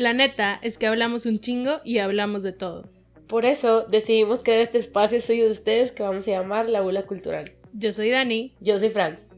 La 0.00 0.14
neta 0.14 0.58
es 0.62 0.78
que 0.78 0.86
hablamos 0.86 1.26
un 1.26 1.40
chingo 1.40 1.82
y 1.84 1.98
hablamos 1.98 2.42
de 2.42 2.54
todo. 2.54 2.88
Por 3.28 3.44
eso 3.44 3.82
decidimos 3.82 4.42
crear 4.42 4.60
este 4.60 4.78
espacio 4.78 5.20
suyo 5.20 5.44
de 5.44 5.50
ustedes 5.50 5.92
que 5.92 6.02
vamos 6.02 6.26
a 6.26 6.30
llamar 6.30 6.70
La 6.70 6.80
Bula 6.80 7.06
Cultural. 7.06 7.52
Yo 7.74 7.92
soy 7.92 8.08
Dani. 8.08 8.56
Yo 8.60 8.78
soy 8.78 8.88
Franz. 8.88 9.34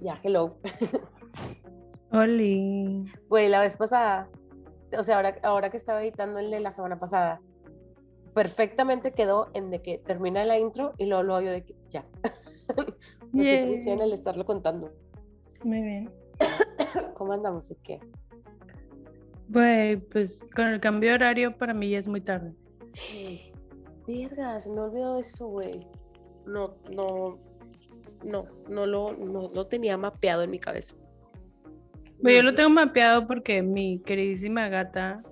Ya, 0.00 0.18
hello. 0.24 0.56
Oli. 2.10 3.04
Güey, 3.28 3.48
la 3.50 3.60
vez 3.60 3.76
pasada, 3.76 4.28
o 4.98 5.04
sea, 5.04 5.14
ahora, 5.14 5.38
ahora 5.44 5.70
que 5.70 5.76
estaba 5.76 6.02
editando 6.02 6.40
el 6.40 6.50
de 6.50 6.58
la 6.58 6.72
semana 6.72 6.98
pasada, 6.98 7.40
perfectamente 8.34 9.12
quedó 9.12 9.46
en 9.54 9.70
de 9.70 9.80
que 9.80 9.98
termina 9.98 10.44
la 10.44 10.58
intro 10.58 10.92
y 10.98 11.06
luego 11.06 11.22
lo 11.22 11.36
odio 11.36 11.52
de 11.52 11.62
que 11.62 11.76
ya. 11.88 12.04
no 13.32 13.44
sé 13.44 13.64
funciona 13.64 14.02
el 14.02 14.12
estarlo 14.12 14.44
contando. 14.44 14.92
Muy 15.62 15.82
bien. 15.82 16.10
¿Cómo 17.14 17.32
andamos? 17.32 17.70
¿Y 17.70 17.76
qué? 17.76 18.00
Güey, 19.50 19.96
pues 19.96 20.44
con 20.54 20.68
el 20.68 20.80
cambio 20.80 21.10
de 21.10 21.14
horario 21.16 21.56
para 21.58 21.74
mí 21.74 21.90
ya 21.90 21.98
es 21.98 22.06
muy 22.06 22.20
tarde. 22.20 22.54
Verga, 24.06 24.60
se 24.60 24.70
me 24.70 24.80
olvidó 24.80 25.18
eso, 25.18 25.48
güey. 25.48 25.74
No, 26.46 26.76
no, 26.94 27.38
no, 28.24 28.46
no 28.68 28.86
lo, 28.86 29.12
no 29.12 29.50
lo 29.52 29.66
tenía 29.66 29.96
mapeado 29.96 30.42
en 30.42 30.52
mi 30.52 30.60
cabeza. 30.60 30.94
Bueno, 32.22 32.38
yo 32.38 32.42
lo 32.44 32.54
tengo 32.54 32.70
mapeado 32.70 33.26
porque 33.26 33.60
mi 33.62 33.98
queridísima 34.00 34.68
gata 34.68 35.22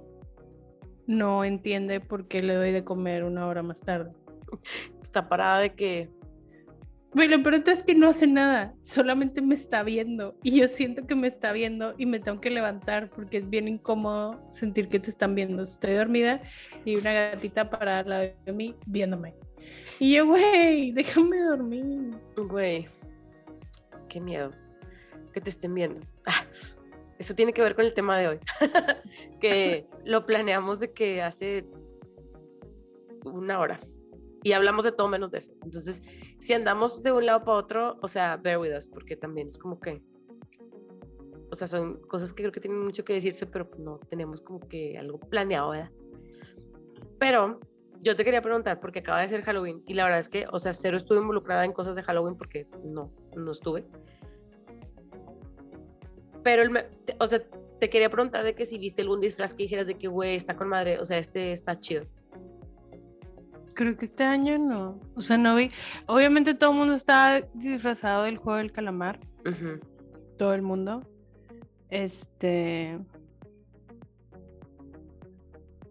no 1.06 1.44
entiende 1.44 2.00
por 2.00 2.26
qué 2.26 2.42
le 2.42 2.54
doy 2.54 2.72
de 2.72 2.82
comer 2.82 3.22
una 3.22 3.46
hora 3.46 3.62
más 3.62 3.80
tarde. 3.80 4.12
Está 5.00 5.28
parada 5.28 5.60
de 5.60 5.74
que 5.74 6.10
pero 7.14 7.56
es 7.56 7.84
que 7.84 7.94
no 7.94 8.10
hace 8.10 8.26
nada, 8.26 8.74
solamente 8.82 9.40
me 9.40 9.54
está 9.54 9.82
viendo 9.82 10.36
y 10.42 10.60
yo 10.60 10.68
siento 10.68 11.06
que 11.06 11.14
me 11.14 11.26
está 11.26 11.52
viendo 11.52 11.94
y 11.96 12.06
me 12.06 12.20
tengo 12.20 12.40
que 12.40 12.50
levantar 12.50 13.08
porque 13.10 13.38
es 13.38 13.48
bien 13.48 13.66
incómodo 13.66 14.38
sentir 14.50 14.88
que 14.88 15.00
te 15.00 15.10
están 15.10 15.34
viendo. 15.34 15.64
Estoy 15.64 15.94
dormida 15.94 16.42
y 16.84 16.96
una 16.96 17.12
gatita 17.12 17.70
parada 17.70 18.00
al 18.00 18.08
lado 18.08 18.30
de 18.44 18.52
mí 18.52 18.74
viéndome. 18.86 19.34
Y 19.98 20.14
yo, 20.14 20.26
güey, 20.26 20.92
déjame 20.92 21.40
dormir. 21.40 22.10
Güey, 22.36 22.86
qué 24.08 24.20
miedo 24.20 24.52
que 25.32 25.40
te 25.40 25.50
estén 25.50 25.74
viendo. 25.74 26.02
Ah, 26.26 26.44
eso 27.18 27.34
tiene 27.34 27.52
que 27.52 27.62
ver 27.62 27.74
con 27.74 27.84
el 27.84 27.94
tema 27.94 28.18
de 28.18 28.28
hoy, 28.28 28.38
que 29.40 29.86
lo 30.04 30.26
planeamos 30.26 30.80
de 30.80 30.92
que 30.92 31.22
hace 31.22 31.64
una 33.24 33.58
hora 33.58 33.78
y 34.42 34.52
hablamos 34.52 34.84
de 34.84 34.92
todo 34.92 35.08
menos 35.08 35.30
de 35.30 35.38
eso. 35.38 35.52
Entonces, 35.64 36.02
si 36.38 36.52
andamos 36.52 37.02
de 37.02 37.12
un 37.12 37.26
lado 37.26 37.44
para 37.44 37.58
otro, 37.58 37.98
o 38.00 38.08
sea, 38.08 38.36
bear 38.36 38.58
with 38.58 38.76
us, 38.76 38.88
porque 38.88 39.16
también 39.16 39.48
es 39.48 39.58
como 39.58 39.80
que, 39.80 40.02
o 41.50 41.54
sea, 41.54 41.66
son 41.66 42.00
cosas 42.02 42.32
que 42.32 42.42
creo 42.42 42.52
que 42.52 42.60
tienen 42.60 42.84
mucho 42.84 43.04
que 43.04 43.14
decirse, 43.14 43.46
pero 43.46 43.68
pues 43.68 43.80
no 43.80 43.98
tenemos 44.08 44.40
como 44.40 44.60
que 44.60 44.96
algo 44.98 45.18
planeado, 45.18 45.70
¿verdad? 45.70 45.90
Pero 47.18 47.60
yo 48.00 48.14
te 48.14 48.24
quería 48.24 48.42
preguntar, 48.42 48.80
porque 48.80 49.00
acaba 49.00 49.20
de 49.20 49.28
ser 49.28 49.42
Halloween, 49.42 49.82
y 49.86 49.94
la 49.94 50.04
verdad 50.04 50.20
es 50.20 50.28
que, 50.28 50.46
o 50.50 50.58
sea, 50.58 50.72
cero 50.72 50.96
estuve 50.96 51.18
involucrada 51.18 51.64
en 51.64 51.72
cosas 51.72 51.96
de 51.96 52.02
Halloween 52.02 52.36
porque 52.36 52.68
no, 52.84 53.12
no 53.36 53.50
estuve. 53.50 53.84
Pero, 56.44 56.62
el, 56.62 56.86
o 57.18 57.26
sea, 57.26 57.42
te 57.80 57.90
quería 57.90 58.10
preguntar 58.10 58.44
de 58.44 58.54
que 58.54 58.64
si 58.64 58.78
viste 58.78 59.02
algún 59.02 59.20
disfraz 59.20 59.54
que 59.54 59.64
dijeras 59.64 59.86
de 59.86 59.94
que, 59.94 60.08
güey, 60.08 60.36
está 60.36 60.56
con 60.56 60.68
madre, 60.68 60.98
o 60.98 61.04
sea, 61.04 61.18
este 61.18 61.52
está 61.52 61.78
chido. 61.78 62.04
Creo 63.78 63.96
que 63.96 64.06
este 64.06 64.24
año 64.24 64.58
no. 64.58 64.98
O 65.14 65.20
sea, 65.20 65.36
no 65.36 65.54
vi. 65.54 65.70
Obviamente 66.06 66.54
todo 66.54 66.72
el 66.72 66.78
mundo 66.78 66.94
está 66.94 67.42
disfrazado 67.54 68.24
del 68.24 68.36
juego 68.36 68.58
del 68.58 68.72
calamar. 68.72 69.20
Todo 70.36 70.52
el 70.52 70.62
mundo. 70.62 71.08
Este. 71.88 72.98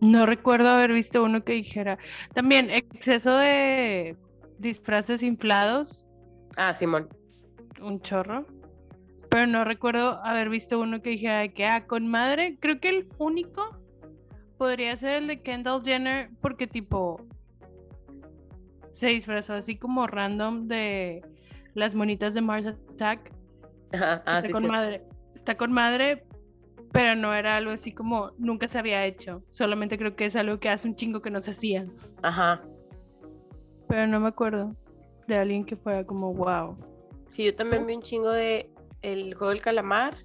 No 0.02 0.26
recuerdo 0.26 0.68
haber 0.68 0.92
visto 0.92 1.24
uno 1.24 1.46
que 1.46 1.54
dijera. 1.54 1.98
También 2.34 2.72
exceso 2.72 3.38
de 3.38 4.18
disfraces 4.60 5.24
inflados. 5.24 6.06
Ah, 6.58 6.74
Simón. 6.74 7.08
Un 7.80 8.02
chorro. 8.02 8.46
Pero 9.30 9.48
no 9.48 9.64
recuerdo 9.64 10.22
haber 10.26 10.50
visto 10.50 10.78
uno 10.78 11.02
que 11.02 11.12
dijera 11.12 11.48
que, 11.48 11.66
ah, 11.66 11.88
con 11.88 12.06
madre. 12.08 12.58
Creo 12.60 12.82
que 12.82 12.90
el 12.90 13.08
único 13.18 13.80
podría 14.58 14.98
ser 14.98 15.16
el 15.24 15.28
de 15.28 15.42
Kendall 15.42 15.86
Jenner, 15.86 16.30
porque 16.42 16.68
tipo, 16.68 17.26
se 18.98 19.08
disfrazó 19.08 19.54
así 19.54 19.78
como 19.78 20.08
random 20.08 20.68
de 20.68 21.22
las 21.76 21.94
monitas 21.94 22.34
de 22.34 22.42
Mars 22.42 22.66
Attack. 22.66 23.32
Ajá, 23.94 24.24
ah, 24.26 24.40
está 24.40 24.52
con 24.52 24.68
madre. 24.68 25.04
Está 25.36 25.56
con 25.56 25.72
madre, 25.72 26.26
pero 26.92 27.16
no 27.16 27.32
era 27.32 27.58
algo 27.58 27.72
así 27.72 27.92
como 27.92 28.32
nunca 28.40 28.68
se 28.68 28.80
había 28.80 29.06
hecho. 29.06 29.44
Solamente 29.52 30.00
creo 30.00 30.16
que 30.16 30.26
es 30.26 30.36
algo 30.36 30.60
que 30.60 30.70
hace 30.70 30.88
un 30.88 30.96
chingo 30.96 31.22
que 31.22 31.30
no 31.30 31.42
se 31.42 31.52
hacía. 31.52 31.86
Ajá. 32.24 32.64
Pero 33.88 34.08
no 34.08 34.20
me 34.20 34.30
acuerdo 34.30 34.76
de 35.28 35.38
alguien 35.38 35.64
que 35.64 35.76
fuera 35.76 36.04
como 36.04 36.34
wow. 36.34 36.76
Sí, 37.30 37.46
yo 37.46 37.56
también 37.56 37.86
vi 37.86 37.94
un 37.94 38.02
chingo 38.02 38.32
de 38.32 38.72
el 39.04 39.36
juego 39.36 39.52
del 39.52 39.62
calamar. 39.62 40.16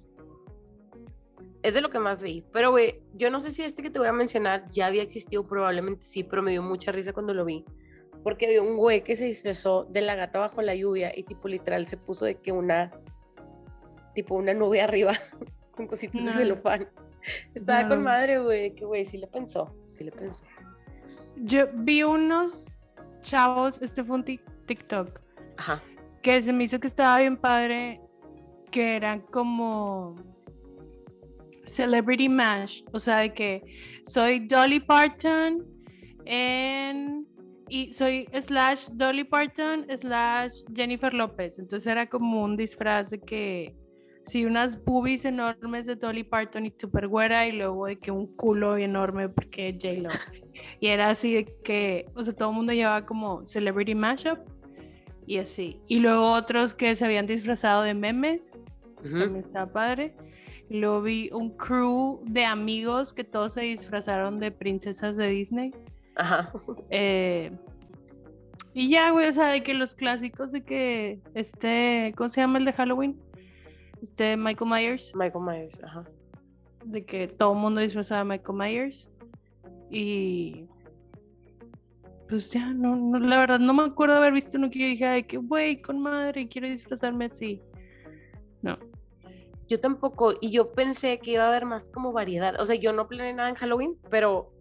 Es 1.61 1.75
de 1.75 1.81
lo 1.81 1.91
que 1.91 1.99
más 1.99 2.23
vi. 2.23 2.43
Pero, 2.51 2.71
güey, 2.71 3.03
yo 3.13 3.29
no 3.29 3.39
sé 3.39 3.51
si 3.51 3.61
este 3.61 3.83
que 3.83 3.91
te 3.91 3.99
voy 3.99 4.07
a 4.07 4.13
mencionar 4.13 4.67
ya 4.71 4.87
había 4.87 5.03
existido, 5.03 5.43
probablemente 5.43 6.01
sí, 6.01 6.23
pero 6.23 6.41
me 6.41 6.49
dio 6.49 6.63
mucha 6.63 6.91
risa 6.91 7.13
cuando 7.13 7.35
lo 7.35 7.45
vi 7.45 7.63
porque 8.23 8.45
había 8.45 8.61
un 8.61 8.77
güey 8.77 9.03
que 9.03 9.15
se 9.15 9.25
disfrazó 9.25 9.85
de 9.85 10.01
la 10.01 10.15
gata 10.15 10.39
bajo 10.39 10.61
la 10.61 10.73
lluvia 10.75 11.11
y 11.15 11.23
tipo 11.23 11.47
literal 11.47 11.85
se 11.87 11.97
puso 11.97 12.25
de 12.25 12.35
que 12.35 12.51
una, 12.51 12.91
tipo 14.15 14.35
una 14.35 14.53
nube 14.53 14.81
arriba 14.81 15.13
con 15.71 15.87
cositas 15.87 16.23
de 16.23 16.31
celofán. 16.31 16.87
Estaba 17.53 17.87
con 17.87 18.03
madre, 18.03 18.39
güey, 18.39 18.75
que 18.75 18.85
güey, 18.85 19.05
sí 19.05 19.17
le 19.17 19.27
pensó, 19.27 19.75
sí 19.83 20.03
le 20.03 20.11
pensó. 20.11 20.43
Yo 21.37 21.67
vi 21.73 22.03
unos 22.03 22.65
chavos, 23.21 23.79
este 23.81 24.03
fue 24.03 24.17
un 24.17 24.25
TikTok, 24.67 25.19
Ajá. 25.57 25.81
que 26.21 26.41
se 26.41 26.51
me 26.51 26.65
hizo 26.65 26.79
que 26.79 26.87
estaba 26.87 27.19
bien 27.19 27.37
padre, 27.37 28.01
que 28.71 28.97
eran 28.97 29.21
como 29.21 30.15
Celebrity 31.65 32.27
Mash, 32.27 32.83
o 32.91 32.99
sea, 32.99 33.19
de 33.19 33.33
que 33.33 33.63
soy 34.03 34.47
Dolly 34.47 34.81
Parton 34.81 35.65
en 36.25 37.22
y 37.73 37.91
soy 37.91 38.27
slash 38.39 38.87
Dolly 38.91 39.23
Parton 39.23 39.87
slash 39.97 40.61
Jennifer 40.75 41.11
López. 41.11 41.57
Entonces 41.57 41.87
era 41.87 42.05
como 42.07 42.43
un 42.43 42.55
disfraz 42.55 43.09
de 43.09 43.19
que 43.19 43.75
sí, 44.27 44.45
unas 44.45 44.85
boobies 44.85 45.25
enormes 45.25 45.87
de 45.87 45.95
Dolly 45.95 46.23
Parton 46.23 46.67
y 46.67 46.73
super 46.79 47.07
güera 47.07 47.47
y 47.47 47.53
luego 47.53 47.87
de 47.87 47.95
que 47.97 48.11
un 48.11 48.27
culo 48.35 48.77
enorme 48.77 49.27
porque 49.27 49.75
J-Lo. 49.81 50.09
Y 50.81 50.87
era 50.89 51.09
así 51.09 51.33
de 51.33 51.45
que, 51.63 52.05
o 52.13 52.21
sea, 52.21 52.35
todo 52.35 52.49
el 52.49 52.55
mundo 52.57 52.73
llevaba 52.73 53.07
como 53.07 53.47
celebrity 53.47 53.95
mashup 53.95 54.37
y 55.25 55.39
así. 55.39 55.79
Y 55.87 55.97
luego 55.97 56.31
otros 56.31 56.75
que 56.75 56.95
se 56.95 57.05
habían 57.05 57.25
disfrazado 57.25 57.81
de 57.81 57.95
memes, 57.95 58.51
también 59.01 59.37
estaba 59.37 59.73
padre. 59.73 60.13
Y 60.69 60.77
luego 60.77 61.01
vi 61.01 61.31
un 61.31 61.57
crew 61.57 62.21
de 62.25 62.45
amigos 62.45 63.13
que 63.13 63.23
todos 63.23 63.53
se 63.53 63.61
disfrazaron 63.61 64.39
de 64.39 64.51
princesas 64.51 65.17
de 65.17 65.27
Disney. 65.27 65.71
Ajá. 66.15 66.53
Eh, 66.91 67.51
y 68.73 68.89
ya, 68.89 69.11
güey, 69.11 69.27
o 69.29 69.33
sea, 69.33 69.47
de 69.47 69.63
que 69.63 69.73
los 69.73 69.93
clásicos 69.93 70.51
de 70.51 70.63
que 70.63 71.19
este, 71.35 72.13
¿cómo 72.17 72.29
se 72.29 72.41
llama 72.41 72.57
el 72.57 72.65
de 72.65 72.73
Halloween? 72.73 73.19
Este, 74.01 74.35
Michael 74.35 74.69
Myers. 74.69 75.11
Michael 75.15 75.45
Myers, 75.45 75.83
ajá. 75.83 76.03
De 76.83 77.05
que 77.05 77.27
todo 77.27 77.53
el 77.53 77.59
mundo 77.59 77.81
disfrazaba 77.81 78.21
a 78.21 78.25
Michael 78.25 78.57
Myers. 78.57 79.09
Y. 79.89 80.65
Pues 82.27 82.49
ya, 82.49 82.73
no, 82.73 82.95
no, 82.95 83.19
la 83.19 83.37
verdad, 83.37 83.59
no 83.59 83.73
me 83.73 83.83
acuerdo 83.83 84.15
haber 84.15 84.33
visto 84.33 84.57
uno 84.57 84.71
que 84.71 84.79
yo 84.79 84.85
dije, 84.87 85.05
de 85.05 85.27
que, 85.27 85.37
güey, 85.37 85.81
con 85.81 86.01
madre, 86.01 86.47
quiero 86.47 86.67
disfrazarme 86.67 87.25
así. 87.25 87.61
No. 88.63 88.79
Yo 89.67 89.79
tampoco, 89.79 90.33
y 90.41 90.49
yo 90.49 90.71
pensé 90.71 91.19
que 91.19 91.31
iba 91.31 91.43
a 91.43 91.49
haber 91.49 91.65
más 91.65 91.89
como 91.89 92.11
variedad. 92.11 92.59
O 92.59 92.65
sea, 92.65 92.75
yo 92.75 92.91
no 92.91 93.07
planeé 93.07 93.33
nada 93.33 93.49
en 93.49 93.55
Halloween, 93.55 93.97
pero 94.09 94.51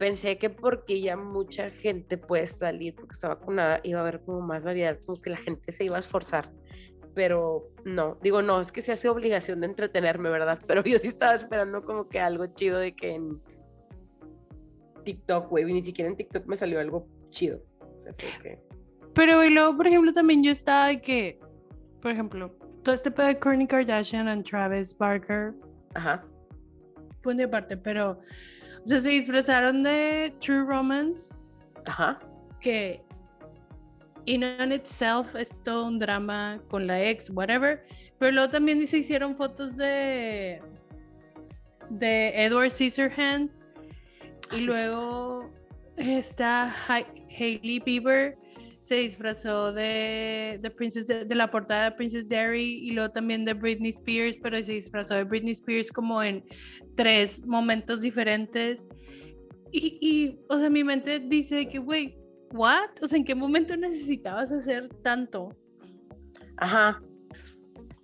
pensé 0.00 0.38
que 0.38 0.48
porque 0.48 1.02
ya 1.02 1.14
mucha 1.14 1.68
gente 1.68 2.16
puede 2.16 2.46
salir 2.46 2.94
porque 2.94 3.12
está 3.12 3.28
vacunada, 3.28 3.80
iba 3.82 3.98
a 3.98 4.02
haber 4.02 4.22
como 4.22 4.40
más 4.40 4.64
variedad, 4.64 4.98
como 5.04 5.20
que 5.20 5.28
la 5.28 5.36
gente 5.36 5.72
se 5.72 5.84
iba 5.84 5.96
a 5.96 5.98
esforzar. 5.98 6.50
Pero 7.14 7.68
no, 7.84 8.16
digo, 8.22 8.40
no, 8.40 8.62
es 8.62 8.72
que 8.72 8.80
se 8.80 8.92
hace 8.92 9.10
obligación 9.10 9.60
de 9.60 9.66
entretenerme, 9.66 10.30
¿verdad? 10.30 10.58
Pero 10.66 10.82
yo 10.82 10.98
sí 10.98 11.08
estaba 11.08 11.34
esperando 11.34 11.84
como 11.84 12.08
que 12.08 12.18
algo 12.18 12.46
chido 12.46 12.78
de 12.78 12.96
que 12.96 13.14
en 13.14 13.42
TikTok, 15.04 15.50
güey, 15.50 15.66
ni 15.66 15.82
siquiera 15.82 16.10
en 16.10 16.16
TikTok 16.16 16.46
me 16.46 16.56
salió 16.56 16.80
algo 16.80 17.06
chido. 17.28 17.62
O 17.80 18.00
sea, 18.00 18.14
que... 18.14 18.58
Pero 19.14 19.44
y 19.44 19.50
luego, 19.50 19.76
por 19.76 19.86
ejemplo, 19.86 20.14
también 20.14 20.42
yo 20.42 20.50
estaba 20.50 20.86
de 20.86 21.02
que, 21.02 21.38
por 22.00 22.10
ejemplo, 22.10 22.56
todo 22.84 22.94
este 22.94 23.10
pedo 23.10 23.26
de 23.26 23.38
Kourtney 23.38 23.66
Kardashian 23.66 24.40
y 24.40 24.42
Travis 24.44 24.96
Barker. 24.96 25.52
Ajá. 25.92 26.24
Pues 27.22 27.36
de 27.36 27.44
aparte, 27.44 27.76
pero 27.76 28.18
o 28.84 28.88
sea, 28.88 28.98
se 29.00 29.08
disfrazaron 29.10 29.82
de 29.82 30.32
True 30.40 30.64
Romance. 30.64 31.32
Ajá. 31.86 32.18
Que 32.60 33.02
in 34.26 34.44
and 34.44 34.72
itself 34.72 35.34
es 35.34 35.50
todo 35.64 35.86
un 35.86 35.98
drama 35.98 36.60
con 36.68 36.86
la 36.86 37.02
ex, 37.02 37.30
whatever. 37.30 37.84
Pero 38.18 38.32
luego 38.32 38.50
también 38.50 38.86
se 38.86 38.98
hicieron 38.98 39.36
fotos 39.36 39.76
de 39.76 40.60
de 41.88 42.44
Edward 42.44 42.70
Scissorhands. 42.70 43.66
Ah, 44.50 44.56
Y 44.56 44.60
luego 44.62 45.50
está 45.96 46.72
Hai- 46.86 47.06
Hailey 47.38 47.80
Bieber 47.80 48.36
se 48.80 48.96
disfrazó 48.96 49.72
de, 49.72 50.58
de, 50.60 50.70
Princess, 50.70 51.06
de, 51.06 51.24
de 51.24 51.34
la 51.34 51.50
portada 51.50 51.84
de 51.84 51.92
Princess 51.92 52.28
Diary 52.28 52.80
y 52.82 52.92
luego 52.92 53.12
también 53.12 53.44
de 53.44 53.54
Britney 53.54 53.90
Spears, 53.90 54.36
pero 54.42 54.62
se 54.62 54.72
disfrazó 54.72 55.14
de 55.14 55.24
Britney 55.24 55.52
Spears 55.52 55.90
como 55.90 56.22
en 56.22 56.44
tres 56.96 57.44
momentos 57.46 58.00
diferentes. 58.00 58.86
Y, 59.72 59.98
y 60.00 60.40
o 60.48 60.58
sea, 60.58 60.70
mi 60.70 60.82
mente 60.82 61.20
dice 61.20 61.68
que, 61.68 61.78
güey, 61.78 62.16
¿what? 62.52 62.90
O 63.02 63.06
sea, 63.06 63.18
¿en 63.18 63.24
qué 63.24 63.34
momento 63.34 63.76
necesitabas 63.76 64.50
hacer 64.50 64.88
tanto? 65.02 65.50
Ajá. 66.56 67.00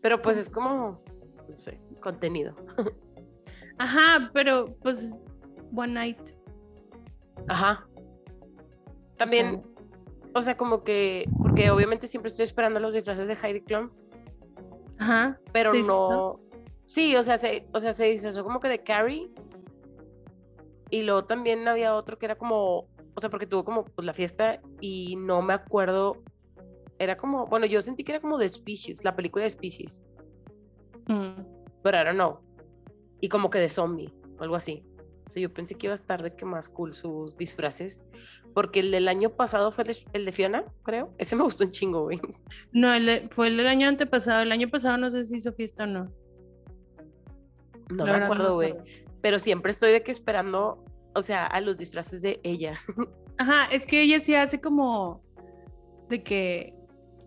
Pero 0.01 0.21
pues 0.21 0.37
es 0.37 0.49
como, 0.49 1.03
no 1.49 1.57
sé, 1.57 1.81
contenido. 2.01 2.55
Ajá, 3.79 4.31
pero 4.33 4.77
pues, 4.83 5.21
one 5.75 5.93
night. 5.93 6.19
Ajá. 7.49 7.87
También, 9.17 9.47
o 9.47 9.51
sea, 9.51 9.76
como 10.57 10.85
que, 10.85 11.29
porque 11.41 11.71
obviamente 11.71 12.07
siempre 12.07 12.29
estoy 12.29 12.45
esperando 12.45 12.79
los 12.81 12.95
disfraces 12.95 13.29
de 13.29 13.35
Heidi 13.43 13.61
Klum, 13.63 13.91
Ajá. 14.99 15.41
pero 15.53 15.71
¿se 15.73 15.83
no. 15.83 16.41
Sí, 16.85 17.17
o 17.17 17.23
sea, 17.23 17.37
se, 17.39 17.67
o 17.73 17.79
sea, 17.81 17.93
se 17.93 18.05
disfrazó 18.05 18.45
como 18.45 18.61
que 18.61 18.69
de 18.69 18.83
Carrie. 18.83 19.31
Y 20.91 21.03
luego 21.03 21.25
también 21.25 21.67
había 21.67 21.95
otro 21.97 22.17
que 22.17 22.27
era 22.27 22.37
como, 22.37 22.87
o 23.15 23.21
sea, 23.21 23.29
porque 23.29 23.47
tuvo 23.47 23.65
como 23.65 23.85
pues, 23.85 24.07
la 24.07 24.13
fiesta 24.13 24.61
y 24.81 25.17
no 25.17 25.43
me 25.43 25.53
acuerdo. 25.53 26.23
Era 26.99 27.17
como, 27.17 27.47
bueno, 27.47 27.67
yo 27.67 27.83
sentí 27.83 28.05
que 28.05 28.13
era 28.13 28.21
como 28.21 28.39
de 28.39 28.49
Species, 28.49 29.05
la 29.05 29.17
película 29.17 29.45
de 29.45 29.51
Species, 29.51 30.03
Mm. 31.09 31.43
pero 31.83 32.01
I 32.01 32.05
don't 32.05 32.15
know. 32.17 32.39
Y 33.21 33.29
como 33.29 33.49
que 33.51 33.59
de 33.59 33.69
zombie, 33.69 34.13
o 34.39 34.43
algo 34.43 34.57
así. 34.57 34.85
O 35.27 35.29
sea, 35.29 35.43
yo 35.43 35.53
pensé 35.53 35.75
que 35.75 35.87
iba 35.89 35.93
a 35.93 35.97
estar 35.97 36.23
de 36.23 36.35
que 36.37 36.45
más 36.45 36.69
cool 36.69 36.93
sus 36.95 37.37
disfraces. 37.37 38.05
Porque 38.55 38.81
el 38.81 38.91
del 38.91 39.09
año 39.09 39.31
pasado 39.31 39.71
fue 39.73 39.85
el 40.13 40.25
de, 40.25 40.33
Fiona, 40.33 40.65
creo. 40.83 41.13
Ese 41.19 41.37
me 41.37 41.43
gustó 41.43 41.65
un 41.65 41.71
chingo, 41.73 42.05
güey. 42.05 42.19
No, 42.73 42.95
el 42.95 43.05
de- 43.07 43.29
fue 43.33 43.49
el 43.49 43.57
del 43.59 43.67
año 43.67 43.89
antepasado. 43.89 44.41
El 44.43 44.53
año 44.53 44.69
pasado 44.71 44.97
no 44.97 45.11
sé 45.11 45.25
si 45.27 45.37
hizo 45.37 45.53
fiesta 45.53 45.85
o 45.85 45.87
no. 45.87 46.13
No 47.91 48.07
La 48.07 48.19
me 48.19 48.25
acuerdo, 48.25 48.55
güey. 48.55 48.75
Pero 49.21 49.39
siempre 49.39 49.71
estoy 49.73 49.91
de 49.93 50.03
que 50.03 50.11
esperando, 50.11 50.85
o 51.15 51.23
sea, 51.23 51.45
a 51.47 51.61
los 51.61 51.77
disfraces 51.77 52.23
de 52.23 52.41
ella. 52.45 52.75
Ajá, 53.39 53.67
es 53.71 53.85
que 53.85 54.01
ella 54.03 54.21
sí 54.21 54.35
hace 54.35 54.61
como 54.61 55.23
de 56.09 56.23
que 56.23 56.75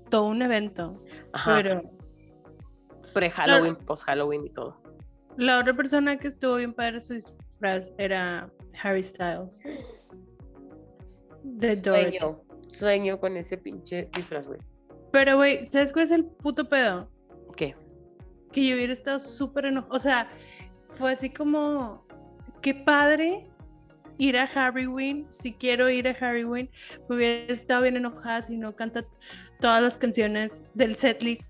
todo 0.10 0.24
un 0.26 0.42
evento, 0.42 1.04
Ajá. 1.34 1.58
pero 1.58 1.82
Pre-Halloween, 3.14 3.76
post-Halloween 3.76 4.46
y 4.46 4.50
todo. 4.50 4.82
la 5.38 5.60
otra 5.60 5.76
persona 5.76 6.18
que 6.18 6.28
estuvo 6.30 6.56
bien 6.56 6.74
padre 6.74 7.02
su 7.02 7.14
era 7.98 8.50
Harry 8.82 9.04
Styles. 9.04 9.60
Dorothy. 11.44 11.84
Sueño. 11.84 12.42
Sueño 12.68 13.20
con 13.20 13.38
ese 13.38 13.58
pinche 13.58 14.10
disfraz, 14.16 14.48
güey. 14.48 14.60
Pero, 15.12 15.38
güey, 15.38 15.66
¿sabes 15.66 15.92
cuál 15.92 16.06
es 16.06 16.12
el 16.12 16.26
puto 16.26 16.70
pedo? 16.70 17.10
¿Qué? 17.56 17.76
Que 18.52 18.68
yo 18.68 18.76
hubiera 18.76 18.94
estado 18.94 19.20
súper 19.20 19.66
enojada. 19.66 19.96
O 19.96 20.00
sea, 20.00 20.30
fue 20.98 21.12
así 21.12 21.30
como, 21.30 22.06
qué 22.62 22.76
padre 22.76 23.48
ir 24.18 24.38
a 24.38 24.46
Halloween. 24.48 25.26
Si 25.30 25.54
quiero 25.54 25.90
ir 25.90 26.08
a 26.08 26.14
Halloween, 26.14 26.70
me 27.08 27.16
hubiera 27.16 27.54
estado 27.54 27.82
bien 27.84 27.98
enojada 27.98 28.44
si 28.44 28.58
no 28.58 28.76
canta 28.76 29.04
todas 29.60 29.82
las 29.82 29.98
canciones 29.98 30.62
del 30.74 30.96
setlist, 30.96 31.44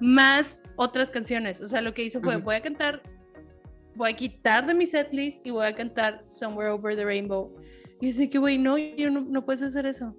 más 0.00 0.62
otras 0.76 1.10
canciones. 1.10 1.60
O 1.60 1.68
sea, 1.68 1.80
lo 1.80 1.94
que 1.94 2.02
hizo 2.02 2.20
fue, 2.20 2.36
voy 2.36 2.56
a 2.56 2.60
cantar, 2.62 3.02
voy 3.96 4.10
a 4.10 4.16
quitar 4.16 4.66
de 4.66 4.74
mi 4.74 4.86
setlist 4.86 5.44
y 5.46 5.50
voy 5.50 5.66
a 5.66 5.74
cantar 5.74 6.24
Somewhere 6.28 6.70
Over 6.70 6.96
the 6.96 7.04
Rainbow. 7.04 7.54
Y 8.00 8.08
yo 8.08 8.12
sé 8.12 8.28
que, 8.28 8.38
güey, 8.38 8.58
no, 8.58 8.76
yo 8.78 9.10
no, 9.10 9.20
no 9.20 9.44
puedes 9.44 9.62
hacer 9.62 9.86
eso. 9.86 10.14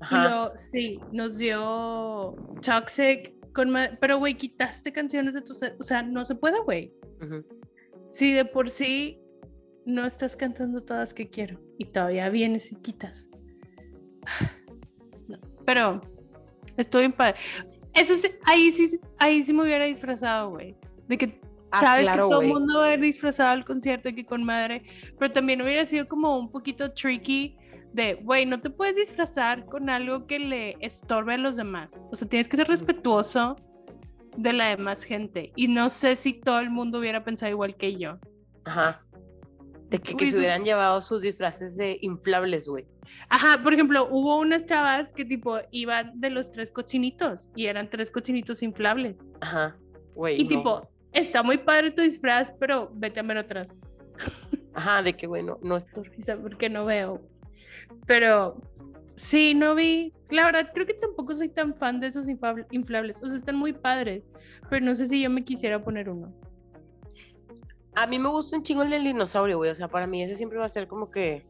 Ajá. 0.00 0.28
luego, 0.28 0.58
sí, 0.58 0.98
nos 1.12 1.38
dio 1.38 2.34
Toxic, 2.60 3.32
con 3.52 3.72
pero 4.00 4.18
güey, 4.18 4.36
quitaste 4.36 4.92
canciones 4.92 5.34
de 5.34 5.42
tu 5.42 5.54
set, 5.54 5.76
o 5.78 5.84
sea, 5.84 6.02
no 6.02 6.24
se 6.24 6.34
puede, 6.34 6.60
güey. 6.60 6.92
Ujú. 7.20 7.44
Si 8.10 8.32
de 8.32 8.44
por 8.44 8.68
sí 8.68 9.20
no 9.86 10.04
estás 10.04 10.36
cantando 10.36 10.82
todas 10.82 11.14
que 11.14 11.28
quiero 11.28 11.60
y 11.78 11.86
todavía 11.86 12.28
vienes 12.30 12.70
y 12.72 12.76
quitas. 12.76 13.28
No, 15.28 15.38
pero 15.64 16.00
estoy 16.76 17.04
en 17.04 17.12
padre. 17.12 17.38
Eso 17.94 18.16
sí, 18.16 18.28
ahí 18.44 18.72
sí, 18.72 18.98
ahí 19.18 19.40
sí 19.40 19.52
me 19.52 19.62
hubiera 19.62 19.84
disfrazado, 19.84 20.50
güey. 20.50 20.74
De 21.06 21.16
que 21.16 21.40
Ah, 21.72 21.80
sabes 21.80 22.02
claro, 22.02 22.28
que 22.28 22.32
todo 22.34 22.42
el 22.42 22.48
mundo 22.48 22.78
va 22.80 22.86
a 22.86 22.94
ir 22.94 23.00
disfrazado 23.00 23.50
al 23.50 23.64
concierto 23.64 24.10
y 24.10 24.14
que 24.14 24.26
con 24.26 24.44
madre, 24.44 24.82
pero 25.18 25.32
también 25.32 25.62
hubiera 25.62 25.86
sido 25.86 26.06
como 26.06 26.38
un 26.38 26.50
poquito 26.50 26.92
tricky 26.92 27.56
de, 27.92 28.14
güey, 28.22 28.46
no 28.46 28.60
te 28.60 28.70
puedes 28.70 28.96
disfrazar 28.96 29.64
con 29.66 29.90
algo 29.90 30.26
que 30.26 30.38
le 30.38 30.76
estorbe 30.80 31.34
a 31.34 31.38
los 31.38 31.56
demás. 31.56 32.04
O 32.10 32.16
sea, 32.16 32.28
tienes 32.28 32.48
que 32.48 32.56
ser 32.56 32.68
respetuoso 32.68 33.56
de 34.36 34.52
la 34.52 34.68
demás 34.68 35.02
gente. 35.02 35.52
Y 35.56 35.68
no 35.68 35.90
sé 35.90 36.16
si 36.16 36.34
todo 36.34 36.60
el 36.60 36.70
mundo 36.70 36.98
hubiera 36.98 37.24
pensado 37.24 37.50
igual 37.50 37.76
que 37.76 37.98
yo. 37.98 38.18
Ajá. 38.64 39.02
De 39.88 39.98
que, 39.98 40.14
que 40.14 40.26
se 40.26 40.36
hubieran 40.38 40.64
llevado 40.64 41.00
sus 41.00 41.22
disfraces 41.22 41.76
de 41.76 41.98
inflables, 42.00 42.66
güey. 42.66 42.86
Ajá, 43.28 43.62
por 43.62 43.74
ejemplo, 43.74 44.08
hubo 44.10 44.38
unas 44.38 44.64
chavas 44.64 45.12
que 45.12 45.24
tipo 45.24 45.58
iban 45.70 46.18
de 46.20 46.30
los 46.30 46.50
tres 46.50 46.70
cochinitos 46.70 47.50
y 47.54 47.66
eran 47.66 47.88
tres 47.90 48.10
cochinitos 48.10 48.62
inflables. 48.62 49.16
Ajá. 49.40 49.76
Güey. 50.14 50.40
Y 50.40 50.44
no. 50.44 50.48
tipo, 50.48 50.91
está 51.12 51.42
muy 51.42 51.58
padre 51.58 51.90
tu 51.90 52.02
disfraz, 52.02 52.52
pero 52.58 52.90
vete 52.94 53.20
a 53.20 53.22
ver 53.22 53.38
atrás. 53.38 53.68
Ajá, 54.74 55.02
de 55.02 55.14
que, 55.14 55.26
güey, 55.26 55.42
no, 55.42 55.76
estorbes. 55.76 56.26
porque 56.40 56.68
no 56.68 56.84
veo. 56.84 57.20
Pero 58.06 58.60
sí, 59.16 59.54
no 59.54 59.74
vi. 59.74 60.12
La 60.30 60.46
verdad, 60.46 60.70
creo 60.72 60.86
que 60.86 60.94
tampoco 60.94 61.34
soy 61.34 61.50
tan 61.50 61.74
fan 61.74 62.00
de 62.00 62.06
esos 62.06 62.26
inflables. 62.70 63.22
O 63.22 63.26
sea, 63.26 63.36
están 63.36 63.56
muy 63.56 63.72
padres. 63.72 64.24
Pero 64.70 64.84
no 64.84 64.94
sé 64.94 65.06
si 65.06 65.20
yo 65.20 65.28
me 65.28 65.44
quisiera 65.44 65.82
poner 65.82 66.08
uno. 66.08 66.32
A 67.94 68.06
mí 68.06 68.18
me 68.18 68.30
gusta 68.30 68.56
un 68.56 68.62
chingo 68.62 68.82
el 68.82 68.90
del 68.90 69.04
dinosaurio, 69.04 69.58
güey. 69.58 69.70
O 69.70 69.74
sea, 69.74 69.88
para 69.88 70.06
mí 70.06 70.22
ese 70.22 70.34
siempre 70.34 70.58
va 70.58 70.64
a 70.64 70.70
ser 70.70 70.88
como 70.88 71.10
que. 71.10 71.44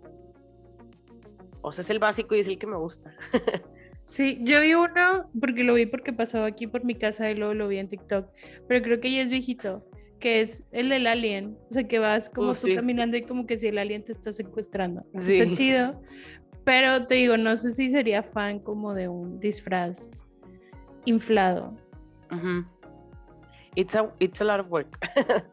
O 1.61 1.71
sea, 1.71 1.83
es 1.83 1.91
el 1.91 2.01
básico 2.01 2.35
y 2.35 2.41
es 2.41 2.49
el 2.49 2.59
que 2.59 2.67
me 2.67 2.77
gusta. 2.77 3.15
Sí, 4.13 4.39
yo 4.43 4.61
vi 4.61 4.75
uno 4.75 5.31
porque 5.41 5.65
lo 5.65 5.73
vi 5.73 5.87
porque 5.87 6.13
pasó 6.13 6.45
aquí 6.45 6.67
por 6.67 6.85
mi 6.85 6.95
casa 6.95 7.31
y 7.31 7.35
luego 7.35 7.55
lo 7.55 7.69
vi 7.69 7.79
en 7.79 7.89
TikTok. 7.89 8.29
Pero 8.69 8.83
creo 8.85 9.01
que 9.01 9.11
ya 9.11 9.23
es 9.23 9.31
viejito. 9.31 9.87
Que 10.21 10.43
es 10.43 10.63
el 10.71 10.91
del 10.91 11.07
alien. 11.07 11.57
O 11.71 11.73
sea, 11.73 11.89
que 11.89 11.99
vas 11.99 12.29
como 12.29 12.51
Uh, 12.51 12.53
tú 12.53 12.69
sí. 12.69 12.75
caminando 12.75 13.17
y 13.17 13.23
como 13.23 13.47
que 13.47 13.57
si 13.57 13.69
el 13.69 13.79
alien 13.79 14.05
te 14.05 14.13
está 14.13 14.33
secuestrando. 14.33 15.03
Sí. 15.17 15.39
Está 15.39 15.57
chido. 15.57 16.03
Pero 16.65 17.07
te 17.07 17.15
digo, 17.15 17.39
no 17.39 17.57
sé 17.57 17.73
si 17.73 17.91
sería 17.91 18.23
fan 18.23 18.59
como 18.61 18.93
de 18.95 19.09
un 19.09 19.41
disfraz 19.41 19.99
inflado. 21.07 21.75
It's 23.75 23.97
a, 23.97 24.13
it's 24.21 24.41
a 24.43 24.45
lot 24.45 24.61
of 24.61 24.71
work. 24.71 24.89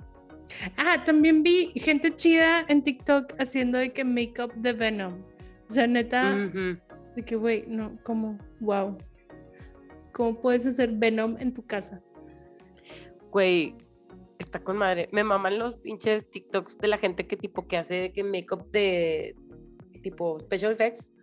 Ah, 0.77 1.03
también 1.05 1.43
vi 1.43 1.71
gente 1.75 2.15
chida 2.15 2.65
en 2.69 2.83
TikTok 2.83 3.35
haciendo 3.39 3.77
de 3.77 3.93
que 3.93 4.03
make-up 4.03 4.51
de 4.55 4.73
Venom. 4.73 5.21
O 5.69 5.71
sea, 5.71 5.85
neta, 5.85 6.35
de 7.15 7.23
que, 7.23 7.35
güey, 7.35 7.65
no, 7.67 7.95
¿cómo? 8.03 8.35
Wow. 8.59 8.97
¿Cómo 10.13 10.39
puedes 10.41 10.65
hacer 10.65 10.91
Venom 10.91 11.37
en 11.39 11.53
tu 11.53 11.65
casa? 11.65 12.01
Güey, 13.31 13.75
está 14.39 14.63
con 14.63 14.77
madre. 14.77 15.07
Me 15.11 15.23
maman 15.23 15.59
los 15.59 15.77
pinches 15.77 16.29
TikToks 16.29 16.79
de 16.79 16.87
la 16.87 16.97
gente 16.97 17.27
que 17.27 17.37
tipo 17.37 17.67
que 17.67 17.77
hace 17.77 18.11
que 18.11 18.23
make-up 18.23 18.69
de 18.71 19.35
tipo 20.01 20.39
special 20.39 20.71
effects. 20.71 21.13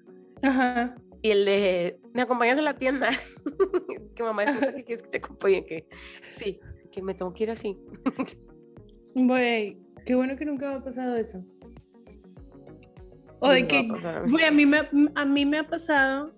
Ajá. 0.43 0.95
Y 1.23 1.31
el 1.31 1.45
de, 1.45 1.99
¿me 2.15 2.23
acompañas 2.23 2.59
a 2.59 2.63
la 2.63 2.77
tienda? 2.77 3.11
que 4.15 4.23
mamá, 4.23 4.45
que 4.45 4.85
quieres 4.85 5.03
que 5.03 5.11
te 5.11 5.19
acompañe. 5.19 5.65
Que 5.65 5.89
sí, 6.27 6.61
que 6.93 7.03
me 7.03 7.15
tengo 7.15 7.33
que 7.33 7.45
ir 7.45 7.51
así. 7.51 7.77
Güey, 9.15 9.79
qué 10.05 10.15
bueno 10.15 10.37
que 10.37 10.45
nunca 10.45 10.69
me 10.69 10.77
ha 10.77 10.83
pasado 10.83 11.17
eso. 11.17 11.43
O 13.41 13.49
de 13.49 13.67
que, 13.67 13.79
a 13.79 13.89
pasar 13.89 14.17
a 14.19 14.23
mí. 14.23 14.31
güey, 14.31 14.45
a 14.45 14.51
mí, 14.51 14.67
me, 14.67 14.89
a 15.15 15.25
mí 15.25 15.47
me 15.47 15.59
ha 15.59 15.67
pasado 15.67 16.33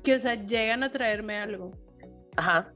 que, 0.00 0.14
o 0.14 0.20
sea, 0.20 0.34
llegan 0.46 0.82
a 0.82 0.90
traerme 0.92 1.36
algo. 1.38 1.72
Ajá. 2.36 2.72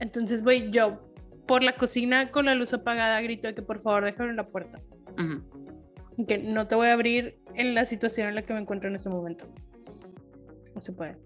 Entonces, 0.00 0.42
güey, 0.42 0.70
yo 0.70 1.00
por 1.46 1.62
la 1.62 1.76
cocina 1.76 2.30
con 2.30 2.46
la 2.46 2.54
luz 2.54 2.72
apagada 2.74 3.20
grito 3.20 3.46
de 3.48 3.54
que 3.54 3.62
por 3.62 3.80
favor 3.82 4.04
déjalo 4.04 4.30
en 4.30 4.36
la 4.36 4.48
puerta. 4.48 4.80
ujú. 5.18 5.42
y 6.18 6.24
que 6.24 6.38
no 6.38 6.66
te 6.66 6.74
voy 6.74 6.88
a 6.88 6.94
abrir 6.94 7.38
en 7.54 7.74
la 7.74 7.84
situación 7.84 8.28
en 8.28 8.34
la 8.34 8.42
que 8.42 8.52
me 8.54 8.60
encuentro 8.60 8.88
en 8.88 8.96
este 8.96 9.08
momento. 9.10 9.46
No 10.74 10.80
se 10.80 10.92
puede. 10.92 11.16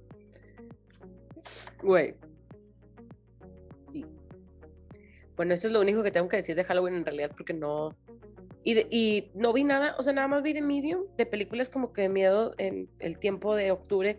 Güey. 1.83 2.15
Sí. 3.83 4.05
Bueno, 5.37 5.55
eso 5.55 5.69
es 5.69 5.73
lo 5.73 5.81
único 5.81 6.03
que 6.03 6.11
tengo 6.11 6.29
que 6.29 6.37
decir 6.39 6.57
de 6.57 6.65
Halloween 6.65 6.95
en 6.95 7.05
realidad, 7.05 7.31
porque 7.37 7.53
no. 7.55 7.97
Y, 8.63 8.75
de- 8.75 8.87
y 8.91 9.31
no 9.35 9.53
vi 9.53 9.65
nada, 9.65 9.95
o 9.99 10.03
sea, 10.03 10.13
nada 10.13 10.29
más 10.29 10.43
vi 10.43 10.53
de 10.53 10.61
Medium, 10.61 11.05
de 11.17 11.25
películas 11.25 11.71
como 11.71 11.93
que 11.93 12.03
de 12.03 12.09
miedo 12.11 12.53
en 12.59 12.89
el 12.99 13.19
tiempo 13.19 13.55
de 13.55 13.71
octubre 13.71 14.19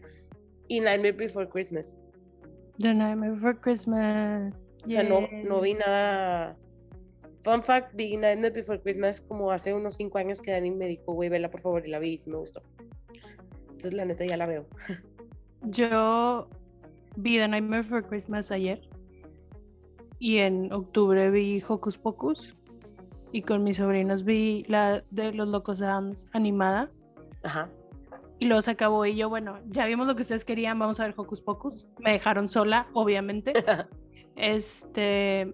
y 0.72 0.80
Nightmare 0.80 1.12
Before 1.12 1.48
Christmas. 1.50 1.98
The 2.80 2.94
Nightmare 2.94 3.34
Before 3.34 3.60
Christmas. 3.60 4.54
O 4.86 4.88
sea, 4.88 5.04
no, 5.04 5.28
no 5.44 5.60
vi 5.60 5.74
nada 5.74 6.58
Fun 7.44 7.62
fact, 7.62 7.94
vi 7.96 8.16
Nightmare 8.16 8.54
Before 8.54 8.80
Christmas 8.80 9.20
como 9.20 9.52
hace 9.52 9.74
unos 9.74 9.96
cinco 9.96 10.18
años 10.18 10.42
que 10.42 10.52
Dani 10.52 10.72
me 10.72 10.86
dijo, 10.86 11.14
güey, 11.14 11.28
vela 11.28 11.52
por 11.52 11.60
favor, 11.60 11.86
y 11.86 11.90
la 11.90 12.00
vi 12.00 12.22
y 12.26 12.30
me 12.30 12.38
gustó. 12.38 12.62
Entonces, 13.64 13.94
la 13.94 14.06
neta, 14.06 14.24
ya 14.24 14.38
la 14.38 14.46
veo. 14.46 14.66
Yo 15.64 16.48
vi 17.18 17.38
The 17.38 17.50
Nightmare 17.50 17.82
Before 17.82 18.04
Christmas 18.04 18.50
ayer. 18.50 18.80
Y 20.20 20.38
en 20.38 20.72
octubre 20.72 21.30
vi 21.32 21.62
Hocus 21.68 21.98
Pocus. 21.98 22.56
Y 23.34 23.42
con 23.42 23.64
mis 23.64 23.78
sobrinos 23.78 24.24
vi 24.24 24.64
la 24.70 25.04
de 25.10 25.34
los 25.34 25.50
Locos 25.50 25.82
Adams 25.82 26.28
animada. 26.32 26.90
Ajá. 27.44 27.70
Y 28.42 28.46
luego 28.46 28.64
se 28.64 28.72
acabó 28.72 29.06
y 29.06 29.16
yo, 29.16 29.30
bueno, 29.30 29.60
ya 29.68 29.86
vimos 29.86 30.08
lo 30.08 30.16
que 30.16 30.24
ustedes 30.24 30.44
querían, 30.44 30.80
vamos 30.80 31.00
a 31.00 31.04
ver 31.06 31.14
Hocus 31.16 31.42
Pocus. 31.42 31.88
Me 32.00 32.14
dejaron 32.14 32.50
sola, 32.50 32.88
obviamente. 32.94 33.54
este, 34.36 35.54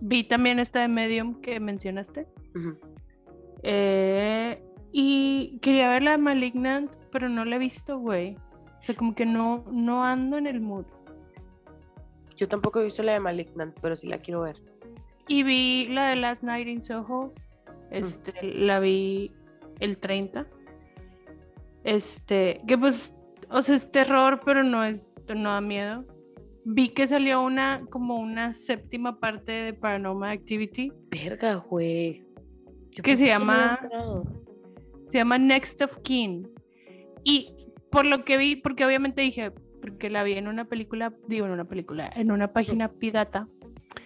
vi 0.00 0.22
también 0.22 0.60
esta 0.60 0.82
de 0.82 0.86
Medium 0.86 1.40
que 1.40 1.58
mencionaste. 1.58 2.28
Eh, 3.64 4.62
y 4.92 5.58
quería 5.58 5.90
ver 5.90 6.02
la 6.02 6.12
de 6.12 6.18
Malignant, 6.18 6.92
pero 7.10 7.28
no 7.28 7.44
la 7.44 7.56
he 7.56 7.58
visto, 7.58 7.98
güey. 7.98 8.36
O 8.78 8.82
sea, 8.82 8.94
como 8.94 9.16
que 9.16 9.26
no, 9.26 9.64
no 9.72 10.04
ando 10.04 10.38
en 10.38 10.46
el 10.46 10.60
mood. 10.60 10.86
Yo 12.36 12.46
tampoco 12.46 12.78
he 12.78 12.84
visto 12.84 13.02
la 13.02 13.14
de 13.14 13.20
Malignant, 13.20 13.76
pero 13.82 13.96
sí 13.96 14.06
la 14.06 14.18
quiero 14.18 14.42
ver. 14.42 14.62
Y 15.26 15.42
vi 15.42 15.88
la 15.88 16.10
de 16.10 16.14
Last 16.14 16.44
Night 16.44 16.68
in 16.68 16.84
Soho. 16.84 17.34
Este, 17.90 18.32
la 18.44 18.78
vi 18.78 19.32
el 19.80 19.98
30. 19.98 20.46
Este, 21.86 22.62
que 22.66 22.76
pues, 22.76 23.14
o 23.48 23.62
sea, 23.62 23.76
es 23.76 23.92
terror, 23.92 24.40
pero 24.44 24.64
no 24.64 24.84
es, 24.84 25.08
no 25.28 25.52
da 25.52 25.60
miedo. 25.60 26.04
Vi 26.64 26.88
que 26.88 27.06
salió 27.06 27.42
una, 27.42 27.82
como 27.90 28.16
una 28.16 28.54
séptima 28.54 29.20
parte 29.20 29.52
de 29.52 29.72
Paranormal 29.72 30.32
Activity. 30.32 30.92
Verga, 31.10 31.54
güey. 31.54 32.24
Que 33.04 33.16
se 33.16 33.26
llama, 33.26 33.78
se 35.10 35.18
llama 35.18 35.38
Next 35.38 35.80
of 35.80 35.96
Kin. 36.02 36.48
Y 37.22 37.54
por 37.92 38.04
lo 38.04 38.24
que 38.24 38.36
vi, 38.36 38.56
porque 38.56 38.84
obviamente 38.84 39.22
dije, 39.22 39.52
porque 39.80 40.10
la 40.10 40.24
vi 40.24 40.32
en 40.32 40.48
una 40.48 40.64
película, 40.64 41.12
digo 41.28 41.46
en 41.46 41.52
una 41.52 41.66
película, 41.66 42.10
en 42.16 42.32
una 42.32 42.52
página 42.52 42.88
pirata. 42.88 43.46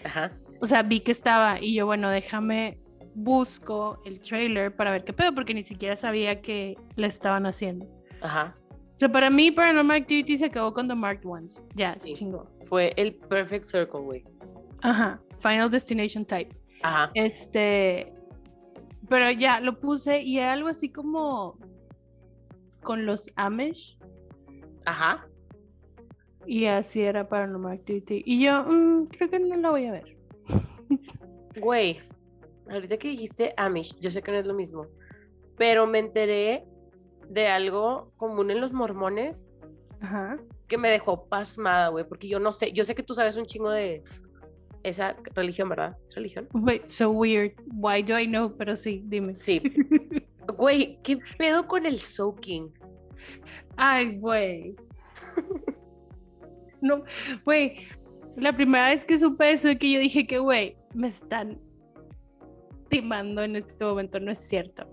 Ajá. 0.05 0.39
O 0.61 0.67
sea, 0.67 0.83
vi 0.83 1.01
que 1.01 1.13
estaba 1.13 1.59
y 1.59 1.77
yo, 1.77 1.87
bueno, 1.87 2.11
déjame 2.11 2.79
busco 3.23 4.01
el 4.05 4.21
trailer 4.21 4.75
para 4.75 4.91
ver 4.93 5.05
qué 5.05 5.13
pedo, 5.13 5.35
porque 5.35 5.55
ni 5.55 5.63
siquiera 5.65 5.97
sabía 5.97 6.41
que 6.41 6.77
la 6.97 7.07
estaban 7.07 7.47
haciendo. 7.47 7.87
Ajá. 8.23 8.57
O 8.95 8.99
sea, 9.01 9.11
para 9.11 9.31
mí 9.31 9.51
Paranormal 9.51 10.03
Activity 10.03 10.37
se 10.37 10.47
acabó 10.47 10.75
con 10.75 10.87
The 10.89 10.95
Marked 10.95 11.27
Ones. 11.27 11.63
Ya, 11.75 11.95
Sí. 11.95 12.13
chingó. 12.15 12.51
Fue 12.65 12.93
el 12.97 13.15
Perfect 13.15 13.65
Circle, 13.65 14.01
güey. 14.01 14.25
Ajá. 14.83 15.21
Final 15.41 15.71
Destination 15.71 16.25
Type. 16.25 16.55
Ajá. 16.83 17.11
Este. 17.15 18.13
Pero 19.09 19.31
ya 19.31 19.59
lo 19.61 19.81
puse 19.81 20.23
y 20.23 20.39
era 20.39 20.53
algo 20.53 20.69
así 20.69 20.91
como 20.91 21.59
con 22.83 23.07
los 23.07 23.31
Amish. 23.37 23.99
Ajá. 24.87 25.27
Y 26.47 26.67
así 26.67 27.01
era 27.03 27.29
Paranormal 27.29 27.73
Activity. 27.73 28.23
Y 28.27 28.45
yo, 28.45 28.65
mm, 28.65 29.07
creo 29.07 29.31
que 29.31 29.39
no 29.39 29.57
la 29.57 29.71
voy 29.71 29.87
a 29.87 29.93
ver. 29.93 30.17
Güey, 31.61 31.99
ahorita 32.71 32.97
que 32.97 33.09
dijiste 33.09 33.53
Amish, 33.57 33.99
yo 34.01 34.11
sé 34.11 34.23
que 34.23 34.33
no 34.33 34.39
es 34.39 34.47
lo 34.47 34.55
mismo, 34.55 34.87
pero 35.57 35.87
me 35.87 35.99
enteré 35.99 36.65
de 37.29 37.47
algo 37.49 38.13
común 38.17 38.51
en 38.51 38.61
los 38.61 38.73
mormones 38.73 39.47
Ajá. 40.01 40.39
que 40.67 40.79
me 40.79 40.91
dejó 40.91 41.27
pasmada, 41.27 41.89
güey, 41.89 42.05
porque 42.09 42.29
yo 42.29 42.41
no 42.41 42.53
sé, 42.53 42.73
yo 42.73 42.85
sé 42.85 42.95
que 42.95 43.03
tú 43.03 43.15
sabes 43.15 43.37
un 43.37 43.47
chingo 43.47 43.71
de 43.71 44.03
esa 44.83 45.17
religión, 45.35 45.69
¿verdad? 45.69 45.97
¿Es 46.07 46.15
religión? 46.15 46.49
Wait, 46.53 46.89
so 46.89 47.11
weird. 47.11 47.53
Why 47.75 48.03
do 48.03 48.19
I 48.19 48.27
know? 48.27 48.57
Pero 48.57 48.77
sí, 48.77 49.03
dime. 49.07 49.35
Sí. 49.35 49.61
Güey, 50.57 50.99
¿qué 51.05 51.17
pedo 51.39 51.69
con 51.69 51.87
el 51.87 52.01
soaking? 52.01 52.73
Ay, 53.77 54.19
güey. 54.19 54.75
No, 56.81 57.05
güey. 57.45 57.87
La 58.37 58.57
primera 58.57 58.89
vez 58.89 59.05
que 59.05 59.17
supe 59.17 59.53
eso, 59.53 59.69
que 59.79 59.93
yo 59.93 60.01
dije 60.01 60.27
que, 60.27 60.39
güey, 60.39 60.77
me 60.93 61.09
están 61.09 61.61
timando 62.91 63.43
en 63.43 63.57
este 63.57 63.83
momento, 63.83 64.21
no 64.21 64.31
es 64.31 64.41
cierto. 64.41 64.87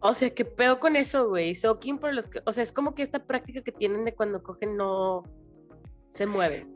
O 0.00 0.12
sea, 0.12 0.30
¿qué 0.30 0.44
pedo 0.44 0.80
con 0.80 0.96
eso, 0.96 1.28
güey? 1.28 1.54
Soaking 1.54 1.98
por 1.98 2.12
los 2.12 2.26
que, 2.26 2.40
o 2.44 2.52
sea, 2.52 2.62
es 2.62 2.72
como 2.72 2.94
que 2.94 3.02
esta 3.02 3.24
práctica 3.24 3.62
que 3.62 3.72
tienen 3.72 4.04
de 4.04 4.14
cuando 4.14 4.42
cogen 4.42 4.76
no 4.76 5.22
se 6.08 6.26
mueven. 6.26 6.74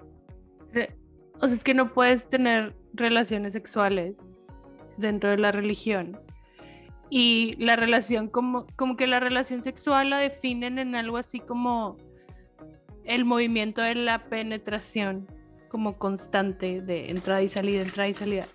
O 1.41 1.47
sea, 1.47 1.57
es 1.57 1.65
que 1.65 1.75
no 1.75 1.93
puedes 1.93 2.29
tener 2.29 2.75
relaciones 2.95 3.53
sexuales 3.53 4.33
dentro 4.97 5.31
de 5.31 5.39
la 5.39 5.53
religión. 5.53 6.19
Y 7.11 7.57
la 7.57 7.77
relación, 7.77 8.29
como, 8.29 8.67
como 8.77 8.97
que 8.97 9.07
la 9.07 9.21
relación 9.21 9.63
sexual 9.63 10.11
la 10.11 10.19
definen 10.19 10.79
en 10.79 10.95
algo 10.95 11.17
así 11.17 11.41
como 11.41 11.97
el 13.05 13.25
movimiento 13.25 13.81
de 13.81 13.95
la 13.95 14.29
penetración, 14.29 15.27
como 15.69 15.99
constante 15.99 16.83
de 16.83 17.11
entrada 17.11 17.43
y 17.43 17.49
salida, 17.49 17.83
entrada 17.83 18.09
y 18.09 18.15
salida. 18.15 18.47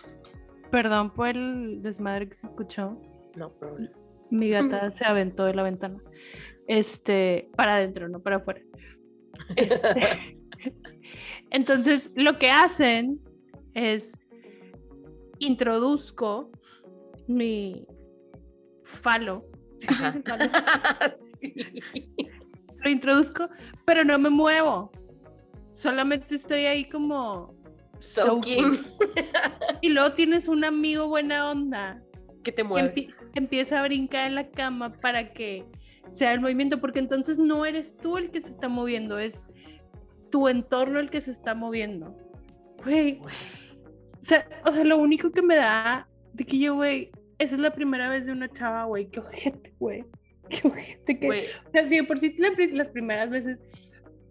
Perdón 0.73 1.11
por 1.11 1.27
el 1.27 1.83
desmadre 1.83 2.27
que 2.27 2.33
se 2.33 2.47
escuchó. 2.47 2.99
No 3.37 3.53
problema. 3.59 3.95
Mi 4.31 4.49
gata 4.49 4.89
se 4.89 5.05
aventó 5.05 5.45
de 5.45 5.53
la 5.53 5.61
ventana. 5.61 5.99
Este, 6.67 7.51
para 7.55 7.75
adentro, 7.75 8.09
no 8.09 8.19
para 8.19 8.37
afuera. 8.37 8.59
Este, 9.55 10.39
entonces, 11.51 12.11
lo 12.15 12.39
que 12.39 12.49
hacen 12.49 13.19
es 13.75 14.17
introduzco 15.37 16.49
mi 17.27 17.85
falo. 19.03 19.45
¿sí 19.77 19.85
se 19.85 19.93
Ajá. 19.93 20.11
dice 20.11 20.23
falo? 20.27 20.45
Sí. 21.17 21.53
Lo 22.83 22.89
introduzco, 22.89 23.47
pero 23.85 24.03
no 24.03 24.17
me 24.17 24.31
muevo. 24.31 24.91
Solamente 25.71 26.33
estoy 26.33 26.65
ahí 26.65 26.89
como. 26.89 27.53
Soaking. 28.03 28.77
Y 29.81 29.89
luego 29.89 30.13
tienes 30.13 30.47
un 30.47 30.63
amigo 30.63 31.07
buena 31.07 31.49
onda 31.51 32.01
que 32.43 32.51
te 32.51 32.61
que 32.61 32.67
mueve. 32.67 32.93
empie- 32.95 33.13
empieza 33.35 33.79
a 33.79 33.83
brincar 33.83 34.27
en 34.27 34.35
la 34.35 34.49
cama 34.49 34.93
para 34.93 35.33
que 35.33 35.65
sea 36.11 36.31
el 36.33 36.39
movimiento, 36.41 36.79
porque 36.79 36.99
entonces 36.99 37.37
no 37.37 37.65
eres 37.65 37.97
tú 37.97 38.17
el 38.17 38.31
que 38.31 38.41
se 38.41 38.49
está 38.49 38.69
moviendo, 38.69 39.19
es 39.19 39.49
tu 40.31 40.47
entorno 40.47 40.99
el 40.99 41.09
que 41.09 41.21
se 41.21 41.31
está 41.31 41.53
moviendo. 41.53 42.15
Güey, 42.83 43.19
o 43.21 44.25
sea, 44.25 44.47
o 44.65 44.71
sea, 44.71 44.83
lo 44.83 44.97
único 44.97 45.31
que 45.31 45.41
me 45.41 45.55
da 45.55 46.07
de 46.33 46.45
que 46.45 46.57
yo, 46.59 46.75
güey, 46.75 47.11
esa 47.39 47.55
es 47.55 47.61
la 47.61 47.73
primera 47.73 48.09
vez 48.09 48.25
de 48.25 48.31
una 48.31 48.49
chava, 48.49 48.85
güey, 48.85 49.09
qué 49.09 49.19
ojete, 49.19 49.73
güey. 49.79 50.05
Qué 50.49 50.67
ojete 50.67 51.19
que... 51.19 51.25
Güey, 51.25 51.45
O 51.67 51.71
sea, 51.71 51.87
sí, 51.87 51.95
de 51.97 52.03
por 52.03 52.19
sí 52.19 52.35
las 52.71 52.89
primeras 52.89 53.29
veces 53.29 53.59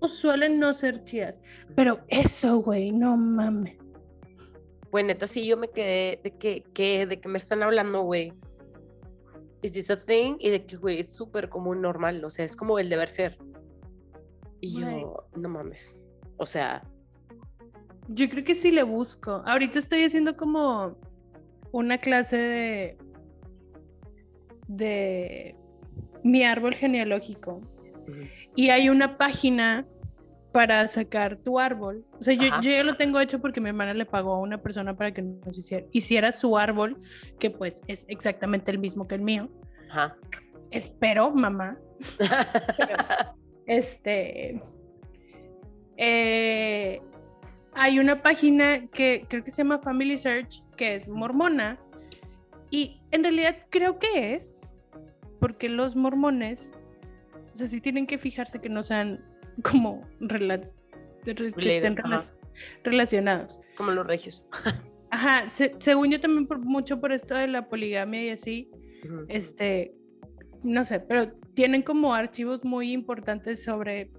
suelen 0.09 0.59
no 0.59 0.75
ser 0.75 1.05
chidas, 1.05 1.41
pero 1.75 2.01
eso, 2.09 2.59
güey, 2.59 2.93
no 2.93 3.17
mames. 3.17 3.99
Güey, 4.91 5.05
neta, 5.05 5.27
sí, 5.27 5.47
yo 5.47 5.57
me 5.57 5.69
quedé 5.69 6.21
de 6.23 6.37
que, 6.37 6.65
que, 6.75 7.07
de 7.07 7.21
que 7.21 7.29
me 7.29 7.39
están 7.39 7.63
hablando, 7.63 8.03
güey. 8.03 8.33
Is 9.63 9.73
this 9.73 9.91
a 9.91 9.97
thing? 9.97 10.37
Y 10.39 10.51
de 10.51 10.65
que, 10.65 10.77
güey, 10.77 11.01
es 11.01 11.15
súper 11.15 11.49
común, 11.49 11.81
normal, 11.81 12.25
o 12.25 12.31
sea, 12.31 12.45
es 12.45 12.57
como 12.57 12.79
el 12.79 12.89
deber 12.89 13.09
ser. 13.09 13.39
Y 14.61 14.81
yo, 14.81 15.27
no 15.37 15.49
mames. 15.49 16.03
O 16.37 16.47
sea, 16.47 16.83
Yo 18.09 18.29
creo 18.29 18.45
que 18.45 18.55
sí 18.55 18.71
le 18.71 18.83
busco. 18.83 19.43
Ahorita 19.47 19.79
estoy 19.79 20.05
haciendo 20.05 20.37
como 20.37 20.99
una 21.73 21.99
clase 21.99 22.37
de 22.37 22.99
de 24.77 25.55
mi 26.23 26.45
árbol 26.45 26.75
genealógico 26.75 27.61
y 28.55 28.71
hay 28.71 28.89
una 28.89 29.19
página 29.19 29.87
para 30.53 30.87
sacar 30.89 31.37
tu 31.39 31.59
árbol. 31.59 32.05
O 32.21 32.23
sea, 32.23 32.35
yo, 32.35 32.49
ya 32.61 32.83
lo 32.85 32.97
tengo 32.97 33.19
hecho 33.21 33.41
porque 33.41 33.61
mi 33.61 33.71
hermana 33.71 33.95
le 33.95 34.05
pagó 34.05 34.35
a 34.35 34.41
una 34.41 34.59
persona 34.59 34.95
para 34.95 35.13
que 35.13 35.23
nos 35.23 35.57
hiciera, 35.57 35.87
hiciera 35.93 36.33
su 36.33 36.59
árbol, 36.59 36.99
que 37.39 37.51
pues 37.51 37.81
es 37.89 38.05
exactamente 38.09 38.71
el 38.71 38.79
mismo 38.79 39.09
que 39.09 39.15
el 39.17 39.23
mío. 39.23 39.49
ajá. 39.91 40.17
Espero, 40.71 41.31
mamá. 41.33 41.79
Este. 43.67 44.61
eh, 45.97 47.01
hay 47.75 47.99
una 48.01 48.23
página 48.23 48.89
que 48.89 49.25
creo 49.29 49.45
que 49.45 49.51
se 49.51 49.59
llama 49.59 49.79
Family 49.79 50.19
Search, 50.19 50.63
que 50.77 50.97
es 50.97 51.09
mormona. 51.09 51.79
Y 52.71 53.01
en 53.13 53.23
realidad 53.23 53.57
creo 53.71 53.99
que 53.99 54.35
es, 54.35 54.63
porque 55.39 55.69
los 55.69 55.95
mormones, 55.95 56.73
o 57.55 57.57
sea, 57.57 57.69
sí 57.69 57.81
tienen 57.81 58.07
que 58.07 58.19
fijarse 58.19 58.61
que 58.61 58.69
no 58.69 58.83
sean 58.83 59.23
como 59.63 60.07
rela- 60.21 60.71
que 61.25 61.31
estén 61.33 61.97
rela- 61.97 62.39
relacionados. 62.85 63.61
como 63.77 63.91
los 63.93 64.07
regios. 64.07 64.47
Ajá, 65.11 65.49
se- 65.49 65.75
según 65.79 66.11
yo 66.11 66.21
también 66.21 66.47
por, 66.47 66.59
mucho 66.59 67.01
por 67.01 67.13
esto 67.13 67.35
de 67.35 67.47
la 67.47 67.69
poligamia 67.69 68.25
y 68.25 68.29
así, 68.31 68.71
este, 69.29 69.95
no 70.63 70.85
sé, 70.87 71.01
pero 71.01 71.33
tienen 71.55 71.83
como 71.83 72.15
archivos 72.15 72.65
muy 72.65 72.93
importantes 72.93 73.63
sobre 73.63 74.11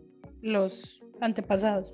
los 0.42 1.02
antepasados. 1.20 1.94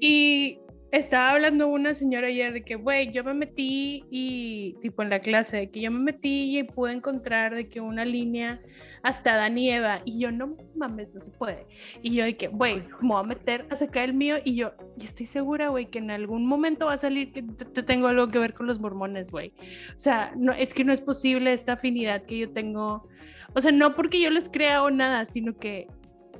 Y 0.00 0.58
estaba 0.90 1.30
hablando 1.30 1.68
una 1.68 1.94
señora 1.94 2.28
ayer 2.28 2.52
de 2.52 2.62
que, 2.62 2.76
güey, 2.76 3.12
yo 3.12 3.22
me 3.24 3.34
metí 3.34 4.04
y, 4.10 4.76
tipo 4.80 5.02
en 5.02 5.10
la 5.10 5.20
clase, 5.20 5.56
de 5.56 5.70
que 5.70 5.80
yo 5.80 5.90
me 5.90 5.98
metí 5.98 6.58
y 6.58 6.62
pude 6.62 6.92
encontrar 6.92 7.54
de 7.54 7.68
que 7.68 7.80
una 7.80 8.04
línea 8.04 8.60
hasta 9.02 9.36
Dan 9.36 9.58
y 9.58 10.18
yo, 10.18 10.30
no 10.30 10.56
mames, 10.74 11.12
no 11.12 11.20
se 11.20 11.30
puede. 11.30 11.66
Y 12.02 12.14
yo, 12.14 12.24
de 12.24 12.36
que, 12.36 12.48
güey, 12.48 12.80
me 13.00 13.08
voy 13.08 13.20
a 13.20 13.22
meter 13.22 13.66
a 13.70 13.76
sacar 13.76 14.04
el 14.04 14.14
mío, 14.14 14.36
y 14.44 14.54
yo, 14.54 14.72
y 14.98 15.04
estoy 15.04 15.26
segura, 15.26 15.68
güey, 15.68 15.90
que 15.90 15.98
en 15.98 16.10
algún 16.10 16.46
momento 16.46 16.86
va 16.86 16.94
a 16.94 16.98
salir 16.98 17.32
que 17.32 17.42
tengo 17.82 18.08
algo 18.08 18.28
que 18.28 18.38
ver 18.38 18.54
con 18.54 18.66
los 18.66 18.80
mormones, 18.80 19.30
güey. 19.30 19.52
O 19.94 19.98
sea, 19.98 20.32
no, 20.36 20.52
es 20.52 20.74
que 20.74 20.84
no 20.84 20.92
es 20.92 21.00
posible 21.00 21.52
esta 21.52 21.74
afinidad 21.74 22.24
que 22.24 22.38
yo 22.38 22.50
tengo. 22.50 23.08
O 23.54 23.60
sea, 23.60 23.72
no 23.72 23.94
porque 23.94 24.20
yo 24.20 24.30
les 24.30 24.48
crea 24.48 24.82
o 24.82 24.90
nada, 24.90 25.26
sino 25.26 25.56
que 25.56 25.86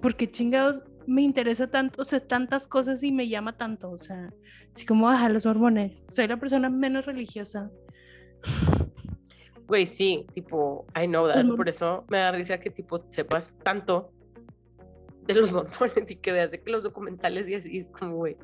porque 0.00 0.31
chingados 0.31 0.83
me 1.09 1.23
interesa 1.23 1.69
tanto, 1.69 2.03
o 2.03 2.05
sea, 2.05 2.21
tantas 2.21 2.67
cosas 2.67 3.03
y 3.03 3.11
me 3.11 3.29
llama 3.29 3.57
tanto, 3.57 3.91
o 3.91 3.97
sea, 3.97 4.31
así 4.75 4.85
como 4.85 5.07
baja 5.07 5.29
los 5.31 5.47
mormones. 5.47 6.05
Soy 6.07 6.29
la 6.29 6.37
persona 6.37 6.69
menos 6.69 7.07
religiosa. 7.07 7.71
Güey, 9.67 9.87
sí, 9.87 10.27
tipo, 10.35 10.87
I 10.95 11.07
know 11.07 11.27
that. 11.27 11.47
Por 11.57 11.69
eso 11.69 12.05
me 12.09 12.19
da 12.19 12.33
risa 12.33 12.61
que, 12.61 12.71
tipo, 12.71 13.05
sepas 13.09 13.57
tanto 13.62 14.12
de 15.23 15.35
los 15.35 15.50
mormones 15.53 16.11
y 16.11 16.17
que 16.17 16.33
veas 16.33 16.50
de 16.50 16.62
que 16.62 16.71
los 16.71 16.85
documentales 16.85 17.49
y 17.49 17.55
así 17.55 17.79
es 17.79 17.88
como, 17.88 18.17
güey. 18.17 18.37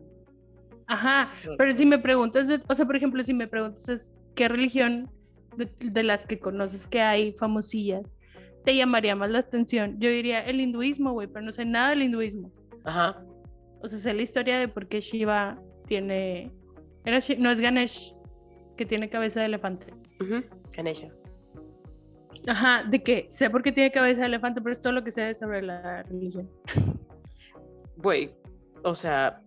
Ajá, 0.87 1.33
pero 1.57 1.75
si 1.77 1.87
me 1.87 1.99
preguntas, 1.99 2.49
o 2.69 2.75
sea, 2.75 2.87
por 2.87 2.97
ejemplo, 2.97 3.23
si 3.23 3.33
me 3.33 3.47
preguntas 3.47 4.15
qué 4.35 4.49
religión 4.49 5.11
de, 5.57 5.71
de, 5.81 6.03
las 6.03 6.27
que 6.27 6.39
conoces 6.39 6.87
que 6.87 7.01
hay 7.01 7.33
famosillas 7.33 8.19
te 8.65 8.75
llamaría 8.75 9.15
más 9.15 9.31
la 9.31 9.41
atención? 9.41 9.99
Yo 10.01 10.09
diría 10.09 10.41
el 10.41 10.61
hinduismo, 10.61 11.13
güey, 11.13 11.29
pero 11.29 11.45
no 11.45 11.53
sé 11.53 11.65
nada 11.65 11.91
del 11.91 12.03
hinduismo. 12.03 12.51
Ajá. 12.85 13.23
O 13.83 13.89
sea, 13.89 13.99
sé 13.99 14.15
la 14.15 14.23
historia 14.23 14.59
de 14.59 14.69
por 14.69 14.89
qué 14.89 15.01
Shiva 15.01 15.61
tiene. 15.87 16.51
Era 17.05 17.19
no 17.39 17.51
es 17.51 17.61
Ganesh, 17.61 18.15
que 18.77 18.87
tiene 18.87 19.11
cabeza 19.11 19.41
de 19.41 19.47
elefante. 19.47 19.93
Ganesha. 20.75 21.09
Ajá, 22.47 22.85
de 22.85 23.03
que 23.03 23.27
sé 23.29 23.51
por 23.51 23.63
qué 23.63 23.73
tiene 23.73 23.93
cabeza 23.93 24.23
de 24.23 24.29
elefante, 24.29 24.61
pero 24.61 24.73
es 24.73 24.81
todo 24.81 24.93
lo 24.93 25.05
que 25.05 25.11
sé 25.11 25.35
sobre 25.35 25.63
la 25.63 26.03
religión. 26.05 26.51
Güey, 27.97 28.31
o 28.83 28.95
sea, 28.95 29.41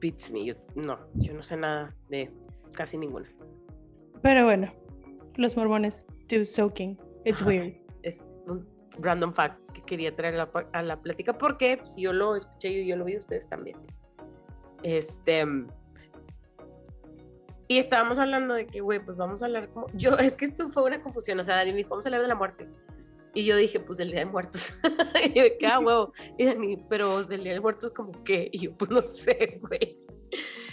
beats 0.00 0.30
me. 0.30 0.54
no, 0.74 0.98
yo 1.14 1.32
no 1.32 1.42
sé 1.42 1.56
nada 1.56 1.94
de 2.08 2.30
casi 2.72 2.98
ninguna. 2.98 3.28
Pero 4.22 4.44
bueno, 4.44 4.72
los 5.36 5.56
mormones 5.56 6.04
do 6.28 6.44
soaking. 6.44 6.98
It's 7.24 7.42
weird 7.42 7.87
un 8.50 8.78
random 9.00 9.32
fact 9.32 9.70
que 9.72 9.82
quería 9.82 10.14
traer 10.14 10.40
a 10.72 10.82
la, 10.82 11.00
plática 11.00 11.36
porque 11.36 11.80
si 11.84 12.02
yo 12.02 12.12
lo 12.12 12.36
escuché 12.36 12.68
y 12.70 12.88
yo 12.88 12.96
lo 12.96 13.04
vi, 13.04 13.16
ustedes 13.16 13.48
también. 13.48 13.76
Este. 14.82 15.44
Y 17.68 17.78
estábamos 17.78 18.18
hablando 18.18 18.54
de 18.54 18.66
que, 18.66 18.80
güey, 18.80 19.04
pues 19.04 19.16
vamos 19.16 19.42
a 19.42 19.46
hablar 19.46 19.68
como. 19.70 19.86
Yo, 19.94 20.16
es 20.16 20.36
que 20.36 20.46
esto 20.46 20.68
fue 20.68 20.84
una 20.84 21.02
confusión. 21.02 21.38
O 21.38 21.42
sea, 21.42 21.56
Dani 21.56 21.72
me 21.72 21.78
dijo, 21.78 21.90
vamos 21.90 22.06
a 22.06 22.08
hablar 22.08 22.22
de 22.22 22.28
la 22.28 22.34
muerte. 22.34 22.68
Y 23.34 23.44
yo 23.44 23.56
dije, 23.56 23.78
pues 23.78 23.98
del 23.98 24.10
Día 24.10 24.20
de 24.20 24.26
Muertos. 24.26 24.74
y 25.34 25.38
de 25.38 25.58
que, 25.58 25.66
ah, 25.66 25.78
huevo. 25.78 26.12
Y 26.38 26.46
Dani, 26.46 26.78
pero 26.88 27.24
del 27.24 27.44
Día 27.44 27.52
de 27.52 27.60
Muertos, 27.60 27.90
como 27.92 28.12
que. 28.24 28.48
Y 28.52 28.60
yo, 28.60 28.76
pues 28.76 28.90
no 28.90 29.00
sé, 29.00 29.60
güey. 29.60 29.98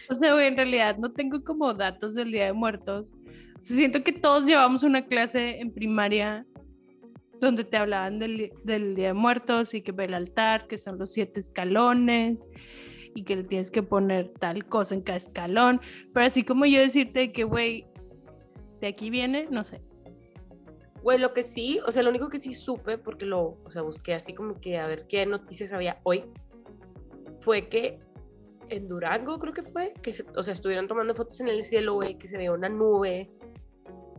O 0.09 0.13
sea, 0.13 0.33
güey, 0.33 0.47
en 0.47 0.55
realidad 0.55 0.97
no 0.97 1.11
tengo 1.11 1.43
como 1.43 1.73
datos 1.73 2.15
del 2.15 2.31
Día 2.31 2.45
de 2.45 2.53
Muertos. 2.53 3.13
O 3.59 3.63
sea, 3.63 3.75
siento 3.75 4.03
que 4.03 4.13
todos 4.13 4.45
llevamos 4.45 4.83
una 4.83 5.05
clase 5.05 5.59
en 5.59 5.73
primaria 5.73 6.45
donde 7.45 7.63
te 7.63 7.77
hablaban 7.77 8.19
del, 8.19 8.51
Día 8.65 9.07
de 9.07 9.13
Muertos 9.13 9.73
y 9.73 9.81
que 9.81 9.91
ve 9.91 10.05
el 10.05 10.13
altar, 10.13 10.67
que 10.67 10.77
son 10.77 10.97
los 10.97 11.11
siete 11.11 11.39
escalones 11.39 12.47
y 13.13 13.23
que 13.23 13.35
le 13.37 13.43
tienes 13.43 13.71
que 13.71 13.81
poner 13.81 14.33
tal 14.39 14.65
cosa 14.65 14.93
en 14.93 15.01
cada 15.01 15.17
escalón. 15.17 15.79
Pero 16.13 16.25
así 16.25 16.43
como 16.43 16.65
yo 16.65 16.79
decirte 16.79 17.31
que, 17.31 17.43
güey, 17.43 17.85
de 18.81 18.87
aquí 18.87 19.09
viene, 19.09 19.47
no 19.49 19.63
sé. 19.63 19.81
Güey, 21.01 21.19
lo 21.19 21.33
que 21.33 21.43
sí, 21.43 21.79
o 21.87 21.91
sea, 21.91 22.03
lo 22.03 22.09
único 22.09 22.29
que 22.29 22.39
sí 22.39 22.53
supe, 22.53 22.97
porque 22.97 23.25
lo, 23.25 23.59
o 23.63 23.69
sea, 23.69 23.83
busqué 23.83 24.15
así 24.15 24.33
como 24.33 24.59
que 24.59 24.77
a 24.79 24.87
ver 24.87 25.05
qué 25.07 25.25
noticias 25.25 25.71
había 25.71 25.99
hoy, 26.03 26.25
fue 27.37 27.69
que 27.69 27.99
en 28.69 28.87
Durango 28.87 29.37
creo 29.37 29.53
que 29.53 29.61
fue, 29.61 29.93
que 30.01 30.11
o 30.35 30.43
sea, 30.43 30.51
estuvieron 30.51 30.87
tomando 30.87 31.13
fotos 31.13 31.39
en 31.41 31.47
el 31.47 31.61
cielo, 31.61 31.93
güey, 31.93 32.17
que 32.17 32.27
se 32.27 32.37
veía 32.37 32.51
una 32.51 32.69
nube 32.69 33.29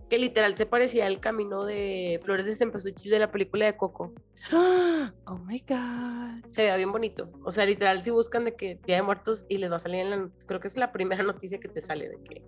que 0.09 0.19
literal 0.19 0.57
se 0.57 0.67
parecía 0.67 1.07
al 1.07 1.21
camino 1.21 1.65
de 1.65 2.19
Flores 2.23 2.47
de 2.47 2.55
Cempasúchil 2.55 3.11
de 3.11 3.19
la 3.19 3.31
película 3.31 3.67
de 3.67 3.77
Coco. 3.77 4.13
Oh 5.27 5.39
my 5.39 5.59
God. 5.69 6.51
Se 6.51 6.63
veía 6.63 6.77
bien 6.77 6.93
bonito. 6.93 7.31
O 7.45 7.51
sea, 7.51 7.67
literal, 7.67 8.03
si 8.03 8.11
buscan 8.11 8.45
de 8.45 8.55
que 8.55 8.79
Día 8.87 8.97
de 8.97 9.03
Muertos 9.03 9.47
y 9.49 9.59
les 9.59 9.71
va 9.71 9.77
a 9.77 9.81
salir 9.81 10.01
en 10.01 10.11
la. 10.11 10.31
Creo 10.47 10.61
que 10.61 10.69
es 10.69 10.77
la 10.77 10.93
primera 10.93 11.23
noticia 11.23 11.59
que 11.59 11.69
te 11.69 11.81
sale 11.81 12.09
de 12.09 12.19
que. 12.23 12.43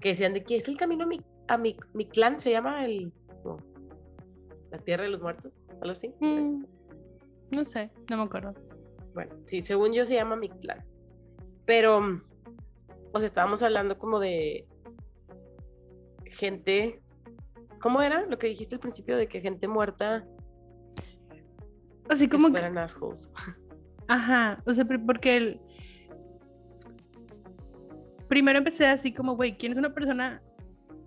Que 0.00 0.10
decían 0.10 0.32
de 0.32 0.42
que 0.42 0.56
es 0.56 0.68
el 0.68 0.76
camino 0.76 1.04
a 1.04 1.06
mi, 1.06 1.20
a 1.48 1.58
mi, 1.58 1.76
mi 1.92 2.06
clan, 2.06 2.40
se 2.40 2.50
llama 2.50 2.84
el. 2.84 3.12
la 4.70 4.78
Tierra 4.78 5.04
de 5.04 5.10
los 5.10 5.20
Muertos, 5.20 5.64
algo 5.80 5.92
así. 5.92 6.14
No 6.20 6.30
sé. 6.30 6.40
Mm, 6.40 6.66
no 7.50 7.64
sé, 7.64 7.90
no 8.10 8.16
me 8.16 8.22
acuerdo. 8.22 8.54
Bueno, 9.14 9.34
sí, 9.46 9.60
según 9.60 9.92
yo 9.92 10.04
se 10.04 10.14
llama 10.14 10.36
mi 10.36 10.48
clan. 10.48 10.84
Pero. 11.64 12.22
Sea, 13.16 13.26
estábamos 13.26 13.62
hablando 13.64 13.98
como 13.98 14.20
de 14.20 14.66
gente, 16.30 17.00
¿cómo 17.80 18.02
era 18.02 18.26
lo 18.26 18.38
que 18.38 18.48
dijiste 18.48 18.76
al 18.76 18.80
principio 18.80 19.16
de 19.16 19.28
que 19.28 19.40
gente 19.40 19.68
muerta? 19.68 20.26
Así 22.08 22.28
como 22.28 22.48
que 22.48 22.52
fueran 22.52 22.78
assholes. 22.78 23.30
Ajá, 24.08 24.62
o 24.64 24.72
sea, 24.72 24.84
porque 24.84 25.36
el... 25.36 25.60
primero 28.28 28.58
empecé 28.58 28.86
así 28.86 29.12
como, 29.12 29.36
güey, 29.36 29.58
¿quién 29.58 29.72
es 29.72 29.78
una 29.78 29.92
persona 29.92 30.42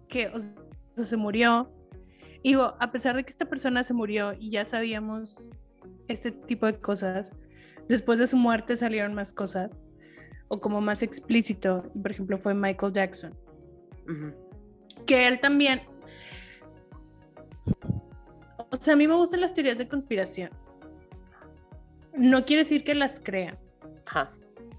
que 0.08 0.28
o 0.28 0.40
sea, 0.40 1.04
se 1.04 1.18
murió? 1.18 1.72
Y 2.44 2.50
digo, 2.50 2.76
a 2.80 2.92
pesar 2.92 3.16
de 3.16 3.24
que 3.24 3.32
esta 3.32 3.46
persona 3.46 3.84
se 3.84 3.94
murió 3.94 4.34
y 4.34 4.52
ya 4.52 4.66
sabíamos 4.66 5.44
este 6.08 6.32
tipo 6.32 6.66
de 6.66 6.80
cosas, 6.80 7.36
después 7.88 8.20
de 8.20 8.28
su 8.28 8.38
muerte 8.38 8.76
salieron 8.76 9.14
más 9.14 9.34
cosas, 9.34 9.72
o 10.48 10.60
como 10.60 10.82
más 10.82 11.02
explícito, 11.02 11.92
por 12.02 12.12
ejemplo, 12.12 12.38
fue 12.38 12.54
Michael 12.54 12.94
Jackson 12.94 13.34
que 15.12 15.28
él 15.28 15.42
también... 15.42 15.82
O 18.70 18.78
sea, 18.78 18.94
a 18.94 18.96
mí 18.96 19.10
me 19.10 19.16
gustan 19.16 19.42
las 19.42 19.54
teorías 19.54 19.78
de 19.78 19.86
conspiración. 19.86 20.50
No 22.14 22.46
quiere 22.46 22.64
decir 22.64 22.86
que 22.86 22.96
las 22.96 23.20
crean. 23.20 23.60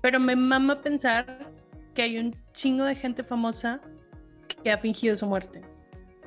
Pero 0.01 0.19
me 0.19 0.35
mama 0.35 0.81
pensar 0.81 1.51
que 1.95 2.01
hay 2.01 2.19
un 2.19 2.35
chingo 2.55 2.85
de 2.85 2.95
gente 2.95 3.23
famosa 3.23 3.83
que 4.65 4.73
ha 4.73 4.79
fingido 4.79 5.17
su 5.17 5.27
muerte. 5.27 5.61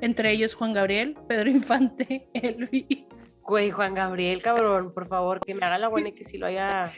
Entre 0.02 0.32
ellos 0.32 0.54
Juan 0.54 0.74
Gabriel, 0.74 1.18
Pedro 1.28 1.50
Infante, 1.50 2.30
Elvis. 2.36 3.34
Güey, 3.41 3.72
Juan 3.72 3.96
Gabriel, 3.96 4.44
cabrón, 4.44 4.94
por 4.94 5.08
favor, 5.08 5.39
que 5.39 5.56
me 5.56 5.65
haga 5.65 5.80
la 5.80 5.88
buena 5.88 6.10
y 6.10 6.12
que 6.12 6.24
si 6.24 6.38
lo 6.38 6.46
haya 6.46 6.94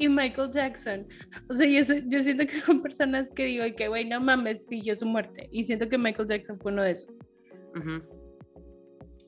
y 0.00 0.08
Michael 0.08 0.50
Jackson. 0.50 1.06
O 1.50 1.54
sea, 1.54 1.66
yo, 1.68 1.94
yo 2.06 2.20
siento 2.20 2.46
que 2.46 2.54
son 2.54 2.80
personas 2.82 3.30
que 3.36 3.44
digo, 3.44 3.64
que 3.76 3.86
güey, 3.86 4.06
no 4.06 4.18
mames, 4.18 4.66
fingió 4.66 4.96
su 4.96 5.04
muerte. 5.04 5.48
Y 5.52 5.62
siento 5.62 5.88
que 5.88 5.98
Michael 5.98 6.26
Jackson 6.26 6.58
fue 6.58 6.72
uno 6.72 6.82
de 6.82 6.92
esos. 6.92 7.14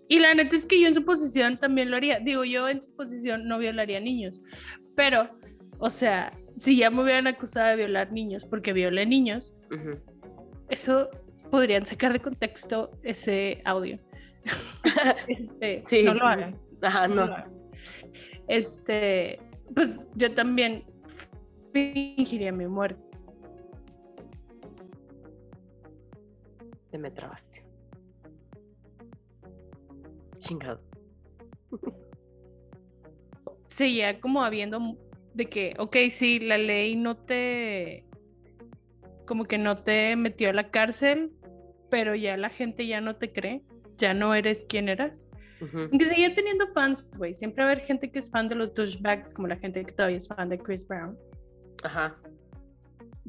Y 0.09 0.19
la 0.19 0.33
neta 0.33 0.57
es 0.57 0.65
que 0.65 0.81
yo 0.81 0.89
en 0.89 0.95
su 0.95 1.05
posición 1.05 1.59
también 1.59 1.91
lo 1.91 1.99
haría. 1.99 2.21
Digo, 2.21 2.45
yo 2.45 2.69
en 2.69 2.83
su 2.83 2.91
posición 2.97 3.47
no 3.47 3.59
violaría 3.59 4.01
niños. 4.01 4.41
Pero, 4.97 5.29
o 5.79 5.91
sea, 5.91 6.33
si 6.57 6.79
ya 6.79 6.91
me 6.91 7.03
hubieran 7.03 7.27
acusado 7.27 7.69
de 7.69 7.77
violar 7.77 8.11
niños 8.11 8.47
porque 8.47 8.73
violé 8.73 9.05
niños, 9.05 9.53
eso 10.71 11.11
podrían 11.51 11.85
sacar 11.85 12.15
de 12.15 12.21
contexto 12.21 12.91
ese 13.03 13.61
audio. 13.65 13.99
Este, 15.29 15.83
sí. 15.85 16.03
No 16.03 16.15
lo 16.15 16.27
hagan. 16.27 16.59
Ajá, 16.81 17.09
no. 17.09 17.29
Este, 18.49 19.39
pues 19.75 19.91
yo 20.15 20.35
también 20.35 20.85
fingiría 21.73 22.53
mi 22.53 22.67
muerte. 22.67 23.03
Te 26.91 26.99
me 26.99 27.11
trabaste. 27.11 27.65
Chingado. 30.39 30.81
Seguía 33.71 34.21
como 34.21 34.43
habiendo 34.45 34.99
de 35.35 35.47
que, 35.47 35.75
ok, 35.79 35.97
sí, 36.11 36.39
la 36.39 36.59
ley 36.59 36.95
no 36.95 37.17
te, 37.17 38.05
como 39.27 39.45
que 39.45 39.57
no 39.57 39.83
te 39.83 40.15
metió 40.17 40.51
a 40.51 40.53
la 40.53 40.71
cárcel, 40.71 41.33
pero 41.91 42.15
ya 42.15 42.37
la 42.37 42.51
gente 42.51 42.87
ya 42.87 43.01
no 43.01 43.17
te 43.17 43.33
cree, 43.33 43.63
ya 43.97 44.13
no 44.13 44.35
eres 44.35 44.67
quien 44.69 44.89
eras. 44.89 45.25
Aunque 45.75 46.09
seguía 46.09 46.35
teniendo 46.35 46.66
fans, 46.72 47.07
güey. 47.16 47.35
Siempre 47.35 47.62
va 47.62 47.70
a 47.70 47.72
haber 47.72 47.85
gente 47.85 48.11
que 48.11 48.18
es 48.18 48.31
fan 48.31 48.48
de 48.48 48.55
los 48.55 48.75
douchebags, 48.75 49.33
como 49.33 49.48
la 49.48 49.57
gente 49.57 49.85
que 49.85 49.92
todavía 49.92 50.18
es 50.18 50.29
fan 50.29 50.48
de 50.48 50.59
Chris 50.59 50.87
Brown. 50.87 51.16
Ajá. 51.85 52.16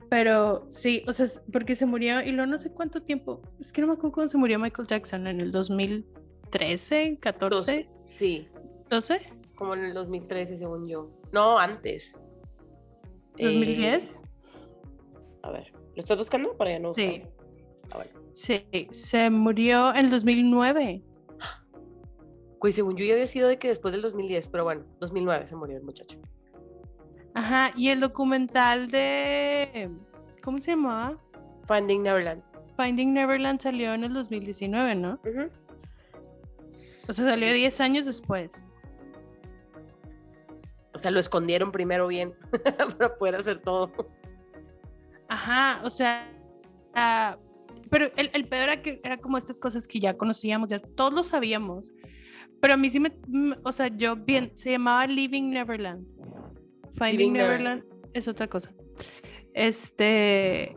Pero 0.10 0.66
sí, 0.70 1.04
o 1.08 1.14
sea, 1.14 1.28
porque 1.52 1.76
se 1.76 1.86
murió 1.86 2.22
y 2.22 2.32
luego 2.32 2.52
no 2.52 2.60
sé 2.60 2.72
cuánto 2.72 3.02
tiempo. 3.02 3.42
Es 3.60 3.72
que 3.72 3.82
no 3.82 3.88
me 3.88 3.94
acuerdo 3.94 4.14
cuándo 4.14 4.30
se 4.30 4.38
murió 4.38 4.60
Michael 4.60 4.88
Jackson, 4.88 5.28
en 5.28 5.42
el 5.42 5.52
2013, 5.52 7.18
14. 7.20 7.90
sí. 8.08 8.48
¿12? 8.90 9.22
Como 9.56 9.74
en 9.76 9.86
el 9.86 9.94
2013, 9.94 10.58
según 10.58 10.88
yo. 10.88 11.10
No, 11.32 11.58
antes. 11.58 12.20
¿2010? 13.38 14.04
A 15.42 15.52
ver, 15.52 15.72
¿lo 15.72 16.00
estás 16.00 16.18
buscando 16.18 16.56
para 16.58 16.72
ya 16.72 16.80
no 16.80 16.90
buscar? 16.90 17.06
Sí. 17.06 17.24
Ah, 17.92 17.98
bueno. 17.98 18.12
Sí, 18.34 18.66
se 18.92 19.30
murió 19.30 19.92
en 19.92 20.06
el 20.06 20.12
2009. 20.12 21.04
Güey, 22.64 22.72
según 22.72 22.96
yo 22.96 23.04
ya 23.04 23.16
había 23.16 23.28
sido 23.28 23.50
de 23.50 23.60
que 23.60 23.68
después 23.68 23.92
del 23.92 24.02
2010, 24.04 24.48
pero 24.48 24.64
bueno, 24.64 24.86
2009 25.02 25.48
se 25.48 25.56
murió 25.58 25.76
el 25.76 25.84
muchacho. 25.84 26.18
Ajá, 27.34 27.72
y 27.76 27.90
el 27.90 28.00
documental 28.00 28.88
de... 28.88 29.92
¿Cómo 30.42 30.60
se 30.60 30.72
llamaba? 30.72 31.22
Finding 31.68 32.04
Neverland. 32.04 32.42
Finding 32.78 33.14
Neverland 33.14 33.60
salió 33.60 33.94
en 33.94 34.06
el 34.06 34.14
2019, 34.14 34.96
¿no? 34.96 35.20
O 35.20 37.14
sea, 37.14 37.14
salió 37.14 37.50
Sí. 37.50 37.54
10 37.54 37.82
años 37.82 38.06
después. 38.06 38.70
O 40.94 40.98
sea, 40.98 41.12
lo 41.12 41.20
escondieron 41.20 41.70
primero 41.70 42.08
bien 42.08 42.34
para 42.98 43.14
poder 43.14 43.36
hacer 43.36 43.60
todo. 43.60 43.92
Ajá, 45.28 45.82
o 45.84 45.90
sea, 45.90 46.32
ah, 46.96 47.38
pero 47.90 48.10
el, 48.16 48.32
el 48.34 48.48
peor 48.48 48.64
era 48.70 48.82
que 48.82 49.02
era 49.04 49.18
como 49.18 49.38
estas 49.38 49.60
cosas 49.60 49.86
que 49.86 50.00
ya 50.00 50.16
conocíamos, 50.16 50.70
ya 50.70 50.80
todos 50.80 51.12
lo 51.12 51.24
sabíamos. 51.24 51.92
Pero 52.64 52.76
a 52.76 52.78
mí 52.78 52.90
sí 52.90 52.98
me, 52.98 53.12
o 53.66 53.74
sea, 53.74 53.90
yo 53.90 54.16
bien, 54.16 54.54
se 54.56 54.72
llamaba 54.72 55.06
Living 55.06 55.50
Neverland. 55.50 56.08
Finding 56.98 57.34
Neverland 57.34 57.84
es 58.14 58.30
otra 58.30 58.48
cosa. 58.48 58.72
Este, 59.54 60.74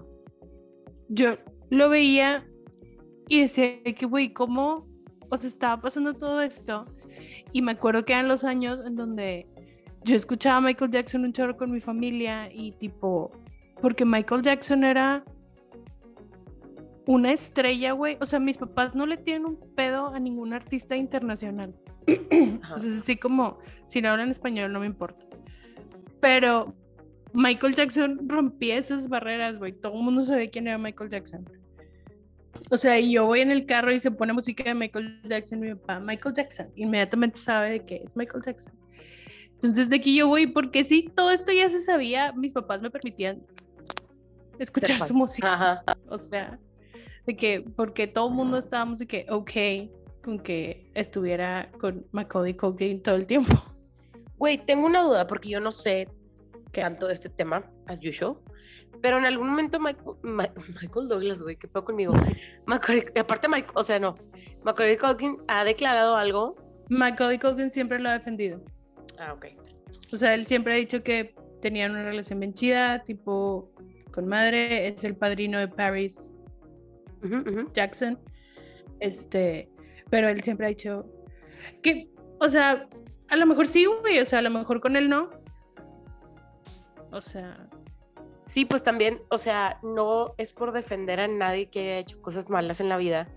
yo 1.09 1.37
lo 1.71 1.89
veía 1.89 2.45
y 3.29 3.43
decía 3.43 3.85
que, 3.85 4.05
güey, 4.05 4.33
¿cómo? 4.33 4.85
O 5.31 5.37
sea, 5.37 5.47
estaba 5.47 5.81
pasando 5.81 6.15
todo 6.15 6.43
esto. 6.43 6.87
Y 7.53 7.63
me 7.63 7.71
acuerdo 7.71 8.05
que 8.05 8.15
eran 8.15 8.27
los 8.27 8.43
años 8.43 8.81
en 8.85 8.97
donde 8.97 9.47
yo 10.03 10.17
escuchaba 10.17 10.57
a 10.57 10.61
Michael 10.63 10.91
Jackson 10.91 11.25
un 11.25 11.33
chorro 11.33 11.57
con 11.57 11.71
mi 11.71 11.81
familia 11.81 12.53
y 12.53 12.73
tipo, 12.73 13.31
porque 13.81 14.05
Michael 14.05 14.43
Jackson 14.43 14.83
era 14.83 15.25
una 17.07 17.33
estrella, 17.33 17.93
güey. 17.93 18.19
O 18.21 18.27
sea, 18.27 18.39
mis 18.39 18.59
papás 18.59 18.95
no 18.95 19.07
le 19.07 19.17
tienen 19.17 19.47
un 19.47 19.75
pedo 19.75 20.09
a 20.09 20.19
ningún 20.19 20.53
artista 20.53 20.97
internacional. 20.97 21.75
Ajá. 22.63 22.75
O 22.75 22.79
sea, 22.79 22.91
es 22.91 22.99
así 22.99 23.17
como, 23.17 23.59
si 23.87 24.03
no 24.03 24.11
hablan 24.11 24.31
español 24.31 24.73
no 24.73 24.81
me 24.81 24.87
importa. 24.87 25.25
Pero 26.21 26.75
Michael 27.33 27.75
Jackson 27.75 28.29
rompía 28.29 28.77
esas 28.79 29.09
barreras, 29.09 29.59
güey. 29.59 29.73
Todo 29.73 29.95
el 29.95 30.03
mundo 30.03 30.23
sabe 30.23 30.51
quién 30.51 30.67
era 30.67 30.79
Michael 30.79 31.11
Jackson. 31.11 31.49
O 32.71 32.77
sea, 32.77 32.99
y 32.99 33.13
yo 33.13 33.27
voy 33.27 33.41
en 33.41 33.51
el 33.51 33.67
carro 33.67 33.93
y 33.93 33.99
se 33.99 34.11
pone 34.11 34.33
música 34.33 34.65
de 34.65 34.75
Michael 34.75 35.21
Jackson 35.25 35.59
y 35.59 35.69
mi 35.69 35.75
papá, 35.75 36.01
Michael 36.01 36.35
Jackson, 36.35 36.69
inmediatamente 36.75 37.39
sabe 37.39 37.71
de 37.71 37.85
qué 37.85 38.03
es 38.05 38.17
Michael 38.17 38.43
Jackson. 38.45 38.73
Entonces, 39.53 39.89
de 39.89 39.97
aquí 39.97 40.17
yo 40.17 40.27
voy, 40.29 40.47
porque 40.47 40.85
si 40.85 41.05
todo 41.15 41.31
esto 41.31 41.53
ya 41.53 41.69
se 41.69 41.81
sabía, 41.81 42.33
mis 42.33 42.53
papás 42.53 42.83
me 42.83 42.91
permitían 42.91 43.43
escuchar 44.59 45.07
su 45.07 45.15
música. 45.15 45.53
Ajá. 45.53 45.83
O 46.09 46.19
sea, 46.19 46.59
de 47.27 47.37
que, 47.37 47.65
porque 47.77 48.07
todo 48.07 48.29
el 48.29 48.35
mundo 48.35 48.59
estábamos 48.59 48.99
de 49.01 49.07
que, 49.07 49.27
ok, 49.31 49.51
con 50.25 50.39
que 50.39 50.91
estuviera 50.95 51.71
con 51.81 52.07
Macaulay 52.13 52.55
Culkin 52.55 53.03
todo 53.03 53.17
el 53.17 53.27
tiempo. 53.27 53.57
Güey, 54.39 54.59
tengo 54.59 54.87
una 54.87 55.03
duda 55.03 55.27
porque 55.27 55.49
yo 55.49 55.61
no 55.61 55.73
sé 55.73 56.09
¿Qué? 56.73 56.81
tanto 56.81 57.07
de 57.07 57.13
este 57.15 57.29
tema, 57.29 57.65
as 57.87 58.05
usual. 58.05 58.37
Pero 59.03 59.19
en 59.19 59.27
algún 59.27 59.49
momento 59.49 59.79
Michael, 59.79 60.17
Ma- 60.23 60.51
Michael 60.83 61.09
Douglas, 61.09 61.43
güey, 61.43 61.57
¿qué 61.57 61.69
pedo 61.69 61.85
conmigo? 61.85 62.15
Macaulay, 62.67 63.05
aparte, 63.19 63.49
Mike, 63.49 63.69
o 63.75 63.83
sea, 63.83 63.99
no. 63.99 64.15
Macaulay 64.65 64.97
Culkin 64.97 65.37
ha 65.49 65.65
declarado 65.65 66.17
algo. 66.17 66.57
Macaulay 66.89 67.39
Culkin 67.39 67.71
siempre 67.71 67.99
lo 67.99 68.09
ha 68.09 68.13
defendido. 68.13 68.63
Ah, 69.19 69.33
ok. 69.33 69.47
O 70.13 70.17
sea, 70.17 70.35
él 70.35 70.47
siempre 70.47 70.75
ha 70.75 70.77
dicho 70.77 71.03
que 71.03 71.35
tenían 71.63 71.93
una 71.93 72.05
relación 72.05 72.41
bien 72.41 72.55
chida, 72.55 73.03
tipo 73.05 73.71
con 74.13 74.27
madre, 74.27 74.89
es 74.89 75.05
el 75.05 75.15
padrino 75.17 75.59
de 75.59 75.69
Paris 75.69 76.33
Jackson. 77.73 78.19
Este, 79.01 79.71
pero 80.11 80.29
él 80.29 80.43
siempre 80.43 80.67
ha 80.67 80.69
dicho 80.71 81.07
que, 81.83 82.09
o 82.41 82.49
sea, 82.49 82.89
a 83.29 83.37
lo 83.37 83.47
mejor 83.47 83.67
sí, 83.67 83.87
güey, 83.87 84.21
o 84.21 84.25
sea, 84.25 84.39
a 84.41 84.43
lo 84.43 84.51
mejor 84.51 84.81
con 84.81 84.97
él 84.97 85.09
no. 85.09 85.31
O 87.13 87.21
sea, 87.21 87.69
Sí, 88.47 88.65
pues 88.65 88.83
también, 88.85 89.21
o 89.29 89.39
sea, 89.39 89.81
no 89.83 90.35
es 90.39 90.53
por 90.53 90.71
defender 90.73 91.21
a 91.21 91.27
nadie 91.27 91.69
que 91.69 91.81
haya 91.81 91.99
hecho 91.99 92.23
cosas 92.23 92.49
malas 92.49 92.81
en 92.81 92.89
la 92.89 92.97
vida, 92.97 93.29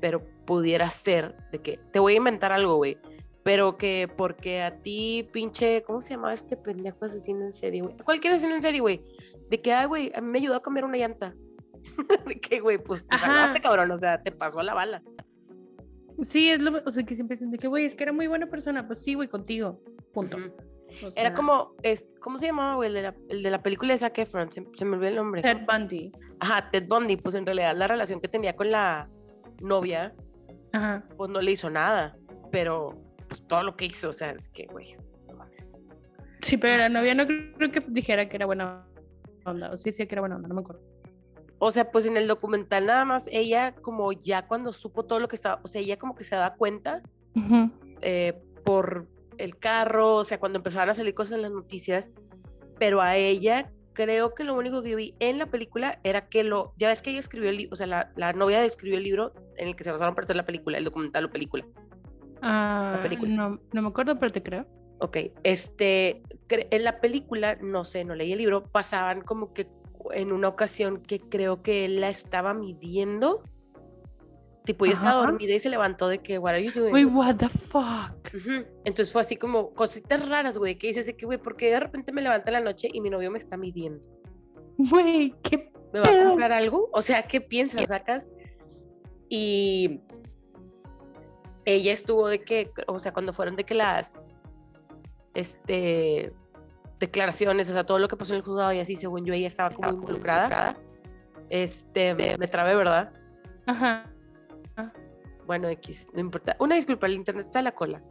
pero 0.00 0.24
pudiera 0.44 0.90
ser 0.90 1.36
de 1.52 1.60
que 1.60 1.78
te 1.92 2.00
voy 2.00 2.14
a 2.14 2.16
inventar 2.16 2.50
algo, 2.50 2.76
güey. 2.76 2.98
Pero 3.44 3.78
que 3.78 4.10
porque 4.14 4.60
a 4.62 4.82
ti, 4.82 5.28
pinche, 5.32 5.84
¿cómo 5.84 6.00
se 6.00 6.10
llamaba 6.10 6.34
este 6.34 6.56
pendejo 6.56 7.04
asesino 7.04 7.44
en 7.44 7.52
serie, 7.52 7.80
güey? 7.80 7.96
Cualquier 7.98 8.32
asesino 8.32 8.56
en 8.56 8.62
serie, 8.62 8.80
güey. 8.80 9.00
De 9.48 9.62
que, 9.62 9.72
ay, 9.72 9.86
güey, 9.86 10.12
a 10.14 10.20
mí 10.20 10.28
me 10.28 10.38
ayudó 10.38 10.56
a 10.56 10.62
cambiar 10.62 10.84
una 10.84 10.98
llanta. 10.98 11.34
de 12.26 12.40
que, 12.40 12.60
güey, 12.60 12.78
pues 12.78 13.06
te 13.06 13.18
salvaste, 13.18 13.60
cabrón, 13.60 13.90
o 13.90 13.96
sea, 13.96 14.22
te 14.22 14.32
pasó 14.32 14.62
la 14.62 14.74
bala. 14.74 15.02
sí, 16.22 16.50
es 16.50 16.60
lo, 16.60 16.82
o 16.84 16.90
sea, 16.90 17.04
que 17.04 17.14
siempre 17.14 17.36
dicen 17.36 17.50
de 17.50 17.58
que, 17.58 17.68
güey, 17.68 17.86
es 17.86 17.94
que 17.94 18.04
era 18.04 18.12
muy 18.12 18.26
buena 18.26 18.46
persona. 18.46 18.86
Pues 18.86 19.02
sí, 19.02 19.14
güey, 19.14 19.28
contigo. 19.28 19.80
Punto. 20.12 20.36
O 21.02 21.08
Era 21.08 21.28
sea, 21.28 21.34
como, 21.34 21.74
es, 21.82 22.06
¿cómo 22.20 22.38
se 22.38 22.46
llamaba, 22.46 22.76
güey? 22.76 22.88
El 22.88 22.94
de 22.94 23.02
la, 23.02 23.14
el 23.28 23.42
de 23.42 23.50
la 23.50 23.62
película 23.62 23.92
de 23.92 23.98
Zac 23.98 24.18
Efron, 24.18 24.50
se, 24.50 24.66
se 24.74 24.84
me 24.84 24.96
olvidó 24.96 25.10
el 25.10 25.16
nombre. 25.16 25.42
Ted 25.42 25.58
Bundy. 25.66 26.12
Ajá, 26.40 26.70
Ted 26.70 26.86
Bundy, 26.88 27.16
pues 27.16 27.34
en 27.34 27.44
realidad 27.44 27.76
la 27.76 27.86
relación 27.86 28.20
que 28.20 28.28
tenía 28.28 28.56
con 28.56 28.70
la 28.70 29.08
novia, 29.60 30.14
Ajá. 30.72 31.04
pues 31.16 31.30
no 31.30 31.40
le 31.42 31.52
hizo 31.52 31.68
nada, 31.68 32.16
pero 32.50 32.98
pues 33.28 33.46
todo 33.46 33.62
lo 33.62 33.76
que 33.76 33.84
hizo, 33.86 34.08
o 34.08 34.12
sea, 34.12 34.30
es 34.30 34.48
que, 34.48 34.66
güey, 34.66 34.96
no 35.28 35.34
mames. 35.36 35.78
Sí, 36.42 36.56
pero 36.56 36.78
la 36.78 36.88
novia 36.88 37.14
no 37.14 37.26
creo 37.26 37.70
que 37.70 37.84
dijera 37.88 38.28
que 38.28 38.36
era 38.36 38.46
buena 38.46 38.86
onda. 39.44 39.70
O 39.70 39.76
sí, 39.76 39.92
sí, 39.92 40.06
que 40.06 40.14
era 40.14 40.22
buena 40.22 40.36
onda, 40.36 40.48
no 40.48 40.54
me 40.54 40.60
acuerdo. 40.62 40.80
O 41.58 41.70
sea, 41.70 41.90
pues 41.90 42.06
en 42.06 42.16
el 42.16 42.28
documental 42.28 42.86
nada 42.86 43.04
más 43.04 43.28
ella 43.32 43.74
como 43.74 44.12
ya 44.12 44.46
cuando 44.46 44.72
supo 44.72 45.04
todo 45.04 45.18
lo 45.20 45.28
que 45.28 45.36
estaba, 45.36 45.60
o 45.64 45.68
sea, 45.68 45.80
ella 45.80 45.98
como 45.98 46.14
que 46.14 46.24
se 46.24 46.36
daba 46.36 46.54
cuenta 46.54 47.02
Ujú. 47.34 47.70
eh, 48.00 48.40
por 48.64 49.06
el 49.38 49.56
carro, 49.56 50.16
o 50.16 50.24
sea, 50.24 50.38
cuando 50.38 50.58
empezaban 50.58 50.90
a 50.90 50.94
salir 50.94 51.14
cosas 51.14 51.34
en 51.34 51.42
las 51.42 51.52
noticias, 51.52 52.12
pero 52.78 53.00
a 53.00 53.16
ella 53.16 53.72
creo 53.92 54.34
que 54.34 54.44
lo 54.44 54.54
único 54.54 54.82
que 54.82 54.90
yo 54.90 54.96
vi 54.96 55.14
en 55.18 55.38
la 55.38 55.46
película 55.46 55.98
era 56.04 56.28
que 56.28 56.44
lo, 56.44 56.72
ya 56.76 56.88
ves 56.88 57.02
que 57.02 57.10
ella 57.10 57.18
escribió 57.18 57.50
el 57.50 57.56
libro, 57.56 57.72
o 57.72 57.76
sea, 57.76 57.88
la, 57.88 58.12
la 58.14 58.32
novia 58.32 58.64
escribió 58.64 58.96
el 58.96 59.04
libro 59.04 59.32
en 59.56 59.68
el 59.68 59.76
que 59.76 59.82
se 59.82 59.90
basaron 59.90 60.14
para 60.14 60.24
hacer 60.24 60.36
la 60.36 60.46
película, 60.46 60.78
el 60.78 60.84
documental 60.84 61.24
o 61.24 61.30
película. 61.30 61.66
Ah, 62.40 63.00
película. 63.02 63.34
No, 63.34 63.60
no 63.72 63.82
me 63.82 63.88
acuerdo, 63.88 64.18
pero 64.18 64.30
te 64.30 64.42
creo. 64.42 64.66
Ok, 65.00 65.16
este, 65.44 66.22
en 66.48 66.84
la 66.84 67.00
película, 67.00 67.56
no 67.60 67.84
sé, 67.84 68.04
no 68.04 68.14
leí 68.14 68.32
el 68.32 68.38
libro, 68.38 68.64
pasaban 68.64 69.22
como 69.22 69.52
que 69.52 69.68
en 70.12 70.32
una 70.32 70.48
ocasión 70.48 71.02
que 71.02 71.20
creo 71.20 71.62
que 71.62 71.84
él 71.84 72.00
la 72.00 72.08
estaba 72.08 72.54
midiendo, 72.54 73.42
tipo, 74.64 74.84
ella 74.84 74.94
estaba 74.94 75.20
dormida 75.20 75.54
y 75.54 75.60
se 75.60 75.68
levantó 75.68 76.08
de 76.08 76.18
que, 76.18 76.38
what 76.38 76.52
are 76.52 76.64
you 76.64 76.72
doing? 76.72 76.92
Wait, 76.92 77.08
what 77.10 77.36
the 77.36 77.48
fuck? 77.48 78.34
Ujú. 78.34 78.66
Entonces 78.84 79.12
fue 79.12 79.22
así 79.22 79.36
como 79.36 79.74
cositas 79.74 80.28
raras, 80.28 80.58
güey, 80.58 80.76
que 80.76 80.88
dices 80.88 81.06
de 81.06 81.16
que, 81.16 81.26
güey, 81.26 81.38
porque 81.38 81.70
de 81.70 81.80
repente 81.80 82.12
me 82.12 82.22
levanta 82.22 82.50
en 82.50 82.54
la 82.54 82.60
noche 82.60 82.88
y 82.92 83.00
mi 83.00 83.10
novio 83.10 83.30
me 83.30 83.38
está 83.38 83.56
midiendo. 83.56 84.04
Güey, 84.76 85.34
qué 85.42 85.72
¿Me 85.92 86.00
va 86.00 86.10
a 86.10 86.24
comprar 86.24 86.52
algo? 86.52 86.88
O 86.92 87.02
sea, 87.02 87.26
¿qué 87.26 87.40
piensas? 87.40 87.88
Sacas. 87.88 88.30
Y 89.28 90.00
ella 91.64 91.92
estuvo 91.92 92.28
de 92.28 92.42
que, 92.42 92.70
o 92.86 92.98
sea, 92.98 93.12
cuando 93.12 93.32
fueron 93.32 93.56
de 93.56 93.64
que 93.64 93.74
las, 93.74 94.26
este, 95.34 96.32
declaraciones, 96.98 97.70
o 97.70 97.72
sea, 97.72 97.84
todo 97.84 97.98
lo 97.98 98.08
que 98.08 98.16
pasó 98.16 98.34
en 98.34 98.38
el 98.38 98.44
juzgado 98.44 98.72
y 98.72 98.80
así, 98.80 98.96
según 98.96 99.24
yo, 99.24 99.34
ella 99.34 99.46
estaba 99.46 99.70
como 99.70 99.90
involucrada. 99.90 100.76
Este, 101.50 102.14
me, 102.14 102.36
me 102.36 102.46
trabé, 102.48 102.74
¿verdad? 102.74 103.12
Ajá. 103.66 104.10
Bueno, 105.46 105.68
X, 105.68 106.08
no 106.12 106.20
importa. 106.20 106.56
Una 106.58 106.74
disculpa, 106.74 107.06
el 107.06 107.14
internet 107.14 107.44
está 107.44 107.60
a 107.60 107.62
la 107.62 107.72
cola. 107.72 108.02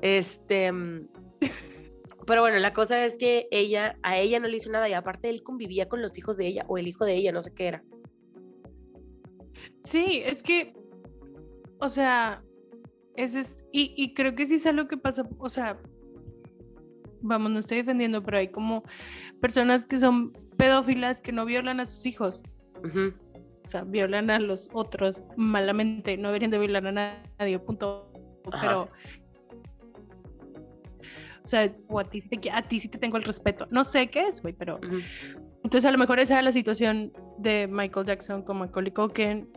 Este, 0.00 0.72
mm, 0.72 1.08
pero 2.26 2.40
bueno, 2.40 2.58
la 2.58 2.72
cosa 2.72 3.04
es 3.04 3.18
que 3.18 3.46
ella, 3.50 3.98
a 4.02 4.16
ella 4.16 4.40
no 4.40 4.48
le 4.48 4.56
hizo 4.56 4.70
nada 4.70 4.88
y 4.88 4.94
aparte 4.94 5.28
él 5.28 5.42
convivía 5.42 5.88
con 5.88 6.00
los 6.00 6.16
hijos 6.16 6.36
de 6.36 6.46
ella 6.46 6.64
o 6.68 6.78
el 6.78 6.88
hijo 6.88 7.04
de 7.04 7.14
ella, 7.14 7.32
no 7.32 7.42
sé 7.42 7.52
qué 7.54 7.68
era. 7.68 7.84
Sí, 9.82 10.22
es 10.24 10.42
que, 10.42 10.74
o 11.78 11.88
sea, 11.88 12.42
es, 13.16 13.56
y, 13.72 13.92
y 13.96 14.14
creo 14.14 14.34
que 14.34 14.46
sí 14.46 14.54
es 14.54 14.66
algo 14.66 14.88
que 14.88 14.96
pasa, 14.96 15.28
o 15.38 15.48
sea, 15.50 15.78
vamos, 17.20 17.50
no 17.50 17.58
estoy 17.58 17.78
defendiendo, 17.78 18.22
pero 18.22 18.38
hay 18.38 18.48
como 18.48 18.82
personas 19.40 19.84
que 19.84 19.98
son 19.98 20.32
pedófilas 20.56 21.20
que 21.20 21.32
no 21.32 21.44
violan 21.44 21.80
a 21.80 21.86
sus 21.86 22.04
hijos, 22.06 22.42
o 22.82 23.68
sea, 23.68 23.84
violan 23.84 24.30
a 24.30 24.38
los 24.38 24.68
otros 24.72 25.24
malamente, 25.36 26.16
no 26.16 26.28
deberían 26.28 26.50
de 26.50 26.58
violar 26.58 26.86
a 26.86 26.92
nadie, 27.38 27.58
punto, 27.58 28.10
Ajá. 28.52 28.60
pero... 28.60 28.88
O 31.44 31.46
sea, 31.50 31.74
o 31.88 31.98
a 31.98 32.04
ti, 32.04 32.20
sí 32.20 32.28
te- 32.28 32.50
a 32.50 32.60
ti 32.68 32.78
sí 32.78 32.88
te 32.88 32.98
tengo 32.98 33.16
el 33.16 33.22
respeto. 33.24 33.66
No 33.70 33.82
sé 33.82 34.08
qué 34.10 34.28
es, 34.28 34.42
güey, 34.42 34.52
pero 34.52 34.78
entonces 35.64 35.86
a 35.86 35.90
lo 35.90 35.96
mejor 35.96 36.20
esa 36.20 36.34
era 36.34 36.42
la 36.42 36.52
situación 36.52 37.10
de 37.38 37.66
Michael 37.66 38.04
Jackson 38.04 38.42
con 38.42 38.58
Macaulay 38.58 38.92
Culkin. 38.92 39.48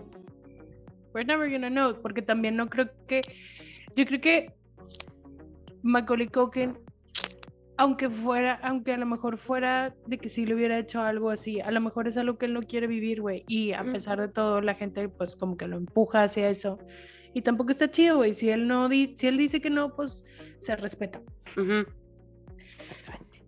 We're 1.13 1.26
never 1.26 1.52
gonna 1.52 1.69
know, 1.69 2.02
porque 2.02 2.21
también 2.21 2.56
no 2.56 2.69
creo 2.69 2.89
que, 3.08 3.19
yo 3.97 4.06
creo 4.06 4.21
que 4.21 4.54
Macaulay 5.84 6.28
Culkin 6.28 6.78
aunque 7.82 8.10
fuera, 8.10 8.60
aunque 8.63 8.94
a 8.94 8.98
lo 8.98 9.06
mejor 9.08 9.38
fuera 9.39 9.96
de 10.06 10.17
que 10.20 10.30
sí 10.30 10.46
le 10.46 10.54
hubiera 10.54 10.78
hecho 10.78 11.02
algo 11.02 11.32
así, 11.32 11.60
a 11.62 11.72
lo 11.72 11.82
mejor 11.82 12.08
es 12.08 12.15
algo 12.15 12.38
que 12.38 12.46
él 12.46 12.54
no 12.54 12.62
quiere 12.62 12.86
vivir, 12.86 13.22
güey. 13.22 13.44
Y 13.48 13.74
a 13.74 13.84
pesar 13.84 14.22
de 14.22 14.28
todo, 14.28 14.62
la 14.62 14.76
gente 14.76 15.10
pues 15.10 15.36
como 15.36 15.58
que 15.58 15.67
lo 15.67 15.78
empuja 15.78 16.24
hacia 16.24 16.48
eso. 16.50 16.78
Y 17.34 17.41
tampoco 17.41 17.72
está 17.72 17.89
chido, 17.89 18.17
güey. 18.17 18.34
Si 18.36 18.50
él 18.50 18.67
no 18.67 18.88
di- 18.88 19.15
si 19.17 19.26
él 19.28 19.38
dice 19.38 19.62
que 19.62 19.70
no, 19.70 19.96
pues 19.96 20.24
se 20.60 20.76
respeta. 20.76 21.22
Exactamente. 22.76 23.44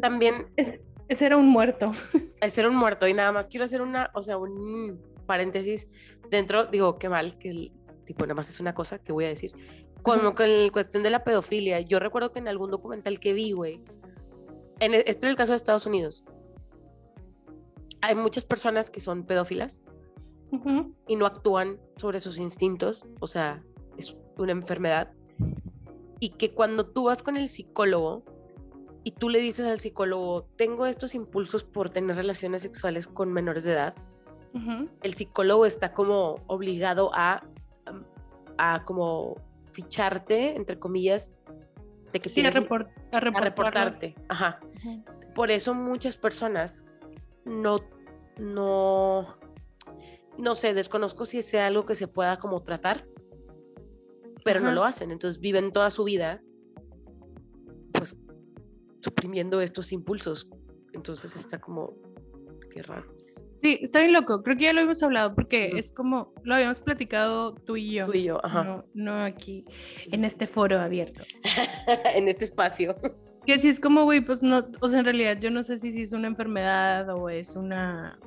También 0.00 0.46
Es- 0.56 0.80
ese 1.08 1.26
era 1.26 1.36
un 1.36 1.48
muerto. 1.48 1.92
es 2.40 2.52
ser 2.52 2.66
un 2.68 2.74
muerto 2.76 3.06
y 3.06 3.14
nada 3.14 3.32
más 3.32 3.48
quiero 3.48 3.64
hacer 3.64 3.80
una, 3.80 4.10
o 4.14 4.22
sea, 4.22 4.38
un 4.38 5.00
paréntesis 5.26 5.88
dentro, 6.30 6.66
digo, 6.66 6.98
qué 6.98 7.08
mal 7.08 7.38
que 7.38 7.50
el 7.50 7.72
tipo 8.04 8.24
nada 8.24 8.34
más 8.34 8.48
es 8.48 8.58
una 8.60 8.74
cosa 8.74 8.98
que 8.98 9.12
voy 9.12 9.24
a 9.24 9.28
decir. 9.28 9.52
Como 10.02 10.34
con 10.34 10.64
la 10.66 10.70
cuestión 10.72 11.02
de 11.02 11.10
la 11.10 11.24
pedofilia, 11.24 11.80
yo 11.80 11.98
recuerdo 11.98 12.32
que 12.32 12.38
en 12.38 12.48
algún 12.48 12.70
documental 12.70 13.20
que 13.20 13.32
vi, 13.32 13.52
güey, 13.52 13.80
en 14.80 14.94
e- 14.94 15.04
esto 15.06 15.26
en 15.26 15.30
el 15.30 15.36
caso 15.36 15.52
de 15.52 15.56
Estados 15.56 15.86
Unidos, 15.86 16.24
hay 18.02 18.14
muchas 18.14 18.44
personas 18.44 18.90
que 18.90 19.00
son 19.00 19.24
pedófilas 19.24 19.82
Ujú. 20.52 20.94
y 21.06 21.16
no 21.16 21.26
actúan 21.26 21.78
sobre 21.96 22.20
sus 22.20 22.38
instintos, 22.38 23.06
o 23.20 23.26
sea, 23.26 23.62
es 23.98 24.16
una 24.38 24.52
enfermedad. 24.52 25.12
Y 26.18 26.30
que 26.30 26.54
cuando 26.54 26.86
tú 26.86 27.04
vas 27.04 27.22
con 27.22 27.36
el 27.36 27.48
psicólogo 27.48 28.24
y 29.04 29.12
tú 29.12 29.28
le 29.28 29.38
dices 29.40 29.66
al 29.66 29.80
psicólogo, 29.80 30.44
tengo 30.56 30.86
estos 30.86 31.14
impulsos 31.14 31.64
por 31.64 31.90
tener 31.90 32.16
relaciones 32.16 32.62
sexuales 32.62 33.06
con 33.06 33.32
menores 33.32 33.64
de 33.64 33.72
edad, 33.72 33.94
Ujú. 34.54 34.88
el 35.02 35.14
psicólogo 35.14 35.66
está 35.66 35.92
como 35.92 36.36
obligado 36.46 37.10
a, 37.14 37.46
a 38.58 38.84
como 38.84 39.36
ficharte, 39.72 40.56
entre 40.56 40.78
comillas, 40.78 41.32
de 42.12 42.20
que 42.20 42.28
Sí, 42.28 42.40
a, 42.40 42.50
tienes 42.50 42.54
report- 42.56 42.90
a 43.12 43.16
a 43.18 43.20
reportarte. 43.20 44.14
Ajá. 44.28 44.60
Por 45.34 45.50
eso 45.50 45.74
muchas 45.74 46.16
personas 46.18 46.84
no, 47.44 47.78
no, 48.38 49.38
no 50.38 50.54
sé, 50.54 50.74
desconozco 50.74 51.24
si 51.24 51.42
sea 51.42 51.66
algo 51.66 51.84
que 51.84 51.94
se 51.94 52.08
pueda 52.08 52.36
como 52.38 52.62
tratar, 52.62 53.06
pero 54.44 54.60
no 54.60 54.72
lo 54.72 54.84
hacen. 54.84 55.10
Entonces 55.10 55.40
viven 55.40 55.72
toda 55.72 55.90
su 55.90 56.02
vida, 56.04 56.42
pues, 57.92 58.16
suprimiendo 59.02 59.60
estos 59.60 59.92
impulsos. 59.92 60.48
Entonces 60.92 61.36
está 61.36 61.60
como, 61.60 61.94
qué 62.70 62.82
raro. 62.82 63.14
Sí, 63.62 63.78
está 63.82 64.00
bien 64.00 64.12
loco. 64.12 64.42
Creo 64.42 64.56
que 64.56 64.64
ya 64.64 64.72
lo 64.72 64.80
habíamos 64.80 65.02
hablado 65.02 65.34
porque 65.34 65.72
es 65.76 65.92
como 65.92 66.32
lo 66.44 66.54
habíamos 66.54 66.80
platicado 66.80 67.54
tú 67.54 67.76
y 67.76 67.92
yo. 67.92 68.06
Tú 68.06 68.14
y 68.14 68.24
yo, 68.24 68.44
ajá. 68.44 68.64
No, 68.64 68.84
no 68.94 69.24
aquí 69.24 69.64
en 70.10 70.24
este 70.24 70.46
foro 70.46 70.80
abierto. 70.80 71.22
en 72.14 72.28
este 72.28 72.46
espacio. 72.46 72.96
Que 73.46 73.58
si 73.58 73.68
es 73.68 73.80
como, 73.80 74.04
güey, 74.04 74.20
pues 74.20 74.42
no, 74.42 74.66
o 74.82 74.88
sea, 74.88 74.98
en 74.98 75.06
realidad 75.06 75.38
yo 75.40 75.50
no 75.50 75.62
sé 75.62 75.78
si, 75.78 75.92
si 75.92 76.02
es 76.02 76.12
una 76.12 76.28
enfermedad 76.28 77.08
o 77.08 77.30
es 77.30 77.56
una... 77.56 78.18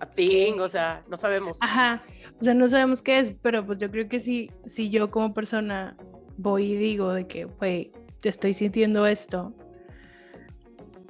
A 0.00 0.06
ting, 0.06 0.58
o 0.58 0.66
sea, 0.66 1.04
no 1.06 1.18
sabemos. 1.18 1.58
Ajá, 1.60 2.02
o 2.40 2.42
sea, 2.42 2.54
no 2.54 2.66
sabemos 2.66 3.02
qué 3.02 3.18
es, 3.18 3.30
pero 3.42 3.64
pues 3.64 3.78
yo 3.78 3.90
creo 3.90 4.08
que 4.08 4.18
si, 4.20 4.50
si 4.64 4.88
yo 4.88 5.10
como 5.10 5.34
persona 5.34 5.98
voy 6.38 6.72
y 6.72 6.76
digo 6.76 7.12
de 7.12 7.26
que, 7.26 7.44
güey, 7.44 7.92
te 8.20 8.30
estoy 8.30 8.54
sintiendo 8.54 9.06
esto, 9.06 9.54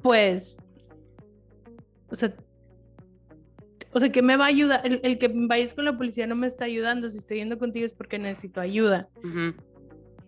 pues, 0.02 0.62
o 2.10 2.16
sea, 2.16 2.34
o 3.92 4.00
sea, 4.00 4.10
que 4.10 4.22
me 4.22 4.36
va 4.36 4.44
a 4.44 4.48
ayudar, 4.48 4.80
el, 4.84 5.00
el 5.02 5.18
que 5.18 5.30
vayas 5.32 5.74
con 5.74 5.84
la 5.84 5.96
policía 5.96 6.26
no 6.26 6.34
me 6.34 6.46
está 6.46 6.64
ayudando, 6.64 7.10
si 7.10 7.18
estoy 7.18 7.38
yendo 7.38 7.58
contigo 7.58 7.84
es 7.84 7.92
porque 7.92 8.18
necesito 8.18 8.60
ayuda. 8.60 9.08
Ujú. 9.18 9.54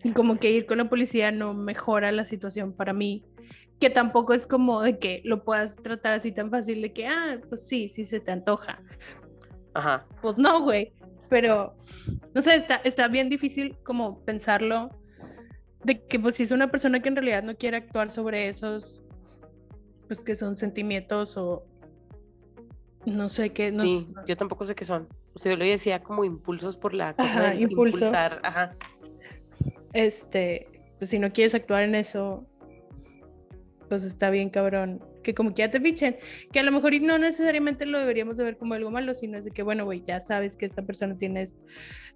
Y 0.04 0.12
como 0.12 0.38
que 0.38 0.50
ir 0.50 0.66
con 0.66 0.78
la 0.78 0.88
policía 0.90 1.32
no 1.32 1.54
mejora 1.54 2.12
la 2.12 2.26
situación 2.26 2.74
para 2.74 2.92
mí. 2.92 3.24
Que 3.80 3.88
tampoco 3.88 4.34
es 4.34 4.46
como 4.46 4.82
de 4.82 4.98
que 4.98 5.22
lo 5.24 5.44
puedas 5.44 5.76
tratar 5.76 6.12
así 6.12 6.30
tan 6.30 6.50
fácil 6.50 6.82
de 6.82 6.92
que, 6.92 7.06
ah, 7.06 7.40
pues 7.48 7.66
sí, 7.66 7.88
sí 7.88 8.04
se 8.04 8.20
te 8.20 8.30
antoja. 8.30 8.82
Ajá. 9.72 10.06
Pues 10.20 10.36
no, 10.36 10.62
güey. 10.62 10.92
Pero, 11.30 11.74
no 12.34 12.42
sé, 12.42 12.54
está, 12.56 12.76
está 12.84 13.08
bien 13.08 13.30
difícil 13.30 13.76
como 13.82 14.22
pensarlo. 14.24 14.90
De 15.84 16.04
que 16.04 16.18
pues 16.18 16.34
si 16.36 16.42
es 16.42 16.50
una 16.50 16.70
persona 16.70 17.00
que 17.00 17.08
en 17.08 17.16
realidad 17.16 17.42
no 17.42 17.56
quiere 17.56 17.78
actuar 17.78 18.10
sobre 18.10 18.48
esos, 18.48 19.02
pues 20.06 20.20
que 20.20 20.36
son 20.36 20.56
sentimientos 20.58 21.36
o 21.38 21.66
no 23.06 23.28
sé 23.28 23.50
qué. 23.50 23.70
No, 23.70 23.82
sí, 23.82 24.06
yo 24.26 24.36
tampoco 24.36 24.64
sé 24.64 24.74
qué 24.74 24.84
son. 24.84 25.08
O 25.34 25.38
sea, 25.38 25.52
yo 25.52 25.58
lo 25.58 25.64
decía 25.64 26.02
como 26.02 26.24
impulsos 26.24 26.76
por 26.76 26.94
la 26.94 27.14
cosa 27.14 27.38
Ajá, 27.40 27.50
de 27.50 27.56
impulso. 27.62 27.96
impulsar. 27.98 28.40
Ajá. 28.42 28.74
este, 29.92 30.68
pues 30.98 31.10
si 31.10 31.18
no 31.18 31.30
quieres 31.32 31.54
actuar 31.54 31.82
en 31.84 31.94
eso, 31.94 32.46
pues 33.88 34.04
está 34.04 34.30
bien 34.30 34.50
cabrón. 34.50 35.02
Que 35.22 35.34
como 35.34 35.50
que 35.54 35.62
ya 35.62 35.70
te 35.70 35.80
fichen, 35.80 36.16
que 36.52 36.60
a 36.60 36.62
lo 36.62 36.70
mejor 36.72 36.92
no 37.00 37.16
necesariamente 37.18 37.86
lo 37.86 37.98
deberíamos 37.98 38.36
de 38.36 38.44
ver 38.44 38.58
como 38.58 38.74
algo 38.74 38.90
malo, 38.90 39.14
sino 39.14 39.38
es 39.38 39.44
de 39.46 39.50
que, 39.52 39.62
bueno, 39.62 39.84
güey, 39.86 40.02
ya 40.06 40.20
sabes 40.20 40.54
que 40.54 40.66
esta 40.66 40.82
persona 40.82 41.16
tiene 41.16 41.42
esto. 41.42 41.58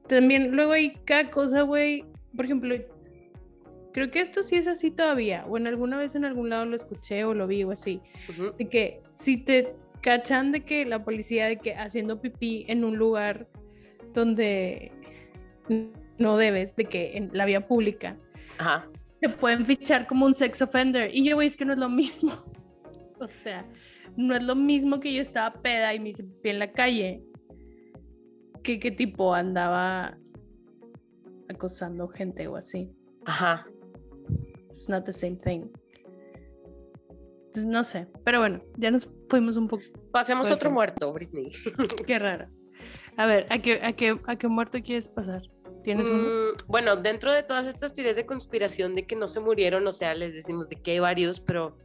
También 0.08 0.54
luego 0.54 0.72
hay 0.72 0.94
cada 1.06 1.30
cosa, 1.30 1.62
güey, 1.62 2.04
por 2.36 2.44
ejemplo, 2.44 2.74
creo 3.92 4.10
que 4.10 4.20
esto 4.20 4.42
sí 4.42 4.56
es 4.56 4.68
así 4.68 4.90
todavía, 4.90 5.44
o 5.48 5.56
en 5.56 5.66
alguna 5.66 5.96
vez 5.96 6.14
en 6.14 6.24
algún 6.26 6.50
lado 6.50 6.66
lo 6.66 6.76
escuché 6.76 7.24
o 7.24 7.32
lo 7.32 7.46
vi 7.46 7.64
o 7.64 7.70
así, 7.70 8.00
Ujú. 8.28 8.52
de 8.58 8.68
que 8.68 9.00
si 9.16 9.38
te 9.38 9.74
cachan 10.00 10.52
de 10.52 10.64
que 10.64 10.84
la 10.84 11.04
policía 11.04 11.46
de 11.46 11.58
que 11.58 11.74
haciendo 11.74 12.20
pipí 12.20 12.64
en 12.68 12.84
un 12.84 12.96
lugar 12.96 13.48
donde 14.14 14.92
no 16.18 16.36
debes, 16.36 16.74
de 16.76 16.84
que 16.84 17.16
en 17.16 17.30
la 17.32 17.44
vía 17.44 17.66
pública, 17.66 18.16
Ajá. 18.58 18.88
te 19.20 19.28
pueden 19.28 19.66
fichar 19.66 20.06
como 20.06 20.26
un 20.26 20.34
sex 20.34 20.60
offender. 20.62 21.14
Y 21.14 21.24
yo, 21.24 21.36
güey, 21.36 21.48
es 21.48 21.56
que 21.56 21.64
no 21.64 21.72
es 21.72 21.78
lo 21.78 21.88
mismo. 21.88 22.32
O 23.20 23.26
sea, 23.26 23.66
no 24.16 24.36
es 24.36 24.44
lo 24.44 24.54
mismo 24.54 25.00
que 25.00 25.12
yo 25.12 25.20
estaba 25.20 25.60
peda 25.60 25.92
y 25.92 25.98
me 25.98 26.10
hice 26.10 26.22
pipí 26.22 26.50
en 26.50 26.60
la 26.60 26.70
calle. 26.70 27.20
Que 28.62 28.78
qué 28.78 28.92
tipo 28.92 29.34
andaba 29.34 30.16
acosando 31.48 32.06
gente 32.06 32.46
o 32.46 32.54
así. 32.54 32.88
Ajá. 33.24 33.66
It's 34.72 34.88
not 34.88 35.04
the 35.04 35.12
same 35.12 35.34
thing. 35.34 35.64
Entonces, 37.58 37.66
no 37.66 37.84
sé. 37.84 38.06
Pero 38.24 38.40
bueno, 38.40 38.60
ya 38.76 38.90
nos 38.90 39.08
fuimos 39.28 39.56
un 39.56 39.68
poco. 39.68 39.82
Pasemos 40.12 40.50
otro 40.50 40.70
muerto, 40.70 41.12
Britney. 41.12 41.50
Qué 42.06 42.18
raro. 42.18 42.46
A 43.16 43.26
ver, 43.26 43.46
¿a 43.50 43.60
qué, 43.60 43.80
a 43.82 43.92
qué, 43.94 44.16
a 44.26 44.36
qué 44.36 44.46
muerto 44.46 44.78
quieres 44.80 45.08
pasar? 45.08 45.42
¿Tienes? 45.82 46.08
Mm, 46.08 46.66
bueno, 46.68 46.94
dentro 46.96 47.32
de 47.32 47.42
todas 47.42 47.66
estas 47.66 47.92
teorías 47.92 48.14
de 48.14 48.24
conspiración 48.24 48.94
de 48.94 49.06
que 49.06 49.16
no 49.16 49.26
se 49.26 49.40
murieron, 49.40 49.84
o 49.88 49.92
sea, 49.92 50.14
les 50.14 50.34
decimos 50.34 50.68
de 50.68 50.76
que 50.76 50.92
hay 50.92 50.98
varios, 51.00 51.40
pero 51.40 51.76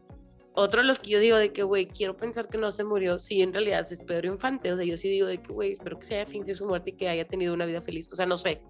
otro 0.54 0.82
de 0.82 0.88
los 0.88 1.00
que 1.00 1.10
yo 1.10 1.20
digo 1.20 1.38
de 1.38 1.52
que, 1.52 1.64
güey, 1.64 1.88
quiero 1.88 2.16
pensar 2.16 2.50
que 2.50 2.60
no 2.60 2.70
se 2.70 2.84
murió, 2.84 3.18
sí, 3.18 3.42
en 3.42 3.52
realidad 3.52 3.84
es 3.90 4.00
Pedro 4.02 4.28
Infante. 4.28 4.72
O 4.72 4.76
sea, 4.76 4.86
yo 4.86 4.96
sí 4.96 5.10
digo 5.10 5.26
de 5.26 5.42
que, 5.42 5.52
güey, 5.52 5.72
espero 5.72 5.98
que 5.98 6.06
se 6.06 6.16
haya 6.16 6.28
fingido 6.28 6.56
su 6.56 6.68
muerte 6.68 6.92
y 6.92 6.94
que 6.94 7.10
haya 7.10 7.26
tenido 7.26 7.56
una 7.56 7.66
vida 7.66 7.82
feliz. 7.82 8.10
O 8.12 8.16
sea, 8.16 8.28
no 8.28 8.38
sé, 8.38 8.62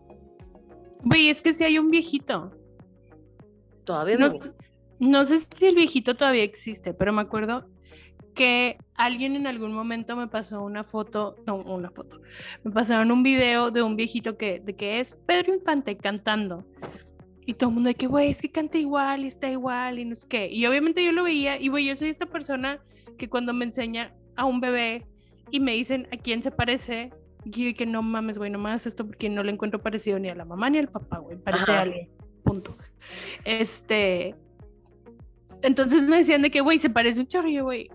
Güey, 1.04 1.30
es 1.30 1.42
que 1.42 1.52
si 1.52 1.66
hay 1.66 1.78
un 1.78 1.90
viejito. 1.90 2.52
todavía 3.84 4.18
No, 4.18 4.30
no. 4.30 4.40
No 5.04 5.26
sé 5.26 5.40
si 5.40 5.66
el 5.66 5.76
viejito 5.76 6.16
todavía 6.16 6.44
existe, 6.44 6.94
pero 6.94 7.14
me 7.14 7.22
acuerdo 7.22 7.68
que 8.34 8.78
alguien 8.96 9.36
en 9.36 9.48
algún 9.48 9.74
momento 9.74 10.16
me 10.16 10.28
pasó 10.28 10.64
una 10.64 10.84
foto, 10.84 11.36
no, 11.46 11.58
una 11.58 11.92
foto, 11.92 12.22
me 12.64 12.72
pasaron 12.72 13.12
un 13.12 13.24
video 13.24 13.72
de 13.72 13.84
un 13.84 13.96
viejito 13.96 14.38
que, 14.38 14.60
de 14.60 14.76
que 14.76 15.00
es 15.00 15.16
Pedro 15.28 15.54
Infante 15.54 15.96
cantando. 15.98 16.66
Y 17.46 17.56
todo 17.56 17.70
el 17.70 17.74
mundo 17.76 17.90
de 17.90 17.96
que, 17.96 18.08
güey, 18.08 18.30
es 18.30 18.42
que 18.42 18.50
canta 18.50 18.78
igual 18.78 19.26
y 19.26 19.28
está 19.28 19.50
igual 19.50 20.00
y 20.00 20.06
no 20.06 20.16
sé 20.16 20.26
qué. 20.30 20.48
Y 20.48 20.66
obviamente 20.66 21.04
yo 21.04 21.12
lo 21.12 21.24
veía 21.24 21.60
y, 21.60 21.68
güey, 21.68 21.86
yo 21.86 21.96
soy 21.96 22.08
esta 22.08 22.26
persona 22.26 22.80
que 23.18 23.30
cuando 23.30 23.54
me 23.54 23.66
enseña 23.66 24.14
a 24.38 24.46
un 24.46 24.62
bebé 24.62 25.06
y 25.52 25.60
me 25.60 25.74
dicen 25.74 26.08
a 26.14 26.18
quién 26.18 26.42
se 26.42 26.52
parece, 26.52 27.12
y 27.44 27.72
yo 27.72 27.76
que 27.76 27.86
no 27.86 28.02
mames, 28.02 28.38
güey, 28.38 28.50
no 28.50 28.60
me 28.60 28.70
hagas 28.70 28.88
esto 28.88 29.06
porque 29.06 29.30
no 29.30 29.44
le 29.44 29.52
encuentro 29.52 29.82
parecido 29.82 30.18
ni 30.20 30.30
a 30.30 30.36
la 30.36 30.46
mamá 30.46 30.70
ni 30.70 30.78
al 30.78 30.88
papá, 30.88 31.18
güey, 31.18 31.38
parece 31.38 31.72
a 31.72 31.82
alguien, 31.82 32.10
punto. 32.44 32.76
Este, 33.44 34.36
entonces 35.64 36.04
me 36.04 36.18
decían 36.18 36.42
de 36.42 36.52
que, 36.52 36.62
güey, 36.62 36.78
se 36.78 36.90
parece 36.90 37.22
un 37.22 37.28
yo, 37.28 37.64
güey, 37.64 37.90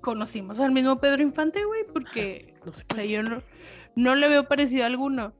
conocimos 0.00 0.58
al 0.58 0.72
mismo 0.72 0.98
Pedro 0.98 1.22
Infante, 1.22 1.64
güey, 1.64 1.84
porque, 1.92 2.54
No 2.66 2.72
sé 2.72 2.84
o 2.90 2.94
sea, 2.94 3.04
yo 3.04 3.22
no, 3.22 3.42
no 3.96 4.14
le 4.14 4.28
veo 4.28 4.48
parecido 4.48 4.84
a 4.84 4.86
alguno, 4.86 5.32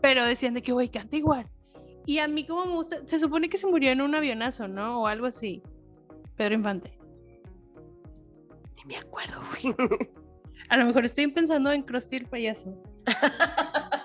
pero 0.00 0.24
decían 0.24 0.54
de 0.54 0.62
que, 0.62 0.72
güey, 0.72 0.88
canta 0.88 1.16
igual. 1.16 1.46
Y 2.06 2.20
a 2.20 2.28
mí 2.28 2.46
como 2.46 2.64
me 2.64 2.72
gusta, 2.72 2.98
se 3.06 3.18
supone 3.18 3.50
que 3.50 3.58
se 3.58 3.66
murió 3.66 3.90
en 3.90 4.00
un 4.00 4.14
avionazo, 4.14 4.66
¿no? 4.66 5.02
O 5.02 5.06
algo 5.06 5.26
así. 5.26 5.62
Pedro 6.36 6.54
Infante. 6.54 6.96
Ni 8.76 8.84
me 8.86 8.96
acuerdo, 8.96 9.38
güey. 9.50 9.74
A 10.70 10.78
lo 10.78 10.86
mejor 10.86 11.04
estoy 11.04 11.26
pensando 11.28 11.70
en 11.70 11.82
Krusty 11.82 12.16
el 12.16 12.26
payaso. 12.26 12.82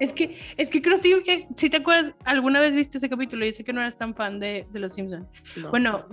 Es 0.00 0.12
que, 0.12 0.38
es 0.56 0.70
que 0.70 0.82
Krusty, 0.82 1.12
eh, 1.26 1.46
si 1.56 1.70
te 1.70 1.78
acuerdas, 1.78 2.12
alguna 2.24 2.60
vez 2.60 2.74
viste 2.74 2.98
ese 2.98 3.08
capítulo, 3.08 3.44
yo 3.44 3.52
sé 3.52 3.64
que 3.64 3.72
no 3.72 3.80
eras 3.80 3.96
tan 3.96 4.14
fan 4.14 4.40
de, 4.40 4.66
de 4.70 4.78
Los 4.78 4.94
Simpsons. 4.94 5.26
No. 5.56 5.70
Bueno, 5.70 6.04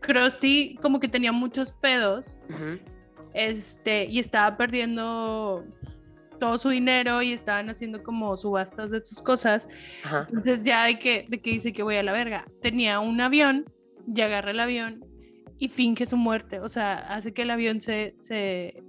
Krusty 0.00 0.76
como 0.80 1.00
que 1.00 1.08
tenía 1.08 1.32
muchos 1.32 1.72
pedos, 1.72 2.38
este, 3.34 4.06
y 4.06 4.18
estaba 4.18 4.56
perdiendo 4.56 5.64
todo 6.40 6.58
su 6.58 6.70
dinero 6.70 7.22
y 7.22 7.32
estaban 7.32 7.70
haciendo 7.70 8.02
como 8.02 8.36
subastas 8.36 8.90
de 8.90 9.04
sus 9.04 9.22
cosas. 9.22 9.68
Ajá. 10.02 10.26
Entonces 10.28 10.62
ya 10.62 10.86
de 10.86 10.98
que, 10.98 11.26
de 11.28 11.40
que 11.40 11.50
dice 11.50 11.72
que 11.72 11.82
voy 11.82 11.96
a 11.96 12.02
la 12.02 12.12
verga. 12.12 12.46
Tenía 12.62 12.98
un 12.98 13.20
avión 13.20 13.66
y 14.12 14.20
agarra 14.22 14.50
el 14.50 14.60
avión 14.60 15.04
y 15.58 15.68
finge 15.68 16.06
su 16.06 16.16
muerte. 16.16 16.58
O 16.58 16.68
sea, 16.68 16.96
hace 17.14 17.32
que 17.32 17.42
el 17.42 17.50
avión 17.50 17.80
se, 17.80 18.14
se, 18.18 18.82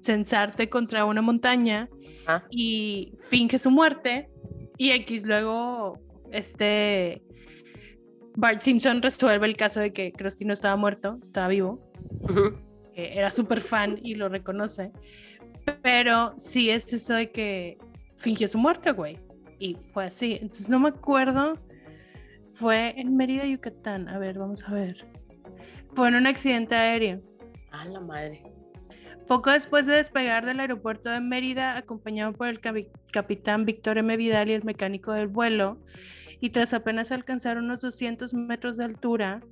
se 0.00 0.12
ensarte 0.12 0.68
contra 0.68 1.04
una 1.06 1.22
montaña 1.22 1.88
Ajá. 2.28 2.46
y 2.50 3.14
finge 3.30 3.58
su 3.58 3.70
muerte. 3.70 4.28
Y 4.76 4.90
X 4.90 5.26
luego, 5.26 5.98
este, 6.30 7.22
Bart 8.36 8.60
Simpson 8.60 9.02
resuelve 9.02 9.46
el 9.46 9.56
caso 9.56 9.80
de 9.80 9.92
que 9.92 10.12
Krusty 10.12 10.44
no 10.44 10.52
estaba 10.52 10.76
muerto, 10.76 11.18
estaba 11.22 11.48
vivo. 11.48 11.90
Era 12.94 13.30
súper 13.30 13.60
fan 13.60 13.98
y 14.02 14.14
lo 14.14 14.28
reconoce. 14.28 14.92
Pero 15.82 16.34
sí 16.36 16.70
es 16.70 16.92
eso 16.92 17.14
de 17.14 17.30
que 17.30 17.78
fingió 18.16 18.46
su 18.46 18.58
muerte, 18.58 18.92
güey. 18.92 19.18
Y 19.58 19.76
fue 19.92 20.04
así. 20.06 20.34
Entonces 20.34 20.68
no 20.68 20.78
me 20.78 20.90
acuerdo. 20.90 21.54
Fue 22.54 22.94
en 23.00 23.16
Mérida, 23.16 23.46
Yucatán. 23.46 24.08
A 24.08 24.18
ver, 24.18 24.38
vamos 24.38 24.62
a 24.64 24.74
ver. 24.74 25.06
Fue 25.94 26.08
en 26.08 26.16
un 26.16 26.26
accidente 26.26 26.74
aéreo. 26.74 27.20
A 27.70 27.84
la 27.86 28.00
madre. 28.00 28.42
Poco 29.28 29.50
después 29.50 29.84
de 29.84 29.94
despegar 29.94 30.46
del 30.46 30.58
aeropuerto 30.58 31.10
de 31.10 31.20
Mérida, 31.20 31.76
acompañado 31.76 32.32
por 32.32 32.48
el 32.48 32.60
capi- 32.62 32.88
capitán 33.12 33.66
Víctor 33.66 33.98
M. 33.98 34.16
Vidal 34.16 34.48
y 34.48 34.54
el 34.54 34.64
mecánico 34.64 35.12
del 35.12 35.28
vuelo, 35.28 35.78
y 36.40 36.50
tras 36.50 36.72
apenas 36.72 37.12
alcanzar 37.12 37.58
unos 37.58 37.80
200 37.80 38.32
metros 38.32 38.78
de 38.78 38.84
altura, 38.84 39.42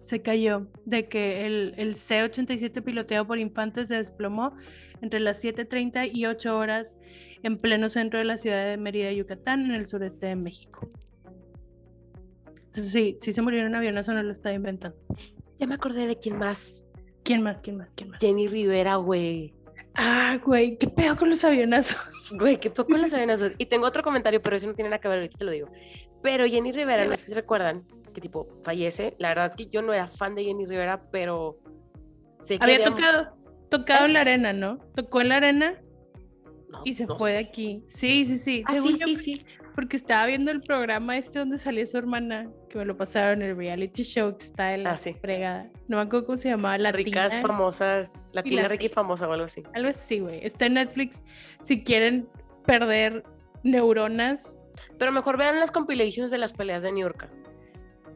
se 0.00 0.20
cayó 0.20 0.68
de 0.84 1.08
que 1.08 1.46
el, 1.46 1.74
el 1.76 1.94
C-87 1.94 2.82
piloteado 2.82 3.26
por 3.26 3.38
Infantes 3.38 3.88
se 3.88 3.96
desplomó 3.96 4.54
entre 5.00 5.20
las 5.20 5.42
7.30 5.42 6.10
y 6.12 6.26
8 6.26 6.56
horas 6.56 6.94
en 7.42 7.56
pleno 7.58 7.88
centro 7.88 8.18
de 8.18 8.24
la 8.26 8.36
ciudad 8.36 8.66
de 8.68 8.76
Mérida, 8.76 9.12
Yucatán, 9.12 9.64
en 9.64 9.72
el 9.72 9.86
sureste 9.86 10.26
de 10.26 10.36
México. 10.36 10.90
Entonces, 12.66 12.92
sí, 12.92 13.16
sí 13.20 13.32
se 13.32 13.40
murió 13.42 13.60
en 13.60 13.66
un 13.66 13.76
avión, 13.76 13.96
eso 13.96 14.12
no 14.12 14.22
lo 14.22 14.32
estaba 14.32 14.54
inventando. 14.54 14.96
Ya 15.58 15.66
me 15.66 15.74
acordé 15.74 16.06
de 16.06 16.18
quién 16.18 16.38
más. 16.38 16.87
¿Quién 17.28 17.42
más? 17.42 17.60
¿Quién 17.60 17.76
más? 17.76 17.90
¿Quién 17.94 18.08
más? 18.08 18.20
Jenny 18.22 18.48
Rivera, 18.48 18.96
güey. 18.96 19.52
Ah, 19.94 20.38
güey, 20.42 20.78
qué 20.78 20.88
pedo 20.88 21.14
con 21.14 21.28
los 21.28 21.44
avionazos. 21.44 21.98
Güey, 22.32 22.58
qué 22.58 22.70
poco 22.70 22.96
las 22.96 23.12
avionazos. 23.12 23.52
Y 23.58 23.66
tengo 23.66 23.86
otro 23.86 24.02
comentario, 24.02 24.40
pero 24.40 24.56
eso 24.56 24.66
no 24.66 24.72
tiene 24.72 24.88
nada 24.88 24.98
que 24.98 25.08
ver, 25.08 25.18
ahorita 25.18 25.36
te 25.36 25.44
lo 25.44 25.50
digo. 25.50 25.68
Pero 26.22 26.46
Jenny 26.46 26.72
Rivera, 26.72 27.04
no 27.04 27.14
sé 27.16 27.26
si 27.26 27.34
recuerdan, 27.34 27.84
que 28.14 28.22
tipo 28.22 28.48
fallece. 28.62 29.14
La 29.18 29.28
verdad 29.28 29.48
es 29.48 29.56
que 29.56 29.66
yo 29.66 29.82
no 29.82 29.92
era 29.92 30.06
fan 30.06 30.34
de 30.36 30.44
Jenny 30.44 30.64
Rivera, 30.64 31.02
pero 31.10 31.58
sé 32.38 32.58
que 32.58 32.64
Había 32.64 32.86
tocado, 32.86 33.36
tocado 33.68 34.06
en 34.06 34.14
la 34.14 34.20
arena, 34.20 34.54
¿no? 34.54 34.78
Tocó 34.96 35.20
en 35.20 35.28
la 35.28 35.36
arena 35.36 35.82
No, 36.70 36.80
y 36.86 36.94
se 36.94 37.04
no 37.04 37.18
fue 37.18 37.32
de 37.32 37.38
aquí. 37.40 37.84
Sí, 37.88 38.24
sí, 38.24 38.38
sí. 38.38 38.62
Ah, 38.64 38.72
Según 38.72 38.94
sí, 38.94 39.00
yo, 39.00 39.06
sí, 39.06 39.16
sí. 39.16 39.46
Porque 39.74 39.98
estaba 39.98 40.24
viendo 40.24 40.50
el 40.50 40.62
programa 40.62 41.18
este 41.18 41.40
donde 41.40 41.58
salió 41.58 41.84
su 41.84 41.98
hermana, 41.98 42.50
que 42.68 42.78
me 42.78 42.84
lo 42.84 42.96
pasaron, 42.96 43.42
el 43.42 43.56
reality 43.56 44.02
show 44.02 44.36
que 44.36 44.44
está 44.44 44.68
de 44.68 44.78
la 44.78 44.92
Ah, 44.92 44.96
sí. 44.96 45.14
fregada. 45.14 45.68
No 45.88 45.96
me 45.96 46.02
acuerdo 46.04 46.26
cómo 46.26 46.36
se 46.36 46.48
llamaba, 46.50 46.76
la 46.78 46.92
Ricas, 46.92 47.34
famosas, 47.36 48.14
latina, 48.32 48.62
la- 48.62 48.68
rica 48.68 48.84
y 48.86 48.88
famosa 48.88 49.28
o 49.28 49.32
algo 49.32 49.46
así. 49.46 49.62
Algo 49.74 49.88
así, 49.88 50.20
güey. 50.20 50.44
Está 50.44 50.66
en 50.66 50.74
Netflix. 50.74 51.20
Si 51.62 51.82
quieren 51.82 52.28
perder 52.66 53.24
neuronas. 53.62 54.54
Pero 54.98 55.10
mejor 55.12 55.36
vean 55.38 55.58
las 55.58 55.70
compilations 55.72 56.30
de 56.30 56.38
las 56.38 56.52
peleas 56.52 56.82
de 56.82 56.92
New 56.92 57.02
York. 57.02 57.28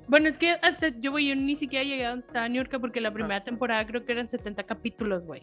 Bueno, 0.09 0.29
es 0.29 0.37
que 0.39 0.51
hasta 0.63 0.89
yo, 1.01 1.11
güey, 1.13 1.29
yo 1.29 1.35
ni 1.37 1.57
siquiera 1.57 1.85
llegué 1.85 2.05
a 2.05 2.11
donde 2.11 2.27
estaba 2.27 2.49
New 2.49 2.63
York 2.63 2.77
porque 2.81 2.99
Ah. 3.01 3.03
la 3.03 3.13
primera 3.13 3.45
temporada 3.45 3.87
creo 3.87 4.05
que 4.05 4.13
eran 4.13 4.29
70 4.29 4.65
capítulos, 4.65 5.25
güey. 5.25 5.43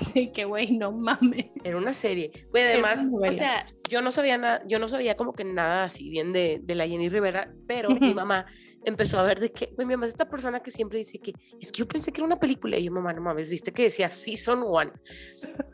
Así 0.00 0.30
que, 0.32 0.44
güey, 0.44 0.72
no 0.72 0.92
mames. 0.92 1.46
Era 1.64 1.76
una 1.76 1.92
serie. 1.92 2.30
Güey, 2.50 2.64
además, 2.64 3.06
o 3.12 3.30
sea, 3.30 3.64
yo 3.88 4.02
no 4.02 4.10
sabía 4.10 4.36
nada, 4.38 4.62
yo 4.66 4.78
no 4.78 4.88
sabía 4.88 5.16
como 5.16 5.32
que 5.32 5.44
nada 5.44 5.84
así 5.84 6.08
bien 6.10 6.32
de, 6.32 6.60
de 6.62 6.74
la 6.74 6.86
Jenny 6.86 7.08
Rivera, 7.08 7.50
pero 7.66 7.90
mi 7.90 8.14
mamá 8.14 8.46
empezó 8.84 9.18
a 9.18 9.22
ver 9.22 9.40
de 9.40 9.52
que, 9.52 9.74
mi 9.76 9.84
mamá 9.84 10.04
es 10.06 10.10
esta 10.10 10.28
persona 10.28 10.60
que 10.60 10.70
siempre 10.70 10.98
dice 10.98 11.18
que, 11.18 11.32
es 11.60 11.72
que 11.72 11.80
yo 11.80 11.88
pensé 11.88 12.12
que 12.12 12.20
era 12.20 12.26
una 12.26 12.38
película, 12.38 12.78
y 12.78 12.84
yo, 12.84 12.92
mamá, 12.92 13.12
no 13.12 13.20
mames, 13.20 13.50
viste 13.50 13.72
que 13.72 13.82
decía 13.84 14.10
Season 14.10 14.62
One, 14.66 14.92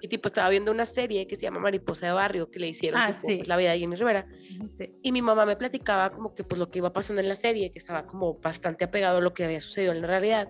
y 0.00 0.08
tipo 0.08 0.26
estaba 0.26 0.48
viendo 0.48 0.70
una 0.72 0.86
serie 0.86 1.26
que 1.26 1.36
se 1.36 1.42
llama 1.42 1.60
Mariposa 1.60 2.06
de 2.06 2.12
Barrio, 2.12 2.50
que 2.50 2.58
le 2.58 2.68
hicieron 2.68 3.00
Ah, 3.00 3.06
tipo, 3.08 3.28
sí. 3.28 3.36
pues, 3.36 3.48
la 3.48 3.56
vida 3.56 3.72
de 3.72 3.78
Jenny 3.78 3.96
Rivera, 3.96 4.26
Sí, 4.48 4.68
sí. 4.78 4.94
y 5.02 5.12
mi 5.12 5.22
mamá 5.22 5.46
me 5.46 5.56
platicaba 5.56 6.10
como 6.10 6.34
que 6.34 6.44
pues 6.44 6.58
lo 6.58 6.70
que 6.70 6.78
iba 6.78 6.92
pasando 6.92 7.20
en 7.20 7.28
la 7.28 7.34
serie, 7.36 7.70
que 7.70 7.78
estaba 7.78 8.06
como 8.06 8.34
bastante 8.34 8.84
apegado 8.84 9.18
a 9.18 9.20
lo 9.20 9.34
que 9.34 9.44
había 9.44 9.60
sucedido 9.60 9.92
en 9.92 10.00
la 10.00 10.06
realidad. 10.06 10.48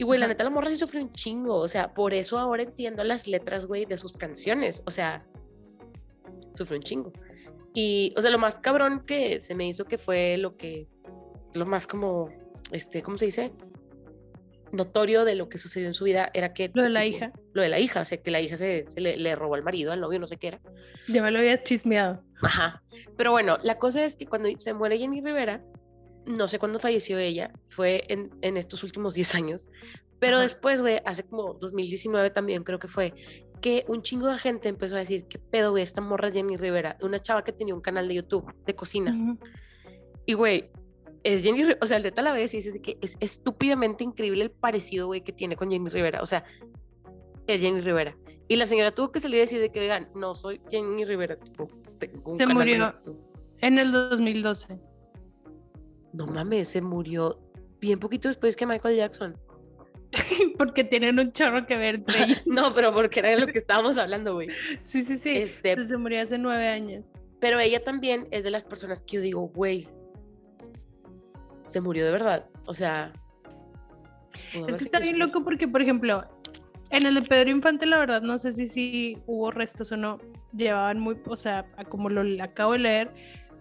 Y 0.00 0.04
güey, 0.04 0.20
la 0.20 0.28
neta 0.28 0.44
la 0.44 0.50
morra 0.50 0.70
sí 0.70 0.76
sufrió 0.76 1.02
un 1.02 1.12
chingo, 1.12 1.56
o 1.56 1.66
sea, 1.68 1.92
por 1.92 2.14
eso 2.14 2.38
ahora 2.38 2.62
entiendo 2.62 3.02
las 3.02 3.26
letras, 3.26 3.66
güey, 3.66 3.84
de 3.84 3.96
sus 3.96 4.12
canciones, 4.16 4.82
o 4.86 4.90
sea, 4.90 5.26
sufrió 6.54 6.78
un 6.78 6.82
chingo. 6.84 7.12
Y, 7.74 8.12
o 8.16 8.22
sea, 8.22 8.30
lo 8.30 8.38
más 8.38 8.58
cabrón 8.58 9.04
que 9.06 9.40
se 9.42 9.54
me 9.54 9.66
hizo 9.66 9.84
que 9.84 9.98
fue 9.98 10.36
lo 10.38 10.56
que, 10.56 10.86
lo 11.54 11.66
más 11.66 11.86
como, 11.86 12.28
este, 12.72 13.02
¿cómo 13.02 13.16
se 13.16 13.26
dice? 13.26 13.52
Notorio 14.72 15.24
de 15.24 15.34
lo 15.34 15.48
que 15.48 15.56
sucedió 15.56 15.88
en 15.88 15.94
su 15.94 16.04
vida 16.04 16.30
era 16.34 16.52
que... 16.52 16.70
Lo 16.74 16.82
de 16.82 16.90
la 16.90 17.06
hija. 17.06 17.32
Lo 17.54 17.62
de 17.62 17.68
la 17.68 17.80
hija, 17.80 18.02
o 18.02 18.04
sea, 18.04 18.18
que 18.18 18.30
la 18.30 18.40
hija 18.40 18.56
se, 18.56 18.84
se 18.86 19.00
le, 19.00 19.16
le 19.16 19.34
robó 19.34 19.54
al 19.54 19.62
marido, 19.62 19.92
al 19.92 20.00
novio, 20.00 20.18
no 20.18 20.26
sé 20.26 20.36
qué 20.36 20.48
era. 20.48 20.60
Ya 21.08 21.22
me 21.22 21.30
lo 21.30 21.38
había 21.38 21.62
chismeado. 21.62 22.22
Ajá. 22.42 22.82
Pero 23.16 23.30
bueno, 23.30 23.58
la 23.62 23.78
cosa 23.78 24.04
es 24.04 24.16
que 24.16 24.26
cuando 24.26 24.48
se 24.58 24.74
muere 24.74 24.98
Jenny 24.98 25.20
Rivera, 25.20 25.64
no 26.26 26.48
sé 26.48 26.58
cuándo 26.58 26.78
falleció 26.78 27.18
ella, 27.18 27.52
fue 27.70 28.04
en, 28.08 28.30
en 28.42 28.56
estos 28.56 28.84
últimos 28.84 29.14
10 29.14 29.34
años, 29.34 29.70
pero 30.18 30.36
Ajá. 30.36 30.42
después, 30.42 30.80
güey, 30.80 31.00
hace 31.04 31.22
como 31.24 31.54
2019 31.54 32.30
también 32.30 32.64
creo 32.64 32.78
que 32.78 32.88
fue, 32.88 33.14
que 33.60 33.84
un 33.88 34.02
chingo 34.02 34.28
de 34.28 34.38
gente 34.38 34.68
empezó 34.68 34.96
a 34.96 34.98
decir, 34.98 35.26
¿qué 35.28 35.38
pedo, 35.38 35.70
güey? 35.70 35.82
Esta 35.82 36.00
morra 36.00 36.30
Jenny 36.30 36.56
Rivera, 36.56 36.96
una 37.00 37.18
chava 37.18 37.44
que 37.44 37.52
tenía 37.52 37.74
un 37.74 37.80
canal 37.80 38.08
de 38.08 38.16
YouTube 38.16 38.52
de 38.66 38.74
cocina. 38.74 39.12
Ujú. 39.12 39.38
Y, 40.26 40.34
güey, 40.34 40.70
es 41.24 41.42
Jenny 41.42 41.62
Rivera, 41.62 41.78
o 41.82 41.86
sea, 41.86 41.96
el 41.96 42.02
de 42.02 42.22
la 42.22 42.32
vez 42.32 42.54
y 42.54 42.58
dices 42.58 42.80
que 42.80 42.98
es 43.00 43.16
estúpidamente 43.20 44.04
increíble 44.04 44.44
el 44.44 44.50
parecido, 44.50 45.06
güey, 45.06 45.22
que 45.22 45.32
tiene 45.32 45.56
con 45.56 45.70
Jenny 45.70 45.88
Rivera, 45.88 46.22
o 46.22 46.26
sea, 46.26 46.44
es 47.46 47.60
Jenny 47.60 47.80
Rivera. 47.80 48.16
Y 48.48 48.56
la 48.56 48.66
señora 48.66 48.94
tuvo 48.94 49.12
que 49.12 49.20
salir 49.20 49.38
a 49.38 49.40
decir 49.42 49.60
de 49.60 49.70
que, 49.70 49.80
oigan, 49.80 50.08
no 50.14 50.34
soy 50.34 50.60
Jenny 50.70 51.04
Rivera, 51.04 51.36
tipo, 51.36 51.68
tengo 51.98 52.32
un 52.32 52.36
Se 52.36 52.44
canal 52.44 52.56
murió. 52.56 52.92
YouTube". 52.92 53.20
En 53.60 53.78
el 53.78 53.92
2012. 53.92 54.78
No 56.12 56.26
mames, 56.26 56.68
se 56.68 56.80
murió 56.80 57.38
bien 57.80 57.98
poquito 57.98 58.28
después 58.28 58.56
que 58.56 58.66
Michael 58.66 58.96
Jackson. 58.96 59.36
Porque 60.56 60.84
tienen 60.84 61.18
un 61.18 61.32
chorro 61.32 61.66
que 61.66 61.76
ver 61.76 61.96
entre 61.96 62.24
ellos. 62.24 62.42
no, 62.46 62.72
pero 62.74 62.92
porque 62.92 63.20
era 63.20 63.28
de 63.30 63.40
lo 63.40 63.46
que 63.46 63.58
estábamos 63.58 63.98
hablando, 63.98 64.34
güey. 64.34 64.48
Sí, 64.86 65.04
sí, 65.04 65.18
sí. 65.18 65.30
Este, 65.30 65.84
se 65.86 65.96
murió 65.98 66.22
hace 66.22 66.38
nueve 66.38 66.66
años. 66.68 67.06
pero 67.40 67.60
ella 67.60 67.84
también 67.84 68.26
es 68.30 68.44
de 68.44 68.50
las 68.50 68.64
personas 68.64 69.04
que 69.04 69.16
yo 69.16 69.20
digo, 69.20 69.40
güey, 69.48 69.86
se 71.68 71.80
murió 71.80 72.04
de 72.04 72.12
verdad. 72.12 72.48
O 72.66 72.72
sea, 72.74 73.12
Es 74.66 74.76
que 74.76 74.84
está 74.84 74.98
bien 74.98 75.18
loco 75.18 75.44
porque, 75.44 75.68
por 75.68 75.82
ejemplo, 75.82 76.24
en 76.90 77.06
el 77.06 77.14
de 77.14 77.22
Pedro 77.22 77.50
Infante, 77.50 77.86
la 77.86 77.98
verdad, 77.98 78.22
no 78.22 78.38
sé 78.38 78.52
si, 78.52 78.66
si 78.66 79.18
hubo 79.26 79.50
restos 79.50 79.92
o 79.92 79.96
no. 79.96 80.18
Llevaban 80.56 80.98
muy, 80.98 81.16
o 81.26 81.36
sea, 81.36 81.66
como 81.88 82.08
lo 82.08 82.42
acabo 82.42 82.72
de 82.72 82.78
leer, 82.80 83.10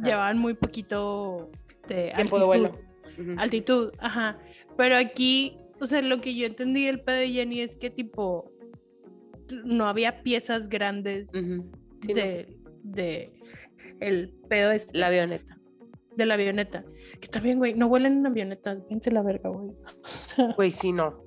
llevaban 0.01 0.37
muy 0.37 0.53
poquito 0.53 1.51
de 1.87 2.11
tiempo 2.15 2.39
de 2.39 2.45
vuelo. 2.45 2.71
Altitud, 3.37 3.91
ajá. 3.99 4.37
Pero 4.77 4.95
aquí, 4.97 5.57
o 5.79 5.87
sea, 5.87 6.01
lo 6.01 6.19
que 6.19 6.35
yo 6.35 6.45
entendí 6.45 6.85
del 6.85 7.01
pedo 7.01 7.17
de 7.17 7.29
Jenny 7.29 7.61
es 7.61 7.75
que 7.75 7.89
tipo 7.89 8.51
no 9.49 9.87
había 9.87 10.23
piezas 10.23 10.67
grandes 10.67 11.33
Ujú. 11.33 11.71
Sí, 12.01 12.13
no, 12.13 12.21
de, 12.21 12.57
de 12.83 13.31
el 14.01 14.29
pedo 14.49 14.71
este, 14.71 14.97
La 14.97 15.07
avioneta. 15.07 15.57
de 16.15 16.25
la 16.25 16.33
avioneta. 16.35 16.83
Que 17.19 17.27
también, 17.27 17.57
güey, 17.57 17.73
no 17.73 17.87
vuelen 17.89 18.19
en 18.19 18.27
avionetas, 18.27 18.87
vente 18.89 19.11
la 19.11 19.21
verga, 19.23 19.49
güey. 19.49 19.71
Güey, 20.55 20.71
sí, 20.71 20.91
no. 20.91 21.23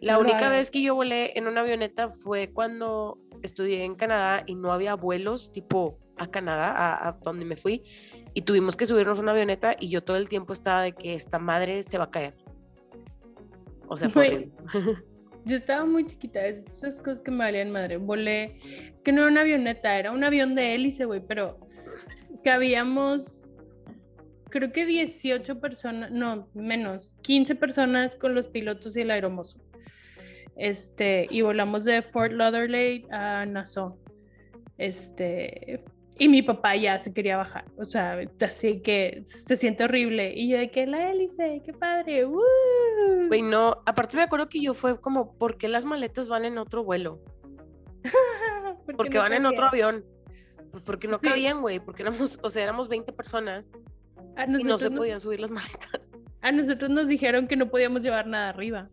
La 0.00 0.14
No 0.14 0.20
única 0.20 0.38
hagan. 0.38 0.52
vez 0.52 0.70
que 0.70 0.82
yo 0.82 0.94
volé 0.94 1.36
en 1.38 1.46
una 1.46 1.60
avioneta 1.60 2.08
fue 2.10 2.50
cuando 2.52 3.18
estudié 3.42 3.84
en 3.84 3.94
Canadá 3.96 4.42
y 4.46 4.54
no 4.54 4.72
había 4.72 4.94
vuelos 4.94 5.52
tipo 5.52 5.98
a 6.16 6.26
Canadá, 6.30 6.70
a, 6.72 7.08
a 7.08 7.12
donde 7.12 7.44
me 7.44 7.56
fui, 7.56 7.82
y 8.34 8.42
tuvimos 8.42 8.76
que 8.76 8.86
subirnos 8.86 9.18
a 9.18 9.22
una 9.22 9.32
avioneta 9.32 9.74
y 9.78 9.88
yo 9.88 10.02
todo 10.04 10.16
el 10.16 10.28
tiempo 10.28 10.52
estaba 10.52 10.82
de 10.82 10.92
que 10.92 11.14
esta 11.14 11.38
madre 11.38 11.82
se 11.82 11.98
va 11.98 12.04
a 12.04 12.10
caer. 12.10 12.34
O 13.88 13.96
sea, 13.96 14.08
fue 14.10 14.50
Güey. 14.72 14.94
Yo 15.46 15.56
estaba 15.56 15.86
muy 15.86 16.06
chiquita, 16.06 16.44
esas 16.46 17.00
cosas 17.00 17.22
que 17.22 17.30
me 17.30 17.38
valían 17.38 17.70
madre. 17.70 17.96
Volé, 17.96 18.58
es 18.94 19.00
que 19.00 19.10
no 19.10 19.22
era 19.22 19.30
una 19.30 19.40
avioneta, 19.40 19.98
era 19.98 20.12
un 20.12 20.22
avión 20.22 20.54
de 20.54 20.74
hélice, 20.74 21.06
güey, 21.06 21.22
pero 21.26 21.58
cabíamos, 22.44 23.39
creo 24.50 24.72
que 24.72 24.84
18 24.84 25.60
personas, 25.60 26.10
no, 26.10 26.48
menos, 26.54 27.12
15 27.22 27.54
personas 27.54 28.16
con 28.16 28.34
los 28.34 28.46
pilotos 28.46 28.96
y 28.96 29.02
el 29.02 29.10
aeromozo. 29.10 29.58
Este, 30.56 31.26
y 31.30 31.40
volamos 31.40 31.84
de 31.84 32.02
Fort 32.02 32.32
Lauderdale 32.32 33.06
a 33.10 33.46
Nassau. 33.46 33.98
Este, 34.76 35.82
y 36.18 36.28
mi 36.28 36.42
papá 36.42 36.76
ya 36.76 36.98
se 36.98 37.14
quería 37.14 37.38
bajar, 37.38 37.64
o 37.78 37.86
sea, 37.86 38.18
así 38.40 38.80
que 38.80 39.22
se 39.24 39.56
siente 39.56 39.84
horrible. 39.84 40.34
Y 40.34 40.50
yo 40.50 40.58
de 40.58 40.70
que 40.70 40.86
la 40.86 41.10
hélice, 41.10 41.62
qué 41.64 41.72
padre, 41.72 42.26
¡woo! 42.26 42.42
Güey, 43.28 43.40
no, 43.40 43.82
aparte 43.86 44.18
me 44.18 44.24
acuerdo 44.24 44.48
que 44.48 44.60
yo 44.60 44.74
fue 44.74 45.00
como, 45.00 45.32
¿por 45.38 45.56
qué 45.56 45.68
las 45.68 45.86
maletas 45.86 46.28
van 46.28 46.44
en 46.44 46.58
otro 46.58 46.84
vuelo? 46.84 47.22
Porque 48.96 49.14
no 49.14 49.20
van 49.20 49.32
en 49.32 49.46
otro 49.46 49.66
avión. 49.66 50.04
Pues 50.70 50.84
porque 50.84 51.08
no 51.08 51.18
cabían, 51.20 51.62
güey, 51.62 51.80
porque 51.80 52.02
éramos, 52.02 52.38
o 52.44 52.48
sea, 52.48 52.62
éramos 52.62 52.88
20 52.88 53.12
personas 53.12 53.72
A 54.40 54.58
y 54.58 54.64
no 54.64 54.78
se 54.78 54.90
podían 54.90 55.20
subir 55.20 55.40
las 55.40 55.50
maletas. 55.50 56.12
a 56.42 56.52
nosotros 56.52 56.90
nos 56.90 57.08
dijeron 57.08 57.46
que 57.48 57.56
no 57.56 57.68
podíamos 57.70 58.02
llevar 58.02 58.26
nada 58.26 58.48
arriba. 58.50 58.88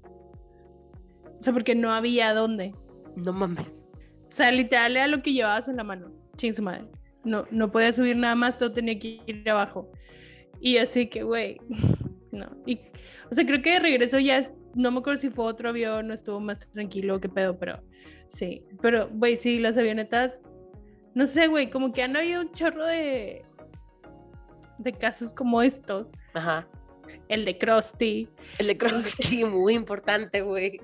O 1.40 1.42
sea, 1.42 1.54
porque 1.54 1.76
no 1.76 1.92
había 1.94 2.34
dónde. 2.34 2.74
No 3.16 3.34
mames. 3.34 3.88
O 4.28 4.32
sea, 4.32 4.52
literal 4.52 4.96
era 4.98 5.08
lo 5.08 5.22
que 5.22 5.34
llevabas 5.34 5.68
en 5.68 5.78
la 5.78 5.84
mano. 5.84 6.12
Ching 6.38 6.54
su 6.54 6.62
madre. 6.62 6.86
No, 7.24 7.46
no 7.52 7.72
podía 7.72 7.92
subir 7.92 8.16
nada 8.16 8.36
más, 8.36 8.58
todo 8.58 8.72
tenía 8.72 8.98
que 9.00 9.20
ir 9.26 9.50
abajo. 9.50 9.92
Y 10.60 10.78
así 10.78 11.08
que, 11.08 11.24
güey, 11.24 11.58
no. 12.32 12.48
Y, 12.66 12.80
o 13.30 13.34
sea, 13.36 13.46
creo 13.46 13.62
que 13.62 13.74
de 13.74 13.80
regreso 13.80 14.20
ya, 14.20 14.38
es- 14.40 14.54
no 14.76 14.92
me 14.92 15.00
acuerdo 15.00 15.20
si 15.22 15.30
fue 15.30 15.46
otro 15.46 15.70
avión 15.70 16.10
o 16.12 16.14
estuvo 16.14 16.40
más 16.40 16.68
tranquilo, 16.72 17.20
qué 17.20 17.30
pedo, 17.30 17.58
pero 17.58 17.80
sí. 18.28 18.64
Pero, 18.82 19.10
güey, 19.12 19.38
sí, 19.38 19.60
las 19.60 19.78
avionetas, 19.78 20.34
no 21.16 21.26
sé, 21.26 21.48
güey, 21.48 21.70
como 21.72 21.92
que 21.94 22.04
han 22.04 22.16
habido 22.16 22.42
un 22.42 22.52
chorro 22.52 22.86
de, 22.86 23.44
de 24.78 24.94
casos 24.94 25.34
como 25.34 25.62
estos. 25.62 26.10
Ajá. 26.34 26.68
El 27.30 27.46
de 27.46 27.58
Krusty, 27.58 28.28
El 28.60 28.68
de 28.68 28.78
Krusty, 28.78 29.44
muy 29.46 29.74
importante, 29.74 30.42
güey. 30.42 30.80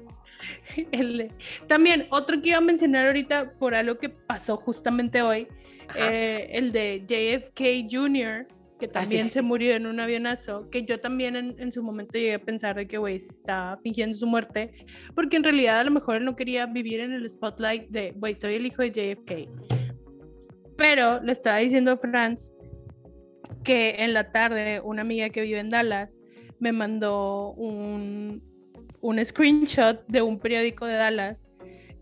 el 0.91 1.17
de- 1.17 1.31
También, 1.67 2.07
otro 2.11 2.41
que 2.41 2.49
iba 2.49 2.57
a 2.57 2.61
mencionar 2.61 3.07
ahorita 3.07 3.53
por 3.59 3.75
algo 3.75 3.97
que 3.97 4.09
pasó 4.09 4.55
justamente 4.57 5.21
hoy, 5.21 5.47
eh, 5.97 6.49
el 6.53 6.71
de 6.71 7.03
JFK 7.07 7.87
Jr., 7.91 8.47
que 8.79 8.85
Ah, 8.85 9.05
sí, 9.05 9.11
también 9.11 9.21
sí. 9.23 9.29
se 9.29 9.41
murió 9.41 9.75
en 9.75 9.85
un 9.85 9.99
avionazo, 9.99 10.69
que 10.69 10.83
yo 10.83 10.99
también 10.99 11.35
en, 11.37 11.55
en 11.59 11.71
su 11.71 11.81
momento 11.83 12.13
llegué 12.13 12.33
a 12.33 12.39
pensar 12.39 12.75
de 12.75 12.87
que, 12.87 12.97
güey, 12.97 13.15
estaba 13.17 13.77
fingiendo 13.77 14.17
su 14.17 14.25
muerte, 14.27 14.73
porque 15.15 15.37
en 15.37 15.43
realidad 15.43 15.79
a 15.79 15.83
lo 15.85 15.91
mejor 15.91 16.17
él 16.17 16.25
no 16.25 16.35
quería 16.35 16.65
vivir 16.65 16.99
en 16.99 17.13
el 17.13 17.29
spotlight 17.29 17.87
de, 17.89 18.11
güey, 18.15 18.37
soy 18.37 18.55
el 18.55 18.65
hijo 18.65 18.81
de 18.81 18.91
JFK. 18.91 19.49
Pero 20.77 21.21
le 21.21 21.31
estaba 21.31 21.57
diciendo 21.59 21.91
a 21.91 21.97
Franz 21.97 22.51
que 23.63 23.95
en 23.99 24.13
la 24.13 24.31
tarde 24.31 24.79
una 24.81 25.01
amiga 25.01 25.29
que 25.29 25.41
vive 25.41 25.59
en 25.59 25.69
Dallas 25.69 26.23
me 26.59 26.71
mandó 26.71 27.51
un, 27.53 28.41
un 29.01 29.25
screenshot 29.25 30.05
de 30.07 30.21
un 30.21 30.39
periódico 30.39 30.85
de 30.85 30.95
Dallas 30.95 31.49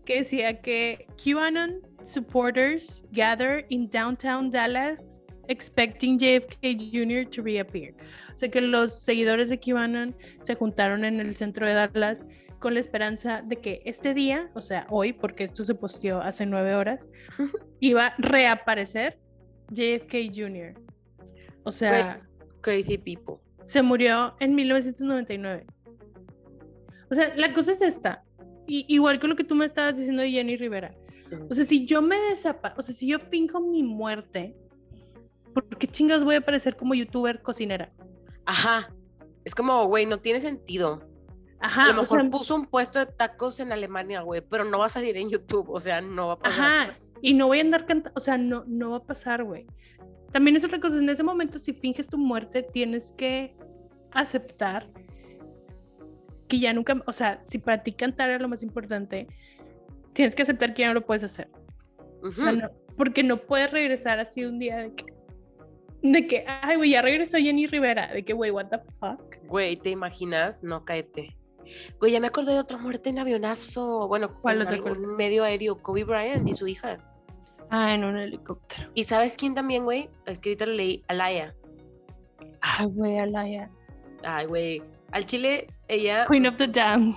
que 0.04 0.18
decía 0.18 0.60
que 0.60 1.06
QAnon 1.22 1.80
supporters 2.04 3.02
gather 3.12 3.64
in 3.68 3.88
downtown 3.88 4.50
Dallas 4.50 5.22
expecting 5.48 6.18
JFK 6.18 6.78
Jr. 6.92 7.28
to 7.28 7.42
reappear. 7.42 7.94
O 8.34 8.36
sea 8.36 8.48
que 8.48 8.60
los 8.60 9.02
seguidores 9.02 9.50
de 9.50 9.58
QAnon 9.58 10.14
se 10.40 10.54
juntaron 10.54 11.04
en 11.04 11.20
el 11.20 11.34
centro 11.36 11.66
de 11.66 11.74
Dallas 11.74 12.26
con 12.58 12.74
la 12.74 12.80
esperanza 12.80 13.42
de 13.42 13.56
que 13.56 13.82
este 13.84 14.14
día, 14.14 14.48
o 14.54 14.62
sea, 14.62 14.86
hoy, 14.88 15.12
porque 15.12 15.44
esto 15.44 15.64
se 15.64 15.74
posteó 15.74 16.20
hace 16.20 16.46
nueve 16.46 16.74
horas, 16.74 17.08
iba 17.80 18.06
a 18.06 18.14
reaparecer 18.18 19.18
JFK 19.70 20.32
Jr. 20.34 20.74
O 21.64 21.72
sea, 21.72 22.20
Crazy 22.60 22.98
people. 22.98 23.36
se 23.64 23.82
murió 23.82 24.34
en 24.40 24.54
1999. 24.54 25.66
O 27.10 27.14
sea, 27.14 27.34
la 27.36 27.52
cosa 27.52 27.72
es 27.72 27.82
esta. 27.82 28.24
Y, 28.66 28.84
igual 28.88 29.20
con 29.20 29.30
lo 29.30 29.36
que 29.36 29.44
tú 29.44 29.54
me 29.54 29.66
estabas 29.66 29.96
diciendo 29.96 30.22
de 30.22 30.30
Jenny 30.30 30.56
Rivera. 30.56 30.94
O 31.48 31.54
sea, 31.54 31.64
si 31.64 31.86
yo 31.86 32.02
me 32.02 32.16
desapa, 32.16 32.74
o 32.76 32.82
sea, 32.82 32.94
si 32.94 33.06
yo 33.06 33.18
finjo 33.18 33.60
mi 33.60 33.82
muerte, 33.82 34.54
¿por 35.54 35.66
qué 35.78 35.86
chingados 35.88 36.24
voy 36.24 36.34
a 36.34 36.38
aparecer 36.38 36.76
como 36.76 36.94
youtuber 36.94 37.42
cocinera? 37.42 37.90
Ajá. 38.44 38.92
Es 39.44 39.54
como, 39.54 39.86
güey, 39.86 40.06
no 40.06 40.18
tiene 40.18 40.40
sentido. 40.40 41.02
Ajá, 41.58 41.84
a 41.84 41.86
lo 41.88 41.92
o 41.92 42.02
mejor 42.02 42.20
sea, 42.20 42.30
puso 42.30 42.54
un 42.56 42.66
puesto 42.66 42.98
de 42.98 43.06
tacos 43.06 43.60
en 43.60 43.72
Alemania, 43.72 44.20
güey, 44.22 44.40
pero 44.40 44.64
no 44.64 44.78
va 44.78 44.86
a 44.86 44.88
salir 44.88 45.16
en 45.16 45.30
YouTube, 45.30 45.70
o 45.70 45.78
sea, 45.78 46.00
no 46.00 46.26
va 46.28 46.32
a 46.34 46.38
pasar. 46.38 46.60
Ajá, 46.60 46.98
y 47.20 47.34
no 47.34 47.46
voy 47.46 47.58
a 47.58 47.60
andar 47.60 47.86
cantando, 47.86 48.18
o 48.18 48.20
sea, 48.20 48.36
no, 48.36 48.64
no 48.66 48.90
va 48.90 48.96
a 48.96 49.04
pasar, 49.04 49.44
güey. 49.44 49.66
También 50.32 50.56
es 50.56 50.64
otra 50.64 50.80
cosa, 50.80 50.98
en 50.98 51.08
ese 51.08 51.22
momento 51.22 51.58
si 51.58 51.72
finges 51.72 52.08
tu 52.08 52.16
muerte 52.18 52.62
tienes 52.62 53.12
que 53.12 53.54
aceptar 54.12 54.88
que 56.48 56.58
ya 56.58 56.72
nunca, 56.72 57.00
o 57.06 57.12
sea, 57.12 57.42
si 57.46 57.58
para 57.58 57.82
ti 57.82 57.92
cantar 57.92 58.28
era 58.30 58.38
lo 58.38 58.48
más 58.48 58.62
importante, 58.62 59.26
tienes 60.12 60.34
que 60.34 60.42
aceptar 60.42 60.74
que 60.74 60.82
ya 60.82 60.88
no 60.88 60.94
lo 60.94 61.06
puedes 61.06 61.24
hacer. 61.24 61.48
O 62.22 62.30
sea, 62.30 62.52
no- 62.52 62.70
porque 62.96 63.22
no 63.22 63.38
puedes 63.38 63.70
regresar 63.70 64.20
así 64.20 64.44
un 64.44 64.58
día 64.58 64.76
de 64.78 64.94
que, 64.94 65.04
de 66.02 66.26
que 66.26 66.44
ay, 66.46 66.76
güey, 66.76 66.90
ya 66.90 67.00
regresó 67.02 67.38
Jenny 67.38 67.66
Rivera, 67.66 68.12
de 68.12 68.22
que, 68.24 68.32
güey, 68.32 68.50
what 68.50 68.66
the 68.68 68.78
fuck. 69.00 69.36
Güey, 69.46 69.76
¿te 69.76 69.90
imaginas? 69.90 70.62
No, 70.62 70.84
cáete. 70.84 71.36
Güey, 71.98 72.12
ya 72.12 72.20
me 72.20 72.26
acordé 72.26 72.52
de 72.52 72.58
otra 72.58 72.76
muerte 72.76 73.08
en 73.10 73.18
avionazo. 73.18 74.06
Bueno, 74.08 74.28
¿Cuál 74.42 74.62
en 74.62 74.68
algún 74.68 75.16
medio 75.16 75.44
aéreo, 75.44 75.80
Kobe 75.80 76.04
Bryant 76.04 76.46
y 76.48 76.52
su 76.54 76.66
hija. 76.66 76.98
Ah, 77.74 77.94
en 77.94 78.04
un 78.04 78.18
helicóptero. 78.18 78.90
¿Y 78.92 79.04
sabes 79.04 79.34
quién 79.34 79.54
también, 79.54 79.84
güey? 79.84 80.10
Es 80.26 80.40
que 80.40 80.50
ahorita 80.50 80.66
le 80.66 80.74
leí, 80.74 81.04
Alaya. 81.08 81.54
Ay, 82.60 82.86
güey, 82.86 83.18
Alaya. 83.18 83.70
Ay, 84.22 84.44
güey. 84.44 84.82
Al 85.12 85.24
chile, 85.24 85.68
ella, 85.88 86.26
Queen 86.28 86.46
of 86.46 86.58
the 86.58 86.68
Damned. 86.68 87.16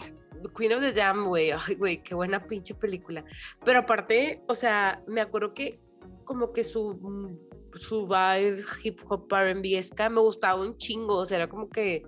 Queen 0.57 0.71
of 0.71 0.79
the 0.79 0.93
Dam, 0.93 1.27
güey. 1.27 1.51
Ay, 1.51 1.75
güey, 1.75 2.01
qué 2.01 2.15
buena 2.15 2.39
pinche 2.47 2.73
película. 2.73 3.25
Pero 3.65 3.79
aparte, 3.79 4.43
o 4.47 4.55
sea, 4.55 5.03
me 5.07 5.19
acuerdo 5.19 5.53
que 5.53 5.77
como 6.23 6.53
que 6.53 6.63
su, 6.63 7.37
su 7.73 8.07
vibe 8.07 8.63
hip 8.81 9.01
hop 9.09 9.27
R&B 9.33 9.81
me 10.09 10.21
gustaba 10.21 10.61
un 10.61 10.77
chingo. 10.77 11.17
O 11.17 11.25
sea, 11.25 11.35
era 11.35 11.49
como 11.49 11.69
que 11.69 12.07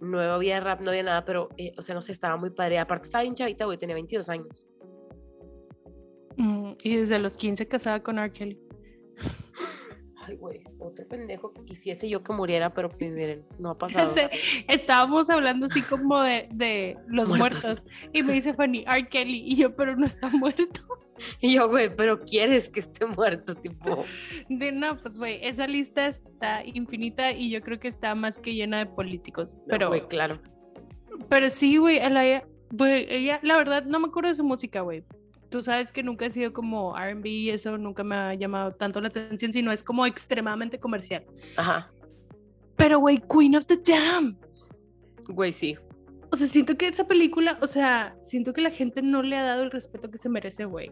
no 0.00 0.20
había 0.20 0.60
rap, 0.60 0.80
no 0.82 0.90
había 0.90 1.02
nada, 1.02 1.24
pero, 1.24 1.48
eh, 1.56 1.72
o 1.76 1.82
sea, 1.82 1.96
no 1.96 2.00
sé, 2.00 2.12
estaba 2.12 2.36
muy 2.36 2.50
padre. 2.50 2.78
Aparte 2.78 3.06
estaba 3.06 3.22
bien 3.22 3.34
chavita, 3.34 3.64
güey, 3.64 3.76
tenía 3.76 3.96
22 3.96 4.28
años. 4.28 4.66
Mm, 6.36 6.72
y 6.82 6.96
desde 6.96 7.18
los 7.18 7.34
15 7.34 7.66
casada 7.66 8.02
con 8.02 8.18
R. 8.18 8.32
Kelly. 8.32 8.58
Ay, 10.26 10.36
güey, 10.36 10.62
otro 10.78 11.06
pendejo 11.06 11.52
que 11.52 11.62
quisiese 11.66 12.08
yo 12.08 12.22
que 12.22 12.32
muriera, 12.32 12.72
pero 12.72 12.88
pues, 12.88 13.12
miren, 13.12 13.44
no 13.58 13.70
ha 13.70 13.78
pasado. 13.78 14.14
sé, 14.14 14.30
estábamos 14.68 15.28
hablando 15.28 15.66
así 15.66 15.82
como 15.82 16.22
de, 16.22 16.48
de 16.52 16.96
los 17.08 17.28
Muertos. 17.28 17.62
muertos. 17.64 17.82
Y 18.14 18.22
me 18.22 18.32
dice 18.32 18.54
Fanny, 18.54 18.84
R. 18.88 19.06
Kelly. 19.08 19.42
Y 19.46 19.56
yo, 19.56 19.76
pero 19.76 19.96
no 19.96 20.06
está 20.06 20.28
muerto. 20.28 20.64
Y 21.40 21.54
yo, 21.54 21.68
güey, 21.68 21.94
pero 21.94 22.18
quieres 22.22 22.68
que 22.68 22.80
esté 22.80 23.06
muerto, 23.06 23.54
tipo. 23.54 24.04
De 24.48 24.72
no, 24.72 24.96
pues 24.98 25.16
güey, 25.16 25.38
esa 25.46 25.68
lista 25.68 26.08
está 26.08 26.64
infinita 26.64 27.30
y 27.30 27.50
yo 27.50 27.60
creo 27.62 27.78
que 27.78 27.86
está 27.86 28.16
más 28.16 28.36
que 28.36 28.52
llena 28.52 28.78
de 28.80 28.86
políticos. 28.86 29.54
no, 29.54 29.62
Pero, 29.68 29.88
güey, 29.90 30.08
claro. 30.08 30.40
pero 31.28 31.50
sí, 31.50 31.76
güey, 31.76 32.00
ella, 32.00 33.38
la 33.44 33.56
verdad, 33.56 33.84
no 33.84 34.00
me 34.00 34.08
acuerdo 34.08 34.30
de 34.30 34.34
su 34.34 34.42
música, 34.42 34.80
güey. 34.80 35.04
Tú 35.54 35.62
sabes 35.62 35.92
que 35.92 36.02
nunca 36.02 36.26
he 36.26 36.32
sido 36.32 36.52
como 36.52 36.96
RB 36.98 37.26
y 37.26 37.50
eso 37.50 37.78
nunca 37.78 38.02
me 38.02 38.16
ha 38.16 38.34
llamado 38.34 38.72
tanto 38.72 39.00
la 39.00 39.06
atención, 39.06 39.52
sino 39.52 39.70
es 39.70 39.84
como 39.84 40.04
extremadamente 40.04 40.80
comercial. 40.80 41.24
Ajá. 41.56 41.92
Pero, 42.74 42.98
güey, 42.98 43.22
Queen 43.32 43.54
of 43.54 43.64
the 43.66 43.78
Jam. 43.86 44.36
Güey, 45.28 45.52
sí. 45.52 45.78
O 46.32 46.34
sea, 46.34 46.48
siento 46.48 46.76
que 46.76 46.88
esa 46.88 47.06
película, 47.06 47.56
o 47.62 47.68
sea, 47.68 48.16
siento 48.20 48.52
que 48.52 48.62
la 48.62 48.72
gente 48.72 49.00
no 49.00 49.22
le 49.22 49.36
ha 49.36 49.44
dado 49.44 49.62
el 49.62 49.70
respeto 49.70 50.10
que 50.10 50.18
se 50.18 50.28
merece, 50.28 50.64
güey. 50.64 50.90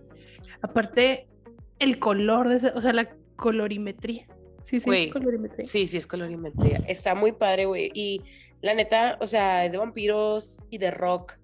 Aparte, 0.61 1.27
el 1.81 1.99
color 1.99 2.49
de 2.49 2.59
ese, 2.59 2.69
o 2.69 2.81
sea, 2.81 2.93
la 2.93 3.09
colorimetría. 3.35 4.29
Sí, 4.63 4.79
sí, 4.79 4.87
Güey, 4.87 5.11
colorimetría. 5.11 5.67
Sí, 5.67 5.89
sí, 5.89 5.97
es 5.97 6.07
colorimetría. 6.07 6.85
Está 6.87 7.17
muy 7.17 7.33
padre, 7.33 7.67
güey. 7.67 7.91
Y 7.95 8.23
la 8.61 8.75
neta, 8.75 9.19
o 9.21 9.27
sea, 9.27 9.65
es 9.65 9.73
de 9.73 9.79
vampiros 9.79 10.69
y 10.71 10.79
de 10.79 10.93
rock 10.93 11.37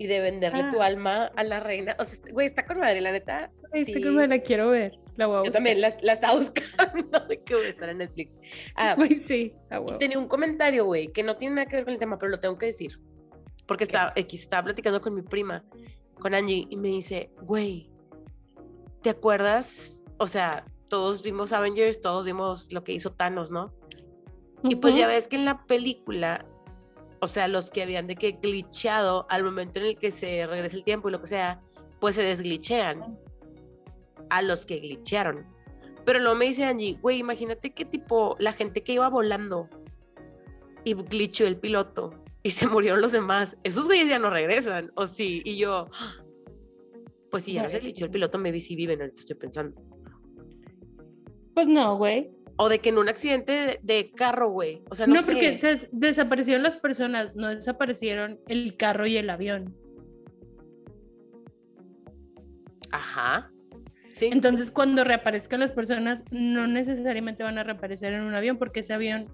y 0.00 0.06
de 0.06 0.18
venderle 0.20 0.64
tu 0.70 0.80
Ah. 0.80 0.86
alma 0.86 1.26
a 1.36 1.44
la 1.44 1.60
reina. 1.60 1.94
O 1.98 2.04
sea, 2.04 2.14
est- 2.14 2.32
güey, 2.32 2.46
está 2.46 2.64
con 2.64 2.78
madre, 2.78 3.02
la 3.02 3.12
neta. 3.12 3.50
Sí. 3.74 4.02
como 4.02 4.20
la 4.22 4.40
quiero 4.40 4.70
ver. 4.70 4.98
La 5.16 5.26
voy 5.26 5.40
a 5.40 5.44
Yo 5.44 5.52
también 5.52 5.78
la, 5.80 5.94
la 6.00 6.14
estaba 6.14 6.32
buscando 6.38 7.20
de 7.28 7.42
que 7.42 7.54
voy 7.54 7.66
a 7.66 7.68
estar 7.68 7.88
en 7.90 7.98
Netflix. 7.98 8.38
Ah, 8.76 8.94
Güey, 8.96 9.22
sí, 9.28 9.52
a 9.68 9.76
y 9.76 9.78
huevo. 9.78 9.98
tenía 9.98 10.18
un 10.18 10.26
comentario, 10.26 10.86
güey, 10.86 11.08
que 11.12 11.22
no 11.22 11.36
tiene 11.36 11.56
nada 11.56 11.66
que 11.68 11.76
ver 11.76 11.84
con 11.84 11.92
el 11.92 11.98
tema, 12.00 12.18
pero 12.18 12.30
lo 12.30 12.40
tengo 12.40 12.56
que 12.56 12.66
decir. 12.66 12.98
Porque 13.66 13.84
estaba, 13.84 14.12
X, 14.16 14.40
estaba 14.40 14.64
platicando 14.64 15.00
con 15.02 15.14
mi 15.14 15.20
prima, 15.22 15.62
con 16.18 16.32
Angie, 16.34 16.66
y 16.70 16.76
me 16.76 16.88
dice, 16.88 17.30
güey, 17.42 17.90
¿te 19.02 19.10
acuerdas? 19.10 20.02
O 20.18 20.26
sea, 20.26 20.64
todos 20.88 21.22
vimos 21.22 21.52
Avengers, 21.52 22.00
todos 22.00 22.24
vimos 22.24 22.72
lo 22.72 22.82
que 22.82 22.92
hizo 22.92 23.12
Thanos, 23.12 23.50
¿no? 23.50 23.72
Y 24.64 24.76
pues 24.76 24.96
ya 24.96 25.06
ves 25.06 25.28
que 25.28 25.36
en 25.36 25.44
la 25.44 25.64
película, 25.66 26.44
o 27.20 27.26
sea, 27.26 27.48
los 27.48 27.70
que 27.70 27.82
habían 27.82 28.06
de 28.06 28.16
que 28.16 28.32
glitchado 28.32 29.26
al 29.28 29.44
momento 29.44 29.80
en 29.80 29.86
el 29.86 29.96
que 29.96 30.10
se 30.10 30.46
regresa 30.46 30.76
el 30.76 30.84
tiempo 30.84 31.08
y 31.08 31.12
lo 31.12 31.20
que 31.20 31.26
sea, 31.26 31.60
pues 32.00 32.16
se 32.16 32.22
desglitchean 32.22 33.18
a 34.30 34.42
los 34.42 34.64
que 34.64 34.78
glitchearon. 34.78 35.46
Pero 36.04 36.18
luego 36.18 36.34
me 36.34 36.46
dice 36.46 36.64
Angie, 36.64 36.98
güey, 37.00 37.18
imagínate 37.18 37.74
que 37.74 37.84
tipo 37.84 38.36
la 38.38 38.52
gente 38.52 38.82
que 38.82 38.94
iba 38.94 39.08
volando 39.08 39.68
y 40.84 40.94
glitchó 40.94 41.46
el 41.46 41.56
piloto 41.56 42.14
y 42.42 42.50
se 42.50 42.66
murieron 42.66 43.02
los 43.02 43.12
demás, 43.12 43.56
esos 43.64 43.86
güeyes 43.86 44.08
ya 44.08 44.18
no 44.18 44.30
regresan, 44.30 44.90
o 44.94 45.06
sí, 45.06 45.42
y 45.44 45.58
yo, 45.58 45.88
pues 47.30 47.44
si 47.44 47.52
ya 47.52 47.62
no 47.62 47.68
se 47.68 47.80
glitchó 47.80 48.06
el 48.06 48.10
piloto, 48.10 48.38
maybe 48.38 48.60
sí 48.60 48.74
viven, 48.74 49.00
ahorita 49.00 49.20
estoy 49.20 49.36
pensando. 49.36 49.80
Pues 51.54 51.68
no, 51.68 51.98
güey. 51.98 52.30
O 52.62 52.68
de 52.68 52.78
que 52.80 52.90
en 52.90 52.98
un 52.98 53.08
accidente 53.08 53.52
de, 53.52 53.80
de 53.82 54.10
carro, 54.12 54.50
güey, 54.50 54.82
o 54.90 54.94
sea, 54.94 55.06
no, 55.06 55.14
No, 55.14 55.22
sé. 55.22 55.32
porque 55.32 55.58
des- 55.62 55.88
desaparecieron 55.92 56.62
las 56.62 56.76
personas, 56.76 57.34
no 57.34 57.48
desaparecieron 57.48 58.38
el 58.48 58.76
carro 58.76 59.06
y 59.06 59.16
el 59.16 59.30
avión. 59.30 59.74
Ajá. 62.92 63.50
Sí. 64.12 64.28
Entonces, 64.32 64.70
cuando 64.70 65.04
reaparezcan 65.04 65.60
las 65.60 65.72
personas, 65.72 66.22
no 66.30 66.66
necesariamente 66.66 67.42
van 67.42 67.58
a 67.58 67.62
reaparecer 67.64 68.12
en 68.12 68.22
un 68.22 68.34
avión 68.34 68.58
porque 68.58 68.80
ese 68.80 68.92
avión 68.92 69.26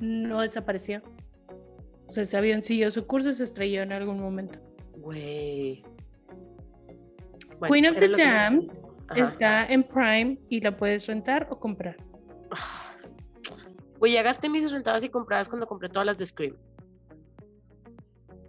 no 0.00 0.40
desapareció. 0.40 1.02
O 2.06 2.12
sea, 2.12 2.22
ese 2.22 2.36
avión 2.36 2.62
siguió 2.62 2.90
su 2.90 3.06
curso 3.06 3.30
y 3.30 3.32
se 3.34 3.44
estrelló 3.44 3.82
en 3.82 3.92
algún 3.92 4.20
momento. 4.20 4.58
Güey. 4.98 5.82
Queen 7.68 7.86
of 7.86 7.98
the 7.98 8.08
Dam. 8.08 8.68
Está 9.16 9.66
en 9.66 9.82
Prime 9.82 10.38
y 10.48 10.60
la 10.60 10.74
puedes 10.76 11.06
rentar 11.06 11.46
o 11.50 11.58
comprar. 11.58 11.96
Güey, 13.98 14.12
ya 14.14 14.22
gasté 14.22 14.48
mis 14.48 14.70
rentadas 14.72 15.04
y 15.04 15.08
compradas 15.08 15.48
cuando 15.48 15.66
compré 15.66 15.88
todas 15.88 16.06
las 16.06 16.18
de 16.18 16.26
Scream. 16.26 16.56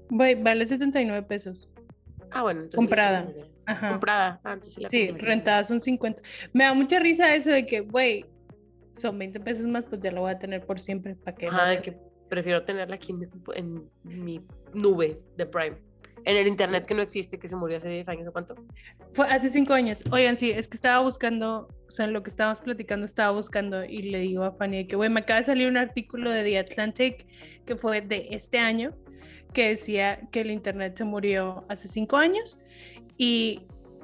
Güey, 0.10 0.36
vale 0.42 0.66
79 0.66 1.24
pesos. 1.28 1.70
Ah, 2.32 2.44
bueno, 2.44 2.62
entonces. 2.62 2.78
Comprada. 2.80 3.28
Ajá. 3.66 3.90
Comprada. 3.92 4.42
Ah, 4.44 4.54
entonces 4.54 4.74
sí 4.74 4.82
la 4.82 4.90
Sí, 4.90 5.08
compré. 5.08 5.26
rentadas 5.28 5.68
son 5.68 5.80
50. 5.82 6.22
Me 6.54 6.66
da 6.66 6.74
mucha 6.74 7.00
risa 7.00 7.34
eso 7.36 7.50
de 7.52 7.66
que, 7.66 7.82
güey, 7.82 8.26
son 8.98 9.18
20 9.18 9.40
pesos 9.40 9.66
más, 9.68 9.86
pues 9.86 10.02
ya 10.02 10.12
lo 10.12 10.22
voy 10.22 10.32
a 10.32 10.40
tener 10.40 10.66
por 10.66 10.80
siempre. 10.80 11.16
¿Para 11.16 11.36
qué? 11.38 11.48
Ajá, 11.48 11.68
de 11.70 11.82
que 11.82 11.98
prefiero 12.30 12.64
tenerla 12.64 12.96
aquí 12.96 13.12
en 13.12 13.20
mi, 13.20 13.26
compu- 13.28 13.54
en 13.56 13.90
mi 14.04 14.42
nube 14.74 15.20
de 15.38 15.46
Prime. 15.46 15.78
En 16.26 16.38
el 16.38 16.48
internet 16.48 16.86
que 16.86 16.94
no 16.94 17.02
existe, 17.02 17.38
que 17.38 17.48
se 17.48 17.56
murió 17.56 17.78
hace 17.78 17.90
10 17.90 18.08
años 18.10 18.28
o 18.28 18.32
cuánto. 18.32 18.56
Fue 19.14 19.28
hace 19.28 19.50
cinco 19.50 19.74
años. 19.74 20.04
Oigan, 20.12 20.38
sí, 20.38 20.52
es 20.52 20.68
que 20.68 20.78
estaba 20.78 21.00
buscando, 21.02 21.68
o 21.88 21.92
sea, 21.92 22.06
en 22.06 22.14
lo 22.14 22.24
que 22.24 22.30
estábamos 22.30 22.62
platicando, 22.62 23.06
estaba 23.06 23.32
buscando 23.32 23.84
y 23.84 24.04
le 24.04 24.20
digo 24.20 24.44
a 24.44 24.52
Fanny 24.54 24.88
que, 24.88 24.96
güey, 24.96 25.10
me 25.10 25.20
acaba 25.22 25.40
de 25.40 25.46
salir 25.46 25.68
un 25.68 25.78
artículo 25.78 26.30
de 26.32 26.44
The 26.44 26.60
Atlantic 26.60 27.26
que 27.66 27.76
fue 27.76 28.02
de 28.02 28.28
este 28.32 28.58
año, 28.60 28.92
que 29.54 29.70
decía 29.70 30.20
que 30.32 30.42
el 30.42 30.52
Internet 30.52 30.98
se 30.98 31.04
murió 31.04 31.66
hace 31.70 31.88
cinco 31.88 32.18
años 32.18 32.58
y 33.18 33.62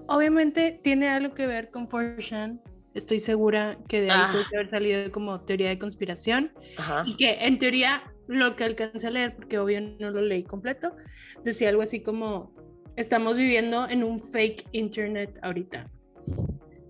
obviamente 0.08 0.80
tiene 0.84 1.08
algo 1.10 1.34
que 1.34 1.46
ver 1.48 1.70
con 1.72 1.88
4chan. 1.88 2.60
Estoy 2.96 3.20
segura 3.20 3.78
que 3.88 4.02
de 4.02 4.12
ahí 4.12 4.18
Ah. 4.20 4.30
puede 4.32 4.46
haber 4.56 4.70
salido 4.70 5.12
como 5.12 5.40
teoría 5.42 5.70
de 5.70 5.80
conspiración 5.80 6.52
Ajá. 6.78 7.04
y 7.08 7.16
que 7.18 7.32
en 7.46 7.60
teoría 7.60 8.04
lo 8.30 8.56
que 8.56 8.64
alcancé 8.64 9.08
a 9.08 9.12
leer, 9.12 9.36
porque 9.36 9.58
obvio 9.58 9.82
no 9.82 10.12
lo 10.12 10.22
leí 10.22 10.44
completo, 10.44 10.96
decía 11.44 11.70
algo 11.70 11.82
así 11.82 12.02
como, 12.02 12.54
estamos 12.96 13.36
viviendo 13.36 13.88
en 13.90 14.04
un 14.04 14.20
fake 14.20 14.68
internet 14.72 15.38
ahorita. 15.42 15.90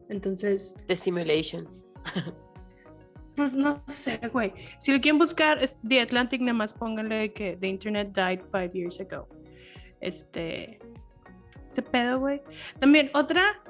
Entonces, 0.10 0.76
The 0.88 0.96
Simulation. 0.96 1.68
pues 3.36 3.54
no 3.54 3.82
sé, 3.88 4.20
güey. 4.34 4.52
Si 4.80 4.92
lo 4.92 5.00
quieren 5.00 5.18
buscar, 5.18 5.64
es 5.64 5.78
The 5.88 6.02
Atlantic, 6.02 6.42
nada 6.42 6.54
más 6.54 6.74
pónganle 6.74 7.32
que 7.32 7.56
The 7.56 7.68
Internet 7.68 8.10
died 8.14 8.42
five 8.52 8.72
years 8.74 9.00
ago. 9.00 9.30
Este, 10.02 10.80
ese 11.72 11.82
pedo, 11.82 12.20
güey. 12.20 12.42
También 12.80 13.10
otra 13.14 13.62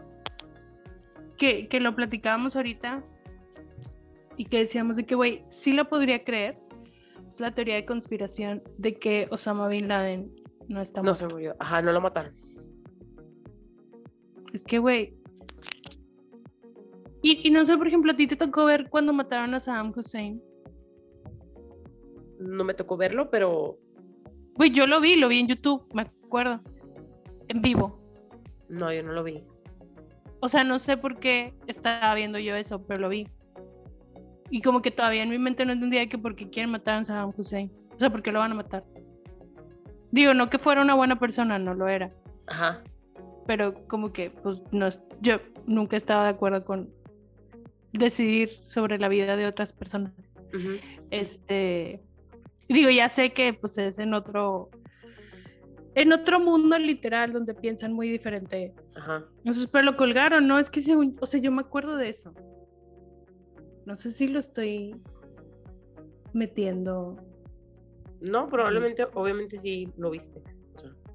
que, 1.37 1.67
que 1.67 1.79
lo 1.79 1.95
platicábamos 1.95 2.55
ahorita 2.55 3.03
y 4.37 4.45
que 4.45 4.59
decíamos 4.59 4.95
de 4.95 5.05
que, 5.05 5.15
güey, 5.15 5.43
sí 5.49 5.73
lo 5.73 5.87
podría 5.87 6.23
creer. 6.23 6.57
Es 7.29 7.39
la 7.39 7.51
teoría 7.53 7.75
de 7.75 7.85
conspiración 7.85 8.63
de 8.77 8.95
que 8.95 9.27
Osama 9.31 9.67
Bin 9.67 9.87
Laden 9.87 10.31
no 10.67 10.81
está 10.81 11.01
No 11.01 11.05
muerto. 11.05 11.19
se 11.19 11.27
murió. 11.27 11.55
Ajá, 11.59 11.81
no 11.81 11.91
lo 11.91 12.01
mataron. 12.01 12.33
Es 14.53 14.63
que, 14.63 14.79
güey. 14.79 15.13
Y, 17.21 17.47
y 17.47 17.51
no 17.51 17.65
sé, 17.65 17.77
por 17.77 17.87
ejemplo, 17.87 18.11
a 18.11 18.15
ti 18.15 18.27
te 18.27 18.35
tocó 18.35 18.65
ver 18.65 18.89
cuando 18.89 19.13
mataron 19.13 19.53
a 19.53 19.59
Saddam 19.59 19.93
Hussein. 19.95 20.41
No 22.39 22.63
me 22.63 22.73
tocó 22.73 22.97
verlo, 22.97 23.29
pero 23.29 23.77
Güey, 24.55 24.71
yo 24.71 24.87
lo 24.87 24.99
vi, 24.99 25.15
lo 25.15 25.27
vi 25.29 25.39
en 25.39 25.47
YouTube, 25.47 25.85
me 25.93 26.01
acuerdo. 26.03 26.61
En 27.47 27.61
vivo. 27.61 27.99
no, 28.69 28.91
yo 28.93 29.03
no 29.03 29.13
lo 29.13 29.23
vi. 29.23 29.43
O 30.41 30.47
sea, 30.49 30.63
no 30.63 30.79
sé 30.79 30.95
por 30.97 31.19
qué 31.19 31.53
estaba 31.67 32.13
viendo 32.15 32.39
yo 32.39 32.55
eso, 32.55 32.81
pero 32.85 32.99
lo 33.01 33.09
vi. 33.09 33.27
Y 34.49 34.61
como 34.61 34.81
que 34.81 34.91
todavía 34.91 35.23
en 35.23 35.29
mi 35.29 35.37
mente 35.37 35.65
no 35.65 35.73
entendía 35.73 36.07
que 36.07 36.17
por 36.17 36.35
qué 36.35 36.49
quieren 36.49 36.71
matar 36.71 36.99
a 36.99 37.05
Saddam 37.05 37.33
Hussein. 37.35 37.71
O 37.95 37.99
sea, 37.99 38.09
¿por 38.09 38.23
qué 38.23 38.31
lo 38.31 38.39
van 38.39 38.51
a 38.51 38.55
matar? 38.55 38.83
Digo, 40.11 40.33
no 40.33 40.49
que 40.49 40.57
fuera 40.57 40.81
una 40.81 40.95
buena 40.95 41.19
persona, 41.19 41.59
no 41.59 41.73
lo 41.73 41.87
era. 41.87 42.11
Ajá. 42.47 42.81
Pero 43.45 43.85
como 43.87 44.11
que, 44.11 44.31
pues, 44.31 44.61
no, 44.71 44.89
yo 45.21 45.37
nunca 45.65 45.97
estaba 45.97 46.23
de 46.23 46.29
acuerdo 46.29 46.65
con 46.65 46.89
decidir 47.93 48.51
sobre 48.65 48.97
la 48.97 49.07
vida 49.07 49.35
de 49.35 49.47
otras 49.47 49.73
personas. 49.73 50.13
ujú. 50.53 50.77
Este, 51.11 52.01
digo, 52.67 52.89
ya 52.89 53.09
sé 53.09 53.33
que 53.33 53.53
pues 53.53 53.77
es 53.79 53.97
en 53.97 54.13
otro, 54.13 54.69
en 55.95 56.13
otro 56.13 56.39
mundo 56.39 56.77
literal 56.77 57.33
donde 57.33 57.53
piensan 57.53 57.93
muy 57.93 58.09
diferente. 58.09 58.73
Ajá. 58.95 59.25
Entonces, 59.39 59.67
pero 59.71 59.85
lo 59.85 59.97
colgaron, 59.97 60.47
¿no? 60.47 60.59
Es 60.59 60.69
que 60.69 60.81
según, 60.81 61.17
o 61.19 61.25
sea, 61.25 61.39
yo 61.39 61.51
me 61.51 61.61
acuerdo 61.61 61.97
de 61.97 62.09
eso. 62.09 62.33
No 63.89 63.97
sé 63.97 64.11
si 64.11 64.27
lo 64.27 64.39
estoy 64.39 64.95
metiendo. 66.31 67.17
No, 68.21 68.47
probablemente, 68.47 69.07
obviamente 69.15 69.57
sí 69.57 69.91
lo 69.97 70.11
viste. 70.11 70.43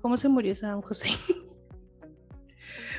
¿Cómo 0.03 0.17
se 0.17 0.29
murió 0.29 0.57
Saddam 0.57 0.83
Hussein? 0.91 1.17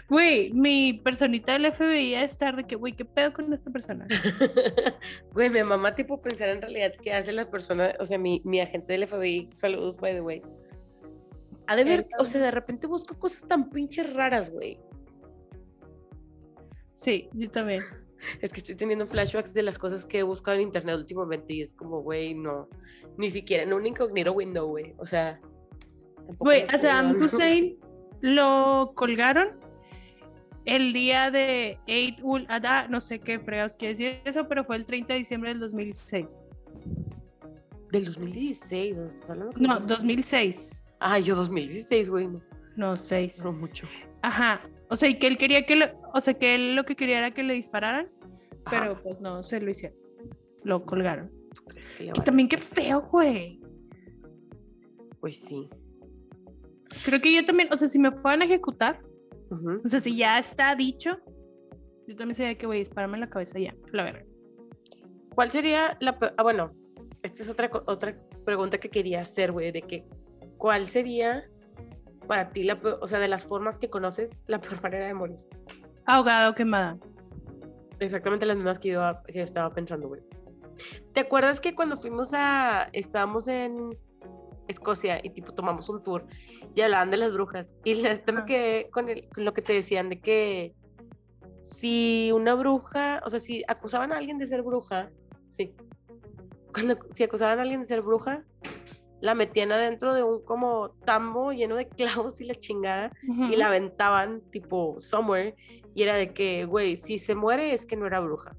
Güey, 0.08 0.54
mi 0.54 0.94
personita 0.94 1.52
del 1.52 1.74
FBI 1.74 2.16
a 2.16 2.24
estar 2.24 2.56
de 2.56 2.64
que, 2.64 2.78
güey, 2.78 2.94
¿qué 2.94 3.04
pedo 3.04 3.34
con 3.34 3.52
esta 3.52 3.70
persona? 3.70 4.08
Güey, 5.34 5.50
mi 5.50 5.62
mamá 5.64 5.94
tipo 5.94 6.22
pensar 6.22 6.48
en 6.50 6.62
realidad 6.62 6.94
qué 7.02 7.12
hace 7.12 7.34
las 7.34 7.48
personas, 7.48 7.96
o 8.00 8.06
sea, 8.06 8.18
mi, 8.18 8.42
mi 8.46 8.62
agente 8.62 8.94
del 8.94 9.08
FBI, 9.08 9.50
saludos, 9.56 9.98
by 9.98 10.14
the 10.14 10.22
way. 10.22 10.42
Ha 11.68 11.76
de 11.76 11.84
ver, 11.84 12.08
o 12.18 12.24
sea, 12.24 12.40
de 12.40 12.52
repente 12.52 12.88
busco 12.88 13.20
cosas 13.20 13.46
tan 13.46 13.70
pinches 13.72 14.14
raras, 14.14 14.52
güey. 14.52 14.80
Sí, 16.94 17.28
yo 17.34 17.52
también. 17.52 17.82
Es 18.42 18.52
que 18.52 18.60
estoy 18.60 18.76
teniendo 18.76 19.06
flashbacks 19.06 19.54
de 19.54 19.64
las 19.64 19.78
cosas 19.78 20.06
que 20.06 20.20
he 20.20 20.24
buscado 20.24 20.58
en 20.58 20.64
internet 20.64 20.96
últimamente 20.98 21.54
y 21.54 21.62
es 21.62 21.74
como, 21.74 22.02
güey, 22.02 22.34
no, 22.34 22.68
ni 23.18 23.30
siquiera 23.30 23.64
en 23.64 23.74
un 23.74 23.86
incognito 23.86 24.32
window, 24.34 24.68
güey. 24.68 24.94
O 24.98 25.06
sea, 25.06 25.40
Güey, 26.40 26.64
a 26.70 26.78
Saddam 26.78 27.16
Hussein 27.22 27.78
lo 28.22 28.94
colgaron 28.96 29.60
el 30.66 30.94
día 30.94 31.30
de 31.30 31.78
Eid 31.86 32.16
ul 32.24 32.46
Adha, 32.50 32.88
no 32.88 33.00
sé 33.00 33.20
qué 33.20 33.40
fregados 33.40 33.76
quiere 33.76 33.94
decir 33.94 34.22
eso, 34.26 34.48
pero 34.48 34.64
fue 34.66 34.78
el 34.78 34.86
30 34.86 35.14
de 35.14 35.20
diciembre 35.20 35.50
del 35.52 35.60
2006. 35.60 36.40
Del 37.92 38.06
2016, 38.06 38.98
¿no 38.98 39.06
estás 39.06 39.30
hablando? 39.30 39.54
No, 39.60 39.80
2006. 39.80 40.84
Ah, 41.00 41.20
yo 41.20 41.36
2016, 41.36 42.10
güey, 42.10 42.28
no, 42.28 42.42
No, 42.76 42.98
6. 42.98 43.44
no 43.44 43.52
mucho. 43.52 43.88
Ajá. 44.24 44.62
O 44.90 44.96
sea, 44.96 45.10
y 45.10 45.18
que 45.18 45.28
él 45.28 45.38
quería 45.38 45.66
que 45.66 45.76
lo, 45.76 45.86
o 46.14 46.22
sea, 46.22 46.34
que 46.36 46.56
él 46.56 46.76
lo 46.76 46.84
que 46.86 46.96
quería 46.96 47.20
era 47.20 47.32
que 47.32 47.44
le 47.44 47.54
dispararan, 47.54 48.08
Ajá, 48.66 48.70
pero 48.70 49.02
pues 49.02 49.20
no 49.20 49.44
se 49.44 49.60
lo 49.60 49.70
hicieron. 49.72 49.98
Lo 50.64 50.86
colgaron. 50.86 51.32
¿tú 51.56 51.64
crees 51.64 51.90
que 51.92 52.12
Que 52.12 52.22
también 52.22 52.48
qué 52.48 52.58
feo, 52.58 53.02
güey. 53.12 53.62
Pues 55.20 55.40
sí. 55.40 55.70
Creo 57.04 57.22
que 57.22 57.34
yo 57.34 57.46
también, 57.46 57.70
o 57.72 57.78
sea, 57.78 57.88
si 57.88 57.98
me 57.98 58.12
fueran 58.12 58.44
a 58.44 58.46
ejecutar, 58.46 59.02
o 59.84 59.90
sea, 59.90 60.00
si 60.00 60.16
ya 60.16 60.38
está 60.38 60.76
dicho, 60.76 61.18
yo 62.08 62.16
también 62.16 62.36
sería 62.36 62.58
que, 62.58 62.66
güey, 62.66 62.80
dispararme 62.80 63.18
en 63.18 63.22
la 63.22 63.30
cabeza 63.30 63.60
ya, 63.60 63.76
la 63.92 64.04
verga. 64.04 64.26
¿Cuál 65.34 65.50
sería 65.50 65.98
la... 66.00 66.18
Ah, 66.38 66.44
bueno, 66.44 66.72
esta 67.24 67.44
es 67.44 67.50
otra, 67.50 67.70
otra 67.88 68.18
pregunta 68.46 68.78
que 68.78 68.90
quería 68.90 69.22
hacer, 69.22 69.52
güey, 69.52 69.72
de 69.72 69.82
que, 69.82 70.06
¿cuál 70.58 70.88
sería 70.88 71.50
para 72.26 72.50
ti, 72.50 72.64
la, 72.64 72.80
o 73.02 73.08
sea, 73.08 73.20
de 73.20 73.28
las 73.28 73.46
formas 73.46 73.80
que 73.80 73.90
conoces, 73.90 74.38
la 74.48 74.60
peor 74.62 74.82
manera 74.82 75.08
de 75.08 75.14
morir? 75.14 75.38
Ahogado 76.06 76.54
quemada. 76.54 76.98
Exactamente 78.00 78.46
las 78.46 78.58
mismas 78.58 78.80
que 78.80 78.90
yo 78.90 79.02
que 79.28 79.42
estaba 79.42 79.74
pensando, 79.74 80.08
güey. 80.08 80.22
¿Te 81.14 81.22
acuerdas 81.22 81.62
que 81.62 81.74
cuando 81.74 81.96
fuimos 81.96 82.34
a... 82.34 82.90
Estábamos 82.92 83.48
en 83.48 83.98
Escocia 84.68 85.20
y 85.24 85.30
tipo 85.30 85.54
tomamos 85.54 85.88
un 85.90 86.04
tour 86.04 86.26
y 86.74 86.82
hablaban 86.82 87.12
de 87.12 87.18
las 87.18 87.32
brujas 87.32 87.78
y 87.84 87.94
la 88.02 88.10
neta 88.10 88.32
me 88.34 88.46
quedé 88.46 88.90
con, 88.90 89.08
el- 89.10 89.30
con 89.30 89.46
lo 89.46 89.54
que 89.54 89.62
te 89.62 89.74
decían 89.74 90.10
de 90.10 90.20
que 90.20 90.74
si 91.62 92.32
una 92.34 92.56
bruja, 92.56 93.22
o 93.26 93.30
sea, 93.30 93.40
si 93.40 93.64
acusaban 93.68 94.12
a 94.12 94.18
alguien 94.18 94.38
de 94.40 94.48
ser 94.48 94.62
bruja, 94.64 95.10
sí, 95.58 95.74
cuando 96.74 96.98
si 97.12 97.24
acusaban 97.24 97.60
a 97.60 97.62
alguien 97.62 97.82
de 97.82 97.86
ser 97.88 98.02
bruja, 98.02 98.44
la 99.26 99.36
metían 99.36 99.72
adentro 99.72 100.14
de 100.14 100.24
un 100.24 100.44
como 100.46 100.90
tambo 101.06 101.52
lleno 101.52 101.76
de 101.76 101.88
clavos 101.88 102.40
y 102.42 102.46
la 102.46 102.56
chingada 102.56 103.12
y 103.24 103.56
la 103.56 103.68
aventaban 103.68 104.42
tipo 104.52 104.96
somewhere 105.00 105.56
y 105.94 106.04
era 106.04 106.16
de 106.16 106.34
que, 106.34 106.66
güey, 106.66 106.96
si 106.96 107.18
se 107.18 107.36
muere 107.36 107.74
es 107.74 107.86
que 107.86 107.96
no 107.96 108.06
era 108.06 108.20
bruja. 108.20 108.56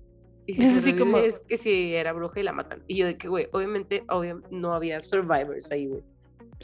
Y 0.46 0.54
si 0.54 0.64
se 0.66 0.80
Sí, 0.80 0.90
revive 0.92 0.98
como- 1.00 1.18
es 1.18 1.40
que 1.40 1.56
si 1.56 1.94
era 1.94 2.12
bruja 2.12 2.40
y 2.40 2.42
la 2.44 2.52
matan. 2.52 2.82
Y 2.86 2.96
yo 2.96 3.06
de 3.06 3.16
que, 3.16 3.28
güey, 3.28 3.48
obviamente, 3.52 4.04
obvio, 4.08 4.42
no 4.50 4.74
había 4.74 5.00
survivors 5.00 5.70
ahí, 5.72 5.86
güey. 5.86 6.02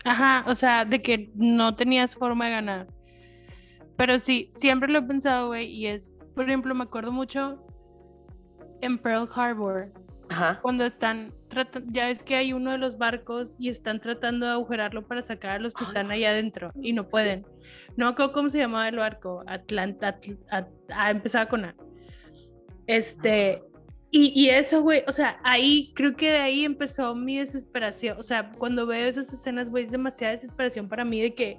Ajá, 0.04 0.44
o 0.48 0.54
sea, 0.54 0.84
de 0.84 1.02
que 1.02 1.30
no 1.34 1.74
tenías 1.76 2.14
forma 2.14 2.46
de 2.46 2.52
ganar. 2.52 2.86
Pero 3.96 4.18
sí, 4.18 4.48
siempre 4.52 4.90
lo 4.90 5.00
he 5.00 5.02
pensado, 5.02 5.48
güey, 5.48 5.66
y 5.70 5.86
es, 5.88 6.14
por 6.34 6.44
ejemplo, 6.44 6.74
me 6.74 6.84
acuerdo 6.84 7.12
mucho 7.12 7.58
en 8.80 8.98
Pearl 8.98 9.28
Harbor, 9.34 9.92
Ajá. 10.28 10.58
cuando 10.62 10.84
están 10.84 11.32
ya 11.90 12.10
es 12.10 12.22
que 12.22 12.36
hay 12.36 12.52
uno 12.52 12.72
de 12.72 12.78
los 12.78 12.98
barcos 12.98 13.56
y 13.58 13.68
están 13.68 14.00
tratando 14.00 14.46
de 14.46 14.52
agujerarlo 14.52 15.06
para 15.06 15.22
sacar 15.22 15.52
a 15.52 15.58
los 15.58 15.74
que 15.74 15.84
están 15.84 16.10
ahí 16.10 16.24
adentro 16.24 16.72
y 16.80 16.92
no 16.92 17.08
pueden. 17.08 17.44
No 17.96 18.14
me 18.18 18.32
cómo 18.32 18.50
se 18.50 18.58
llamaba 18.58 18.88
el 18.88 18.96
barco. 18.96 19.42
Atlanta. 19.46 20.18
ah, 20.50 21.10
empezaba 21.10 21.46
con 21.46 21.64
A. 21.64 21.74
Este. 22.86 23.62
Y, 24.14 24.30
y, 24.34 24.50
eso, 24.50 24.82
güey, 24.82 25.04
o 25.06 25.12
sea, 25.12 25.40
ahí 25.42 25.90
creo 25.94 26.14
que 26.14 26.32
de 26.32 26.38
ahí 26.38 26.66
empezó 26.66 27.14
mi 27.14 27.38
desesperación. 27.38 28.18
O 28.18 28.22
sea, 28.22 28.50
cuando 28.58 28.86
veo 28.86 29.08
esas 29.08 29.32
escenas, 29.32 29.70
güey, 29.70 29.84
es 29.84 29.90
demasiada 29.90 30.34
desesperación 30.34 30.86
para 30.86 31.02
mí 31.02 31.22
de 31.22 31.34
que, 31.34 31.58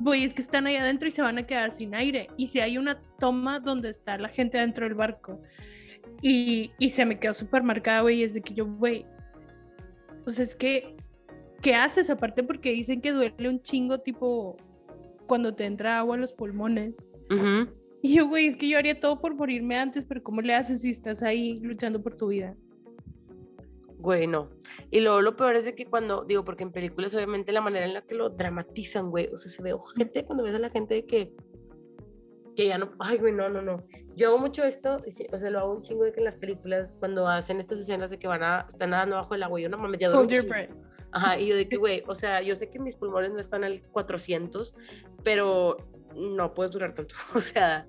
güey, 0.00 0.24
es 0.24 0.34
que 0.34 0.42
están 0.42 0.66
ahí 0.66 0.74
adentro 0.74 1.08
y 1.08 1.12
se 1.12 1.22
van 1.22 1.38
a 1.38 1.46
quedar 1.46 1.72
sin 1.72 1.94
aire. 1.94 2.26
Y 2.36 2.48
si 2.48 2.58
hay 2.58 2.76
una 2.76 3.00
toma 3.20 3.60
donde 3.60 3.90
está 3.90 4.18
la 4.18 4.28
gente 4.28 4.58
adentro 4.58 4.84
del 4.84 4.94
barco 4.94 5.40
y, 6.20 6.72
y 6.80 6.90
se 6.90 7.04
me 7.04 7.20
quedó 7.20 7.34
súper 7.34 7.62
marcada, 7.62 8.00
güey, 8.00 8.24
es 8.24 8.34
de 8.34 8.42
que 8.42 8.54
yo, 8.54 8.66
güey, 8.66 9.06
pues 10.24 10.38
es 10.38 10.54
que, 10.54 10.96
¿qué 11.60 11.74
haces? 11.74 12.10
Aparte 12.10 12.42
porque 12.42 12.72
dicen 12.72 13.00
que 13.00 13.12
duele 13.12 13.48
un 13.48 13.62
chingo, 13.62 14.00
tipo, 14.00 14.56
cuando 15.26 15.54
te 15.54 15.64
entra 15.64 15.98
agua 15.98 16.16
en 16.16 16.22
los 16.22 16.32
pulmones. 16.32 16.96
Y 18.02 18.16
yo, 18.16 18.28
güey, 18.28 18.46
es 18.46 18.56
que 18.56 18.68
yo 18.68 18.78
haría 18.78 18.98
todo 18.98 19.20
por 19.20 19.34
morirme 19.34 19.78
antes, 19.78 20.04
pero 20.04 20.22
¿cómo 20.22 20.42
le 20.42 20.54
haces 20.54 20.82
si 20.82 20.90
estás 20.90 21.22
ahí 21.22 21.60
luchando 21.60 22.02
por 22.02 22.16
tu 22.16 22.28
vida? 22.28 22.56
Güey, 23.98 24.26
no. 24.26 24.50
Y 24.90 25.00
luego 25.00 25.20
lo 25.20 25.36
peor 25.36 25.54
es 25.54 25.64
de 25.64 25.76
que 25.76 25.86
cuando, 25.86 26.24
digo, 26.24 26.44
porque 26.44 26.64
en 26.64 26.72
películas 26.72 27.14
obviamente 27.14 27.52
la 27.52 27.60
manera 27.60 27.86
en 27.86 27.94
la 27.94 28.02
que 28.02 28.16
lo 28.16 28.30
dramatizan, 28.30 29.10
güey, 29.10 29.28
o 29.32 29.36
sea, 29.36 29.48
se 29.50 29.62
ve 29.62 29.72
gente 29.96 30.24
cuando 30.24 30.42
ves 30.42 30.54
a 30.56 30.58
la 30.58 30.70
gente 30.70 30.94
de 30.94 31.06
que, 31.06 31.32
que 32.56 32.66
ya 32.66 32.78
no, 32.78 32.90
ay, 32.98 33.18
güey, 33.18 33.32
no, 33.32 33.48
no, 33.48 33.62
no. 33.62 33.76
Yo 34.16 34.28
hago 34.28 34.38
mucho 34.38 34.64
esto, 34.64 34.98
o 35.32 35.38
sea, 35.38 35.50
lo 35.50 35.58
hago 35.60 35.72
un 35.72 35.82
chingo 35.82 36.04
de 36.04 36.12
que 36.12 36.20
en 36.20 36.24
las 36.24 36.36
películas, 36.36 36.94
cuando 36.98 37.26
hacen 37.26 37.58
estas 37.58 37.80
escenas 37.80 38.10
de 38.10 38.18
que 38.18 38.28
van 38.28 38.42
a, 38.42 38.66
están 38.68 38.90
nadando 38.90 39.16
bajo 39.16 39.34
el 39.34 39.42
agua, 39.42 39.60
yo 39.60 39.68
no 39.68 39.78
mames, 39.78 40.00
ya 40.00 40.10
duermo. 40.10 40.52
Ajá, 41.12 41.38
y 41.38 41.46
yo 41.46 41.56
de 41.56 41.68
que, 41.68 41.76
güey, 41.76 42.02
o 42.06 42.14
sea, 42.14 42.40
yo 42.40 42.56
sé 42.56 42.70
que 42.70 42.78
mis 42.78 42.94
pulmones 42.94 43.32
no 43.32 43.38
están 43.38 43.64
al 43.64 43.82
400, 43.82 44.74
pero 45.22 45.76
no 46.16 46.54
puedes 46.54 46.72
durar 46.72 46.92
tanto, 46.92 47.14
o 47.34 47.40
sea. 47.40 47.86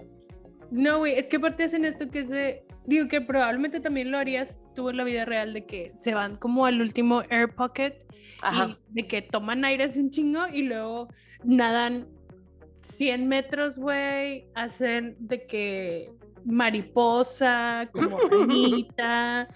No, 0.71 0.99
güey, 0.99 1.17
es 1.17 1.27
que 1.27 1.37
aparte 1.37 1.63
hacen 1.63 1.85
esto 1.85 2.09
que 2.09 2.25
se, 2.25 2.65
digo 2.85 3.07
que 3.07 3.21
probablemente 3.21 3.79
también 3.79 4.11
lo 4.11 4.17
harías 4.17 4.59
tú 4.75 4.89
en 4.89 4.97
la 4.97 5.03
vida 5.03 5.25
real, 5.25 5.53
de 5.53 5.65
que 5.65 5.93
se 5.99 6.13
van 6.13 6.35
como 6.37 6.65
al 6.65 6.81
último 6.81 7.21
air 7.29 7.53
pocket, 7.53 8.03
Ajá. 8.41 8.77
Y 8.91 9.01
de 9.01 9.07
que 9.07 9.21
toman 9.21 9.63
aire 9.63 9.85
hace 9.85 9.99
un 9.99 10.09
chingo 10.09 10.47
y 10.51 10.63
luego 10.63 11.07
nadan 11.43 12.07
100 13.03 13.27
metros, 13.27 13.77
güey, 13.77 14.47
hacen 14.55 15.17
de 15.19 15.45
que 15.45 16.09
mariposa, 16.45 17.89
como 17.91 18.17
anita, 18.43 19.49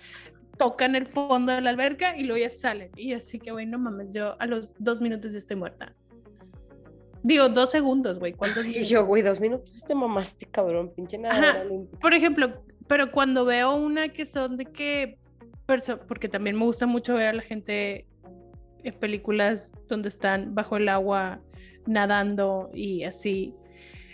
tocan 0.58 0.96
el 0.96 1.08
fondo 1.08 1.54
de 1.54 1.62
la 1.62 1.70
alberca 1.70 2.18
y 2.18 2.26
luego 2.26 2.42
ya 2.44 2.50
salen. 2.50 2.92
Y 2.98 3.14
así 3.14 3.40
que, 3.40 3.54
güey, 3.54 3.66
no 3.66 3.80
mames, 3.80 4.10
yo 4.12 4.36
a 4.42 4.46
los 4.48 4.74
dos 4.80 5.00
minutos 5.00 5.32
ya 5.32 5.38
estoy 5.38 5.56
muerta. 5.56 5.94
Digo, 7.24 7.48
dos 7.48 7.72
segundos, 7.72 8.20
güey. 8.20 8.34
¿Cuántos 8.34 8.66
Y 8.66 8.84
yo, 8.84 9.06
güey, 9.06 9.24
dos 9.24 9.40
minutos 9.40 9.82
te 9.88 9.96
mamaste, 9.96 10.46
cabrón, 10.48 10.92
pinche 10.94 11.18
nada. 11.18 11.64
Por 12.02 12.14
ejemplo, 12.14 12.62
pero 12.90 13.14
cuando 13.14 13.46
veo 13.46 13.76
una 13.76 14.10
que 14.10 14.26
son 14.26 14.58
de 14.58 14.66
que. 14.66 15.18
Porque 16.06 16.28
también 16.28 16.58
me 16.58 16.66
gusta 16.66 16.86
mucho 16.86 17.16
ver 17.16 17.28
a 17.28 17.34
la 17.34 17.44
gente 17.44 18.08
en 18.84 18.94
películas 18.96 19.72
donde 19.88 20.10
están 20.10 20.54
bajo 20.54 20.76
el 20.76 20.90
agua 20.90 21.40
nadando 21.88 22.70
y 22.74 23.04
así, 23.04 23.54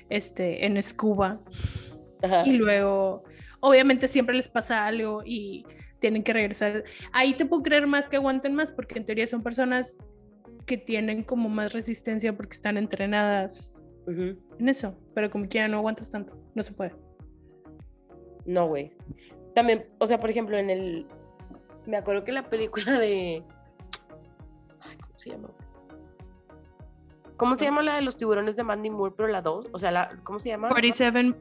este, 0.09 0.65
en 0.65 0.77
escuba. 0.77 1.41
Y 2.45 2.53
luego, 2.53 3.23
obviamente 3.59 4.07
siempre 4.07 4.35
les 4.35 4.47
pasa 4.47 4.85
algo 4.85 5.23
y 5.25 5.65
tienen 5.99 6.23
que 6.23 6.33
regresar. 6.33 6.83
Ahí 7.11 7.33
te 7.35 7.45
puedo 7.45 7.63
creer 7.63 7.87
más 7.87 8.07
que 8.07 8.15
aguanten 8.15 8.55
más, 8.55 8.71
porque 8.71 8.97
en 8.97 9.05
teoría 9.05 9.27
son 9.27 9.43
personas 9.43 9.97
que 10.65 10.77
tienen 10.77 11.23
como 11.23 11.49
más 11.49 11.73
resistencia 11.73 12.35
porque 12.35 12.55
están 12.55 12.77
entrenadas 12.77 13.83
en 14.07 14.69
eso, 14.69 14.97
pero 15.13 15.29
como 15.29 15.47
que 15.47 15.59
ya 15.59 15.67
no 15.67 15.77
aguantas 15.77 16.11
tanto, 16.11 16.37
no 16.55 16.63
se 16.63 16.73
puede. 16.73 16.93
No, 18.45 18.67
güey. 18.67 18.91
También, 19.55 19.85
o 19.99 20.05
sea, 20.05 20.19
por 20.19 20.29
ejemplo, 20.29 20.57
en 20.57 20.69
el... 20.69 21.07
Me 21.85 21.97
acuerdo 21.97 22.23
que 22.23 22.31
la 22.31 22.49
película 22.49 22.99
de... 22.99 23.43
Ay, 24.81 24.97
¿cómo 24.97 25.19
se 25.19 25.29
llama? 25.31 25.49
¿Cómo 27.37 27.57
se 27.57 27.65
llama 27.65 27.81
la 27.81 27.95
de 27.95 28.01
los 28.01 28.17
tiburones 28.17 28.55
de 28.55 28.63
Mandy 28.63 28.89
Moore, 28.89 29.13
pero 29.15 29.29
la 29.29 29.41
2? 29.41 29.69
O 29.71 29.79
sea, 29.79 29.91
la, 29.91 30.19
¿cómo 30.23 30.39
se 30.39 30.49
llama? 30.49 30.69
47, 30.69 31.33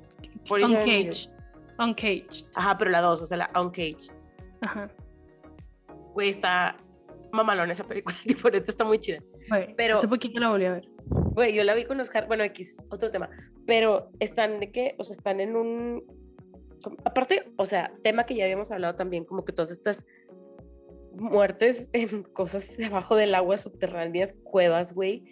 47 0.48 0.82
Uncaged. 0.82 1.30
Uncaged. 1.78 2.46
Ajá, 2.54 2.78
pero 2.78 2.90
la 2.90 3.00
2, 3.00 3.22
o 3.22 3.26
sea, 3.26 3.36
la 3.36 3.50
Uncaged. 3.60 4.12
Ajá. 4.60 4.90
Güey, 6.14 6.30
está 6.30 6.76
mamalón 7.32 7.70
esa 7.70 7.84
película, 7.84 8.16
tipo, 8.26 8.48
está 8.48 8.84
muy 8.84 8.98
chida. 8.98 9.18
pero 9.76 9.96
hace 9.96 10.08
poquito 10.08 10.38
la 10.40 10.50
volví 10.50 10.66
a 10.66 10.72
ver. 10.72 10.88
Güey, 11.08 11.54
yo 11.54 11.64
la 11.64 11.74
vi 11.74 11.84
con 11.84 11.98
Oscar, 12.00 12.26
bueno, 12.26 12.44
X, 12.44 12.86
otro 12.90 13.10
tema, 13.10 13.28
pero 13.66 14.10
están 14.20 14.60
de 14.60 14.70
qué, 14.70 14.94
o 14.98 15.04
sea, 15.04 15.16
están 15.16 15.40
en 15.40 15.56
un 15.56 16.04
aparte, 17.04 17.52
o 17.56 17.64
sea, 17.64 17.92
tema 18.02 18.24
que 18.24 18.34
ya 18.34 18.44
habíamos 18.44 18.70
hablado 18.70 18.94
también, 18.94 19.24
como 19.24 19.44
que 19.44 19.52
todas 19.52 19.70
estas 19.70 20.04
muertes 21.14 21.90
en 21.92 22.22
cosas 22.22 22.76
debajo 22.76 23.16
del 23.16 23.34
agua 23.34 23.58
subterráneas, 23.58 24.34
cuevas, 24.44 24.92
güey, 24.92 25.24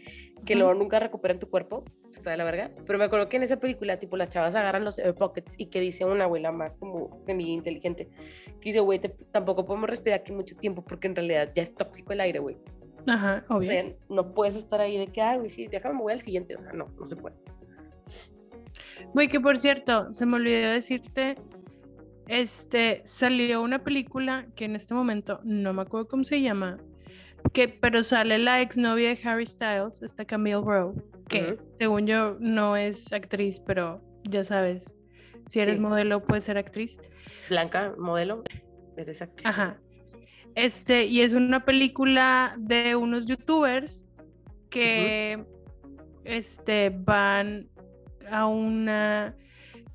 que 0.44 0.56
luego 0.56 0.74
nunca 0.74 0.98
recuperan 0.98 1.38
tu 1.38 1.48
cuerpo, 1.48 1.84
está 2.10 2.30
de 2.30 2.36
la 2.36 2.44
verga. 2.44 2.70
Pero 2.86 2.98
me 2.98 3.04
acuerdo 3.04 3.28
que 3.28 3.36
en 3.36 3.42
esa 3.42 3.58
película, 3.58 3.98
tipo, 3.98 4.16
las 4.16 4.30
chavas 4.30 4.54
agarran 4.54 4.84
los 4.84 4.98
air 4.98 5.14
pockets 5.14 5.54
y 5.58 5.66
que 5.66 5.80
dice 5.80 6.04
una 6.04 6.24
abuela 6.24 6.52
más 6.52 6.76
como 6.76 7.22
semi 7.24 7.52
inteligente, 7.52 8.08
que 8.60 8.70
dice, 8.70 8.80
güey, 8.80 9.00
tampoco 9.32 9.64
podemos 9.66 9.88
respirar 9.88 10.20
aquí 10.20 10.32
mucho 10.32 10.56
tiempo 10.56 10.82
porque 10.84 11.06
en 11.06 11.16
realidad 11.16 11.50
ya 11.54 11.62
es 11.62 11.74
tóxico 11.74 12.12
el 12.12 12.20
aire, 12.20 12.38
güey. 12.38 12.56
Ajá, 13.06 13.44
obvio. 13.48 13.58
O 13.58 13.62
sea, 13.62 13.84
no 14.08 14.34
puedes 14.34 14.56
estar 14.56 14.80
ahí 14.80 14.98
de 14.98 15.06
que, 15.06 15.22
ah, 15.22 15.36
güey, 15.36 15.50
sí, 15.50 15.66
déjame, 15.66 15.94
me 15.94 16.02
voy 16.02 16.12
al 16.12 16.20
siguiente. 16.20 16.56
O 16.56 16.60
sea, 16.60 16.72
no, 16.72 16.86
no 16.98 17.06
se 17.06 17.16
puede. 17.16 17.36
Güey, 19.14 19.28
que 19.28 19.40
por 19.40 19.56
cierto, 19.56 20.12
se 20.12 20.26
me 20.26 20.36
olvidó 20.36 20.70
decirte 20.70 21.34
este, 22.30 23.02
salió 23.04 23.60
una 23.60 23.80
película 23.80 24.46
que 24.54 24.64
en 24.64 24.76
este 24.76 24.94
momento 24.94 25.40
no 25.42 25.72
me 25.72 25.82
acuerdo 25.82 26.06
cómo 26.06 26.22
se 26.22 26.40
llama, 26.40 26.78
que, 27.52 27.68
pero 27.68 28.04
sale 28.04 28.38
la 28.38 28.60
exnovia 28.60 29.14
de 29.14 29.20
Harry 29.24 29.46
Styles, 29.46 30.02
esta 30.02 30.24
Camille 30.24 30.60
Rowe, 30.62 30.94
que 31.28 31.58
según 31.78 32.06
yo 32.06 32.36
no 32.40 32.76
es 32.76 33.12
actriz, 33.12 33.60
pero 33.60 34.02
ya 34.24 34.44
sabes, 34.44 34.90
si 35.48 35.60
eres 35.60 35.78
modelo 35.78 36.22
puedes 36.22 36.44
ser 36.44 36.58
actriz. 36.58 36.96
Blanca, 37.48 37.94
modelo, 37.98 38.42
eres 38.96 39.22
actriz. 39.22 39.46
Ajá. 39.46 39.78
Este, 40.54 41.06
y 41.06 41.20
es 41.20 41.32
una 41.32 41.64
película 41.64 42.54
de 42.58 42.96
unos 42.96 43.26
youtubers 43.26 44.06
que 44.68 45.44
este, 46.24 46.90
van 46.90 47.68
a 48.30 48.46
una 48.46 49.34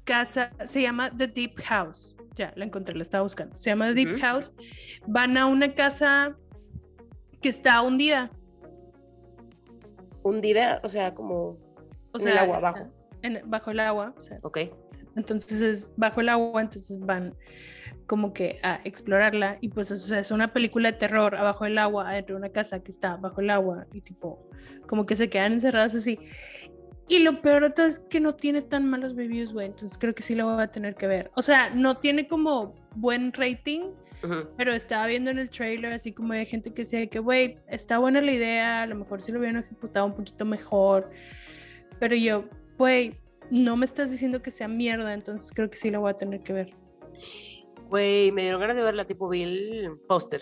casa, 0.03 0.51
se 0.65 0.81
llama 0.81 1.11
The 1.15 1.27
Deep 1.27 1.59
House 1.61 2.15
ya 2.35 2.53
la 2.55 2.65
encontré, 2.65 2.95
la 2.95 3.03
estaba 3.03 3.23
buscando. 3.23 3.57
Se 3.57 3.69
llama 3.69 3.93
Deep 3.93 4.19
House. 4.19 4.53
Van 5.07 5.37
a 5.37 5.45
una 5.47 5.73
casa 5.73 6.35
que 7.45 7.49
está 7.49 7.79
hundida. 7.83 8.31
Hundida, 10.23 10.81
o 10.83 10.89
sea, 10.89 11.13
como 11.13 11.59
o 12.11 12.17
sea, 12.17 12.31
el 12.31 12.37
agua 12.39 12.57
abajo. 12.57 12.91
bajo 13.45 13.69
el 13.69 13.79
agua. 13.81 14.15
O 14.17 14.21
sea, 14.21 14.39
ok. 14.41 14.57
Entonces 15.15 15.61
es 15.61 15.91
bajo 15.95 16.21
el 16.21 16.29
agua, 16.29 16.59
entonces 16.59 16.99
van 16.99 17.35
como 18.07 18.33
que 18.33 18.59
a 18.63 18.81
explorarla 18.83 19.59
y 19.61 19.69
pues 19.69 19.91
es 19.91 20.31
una 20.31 20.53
película 20.53 20.91
de 20.91 20.97
terror 20.97 21.35
abajo 21.35 21.65
del 21.65 21.77
agua, 21.77 22.11
dentro 22.13 22.33
de 22.33 22.39
una 22.39 22.49
casa 22.49 22.79
que 22.79 22.91
está 22.91 23.15
bajo 23.17 23.41
el 23.41 23.51
agua 23.51 23.85
y 23.93 24.01
tipo 24.01 24.49
como 24.87 25.05
que 25.05 25.15
se 25.15 25.29
quedan 25.29 25.53
encerrados 25.53 25.93
así. 25.93 26.17
Y 27.07 27.19
lo 27.19 27.43
peor 27.43 27.61
de 27.61 27.69
todo 27.69 27.85
es 27.85 27.99
que 27.99 28.19
no 28.19 28.33
tiene 28.33 28.63
tan 28.63 28.89
malos 28.89 29.15
reviews, 29.15 29.53
güey. 29.53 29.67
Entonces 29.67 29.99
creo 29.99 30.15
que 30.15 30.23
sí 30.23 30.33
lo 30.33 30.51
voy 30.51 30.63
a 30.63 30.71
tener 30.71 30.95
que 30.95 31.05
ver. 31.05 31.29
O 31.35 31.43
sea, 31.43 31.69
no 31.69 31.97
tiene 31.97 32.27
como 32.27 32.73
buen 32.95 33.33
rating, 33.33 33.91
pero 34.57 34.73
estaba 34.73 35.07
viendo 35.07 35.31
en 35.31 35.39
el 35.39 35.49
trailer 35.49 35.93
así 35.93 36.11
como 36.11 36.33
de 36.33 36.45
gente 36.45 36.73
que 36.73 36.83
decía 36.83 37.05
que, 37.07 37.19
güey, 37.19 37.57
está 37.67 37.99
buena 37.99 38.21
la 38.21 38.31
idea, 38.31 38.81
a 38.83 38.87
lo 38.87 38.95
mejor 38.95 39.21
sí 39.21 39.31
lo 39.31 39.39
hubieran 39.39 39.63
ejecutado 39.63 40.05
un 40.05 40.15
poquito 40.15 40.45
mejor. 40.45 41.09
Pero 41.99 42.15
yo, 42.15 42.45
güey, 42.77 43.17
no 43.51 43.77
me 43.77 43.85
estás 43.85 44.11
diciendo 44.11 44.41
que 44.41 44.51
sea 44.51 44.67
mierda, 44.67 45.13
entonces 45.13 45.51
creo 45.53 45.69
que 45.69 45.77
sí 45.77 45.89
lo 45.89 46.01
voy 46.01 46.11
a 46.11 46.17
tener 46.17 46.41
que 46.41 46.53
ver. 46.53 46.73
Güey, 47.89 48.31
me 48.31 48.41
dieron 48.43 48.61
ganas 48.61 48.75
de 48.75 48.83
verla, 48.83 49.05
tipo 49.05 49.29
vi 49.29 49.43
el 49.43 49.91
póster. 50.07 50.41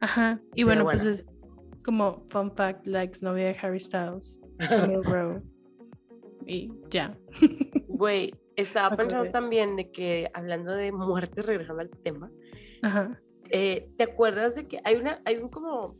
Ajá, 0.00 0.40
y 0.54 0.64
bueno, 0.64 0.84
pues 0.84 1.04
es 1.04 1.32
como 1.84 2.26
fun 2.30 2.50
fact, 2.54 2.86
likes 2.86 3.20
novia 3.22 3.46
de 3.46 3.56
Harry 3.62 3.80
Styles. 3.80 4.38
y 6.46 6.70
ya. 6.90 7.16
Güey, 7.86 8.34
estaba 8.56 8.96
pensando 8.96 9.30
también 9.30 9.76
de 9.76 9.90
que 9.90 10.30
hablando 10.34 10.72
de 10.72 10.92
muerte, 10.92 11.42
regresando 11.42 11.82
al 11.82 11.90
tema, 11.90 12.30
eh, 13.50 13.88
¿te 13.96 14.04
acuerdas 14.04 14.56
de 14.56 14.66
que 14.66 14.80
hay 14.84 14.96
una, 14.96 15.20
hay 15.24 15.36
un 15.36 15.48
como, 15.48 15.96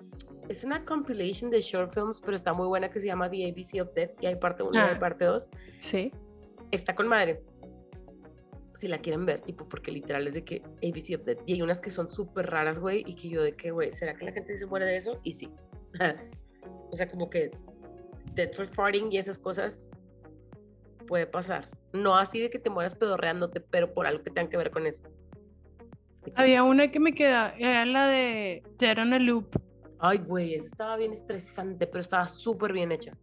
es 0.48 0.64
una 0.64 0.84
compilation 0.84 1.50
de 1.50 1.60
short 1.60 1.92
films, 1.92 2.20
pero 2.20 2.34
está 2.34 2.52
muy 2.52 2.66
buena 2.66 2.90
que 2.90 2.98
se 2.98 3.06
llama 3.06 3.30
The 3.30 3.50
ABC 3.50 3.82
of 3.82 3.94
Death 3.94 4.12
y 4.20 4.26
hay 4.26 4.36
parte 4.36 4.62
1 4.62 4.74
y 4.74 4.78
hay 4.78 4.94
ah, 4.94 4.98
parte 4.98 5.24
2? 5.26 5.48
Sí. 5.80 6.10
Está 6.70 6.94
con 6.94 7.06
madre. 7.06 7.42
Si 8.74 8.88
la 8.88 8.98
quieren 8.98 9.24
ver, 9.24 9.40
tipo, 9.40 9.66
porque 9.68 9.90
literal 9.90 10.26
es 10.26 10.34
de 10.34 10.44
que 10.44 10.62
ABC 10.78 11.18
of 11.18 11.24
Death. 11.24 11.40
Y 11.46 11.54
hay 11.54 11.62
unas 11.62 11.80
que 11.80 11.90
son 11.90 12.08
súper 12.08 12.46
raras, 12.46 12.78
güey, 12.78 13.04
y 13.06 13.14
que 13.14 13.28
yo 13.28 13.42
de 13.42 13.54
que, 13.54 13.70
güey, 13.70 13.92
¿será 13.92 14.14
que 14.14 14.24
la 14.24 14.32
gente 14.32 14.56
se 14.56 14.66
muere 14.66 14.86
de 14.86 14.96
eso? 14.96 15.18
Y 15.22 15.32
sí. 15.32 15.50
o 16.90 16.96
sea, 16.96 17.08
como 17.08 17.30
que 17.30 17.52
dead 18.34 18.52
for 18.52 18.66
farting 18.66 19.10
y 19.10 19.18
esas 19.18 19.38
cosas 19.38 19.95
puede 21.06 21.26
pasar. 21.26 21.68
No 21.92 22.16
así 22.16 22.40
de 22.40 22.50
que 22.50 22.58
te 22.58 22.70
mueras 22.70 22.94
pedorreándote, 22.94 23.60
pero 23.60 23.92
por 23.94 24.06
algo 24.06 24.22
que 24.22 24.30
tenga 24.30 24.50
que 24.50 24.56
ver 24.56 24.70
con 24.70 24.86
eso. 24.86 25.04
Había 26.34 26.64
una 26.64 26.90
que 26.90 26.98
me 26.98 27.14
queda, 27.14 27.54
era 27.56 27.86
la 27.86 28.08
de 28.08 28.62
Dead 28.78 28.98
on 28.98 29.12
a 29.12 29.18
Loop. 29.18 29.46
Ay, 29.98 30.18
güey, 30.18 30.54
esa 30.54 30.66
estaba 30.66 30.96
bien 30.96 31.12
estresante, 31.12 31.86
pero 31.86 32.00
estaba 32.00 32.28
súper 32.28 32.72
bien 32.72 32.92
hecha. 32.92 33.16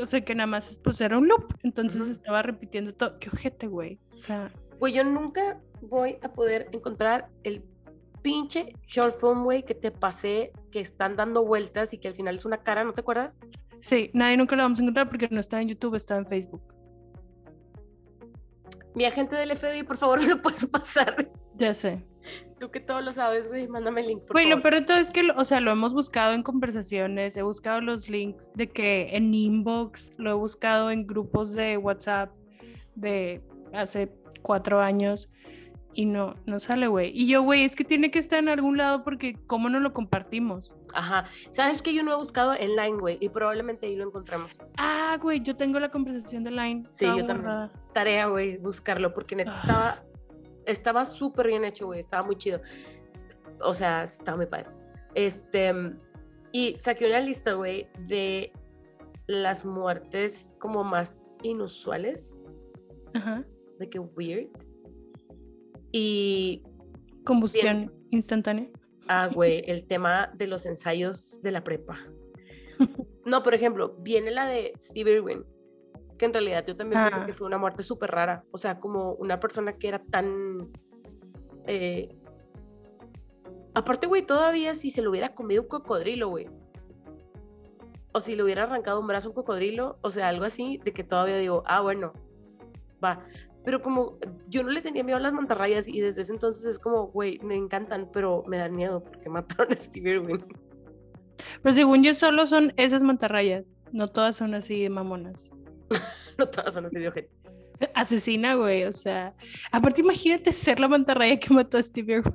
O 0.00 0.06
sea, 0.06 0.20
que 0.20 0.34
nada 0.34 0.46
más 0.46 0.78
pues, 0.84 1.00
era 1.00 1.16
un 1.16 1.28
loop, 1.28 1.54
entonces 1.62 2.08
estaba 2.08 2.42
repitiendo 2.42 2.92
todo. 2.94 3.18
Qué 3.18 3.30
ojete, 3.32 3.66
güey. 3.66 3.98
O 4.14 4.18
sea. 4.18 4.52
Güey, 4.78 4.92
yo 4.92 5.02
nunca 5.02 5.58
voy 5.80 6.18
a 6.22 6.32
poder 6.32 6.68
encontrar 6.72 7.28
el 7.42 7.64
pinche 8.22 8.74
short 8.86 9.18
film, 9.18 9.44
güey, 9.44 9.62
que 9.62 9.74
te 9.74 9.90
pasé, 9.90 10.52
que 10.70 10.80
están 10.80 11.16
dando 11.16 11.44
vueltas 11.44 11.94
y 11.94 11.98
que 11.98 12.08
al 12.08 12.14
final 12.14 12.36
es 12.36 12.44
una 12.44 12.58
cara, 12.58 12.84
¿no 12.84 12.92
te 12.92 13.00
acuerdas? 13.00 13.38
Sí, 13.80 14.10
nadie 14.12 14.36
nunca 14.36 14.56
lo 14.56 14.62
vamos 14.62 14.78
a 14.78 14.82
encontrar 14.82 15.08
porque 15.08 15.28
no 15.30 15.40
está 15.40 15.60
en 15.60 15.68
YouTube, 15.68 15.94
está 15.94 16.16
en 16.16 16.26
Facebook. 16.26 16.62
Mi 18.94 19.04
agente 19.04 19.36
del 19.36 19.50
FBI, 19.56 19.82
por 19.84 19.96
favor, 19.96 20.20
me 20.22 20.26
lo 20.26 20.42
puedes 20.42 20.66
pasar. 20.66 21.28
Ya 21.56 21.74
sé. 21.74 22.04
Tú 22.60 22.70
que 22.70 22.80
todo 22.80 23.00
lo 23.00 23.12
sabes, 23.12 23.48
güey, 23.48 23.68
mándame 23.68 24.00
el 24.02 24.08
link. 24.08 24.22
Por 24.22 24.32
Güey, 24.32 24.46
lo 24.46 24.56
favor. 24.56 24.62
peor 24.62 24.74
de 24.74 24.80
todo 24.82 24.96
es 24.96 25.10
que, 25.10 25.22
lo- 25.22 25.36
o 25.36 25.44
sea, 25.44 25.60
lo 25.60 25.70
hemos 25.70 25.94
buscado 25.94 26.34
en 26.34 26.42
conversaciones, 26.42 27.36
he 27.36 27.42
buscado 27.42 27.80
los 27.80 28.08
links 28.10 28.50
de 28.54 28.68
que 28.68 29.16
en 29.16 29.32
inbox, 29.32 30.10
lo 30.18 30.30
he 30.30 30.34
buscado 30.34 30.90
en 30.90 31.06
grupos 31.06 31.52
de 31.52 31.76
WhatsApp 31.78 32.30
de 32.96 33.40
hace 33.72 34.10
cuatro 34.42 34.80
años 34.80 35.30
y 35.94 36.04
no, 36.06 36.34
no 36.46 36.58
sale, 36.58 36.88
güey. 36.88 37.10
Y 37.16 37.28
yo, 37.28 37.42
güey, 37.42 37.64
es 37.64 37.76
que 37.76 37.84
tiene 37.84 38.10
que 38.10 38.18
estar 38.18 38.40
en 38.40 38.48
algún 38.48 38.76
lado 38.76 39.04
porque 39.04 39.34
¿cómo 39.46 39.68
no 39.70 39.78
lo 39.80 39.92
compartimos? 39.92 40.74
Ajá. 40.94 41.26
¿Sabes 41.52 41.82
que 41.82 41.94
yo 41.94 42.02
no 42.02 42.12
he 42.12 42.16
buscado 42.16 42.54
en 42.54 42.76
Line, 42.76 42.98
güey? 42.98 43.18
Y 43.20 43.28
probablemente 43.28 43.86
ahí 43.86 43.96
lo 43.96 44.04
encontramos. 44.06 44.58
Ah, 44.76 45.18
güey, 45.20 45.40
yo 45.40 45.56
tengo 45.56 45.78
la 45.78 45.90
conversación 45.90 46.44
de 46.44 46.50
Line. 46.50 46.86
Sí, 46.92 47.04
yo 47.06 47.16
también. 47.24 47.38
borrada. 47.38 47.72
Tarea, 47.92 48.26
güey, 48.26 48.56
buscarlo, 48.58 49.12
porque 49.14 49.36
neta 49.36 49.52
Ah. 49.54 49.60
estaba, 49.60 50.04
estaba 50.66 51.06
súper 51.06 51.46
bien 51.48 51.64
hecho, 51.64 51.86
güey, 51.86 52.00
estaba 52.00 52.22
muy 52.22 52.36
chido. 52.36 52.60
O 53.60 53.72
sea, 53.72 54.04
estaba 54.04 54.36
muy 54.36 54.46
padre. 54.46 54.66
Este, 55.14 55.72
y 56.52 56.76
saqué 56.78 57.06
una 57.06 57.20
lista, 57.20 57.52
güey, 57.54 57.88
de 58.06 58.52
las 59.26 59.64
muertes 59.64 60.54
como 60.58 60.84
más 60.84 61.26
inusuales, 61.42 62.38
Ajá. 63.14 63.44
de 63.78 63.88
que 63.90 63.98
weird. 63.98 64.48
Y, 65.92 66.62
Combustión 67.24 67.92
instantánea. 68.10 68.68
Ah, 69.08 69.28
güey, 69.34 69.62
el 69.66 69.86
tema 69.86 70.30
de 70.34 70.46
los 70.46 70.66
ensayos 70.66 71.40
de 71.42 71.52
la 71.52 71.64
prepa. 71.64 71.98
No, 73.24 73.42
por 73.42 73.54
ejemplo, 73.54 73.96
viene 73.98 74.30
la 74.30 74.46
de 74.46 74.72
Steve 74.80 75.10
Irwin, 75.12 75.44
que 76.16 76.24
en 76.26 76.32
realidad 76.32 76.64
yo 76.66 76.76
también 76.76 77.00
Ah. 77.02 77.24
que 77.26 77.32
fue 77.34 77.46
una 77.46 77.58
muerte 77.58 77.82
súper 77.82 78.10
rara. 78.10 78.44
O 78.52 78.58
sea, 78.58 78.78
como 78.78 79.12
una 79.14 79.40
persona 79.40 79.72
que 79.78 79.88
era 79.88 79.98
tan... 80.10 80.70
eh, 81.66 82.14
Aparte, 83.74 84.06
güey, 84.06 84.22
todavía 84.22 84.74
si 84.74 84.90
se 84.90 85.02
lo 85.02 85.10
hubiera 85.10 85.34
comido 85.34 85.62
un 85.62 85.68
cocodrilo, 85.68 86.28
güey. 86.28 86.48
O 88.12 88.20
si 88.20 88.34
le 88.34 88.42
hubiera 88.42 88.64
arrancado 88.64 88.98
un 89.00 89.06
brazo 89.06 89.28
a 89.28 89.30
un 89.30 89.34
cocodrilo, 89.36 89.98
o 90.02 90.10
sea, 90.10 90.28
algo 90.28 90.44
así, 90.44 90.78
de 90.84 90.92
que 90.92 91.04
todavía 91.04 91.36
digo, 91.36 91.62
ah, 91.66 91.80
bueno, 91.80 92.12
va. 93.04 93.24
Pero 93.68 93.82
como 93.82 94.16
yo 94.48 94.62
no 94.62 94.70
le 94.70 94.80
tenía 94.80 95.04
miedo 95.04 95.18
a 95.18 95.20
las 95.20 95.34
mantarrayas 95.34 95.88
y 95.88 96.00
desde 96.00 96.22
ese 96.22 96.32
entonces 96.32 96.64
es 96.64 96.78
como, 96.78 97.08
güey, 97.08 97.38
me 97.40 97.54
encantan, 97.54 98.08
pero 98.10 98.42
me 98.46 98.56
dan 98.56 98.74
miedo 98.74 99.04
porque 99.04 99.28
mataron 99.28 99.70
a 99.70 99.76
Steve 99.76 100.12
Irwin. 100.12 100.42
Pero 101.62 101.74
según 101.74 102.02
yo, 102.02 102.14
solo 102.14 102.46
son 102.46 102.72
esas 102.78 103.02
mantarrayas. 103.02 103.66
No 103.92 104.08
todas 104.08 104.38
son 104.38 104.54
así 104.54 104.84
de 104.84 104.88
mamonas. 104.88 105.50
no 106.38 106.48
todas 106.48 106.72
son 106.72 106.86
así 106.86 106.98
de 106.98 107.08
ojetes. 107.08 107.42
Asesina, 107.94 108.54
güey, 108.54 108.84
o 108.84 108.92
sea. 108.94 109.34
Aparte, 109.70 110.00
imagínate 110.00 110.50
ser 110.54 110.80
la 110.80 110.88
mantarraya 110.88 111.38
que 111.38 111.52
mató 111.52 111.76
a 111.76 111.82
Steve 111.82 112.14
Irwin. 112.14 112.34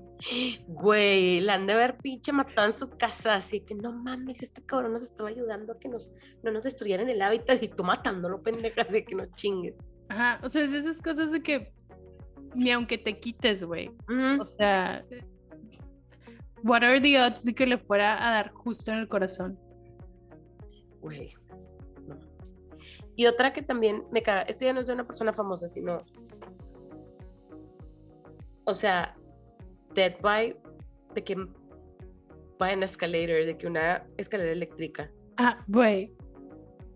Güey, 0.68 1.42
la 1.42 1.56
han 1.56 1.66
de 1.66 1.74
haber 1.74 1.98
pinche 1.98 2.32
matado 2.32 2.68
en 2.68 2.74
su 2.74 2.92
casa, 2.92 3.34
así 3.34 3.60
que 3.62 3.74
no 3.74 3.92
mames, 3.92 4.44
este 4.44 4.64
cabrón 4.64 4.94
nos 4.94 5.02
estaba 5.02 5.30
ayudando 5.30 5.74
a 5.74 5.80
que 5.80 5.90
nos, 5.90 6.14
no 6.44 6.52
nos 6.52 6.64
destruyeran 6.64 7.10
el 7.10 7.24
hábitat 7.24 7.64
y 7.64 7.70
tú 7.70 7.84
matándolo, 7.84 8.44
pendeja, 8.44 8.84
de 8.84 9.04
que 9.04 9.16
no 9.16 9.26
chingues. 9.36 9.74
Ajá, 10.14 10.40
o 10.44 10.50
sea, 10.50 10.64
es 10.64 10.74
esas 10.74 11.02
cosas 11.02 11.32
de 11.32 11.42
que 11.42 11.74
ni 12.54 12.72
aunque 12.72 13.00
te 13.00 13.20
quites, 13.20 13.64
güey. 13.64 13.90
O 14.40 14.46
sea, 14.46 15.04
what 16.64 16.84
are 16.84 17.02
the 17.02 17.20
odds 17.20 17.44
de 17.44 17.56
que 17.56 17.66
le 17.66 17.80
fuera 17.80 18.28
a 18.28 18.32
dar 18.32 18.52
justo 18.52 18.92
en 18.92 19.00
el 19.00 19.08
corazón? 19.08 19.58
Güey. 21.02 21.34
no. 22.08 22.20
Y 23.16 23.26
otra 23.26 23.54
que 23.54 23.64
también 23.64 24.04
me 24.12 24.22
caga, 24.22 24.44
este 24.44 24.66
ya 24.66 24.74
no 24.74 24.82
es 24.82 24.88
de 24.88 24.94
una 24.94 25.08
persona 25.08 25.34
famosa, 25.34 25.68
sino. 25.68 25.98
O 28.66 28.74
sea, 28.76 29.16
Dead 29.96 30.14
by. 30.22 30.56
de 31.16 31.24
que. 31.24 31.36
by 32.60 32.74
an 32.74 32.84
escalator, 32.84 33.46
de 33.46 33.58
que 33.58 33.66
una 33.66 34.06
escalera 34.18 34.52
eléctrica. 34.52 35.12
Ah, 35.38 35.58
güey, 35.68 36.14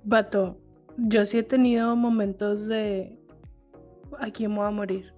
vato, 0.04 0.60
yo 0.98 1.26
sí 1.26 1.40
he 1.40 1.44
tenido 1.44 1.96
momentos 1.96 2.68
de 2.68 3.18
aquí 4.20 4.48
me 4.48 4.56
voy 4.58 4.68
a 4.68 4.72
morir. 4.72 5.14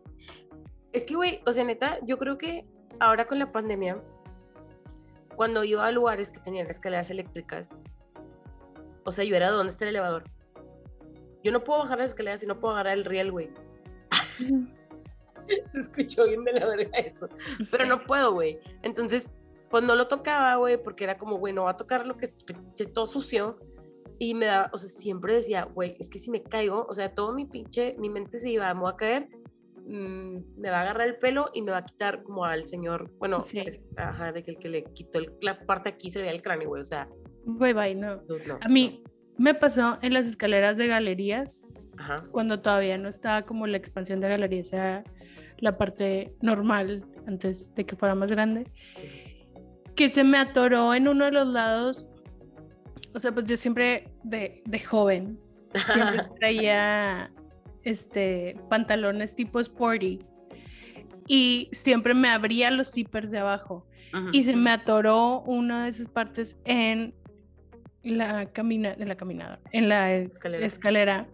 Es 0.91 1.05
que, 1.05 1.15
güey, 1.15 1.41
o 1.45 1.51
sea, 1.51 1.63
neta, 1.63 1.99
yo 2.05 2.17
creo 2.17 2.37
que 2.37 2.65
ahora 2.99 3.27
con 3.27 3.39
la 3.39 3.51
pandemia, 3.51 4.01
cuando 5.35 5.63
iba 5.63 5.85
a 5.85 5.91
lugares 5.91 6.31
que 6.31 6.39
tenían 6.39 6.67
escaleras 6.67 7.09
eléctricas, 7.09 7.77
o 9.05 9.11
sea, 9.11 9.23
yo 9.23 9.35
era 9.35 9.49
donde 9.51 9.71
está 9.71 9.85
el 9.85 9.91
elevador. 9.91 10.23
Yo 11.43 11.51
no 11.51 11.63
puedo 11.63 11.79
bajar 11.79 11.99
las 11.99 12.11
escaleras 12.11 12.43
y 12.43 12.47
no 12.47 12.59
puedo 12.59 12.73
agarrar 12.73 12.97
el 12.97 13.05
riel, 13.05 13.31
güey. 13.31 13.49
Se 15.69 15.79
escuchó 15.79 16.25
bien 16.25 16.43
de 16.43 16.53
la 16.53 16.65
verga 16.65 16.97
eso. 16.97 17.29
Pero 17.71 17.85
no 17.85 18.03
puedo, 18.05 18.33
güey. 18.33 18.59
Entonces, 18.81 19.25
pues 19.69 19.83
no 19.83 19.95
lo 19.95 20.07
tocaba, 20.07 20.55
güey, 20.55 20.81
porque 20.81 21.05
era 21.05 21.17
como, 21.17 21.37
güey, 21.37 21.53
no 21.53 21.63
va 21.63 21.71
a 21.71 21.77
tocar 21.77 22.05
lo 22.05 22.17
que 22.17 22.27
todo 22.93 23.05
sucio. 23.05 23.59
Y 24.19 24.33
me 24.35 24.45
daba, 24.45 24.69
o 24.73 24.77
sea, 24.77 24.89
siempre 24.89 25.33
decía, 25.33 25.63
güey, 25.63 25.95
es 25.99 26.09
que 26.09 26.19
si 26.19 26.29
me 26.29 26.43
caigo, 26.43 26.85
o 26.89 26.93
sea, 26.93 27.13
todo 27.15 27.33
mi 27.33 27.45
pinche, 27.45 27.95
mi 27.97 28.09
mente 28.09 28.37
se 28.37 28.51
iba, 28.51 28.71
me 28.73 28.81
voy 28.81 28.91
a 28.91 28.95
caer, 28.97 29.29
mm, 29.87 30.37
me 30.57 30.69
va 30.69 30.79
a 30.79 30.81
agarrar 30.81 31.07
el 31.07 31.15
pelo 31.15 31.49
y 31.53 31.61
me 31.61 31.71
va 31.71 31.77
a 31.77 31.85
quitar 31.85 32.21
como 32.23 32.43
al 32.45 32.65
señor, 32.65 33.11
bueno, 33.17 33.39
Sí. 33.41 33.59
es- 33.59 33.81
ajá, 33.97 34.31
de 34.33 34.43
que 34.43 34.51
el 34.51 34.57
que 34.59 34.67
le 34.69 34.83
quitó 34.83 35.19
el- 35.19 35.31
la 35.41 35.59
parte 35.65 35.87
aquí 35.89 36.11
se 36.11 36.19
veía 36.19 36.31
el 36.31 36.41
cráneo, 36.41 36.67
güey, 36.67 36.81
o 36.81 36.85
sea, 36.85 37.07
Bye 37.45 37.73
bye, 37.73 37.95
no. 37.95 38.17
dude, 38.17 38.45
no. 38.45 38.57
A 38.61 38.67
mí 38.67 39.03
me 39.37 39.53
pasó 39.53 39.97
en 40.01 40.13
las 40.13 40.27
escaleras 40.27 40.75
de 40.77 40.87
galerías, 40.87 41.63
no. 41.63 41.69
Ajá. 42.03 42.25
cuando 42.31 42.61
todavía 42.61 42.97
no 42.97 43.09
estaba 43.09 43.41
como 43.43 43.67
la 43.67 43.77
expansión 43.77 44.19
de 44.19 44.29
galerías, 44.29 44.71
era 44.73 45.03
la 45.59 45.77
parte 45.77 46.33
normal 46.41 47.05
antes 47.27 47.73
de 47.75 47.85
que 47.85 47.95
fuera 47.95 48.15
más 48.15 48.29
grande, 48.29 48.67
que 49.95 50.09
se 50.09 50.23
me 50.23 50.37
atoró 50.37 50.93
en 50.93 51.07
uno 51.07 51.25
de 51.25 51.31
los 51.31 51.47
lados. 51.47 52.07
O 53.13 53.19
sea, 53.19 53.31
pues 53.31 53.45
yo 53.45 53.57
siempre 53.57 54.07
de, 54.23 54.61
de 54.65 54.79
joven, 54.79 55.39
siempre 55.93 56.19
traía 56.39 57.31
este 57.83 58.55
pantalones 58.69 59.35
tipo 59.35 59.59
sporty 59.59 60.19
y 61.27 61.69
siempre 61.71 62.13
me 62.13 62.29
abría 62.29 62.71
los 62.71 62.91
zippers 62.91 63.31
de 63.31 63.39
abajo 63.39 63.85
y 64.31 64.43
se 64.43 64.55
me 64.55 64.71
atoró 64.71 65.41
una 65.41 65.83
de 65.83 65.89
esas 65.91 66.07
partes 66.07 66.57
en 66.65 67.13
la 68.03 68.47
camina 68.47 68.95
de 68.95 69.05
la 69.05 69.15
caminada 69.15 69.59
en 69.71 69.87
la 69.89 70.11
es- 70.13 70.31
Escalera. 70.31 70.65
escalera. 70.65 71.27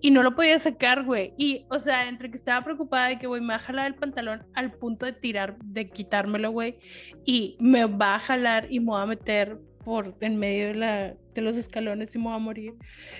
y 0.00 0.10
no 0.10 0.22
lo 0.22 0.34
podía 0.34 0.58
sacar, 0.58 1.04
güey. 1.04 1.32
Y, 1.38 1.64
o 1.70 1.78
sea, 1.78 2.08
entre 2.08 2.30
que 2.30 2.36
estaba 2.36 2.62
preocupada 2.64 3.08
de 3.08 3.18
que, 3.18 3.26
güey, 3.26 3.40
me 3.40 3.48
va 3.48 3.54
a 3.56 3.58
jalar 3.58 3.86
el 3.86 3.94
pantalón 3.94 4.42
al 4.54 4.72
punto 4.72 5.06
de 5.06 5.12
tirar, 5.14 5.56
de 5.64 5.88
quitármelo, 5.90 6.50
güey, 6.50 6.76
y 7.24 7.56
me 7.60 7.84
va 7.86 8.16
a 8.16 8.18
jalar 8.18 8.66
y 8.70 8.80
me 8.80 8.92
va 8.92 9.02
a 9.02 9.06
meter 9.06 9.58
por 9.84 10.14
en 10.20 10.36
medio 10.36 10.68
de, 10.68 10.74
la, 10.74 11.14
de 11.34 11.42
los 11.42 11.56
escalones 11.56 12.14
y 12.14 12.18
me 12.18 12.26
va 12.26 12.36
a 12.36 12.38
morir. 12.38 12.74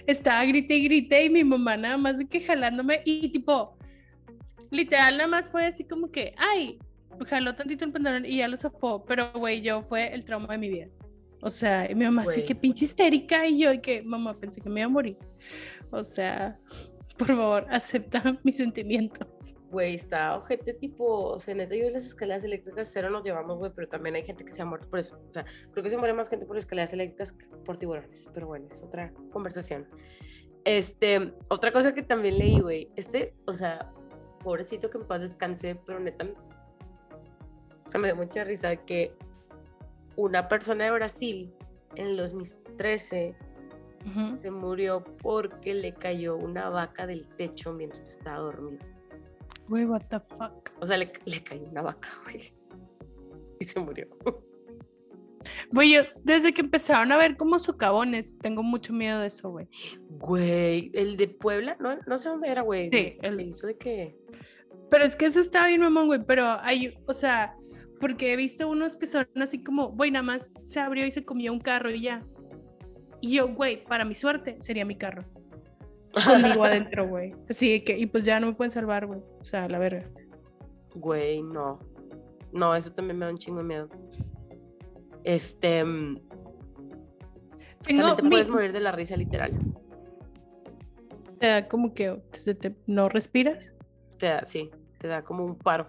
Estaba 0.06 0.44
grite 0.44 0.76
y 0.76 0.84
grite 0.84 1.24
y 1.24 1.30
mi 1.30 1.44
mamá 1.44 1.76
nada 1.76 1.96
más 1.96 2.18
de 2.18 2.26
que 2.26 2.40
jalándome 2.40 3.02
y 3.04 3.28
tipo, 3.28 3.76
literal 4.70 5.16
nada 5.16 5.28
más 5.28 5.50
fue 5.50 5.66
así 5.66 5.84
como 5.84 6.10
que, 6.10 6.34
ay, 6.36 6.78
jaló 7.26 7.54
tantito 7.54 7.84
el 7.84 7.92
pantalón 7.92 8.26
y 8.26 8.38
ya 8.38 8.48
lo 8.48 8.56
zafó, 8.56 9.04
pero 9.04 9.32
güey, 9.32 9.62
yo 9.62 9.82
fue 9.82 10.12
el 10.12 10.24
trauma 10.24 10.48
de 10.48 10.58
mi 10.58 10.68
vida. 10.68 10.88
O 11.42 11.50
sea, 11.50 11.90
y 11.90 11.94
mi 11.94 12.06
mamá 12.06 12.22
así 12.22 12.42
que 12.44 12.54
pinche 12.54 12.86
histérica 12.86 13.46
y 13.46 13.58
yo 13.58 13.72
y 13.72 13.80
que, 13.80 14.02
mamá, 14.02 14.34
pensé 14.38 14.60
que 14.60 14.68
me 14.70 14.80
iba 14.80 14.86
a 14.86 14.90
morir. 14.90 15.18
O 15.90 16.02
sea, 16.02 16.58
por 17.18 17.28
favor, 17.28 17.66
acepta 17.70 18.38
mis 18.42 18.56
sentimientos. 18.56 19.28
Güey, 19.74 19.96
está 19.96 20.36
ojete 20.36 20.72
tipo, 20.72 21.04
o 21.04 21.38
sea, 21.40 21.52
neta, 21.52 21.74
yo 21.74 21.90
las 21.90 22.04
escaleras 22.04 22.44
eléctricas 22.44 22.88
cero 22.92 23.10
nos 23.10 23.24
llevamos, 23.24 23.58
güey, 23.58 23.72
pero 23.74 23.88
también 23.88 24.14
hay 24.14 24.24
gente 24.24 24.44
que 24.44 24.52
se 24.52 24.62
ha 24.62 24.64
muerto 24.64 24.88
por 24.88 25.00
eso. 25.00 25.18
O 25.26 25.28
sea, 25.28 25.44
creo 25.72 25.82
que 25.82 25.90
se 25.90 25.96
muere 25.96 26.12
más 26.12 26.30
gente 26.30 26.46
por 26.46 26.56
escaleras 26.56 26.92
eléctricas 26.92 27.32
que 27.32 27.48
por 27.48 27.76
tiburones, 27.76 28.30
pero 28.32 28.46
bueno, 28.46 28.68
es 28.70 28.84
otra 28.84 29.12
conversación. 29.32 29.88
Este, 30.64 31.34
otra 31.48 31.72
cosa 31.72 31.92
que 31.92 32.04
también 32.04 32.38
leí, 32.38 32.60
güey, 32.60 32.88
este, 32.94 33.34
o 33.46 33.52
sea, 33.52 33.92
pobrecito 34.44 34.90
que 34.90 34.98
en 34.98 35.08
paz 35.08 35.22
descanse, 35.22 35.74
pero 35.84 35.98
neta, 35.98 36.24
o 37.84 37.90
sea, 37.90 38.00
me 38.00 38.06
dio 38.06 38.14
mucha 38.14 38.44
risa 38.44 38.76
que 38.76 39.12
una 40.14 40.46
persona 40.46 40.84
de 40.84 40.92
Brasil 40.92 41.52
en 41.96 42.06
el 42.06 42.16
2013 42.16 43.34
Ujú. 44.06 44.36
se 44.36 44.52
murió 44.52 45.02
porque 45.20 45.74
le 45.74 45.94
cayó 45.94 46.36
una 46.36 46.70
vaca 46.70 47.08
del 47.08 47.26
techo 47.26 47.72
mientras 47.72 48.08
estaba 48.08 48.38
dormido. 48.38 48.93
Güey, 49.68 49.84
what 49.86 50.02
the 50.10 50.20
fuck. 50.20 50.70
O 50.80 50.86
sea, 50.86 50.96
le, 50.96 51.12
le 51.24 51.42
cayó 51.42 51.64
una 51.70 51.82
vaca, 51.82 52.08
güey. 52.24 52.54
Y 53.60 53.64
se 53.64 53.80
murió. 53.80 54.08
Güey, 55.72 55.92
yo 55.92 56.02
desde 56.24 56.52
que 56.52 56.62
empezaron 56.62 57.12
a 57.12 57.16
ver 57.16 57.36
como 57.36 57.58
socavones, 57.58 58.38
tengo 58.38 58.62
mucho 58.62 58.92
miedo 58.92 59.20
de 59.20 59.26
eso, 59.28 59.50
güey. 59.50 59.68
Güey, 60.08 60.90
el 60.94 61.16
de 61.16 61.28
Puebla, 61.28 61.76
no, 61.80 61.96
no 62.06 62.18
sé 62.18 62.28
dónde 62.28 62.48
era, 62.48 62.62
güey. 62.62 62.90
Sí, 62.90 63.18
Se 63.22 63.42
hizo 63.42 63.66
de 63.66 63.76
que. 63.76 64.16
Pero 64.90 65.04
es 65.04 65.16
que 65.16 65.26
eso 65.26 65.40
está 65.40 65.66
bien, 65.66 65.80
mamón, 65.80 66.06
güey. 66.06 66.20
Pero 66.24 66.46
hay, 66.60 66.94
o 67.06 67.14
sea, 67.14 67.56
porque 68.00 68.32
he 68.32 68.36
visto 68.36 68.68
unos 68.68 68.96
que 68.96 69.06
son 69.06 69.26
así 69.40 69.62
como, 69.62 69.88
güey, 69.90 70.10
nada 70.10 70.22
más 70.22 70.52
se 70.62 70.80
abrió 70.80 71.06
y 71.06 71.12
se 71.12 71.24
comió 71.24 71.52
un 71.52 71.60
carro 71.60 71.90
y 71.90 72.02
ya. 72.02 72.22
Y 73.20 73.36
yo, 73.36 73.48
güey, 73.48 73.82
para 73.84 74.04
mi 74.04 74.14
suerte, 74.14 74.56
sería 74.60 74.84
mi 74.84 74.96
carro. 74.98 75.24
Conmigo 76.14 76.64
adentro, 76.64 77.08
güey. 77.08 77.34
Así 77.48 77.80
que, 77.82 77.98
y 77.98 78.06
pues 78.06 78.24
ya 78.24 78.38
no 78.40 78.46
me 78.48 78.52
pueden 78.54 78.70
salvar, 78.72 79.06
güey. 79.06 79.20
O 79.40 79.44
sea, 79.44 79.68
la 79.68 79.78
verga. 79.78 80.08
Güey, 80.94 81.42
no. 81.42 81.78
No, 82.52 82.74
eso 82.74 82.92
también 82.92 83.18
me 83.18 83.24
da 83.26 83.32
un 83.32 83.38
chingo 83.38 83.58
de 83.58 83.64
miedo. 83.64 83.88
Este. 85.24 85.84
mm, 85.84 86.16
Tengo 87.86 88.00
También 88.02 88.16
te 88.16 88.22
mi- 88.22 88.28
puedes 88.30 88.48
morir 88.48 88.72
de 88.72 88.80
la 88.80 88.92
risa, 88.92 89.16
literal. 89.16 89.52
te 91.40 91.46
da 91.48 91.68
como 91.68 91.92
que 91.94 92.22
te- 92.44 92.54
te- 92.54 92.76
no 92.86 93.08
respiras. 93.08 93.70
Te 94.18 94.26
da, 94.26 94.44
sí, 94.44 94.70
te 94.98 95.08
da 95.08 95.22
como 95.24 95.44
un 95.44 95.56
paro. 95.56 95.88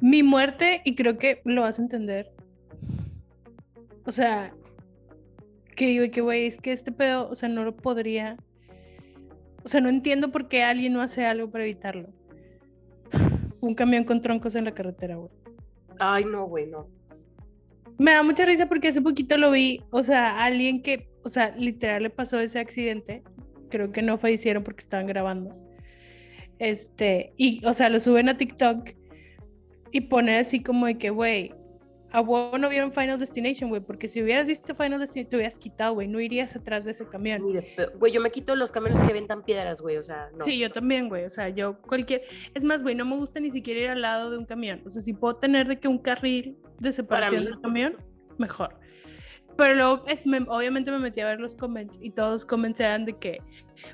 Mi 0.00 0.22
muerte, 0.22 0.82
y 0.84 0.94
creo 0.94 1.16
que 1.18 1.40
lo 1.44 1.62
vas 1.62 1.78
a 1.78 1.82
entender. 1.82 2.30
O 4.04 4.12
sea, 4.12 4.52
que 5.74 5.86
digo 5.86 6.04
que, 6.12 6.20
güey, 6.20 6.46
es 6.46 6.60
que 6.60 6.72
este 6.72 6.92
pedo, 6.92 7.28
o 7.30 7.34
sea, 7.34 7.48
no 7.48 7.64
lo 7.64 7.74
podría. 7.76 8.36
O 9.64 9.68
sea, 9.68 9.80
no 9.80 9.88
entiendo 9.88 10.30
por 10.30 10.48
qué 10.48 10.62
alguien 10.62 10.92
no 10.92 11.02
hace 11.02 11.24
algo 11.24 11.50
para 11.50 11.64
evitarlo. 11.64 12.08
Un 13.60 13.74
camión 13.74 14.04
con 14.04 14.22
troncos 14.22 14.54
en 14.54 14.64
la 14.64 14.72
carretera, 14.72 15.16
güey. 15.16 15.30
Ay, 15.98 16.24
no, 16.24 16.46
güey, 16.46 16.66
no. 16.66 16.88
Me 17.98 18.12
da 18.12 18.22
mucha 18.22 18.44
risa 18.44 18.66
porque 18.66 18.88
hace 18.88 19.00
poquito 19.00 19.36
lo 19.36 19.50
vi, 19.50 19.82
o 19.90 20.02
sea, 20.02 20.40
alguien 20.40 20.82
que, 20.82 21.08
o 21.22 21.28
sea, 21.28 21.54
literal 21.56 22.02
le 22.02 22.10
pasó 22.10 22.40
ese 22.40 22.58
accidente. 22.58 23.22
Creo 23.68 23.92
que 23.92 24.02
no 24.02 24.18
fallecieron 24.18 24.64
porque 24.64 24.82
estaban 24.82 25.06
grabando. 25.06 25.54
Este, 26.58 27.32
y, 27.36 27.64
o 27.64 27.74
sea, 27.74 27.88
lo 27.88 28.00
suben 28.00 28.28
a 28.28 28.36
TikTok 28.36 28.90
y 29.92 30.00
ponen 30.02 30.40
así 30.40 30.62
como 30.62 30.86
de 30.86 30.98
que, 30.98 31.10
güey, 31.10 31.52
a 32.12 32.20
huevo 32.20 32.58
no 32.58 32.68
vieron 32.68 32.92
Final 32.92 33.18
Destination, 33.18 33.70
güey, 33.70 33.80
porque 33.80 34.08
si 34.08 34.22
hubieras 34.22 34.46
visto 34.46 34.74
Final 34.74 35.00
Destination 35.00 35.30
te 35.30 35.36
hubieras 35.36 35.58
quitado, 35.58 35.94
güey, 35.94 36.08
no 36.08 36.20
irías 36.20 36.54
atrás 36.54 36.84
de 36.84 36.92
ese 36.92 37.06
camión. 37.06 37.42
Güey, 37.98 38.12
yo 38.12 38.20
me 38.20 38.30
quito 38.30 38.54
los 38.56 38.70
camiones 38.72 39.00
que 39.02 39.10
aventan 39.10 39.42
piedras, 39.42 39.80
güey, 39.80 39.96
o 39.96 40.02
sea, 40.02 40.28
no. 40.36 40.44
Sí, 40.44 40.58
yo 40.58 40.70
también, 40.70 41.08
güey. 41.08 41.24
O 41.24 41.30
sea, 41.30 41.48
yo 41.48 41.80
cualquier. 41.82 42.22
Es 42.54 42.64
más, 42.64 42.82
güey, 42.82 42.94
no 42.94 43.04
me 43.04 43.16
gusta 43.16 43.40
ni 43.40 43.50
siquiera 43.50 43.80
ir 43.80 43.88
al 43.90 44.02
lado 44.02 44.30
de 44.30 44.38
un 44.38 44.44
camión. 44.44 44.82
O 44.86 44.90
sea, 44.90 45.00
si 45.02 45.12
puedo 45.12 45.36
tener 45.36 45.66
de 45.68 45.78
que 45.78 45.88
un 45.88 45.98
carril 45.98 46.56
de 46.80 46.92
separación 46.92 47.44
del 47.44 47.60
camión, 47.60 47.96
mejor. 48.38 48.76
Pero 49.56 49.74
luego, 49.74 50.04
es, 50.06 50.24
me- 50.26 50.46
obviamente 50.48 50.90
me 50.90 50.98
metí 50.98 51.20
a 51.20 51.26
ver 51.26 51.38
los 51.40 51.54
comments 51.54 51.98
y 52.00 52.10
todos 52.10 52.32
los 52.32 52.44
comments 52.46 52.80
eran 52.80 53.04
de 53.04 53.12
que, 53.18 53.38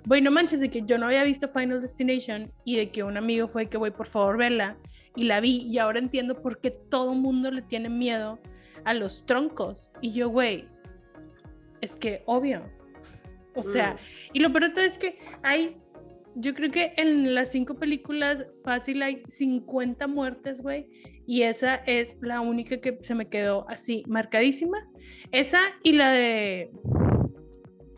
güey, 0.07 0.23
no 0.23 0.31
manches, 0.31 0.61
de 0.61 0.71
que 0.71 0.83
yo 0.83 0.99
no 0.99 1.07
había 1.07 1.25
visto 1.25 1.49
Final 1.49 1.81
Destination 1.81 2.53
y 2.65 2.77
de 2.77 2.91
que 2.91 3.03
un 3.03 3.17
amigo 3.17 3.49
fue 3.49 3.67
que, 3.67 3.77
güey, 3.77 3.91
por 3.93 4.07
favor, 4.07 4.37
vela. 4.39 4.77
Y 5.19 5.25
la 5.25 5.41
vi 5.41 5.63
y 5.69 5.79
ahora 5.79 5.99
entiendo 5.99 6.41
por 6.41 6.61
qué 6.61 6.71
todo 6.71 7.13
mundo 7.13 7.51
le 7.51 7.63
tiene 7.63 7.89
miedo 7.89 8.39
a 8.85 8.95
los 8.95 9.27
troncos. 9.27 9.91
Y 10.01 10.13
yo, 10.13 10.29
güey, 10.29 10.67
es 11.81 11.91
que 11.97 12.23
obvio. 12.27 12.63
O 13.57 13.65
sea, 13.65 13.95
Mm. 13.95 13.97
y 14.35 14.39
lo 14.39 14.53
peor 14.53 14.69
de 14.69 14.71
todo 14.71 14.85
es 14.85 14.97
que 14.97 15.19
hay, 15.43 15.77
yo 16.37 16.55
creo 16.55 16.71
que 16.71 16.93
en 16.97 17.35
las 17.35 17.51
cinco 17.51 17.75
películas 17.75 18.47
fácil 18.63 19.03
hay 19.03 19.23
50 19.27 20.07
muertes, 20.07 20.61
güey. 20.61 20.87
Y 21.27 21.43
esa 21.43 21.75
es 21.87 22.17
la 22.21 22.41
única 22.41 22.81
que 22.81 22.97
se 23.01 23.17
me 23.17 23.29
quedó 23.29 23.69
así 23.69 24.05
marcadísima. 24.07 24.79
Esa 25.33 25.59
y 25.83 25.93
la 25.93 26.13
de 26.13 26.71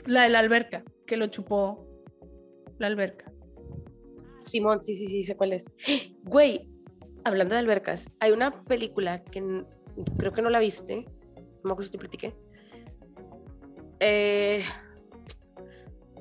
la 0.06 0.22
de 0.22 0.30
la 0.30 0.38
alberca, 0.38 0.82
que 1.06 1.18
lo 1.18 1.26
chupó 1.26 1.86
la 2.78 2.86
alberca. 2.86 3.30
Simón, 4.40 4.82
sí, 4.82 4.94
sí, 4.94 5.06
sí, 5.06 5.22
sé 5.22 5.36
cuál 5.36 5.52
es. 5.52 5.70
Güey, 6.24 6.66
hablando 7.24 7.54
de 7.54 7.60
albercas, 7.60 8.10
hay 8.20 8.32
una 8.32 8.64
película 8.64 9.22
que 9.22 9.64
creo 10.18 10.32
que 10.32 10.42
no 10.42 10.50
la 10.50 10.58
viste. 10.58 11.04
No 11.36 11.64
me 11.64 11.72
acuerdo 11.72 11.82
si 11.84 11.90
te 11.92 11.98
platiqué. 11.98 12.34
Eh, 14.00 14.62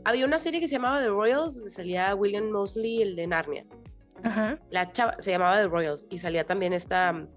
había 0.04 0.26
una 0.26 0.40
serie 0.40 0.60
que 0.60 0.68
se 0.68 0.74
llamaba 0.76 1.02
The 1.02 1.10
Royals, 1.10 1.56
donde 1.56 1.70
salía 1.70 2.14
William 2.16 2.50
Mosley, 2.50 3.02
el 3.02 3.16
de 3.16 3.28
Narnia. 3.28 3.66
Ajá, 4.24 4.60
La 4.70 4.92
chava 4.92 5.16
se 5.20 5.32
llamaba 5.32 5.58
The 5.62 5.68
Royals 5.68 6.06
y 6.10 6.18
salía 6.18 6.44
también 6.46 6.74
esta 6.74 7.14
mm, 7.14 7.28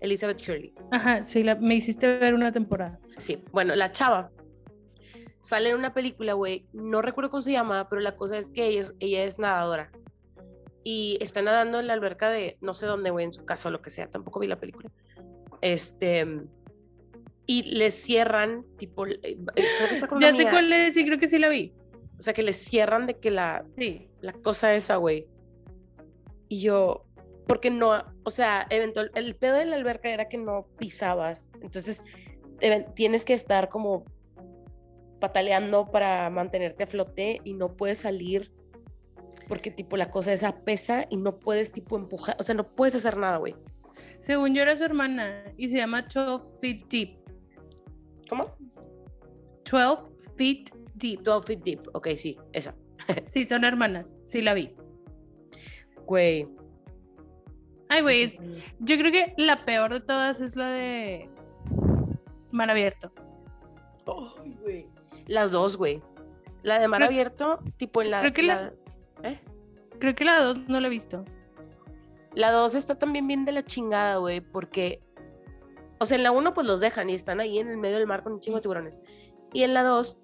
Elizabeth 0.00 0.38
Shirley. 0.38 0.74
ajá, 0.92 1.24
sí, 1.24 1.42
la- 1.42 1.56
me 1.56 1.74
hiciste 1.74 2.06
ver 2.18 2.32
una 2.32 2.52
temporada. 2.52 2.98
Sí, 3.18 3.42
bueno, 3.52 3.74
la 3.74 3.90
chava 3.92 4.30
sale 5.40 5.68
en 5.70 5.76
una 5.76 5.92
película, 5.92 6.32
güey, 6.32 6.66
no 6.72 7.02
recuerdo 7.02 7.30
cómo 7.30 7.42
se 7.42 7.52
llama, 7.52 7.86
pero 7.90 8.00
la 8.00 8.16
cosa 8.16 8.38
es 8.38 8.48
que 8.50 8.66
ella 8.68 8.80
es, 8.80 8.94
ella 8.98 9.24
es 9.24 9.38
nadadora 9.38 9.90
y 10.82 11.18
está 11.20 11.42
nadando 11.42 11.78
en 11.80 11.86
la 11.86 11.92
alberca 11.92 12.30
de 12.30 12.56
no 12.60 12.74
sé 12.74 12.86
dónde, 12.86 13.10
güey, 13.10 13.24
en 13.24 13.32
su 13.32 13.44
casa 13.44 13.68
o 13.68 13.72
lo 13.72 13.82
que 13.82 13.90
sea, 13.90 14.08
tampoco 14.08 14.40
vi 14.40 14.46
la 14.46 14.58
película. 14.58 14.90
Este, 15.60 16.26
y 17.46 17.62
le 17.74 17.90
cierran, 17.90 18.64
tipo, 18.78 19.02
creo 19.04 19.20
que 19.20 19.92
está 19.92 20.06
con 20.06 20.18
una 20.18 20.30
Ya 20.30 20.36
sé 20.36 20.44
cuál 20.44 20.72
es, 20.72 20.94
sí, 20.94 21.04
creo 21.04 21.18
que 21.18 21.26
sí 21.26 21.38
la 21.38 21.48
vi. 21.48 21.74
o 22.18 22.22
sea, 22.22 22.32
que 22.34 22.42
le 22.42 22.52
cierran 22.52 23.06
de 23.06 23.18
que 23.18 23.30
la, 23.30 23.64
Sí. 23.76 24.08
la 24.20 24.32
cosa 24.32 24.74
esa, 24.74 24.96
güey. 24.96 25.26
Y 26.48 26.60
yo, 26.62 27.06
porque 27.46 27.70
no, 27.70 28.04
o 28.24 28.30
sea, 28.30 28.66
eventual, 28.70 29.10
el 29.14 29.34
pedo 29.36 29.56
de 29.56 29.64
la 29.64 29.76
alberca 29.76 30.08
era 30.10 30.28
que 30.28 30.38
no 30.38 30.66
pisabas. 30.78 31.50
Entonces, 31.62 32.02
tienes 32.94 33.24
que 33.24 33.34
estar 33.34 33.68
como 33.68 34.04
pataleando 35.18 35.90
para 35.90 36.28
mantenerte 36.30 36.84
a 36.84 36.86
flote 36.86 37.40
y 37.44 37.54
no 37.54 37.76
puedes 37.76 37.98
salir 37.98 38.52
porque 39.50 39.70
tipo 39.72 39.96
la 39.96 40.06
cosa 40.06 40.32
esa 40.32 40.60
pesa 40.64 41.06
y 41.10 41.16
no 41.16 41.38
puedes 41.40 41.72
tipo 41.72 41.96
empujar, 41.98 42.36
o 42.38 42.42
sea, 42.44 42.54
no 42.54 42.64
puedes 42.74 42.94
hacer 42.94 43.16
nada, 43.16 43.36
güey. 43.38 43.54
Según 44.20 44.54
yo 44.54 44.62
era 44.62 44.76
su 44.76 44.84
hermana 44.84 45.42
y 45.56 45.68
se 45.68 45.76
llama 45.78 46.02
12 46.02 46.44
Feet 46.60 46.86
Deep. 46.88 47.18
¿Cómo? 48.28 48.44
12 49.70 50.02
Feet 50.36 50.70
Deep. 50.94 51.22
12 51.22 51.46
feet 51.46 51.64
deep, 51.64 51.80
ok, 51.94 52.08
sí, 52.14 52.38
esa. 52.52 52.74
Sí, 53.32 53.44
son 53.46 53.64
hermanas. 53.64 54.14
Sí, 54.26 54.40
la 54.40 54.54
vi. 54.54 54.72
Güey. 56.06 56.46
Ay, 57.88 58.02
güey, 58.02 58.26
yo 58.78 58.96
creo 58.98 59.10
que 59.10 59.34
la 59.36 59.64
peor 59.64 59.92
de 59.94 60.00
todas 60.00 60.40
es 60.40 60.54
la 60.54 60.68
de 60.70 61.28
Mar 62.52 62.70
Abierto. 62.70 63.10
Ay, 64.44 64.56
güey. 64.62 64.86
Las 65.26 65.50
dos, 65.52 65.76
güey. 65.76 66.00
La 66.62 66.78
de 66.78 66.86
mar 66.88 66.98
Creo- 66.98 67.08
abierto, 67.08 67.58
tipo 67.78 68.02
en 68.02 68.10
la... 68.10 68.20
creo 68.20 68.32
que 68.32 68.42
la- 68.42 68.72
¿Eh? 69.22 69.38
Creo 69.98 70.14
que 70.14 70.24
la 70.24 70.42
dos 70.42 70.58
no 70.68 70.80
la 70.80 70.86
he 70.86 70.90
visto. 70.90 71.24
La 72.32 72.52
2 72.52 72.76
está 72.76 72.96
también 72.96 73.26
bien 73.26 73.44
de 73.44 73.50
la 73.50 73.64
chingada, 73.64 74.18
güey, 74.18 74.40
porque, 74.40 75.02
o 75.98 76.04
sea, 76.04 76.16
en 76.16 76.22
la 76.22 76.30
1 76.30 76.54
pues 76.54 76.64
los 76.66 76.78
dejan 76.78 77.10
y 77.10 77.14
están 77.14 77.40
ahí 77.40 77.58
en 77.58 77.68
el 77.68 77.76
medio 77.76 77.96
del 77.98 78.06
mar 78.06 78.22
con 78.22 78.34
un 78.34 78.40
chingo 78.40 78.58
de 78.58 78.62
tiburones. 78.62 79.00
Y 79.52 79.64
en 79.64 79.74
la 79.74 79.82
2 79.82 80.20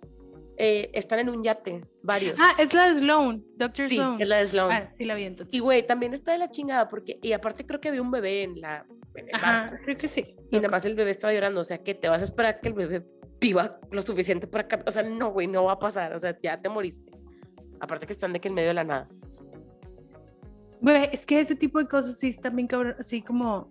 están 0.57 1.19
en 1.19 1.31
un 1.31 1.43
yate, 1.43 1.85
varios. 2.03 2.39
Ah, 2.41 2.55
es 2.59 2.73
la 2.73 2.93
de 2.93 3.01
Sloan, 3.01 3.45
Doctor 3.57 3.89
sí, 3.89 3.97
Sloan. 3.97 4.21
es 4.21 4.29
la 4.29 4.37
de 4.37 4.47
Sloan. 4.47 4.73
Ah, 4.73 4.95
sí 4.97 5.05
la 5.05 5.15
vi 5.17 5.25
entonces. 5.25 5.53
Y, 5.53 5.59
güey, 5.59 5.85
también 5.85 6.15
está 6.15 6.33
de 6.33 6.39
la 6.39 6.49
chingada 6.49 6.87
porque, 6.87 7.19
y 7.21 7.33
aparte 7.33 7.67
creo 7.67 7.81
que 7.81 7.89
había 7.89 8.03
un 8.03 8.11
bebé 8.11 8.45
en 8.45 8.61
la... 8.61 8.87
En 9.17 9.29
el 9.29 9.35
Ajá, 9.35 9.63
barco, 9.63 9.77
creo 9.85 9.99
que 9.99 10.09
sí. 10.09 10.37
y 10.51 10.57
nada 10.57 10.69
más 10.69 10.87
el 10.87 10.95
bebé 10.95 11.11
estaba 11.11 11.33
llorando, 11.33 11.61
o 11.61 11.65
sea, 11.65 11.79
que 11.79 11.95
te 11.95 12.09
vas 12.09 12.21
a 12.21 12.25
esperar 12.25 12.61
que 12.61 12.69
el 12.69 12.75
bebé 12.75 13.05
viva 13.41 13.81
lo 13.91 14.01
suficiente 14.03 14.47
para... 14.47 14.69
O 14.87 14.91
sea, 14.93 15.03
no, 15.03 15.33
güey, 15.33 15.49
no 15.49 15.65
va 15.65 15.73
a 15.73 15.79
pasar, 15.79 16.15
o 16.15 16.19
sea, 16.21 16.39
ya 16.41 16.61
te 16.61 16.69
moriste. 16.69 17.11
Aparte 17.81 18.07
que 18.07 18.13
están 18.13 18.33
de 18.33 18.41
que 18.41 18.49
en 18.49 18.55
medio 18.55 18.69
de 18.69 18.75
la 18.75 18.85
nada. 18.85 19.09
Güey, 20.81 21.09
es 21.13 21.27
que 21.27 21.41
ese 21.41 21.57
tipo 21.57 21.79
de 21.79 21.87
cosas 21.87 22.19
sí 22.19 22.29
están 22.29 22.55
bien 22.55 22.69
cabrón, 22.69 22.95
así 22.99 23.23
como 23.23 23.71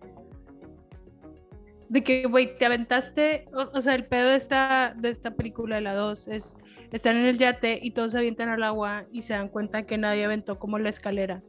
de 1.89 2.03
que, 2.03 2.26
güey, 2.26 2.58
te 2.58 2.66
aventaste, 2.66 3.45
o, 3.53 3.78
o 3.78 3.82
sea, 3.82 3.95
el 3.95 4.06
pedo 4.06 4.30
de 4.30 4.38
esta, 4.38 4.93
de 4.97 5.10
esta 5.10 5.32
película 5.32 5.76
de 5.76 5.82
la 5.82 5.93
2 5.93 6.28
es, 6.30 6.58
están 6.91 7.16
en 7.16 7.26
el 7.26 7.38
yate 7.38 7.80
y 7.82 7.91
todos 7.91 8.12
se 8.12 8.18
avientan 8.18 8.49
al 8.49 8.64
agua 8.64 9.06
y 9.12 9.22
se 9.22 9.34
dan 9.34 9.49
cuenta 9.49 9.84
que 9.84 9.97
nadie 9.97 10.26
aventó 10.26 10.58
como 10.58 10.80
la 10.80 10.89
escalera. 10.89 11.43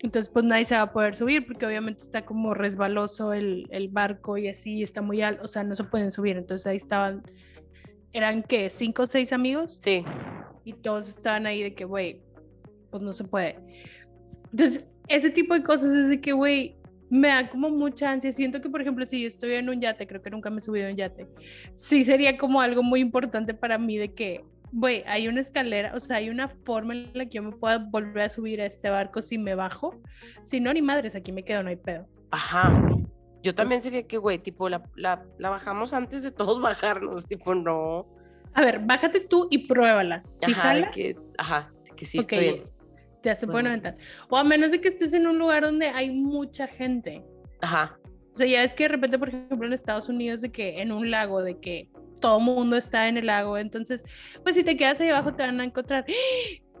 Entonces, 0.00 0.30
pues 0.32 0.44
nadie 0.44 0.64
se 0.64 0.76
va 0.76 0.82
a 0.82 0.92
poder 0.92 1.16
subir 1.16 1.46
porque 1.46 1.66
obviamente 1.66 2.02
está 2.02 2.24
como 2.24 2.54
resbaloso 2.54 3.32
el, 3.32 3.66
el 3.70 3.88
barco 3.88 4.36
y 4.38 4.48
así 4.48 4.82
está 4.82 5.02
muy 5.02 5.22
alto, 5.22 5.44
o 5.44 5.48
sea, 5.48 5.64
no 5.64 5.74
se 5.74 5.84
pueden 5.84 6.10
subir. 6.10 6.36
Entonces 6.36 6.66
ahí 6.66 6.76
estaban, 6.76 7.22
eran 8.12 8.42
que 8.42 8.70
cinco 8.70 9.02
o 9.02 9.06
seis 9.06 9.32
amigos 9.32 9.76
Sí, 9.80 10.04
y 10.68 10.74
todos 10.74 11.08
estaban 11.08 11.46
ahí 11.46 11.62
de 11.62 11.74
que, 11.74 11.86
güey, 11.86 12.20
pues 12.90 13.02
no 13.02 13.14
se 13.14 13.24
puede. 13.24 13.58
Entonces, 14.52 14.84
ese 15.08 15.30
tipo 15.30 15.54
de 15.54 15.62
cosas 15.62 15.96
es 15.96 16.08
de 16.10 16.20
que, 16.20 16.32
güey, 16.32 16.76
me 17.08 17.28
da 17.28 17.48
como 17.48 17.70
mucha 17.70 18.10
ansia. 18.10 18.30
Siento 18.32 18.60
que, 18.60 18.68
por 18.68 18.82
ejemplo, 18.82 19.06
si 19.06 19.22
yo 19.22 19.28
estoy 19.28 19.52
en 19.54 19.70
un 19.70 19.80
yate, 19.80 20.06
creo 20.06 20.20
que 20.20 20.28
nunca 20.28 20.50
me 20.50 20.58
he 20.58 20.60
subido 20.60 20.84
en 20.84 20.92
un 20.92 20.98
yate, 20.98 21.26
sí 21.74 22.04
sería 22.04 22.36
como 22.36 22.60
algo 22.60 22.82
muy 22.82 23.00
importante 23.00 23.54
para 23.54 23.78
mí 23.78 23.96
de 23.96 24.12
que, 24.12 24.44
güey, 24.72 25.02
hay 25.06 25.26
una 25.26 25.40
escalera, 25.40 25.92
o 25.94 26.00
sea, 26.00 26.16
hay 26.16 26.28
una 26.28 26.48
forma 26.48 26.94
en 26.94 27.10
la 27.14 27.24
que 27.24 27.36
yo 27.36 27.42
me 27.42 27.52
pueda 27.52 27.78
volver 27.78 28.24
a 28.24 28.28
subir 28.28 28.60
a 28.60 28.66
este 28.66 28.90
barco 28.90 29.22
si 29.22 29.38
me 29.38 29.54
bajo. 29.54 29.94
Si 30.44 30.60
no, 30.60 30.70
ni 30.74 30.82
madres, 30.82 31.14
aquí 31.14 31.32
me 31.32 31.44
quedo, 31.44 31.62
no 31.62 31.70
hay 31.70 31.76
pedo. 31.76 32.06
Ajá. 32.30 32.78
Yo 33.42 33.54
también 33.54 33.80
sería 33.80 34.06
que, 34.06 34.18
güey, 34.18 34.38
tipo, 34.38 34.68
la, 34.68 34.82
la, 34.96 35.24
la 35.38 35.48
bajamos 35.48 35.94
antes 35.94 36.22
de 36.22 36.30
todos 36.30 36.60
bajarnos, 36.60 37.26
tipo, 37.26 37.54
no. 37.54 38.17
A 38.54 38.62
ver, 38.62 38.80
bájate 38.80 39.20
tú 39.20 39.48
y 39.50 39.66
pruébala. 39.66 40.22
Ajá, 40.42 40.54
jala, 40.54 40.90
que, 40.90 41.16
ajá, 41.36 41.72
que 41.96 42.04
sí 42.04 42.18
está 42.18 42.38
bien. 42.38 42.64
ya 43.22 43.34
se 43.34 43.46
pueden 43.46 43.68
aventar. 43.68 43.96
O 44.28 44.36
a 44.36 44.44
menos 44.44 44.72
de 44.72 44.80
que 44.80 44.88
estés 44.88 45.12
en 45.14 45.26
un 45.26 45.38
lugar 45.38 45.62
donde 45.62 45.88
hay 45.88 46.10
mucha 46.10 46.66
gente. 46.66 47.24
Ajá. 47.60 47.98
O 48.32 48.36
sea, 48.36 48.46
ya 48.46 48.62
es 48.62 48.74
que 48.74 48.84
de 48.84 48.88
repente, 48.88 49.18
por 49.18 49.28
ejemplo, 49.28 49.66
en 49.66 49.72
Estados 49.72 50.08
Unidos, 50.08 50.40
de 50.40 50.52
que 50.52 50.80
en 50.80 50.92
un 50.92 51.10
lago, 51.10 51.42
de 51.42 51.58
que 51.58 51.90
todo 52.20 52.40
mundo 52.40 52.76
está 52.76 53.08
en 53.08 53.16
el 53.16 53.26
lago, 53.26 53.58
entonces, 53.58 54.04
pues 54.42 54.56
si 54.56 54.64
te 54.64 54.76
quedas 54.76 55.00
ahí 55.00 55.08
abajo 55.08 55.32
te 55.34 55.42
van 55.42 55.60
a 55.60 55.64
encontrar. 55.64 56.04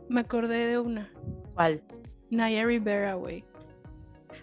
Me 0.08 0.20
acordé 0.20 0.66
de 0.66 0.78
una. 0.78 1.12
¿Cuál? 1.54 1.82
Naya 2.30 2.64
Rivera, 2.64 3.14
güey. 3.14 3.44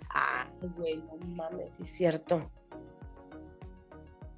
Ah, 0.09 0.47
güey, 0.77 0.97
no 0.97 1.17
mames, 1.27 1.75
sí 1.75 1.83
es 1.83 1.89
cierto. 1.89 2.51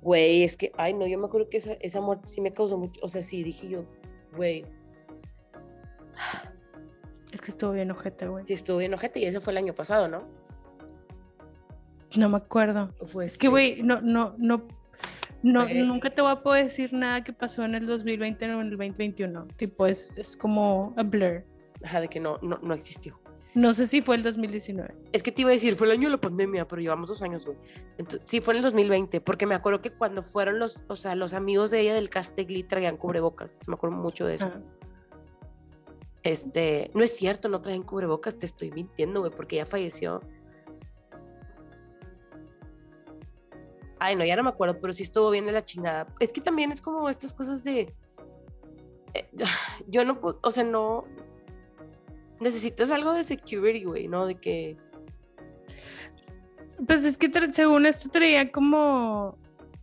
Güey, 0.07 0.43
es 0.43 0.55
que, 0.55 0.71
ay, 0.77 0.93
no, 0.93 1.05
yo 1.05 1.19
me 1.19 1.25
acuerdo 1.25 1.49
que 1.49 1.57
esa, 1.57 1.73
esa 1.81 1.99
muerte 1.99 2.29
sí 2.29 2.39
me 2.39 2.53
causó 2.53 2.77
mucho, 2.77 2.97
o 3.03 3.09
sea, 3.09 3.21
sí, 3.21 3.43
dije 3.43 3.67
yo, 3.67 3.83
güey, 4.37 4.63
Es 7.33 7.41
que 7.41 7.51
estuvo 7.51 7.73
bien 7.73 7.91
ojete, 7.91 8.25
güey. 8.25 8.45
sí 8.47 8.53
estuvo 8.53 8.77
bien 8.77 8.93
ojete 8.93 9.19
y 9.19 9.25
ese 9.25 9.41
fue 9.41 9.51
el 9.51 9.57
año 9.57 9.73
pasado, 9.75 10.07
¿no? 10.07 10.23
No 12.15 12.29
me 12.29 12.37
acuerdo. 12.37 12.93
Fue 13.03 13.25
Es 13.25 13.37
que, 13.37 13.47
este- 13.47 13.49
güey, 13.49 13.83
no, 13.83 13.99
no, 13.99 14.33
no, 14.37 14.65
no, 15.43 15.67
nunca 15.67 16.09
te 16.09 16.21
voy 16.21 16.31
a 16.31 16.41
poder 16.41 16.63
decir 16.67 16.93
nada 16.93 17.25
que 17.25 17.33
pasó 17.33 17.65
en 17.65 17.75
el 17.75 17.85
2020 17.85 18.45
o 18.45 18.61
en 18.61 18.67
el 18.67 18.69
2021. 18.69 19.45
Tipo, 19.57 19.87
es, 19.87 20.17
es 20.17 20.37
como 20.37 20.93
a 20.95 21.03
blur. 21.03 21.43
Ajá, 21.83 21.99
de 21.99 22.07
que 22.07 22.21
no, 22.21 22.37
no, 22.41 22.59
no 22.63 22.73
existió. 22.73 23.19
No 23.57 23.73
sé 23.73 23.87
si 23.87 24.03
fue 24.03 24.15
el 24.17 24.21
2019. 24.21 24.93
Es 25.13 25.23
que 25.23 25.31
te 25.31 25.41
iba 25.41 25.49
a 25.49 25.53
decir, 25.53 25.73
fue 25.75 25.87
el 25.87 25.93
año 25.93 26.09
de 26.09 26.11
la 26.11 26.21
pandemia, 26.21 26.67
pero 26.67 26.79
llevamos 26.79 27.09
dos 27.09 27.23
años, 27.23 27.43
güey. 27.43 27.57
Entonces, 27.97 28.21
sí, 28.23 28.39
fue 28.39 28.53
en 28.53 28.57
el 28.59 28.63
2020, 28.63 29.19
porque 29.19 29.47
me 29.47 29.55
acuerdo 29.55 29.81
que 29.81 29.89
cuando 29.89 30.21
fueron 30.21 30.59
los, 30.59 30.85
o 30.87 30.95
sea, 30.95 31.15
los 31.15 31.33
amigos 31.33 31.71
de 31.71 31.79
ella 31.79 31.95
del 31.95 32.07
Castegli 32.07 32.61
traían 32.61 32.97
cubrebocas, 32.97 33.67
me 33.67 33.73
acuerdo 33.73 33.95
mucho 33.95 34.27
de 34.27 34.35
eso. 34.35 34.51
Ah, 34.53 34.61
Este, 36.21 36.91
no 36.93 37.03
es 37.03 37.17
cierto, 37.17 37.49
no 37.49 37.59
traen 37.59 37.81
cubrebocas, 37.81 38.37
te 38.37 38.45
estoy 38.45 38.69
mintiendo, 38.69 39.21
güey, 39.21 39.31
porque 39.31 39.55
ya 39.55 39.65
falleció. 39.65 40.21
Ay, 43.97 44.15
no, 44.15 44.23
ya 44.23 44.35
no 44.35 44.43
me 44.43 44.49
acuerdo, 44.49 44.77
pero 44.79 44.93
sí 44.93 45.01
estuvo 45.01 45.31
bien 45.31 45.47
de 45.47 45.53
la 45.53 45.63
chingada. 45.63 46.05
Es 46.19 46.31
que 46.31 46.41
también 46.41 46.71
es 46.71 46.79
como 46.79 47.09
estas 47.09 47.33
cosas 47.33 47.63
de. 47.63 47.91
eh, 49.15 49.29
yo 49.87 50.05
no 50.05 50.19
puedo, 50.19 50.37
o 50.43 50.51
sea, 50.51 50.63
no. 50.63 51.05
Necesitas 52.39 52.91
algo 52.91 53.13
de 53.13 53.23
security, 53.23 53.83
güey, 53.83 54.07
¿no? 54.07 54.25
De 54.25 54.35
que. 54.35 54.77
Pues 56.85 57.03
es 57.05 57.17
que 57.17 57.31
según 57.51 57.85
esto 57.85 58.09
traía 58.09 58.51
como... 58.51 59.37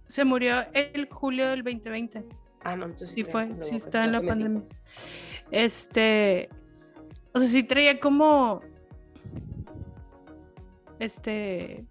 Se 0.07 0.25
murió 0.25 0.65
el 0.73 1.09
julio 1.11 1.49
del 1.49 1.65
2020. 1.65 2.25
Ah, 2.63 2.77
no, 2.77 2.85
entonces. 2.85 3.11
Sí 3.11 3.25
fue, 3.25 3.49
sí 3.61 3.77
está 3.77 4.05
en 4.05 4.13
la 4.13 4.21
pandemia. 4.21 4.63
Este, 5.51 6.49
o 7.33 7.41
sea, 7.41 7.49
sí 7.49 7.63
traía 7.65 7.99
como, 8.01 8.61
este, 10.99 11.85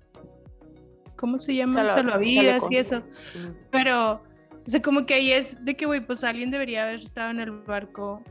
¿cómo 1.15 1.37
se 1.39 1.55
llama? 1.55 1.73
Salva- 1.73 1.93
Salvavidas 1.93 2.63
y 2.69 2.77
eso. 2.77 2.99
Mm. 2.99 3.51
Pero, 3.71 4.13
o 4.13 4.69
sea, 4.69 4.81
como 4.81 5.05
que 5.05 5.15
ahí 5.15 5.31
es 5.31 5.63
de 5.63 5.75
que, 5.75 5.85
güey, 5.85 6.05
pues 6.05 6.23
alguien 6.23 6.51
debería 6.51 6.83
haber 6.83 6.99
estado 7.01 7.31
en 7.31 7.39
el 7.39 7.51
barco, 7.51 8.21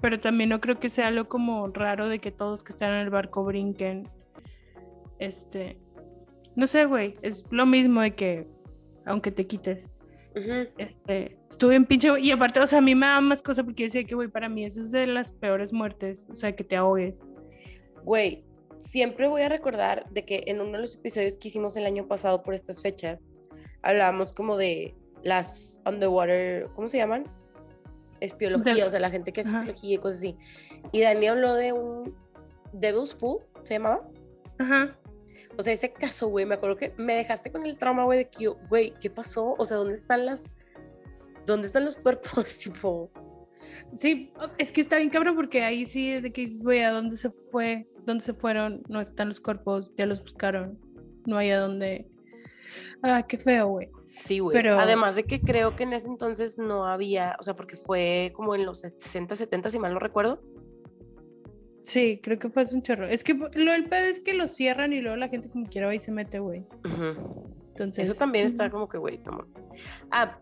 pero 0.00 0.20
también 0.20 0.50
no 0.50 0.60
creo 0.60 0.78
que 0.78 0.90
sea 0.90 1.08
algo 1.08 1.28
como 1.28 1.68
raro 1.68 2.08
de 2.08 2.18
que 2.18 2.30
todos 2.30 2.62
que 2.62 2.72
están 2.72 2.92
en 2.92 3.00
el 3.00 3.10
barco 3.10 3.44
brinquen. 3.44 4.08
Este, 5.18 5.78
no 6.54 6.66
sé, 6.66 6.84
güey, 6.84 7.16
es 7.22 7.44
lo 7.50 7.66
mismo 7.66 8.00
de 8.00 8.14
que, 8.14 8.46
aunque 9.04 9.30
te 9.30 9.46
quites. 9.46 9.90
Este, 10.76 11.38
estuve 11.50 11.76
en 11.76 11.86
pinche. 11.86 12.08
Y 12.20 12.30
aparte, 12.30 12.60
o 12.60 12.66
sea, 12.66 12.78
a 12.78 12.82
mí 12.82 12.94
me 12.94 13.06
da 13.06 13.20
más 13.20 13.40
cosa 13.40 13.64
porque 13.64 13.84
yo 13.84 13.86
decía 13.86 14.04
que, 14.04 14.14
güey, 14.14 14.28
para 14.28 14.48
mí 14.48 14.64
esa 14.64 14.80
es 14.80 14.90
de 14.90 15.06
las 15.06 15.32
peores 15.32 15.72
muertes. 15.72 16.26
O 16.30 16.36
sea, 16.36 16.54
que 16.54 16.64
te 16.64 16.76
ahogues. 16.76 17.26
Güey, 18.04 18.44
siempre 18.78 19.28
voy 19.28 19.42
a 19.42 19.48
recordar 19.48 20.08
de 20.10 20.24
que 20.24 20.44
en 20.46 20.60
uno 20.60 20.72
de 20.72 20.78
los 20.80 20.96
episodios 20.96 21.36
que 21.38 21.48
hicimos 21.48 21.76
el 21.76 21.86
año 21.86 22.06
pasado 22.06 22.42
por 22.42 22.54
estas 22.54 22.82
fechas, 22.82 23.26
hablábamos 23.82 24.34
como 24.34 24.56
de 24.56 24.94
las 25.22 25.80
underwater, 25.86 26.68
¿cómo 26.74 26.88
se 26.88 26.98
llaman? 26.98 27.24
Espiología, 28.20 28.74
De- 28.74 28.84
o 28.84 28.90
sea, 28.90 29.00
la 29.00 29.10
gente 29.10 29.32
que 29.32 29.40
Ajá. 29.42 29.50
espiología 29.50 29.94
y 29.94 29.98
cosas 29.98 30.18
así. 30.18 30.36
Y 30.92 31.00
Dani 31.02 31.26
habló 31.26 31.54
de 31.54 31.72
un 31.72 32.14
Devil's 32.72 33.14
Pool, 33.14 33.40
¿se 33.62 33.74
llamaba? 33.74 34.06
Ajá. 34.58 34.96
O 35.58 35.62
sea, 35.62 35.72
ese 35.72 35.92
caso, 35.92 36.28
güey, 36.28 36.44
me 36.46 36.54
acuerdo 36.54 36.76
que 36.76 36.92
me 36.98 37.14
dejaste 37.14 37.50
con 37.50 37.64
el 37.64 37.76
trauma, 37.78 38.04
güey, 38.04 38.18
de 38.20 38.28
que 38.28 38.44
yo, 38.44 38.56
güey, 38.68 38.92
¿qué 39.00 39.08
pasó? 39.10 39.54
O 39.58 39.64
sea, 39.64 39.78
¿dónde 39.78 39.94
están 39.94 40.26
las, 40.26 40.52
dónde 41.46 41.66
están 41.66 41.84
los 41.84 41.96
cuerpos? 41.96 42.58
tipo, 42.58 43.10
Sí, 43.96 44.32
es 44.58 44.72
que 44.72 44.80
está 44.80 44.96
bien 44.96 45.10
cabrón 45.10 45.36
porque 45.36 45.62
ahí 45.62 45.84
sí 45.86 46.10
es 46.10 46.22
de 46.22 46.32
que 46.32 46.42
dices, 46.42 46.62
güey, 46.62 46.82
¿a 46.82 46.90
dónde 46.90 47.16
se 47.16 47.30
fue? 47.52 47.86
¿Dónde 48.04 48.24
se 48.24 48.34
fueron? 48.34 48.82
No 48.88 49.00
están 49.00 49.28
los 49.28 49.40
cuerpos, 49.40 49.92
ya 49.96 50.06
los 50.06 50.22
buscaron. 50.22 50.78
No 51.26 51.38
hay 51.38 51.50
a 51.50 51.60
dónde. 51.60 52.06
Ah, 53.02 53.24
qué 53.26 53.38
feo, 53.38 53.68
güey. 53.68 53.88
Sí, 54.16 54.38
güey. 54.40 54.56
Pero- 54.56 54.78
Además 54.78 55.14
de 55.16 55.24
que 55.24 55.40
creo 55.40 55.76
que 55.76 55.84
en 55.84 55.92
ese 55.92 56.08
entonces 56.08 56.58
no 56.58 56.86
había, 56.86 57.36
o 57.38 57.42
sea, 57.42 57.54
porque 57.54 57.76
fue 57.76 58.32
como 58.34 58.54
en 58.54 58.64
los 58.66 58.80
60, 58.80 59.36
70, 59.36 59.70
si 59.70 59.78
mal 59.78 59.92
no 59.94 59.98
recuerdo. 60.00 60.42
Sí, 61.84 62.20
creo 62.22 62.38
que 62.38 62.48
fue 62.50 62.62
hace 62.62 62.74
un 62.74 62.82
chorro. 62.82 63.06
Es 63.06 63.22
que 63.22 63.34
lo 63.34 63.70
del 63.72 63.88
pedo 63.88 64.06
es 64.06 64.18
que 64.20 64.34
lo 64.34 64.48
cierran 64.48 64.92
y 64.92 65.00
luego 65.00 65.16
la 65.16 65.28
gente 65.28 65.48
como 65.48 65.66
quiera 65.66 65.86
va 65.86 65.94
y 65.94 66.00
se 66.00 66.10
mete, 66.10 66.40
güey. 66.40 66.64
Entonces. 67.68 68.08
Eso 68.08 68.18
también 68.18 68.44
está 68.44 68.70
como 68.70 68.88
que, 68.88 68.98
güey, 68.98 69.20
mames. 69.24 69.60
Ah, 70.10 70.38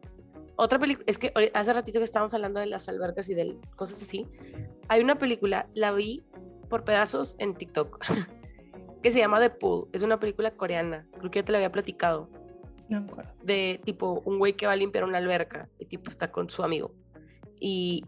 otra 0.56 0.78
película, 0.78 1.04
es 1.06 1.18
que 1.18 1.32
hace 1.52 1.72
ratito 1.72 1.98
que 1.98 2.04
estábamos 2.04 2.32
hablando 2.32 2.60
de 2.60 2.66
las 2.66 2.88
albercas 2.88 3.28
y 3.28 3.34
de 3.34 3.58
cosas 3.76 4.00
así. 4.00 4.26
Hay 4.88 5.02
una 5.02 5.18
película, 5.18 5.68
la 5.74 5.92
vi 5.92 6.24
por 6.70 6.84
pedazos 6.84 7.36
en 7.38 7.54
TikTok, 7.54 7.98
que 9.02 9.10
se 9.10 9.18
llama 9.18 9.38
The 9.40 9.50
Pool. 9.50 9.88
Es 9.92 10.02
una 10.02 10.18
película 10.18 10.52
coreana, 10.52 11.06
creo 11.18 11.30
que 11.30 11.40
ya 11.40 11.44
te 11.44 11.52
la 11.52 11.58
había 11.58 11.72
platicado. 11.72 12.30
No 12.88 13.00
me 13.00 13.10
acuerdo. 13.10 13.32
De 13.42 13.80
tipo, 13.84 14.22
un 14.24 14.38
güey 14.38 14.54
que 14.54 14.66
va 14.66 14.72
a 14.72 14.76
limpiar 14.76 15.04
una 15.04 15.18
alberca 15.18 15.68
y 15.78 15.86
tipo 15.86 16.10
está 16.10 16.30
con 16.30 16.50
su 16.50 16.62
amigo. 16.62 16.94
Y 17.60 18.04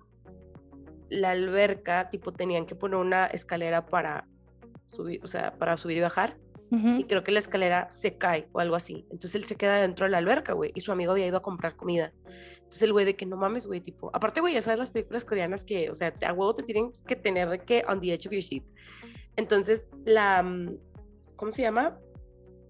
la 1.08 1.30
alberca, 1.30 2.08
tipo, 2.10 2.32
tenían 2.32 2.66
que 2.66 2.74
poner 2.74 2.96
una 2.96 3.26
escalera 3.26 3.86
para 3.86 4.26
subir, 4.86 5.20
o 5.22 5.26
sea, 5.26 5.56
para 5.56 5.76
subir 5.76 5.98
y 5.98 6.00
bajar 6.00 6.36
y 6.70 7.04
creo 7.04 7.22
que 7.22 7.30
la 7.30 7.38
escalera 7.38 7.88
se 7.90 8.16
cae 8.18 8.48
o 8.52 8.60
algo 8.60 8.74
así. 8.74 9.06
Entonces 9.10 9.34
él 9.36 9.44
se 9.44 9.56
queda 9.56 9.80
dentro 9.80 10.04
de 10.04 10.10
la 10.10 10.18
alberca, 10.18 10.52
güey, 10.52 10.72
y 10.74 10.80
su 10.80 10.90
amigo 10.90 11.12
había 11.12 11.26
ido 11.26 11.36
a 11.36 11.42
comprar 11.42 11.76
comida. 11.76 12.12
Entonces 12.56 12.82
el 12.82 12.92
güey 12.92 13.04
de 13.04 13.14
que 13.14 13.24
no 13.24 13.36
mames, 13.36 13.66
güey, 13.66 13.80
tipo, 13.80 14.10
aparte, 14.12 14.40
güey, 14.40 14.54
ya 14.54 14.62
sabes 14.62 14.80
las 14.80 14.90
películas 14.90 15.24
coreanas 15.24 15.64
que, 15.64 15.88
o 15.90 15.94
sea, 15.94 16.12
a 16.26 16.32
huevo 16.32 16.54
te 16.54 16.64
tienen 16.64 16.92
que 17.06 17.14
tener 17.14 17.60
que 17.64 17.84
on 17.88 18.00
the 18.00 18.12
edge 18.12 18.26
of 18.26 18.32
your 18.32 18.42
seat. 18.42 18.64
Entonces 19.36 19.88
la, 20.04 20.42
mm, 20.42 20.76
¿cómo 21.36 21.52
se 21.52 21.62
llama? 21.62 21.98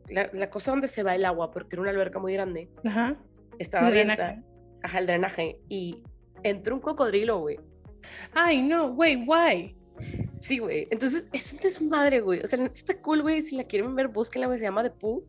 La, 0.09 0.31
la 0.33 0.51
cosa 0.51 0.71
donde 0.71 0.89
se 0.89 1.03
va 1.03 1.15
el 1.15 1.25
agua, 1.25 1.51
porque 1.51 1.75
era 1.77 1.83
una 1.83 1.91
alberca 1.91 2.19
muy 2.19 2.33
grande, 2.33 2.69
Ajá. 2.85 3.17
estaba 3.59 3.89
abierta, 3.89 4.15
drenaje. 4.15 4.43
ajá, 4.83 4.99
el 5.01 5.07
drenaje, 5.07 5.61
y 5.69 6.03
entró 6.43 6.75
un 6.77 6.81
cocodrilo, 6.81 7.41
güey. 7.41 7.59
Ay, 8.33 8.63
no, 8.63 8.95
güey, 8.95 9.25
why? 9.27 9.77
Sí, 10.41 10.59
güey. 10.59 10.87
Entonces 10.91 11.29
es 11.33 11.53
un 11.55 11.59
desmadre, 11.61 12.21
güey. 12.21 12.41
O 12.41 12.47
sea, 12.47 12.65
está 12.67 13.01
cool, 13.01 13.23
güey. 13.23 13.43
Si 13.43 13.57
la 13.57 13.65
quieren 13.65 13.95
ver, 13.97 14.09
búsquenla, 14.09 14.47
güey. 14.47 14.59
Se 14.59 14.65
llama 14.67 14.83
The 14.85 14.91
Pooh. 14.91 15.25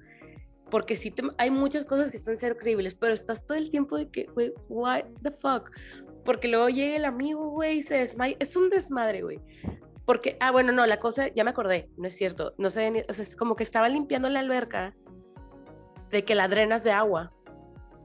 Porque 0.69 0.95
sí, 0.97 1.09
te- 1.11 1.23
hay 1.38 1.49
muchas 1.49 1.86
cosas 1.86 2.11
que 2.11 2.17
están 2.17 2.36
ser 2.38 2.57
creíbles, 2.57 2.93
pero 2.93 3.13
estás 3.13 3.45
todo 3.45 3.57
el 3.57 3.71
tiempo 3.71 3.97
de 3.97 4.09
que, 4.09 4.25
güey, 4.25 4.53
what 4.67 5.05
the 5.23 5.32
fuck. 5.32 5.71
Porque 6.25 6.49
luego 6.49 6.67
llega 6.69 6.97
el 6.97 7.05
amigo, 7.05 7.49
güey, 7.49 7.78
y 7.78 7.82
se 7.82 7.95
desmaya. 7.99 8.36
Es 8.39 8.55
un 8.57 8.69
desmadre, 8.69 9.21
güey. 9.23 9.39
Porque, 10.08 10.38
ah, 10.39 10.51
bueno, 10.51 10.72
no, 10.72 10.86
la 10.86 10.99
cosa, 10.99 11.28
ya 11.28 11.43
me 11.43 11.49
acordé, 11.49 11.89
no 11.97 12.08
es 12.08 12.16
cierto. 12.16 12.55
No 12.58 12.70
sé, 12.70 13.05
o 13.10 13.14
sea, 13.14 13.24
es 13.24 13.36
como 13.36 13.58
que 13.58 13.64
estaba 13.64 13.89
limpiando 13.89 14.30
la 14.30 14.39
alberca 14.39 14.95
de 16.10 16.24
que 16.24 16.34
la 16.34 16.47
drenas 16.47 16.86
de 16.86 16.93
agua. 16.93 17.34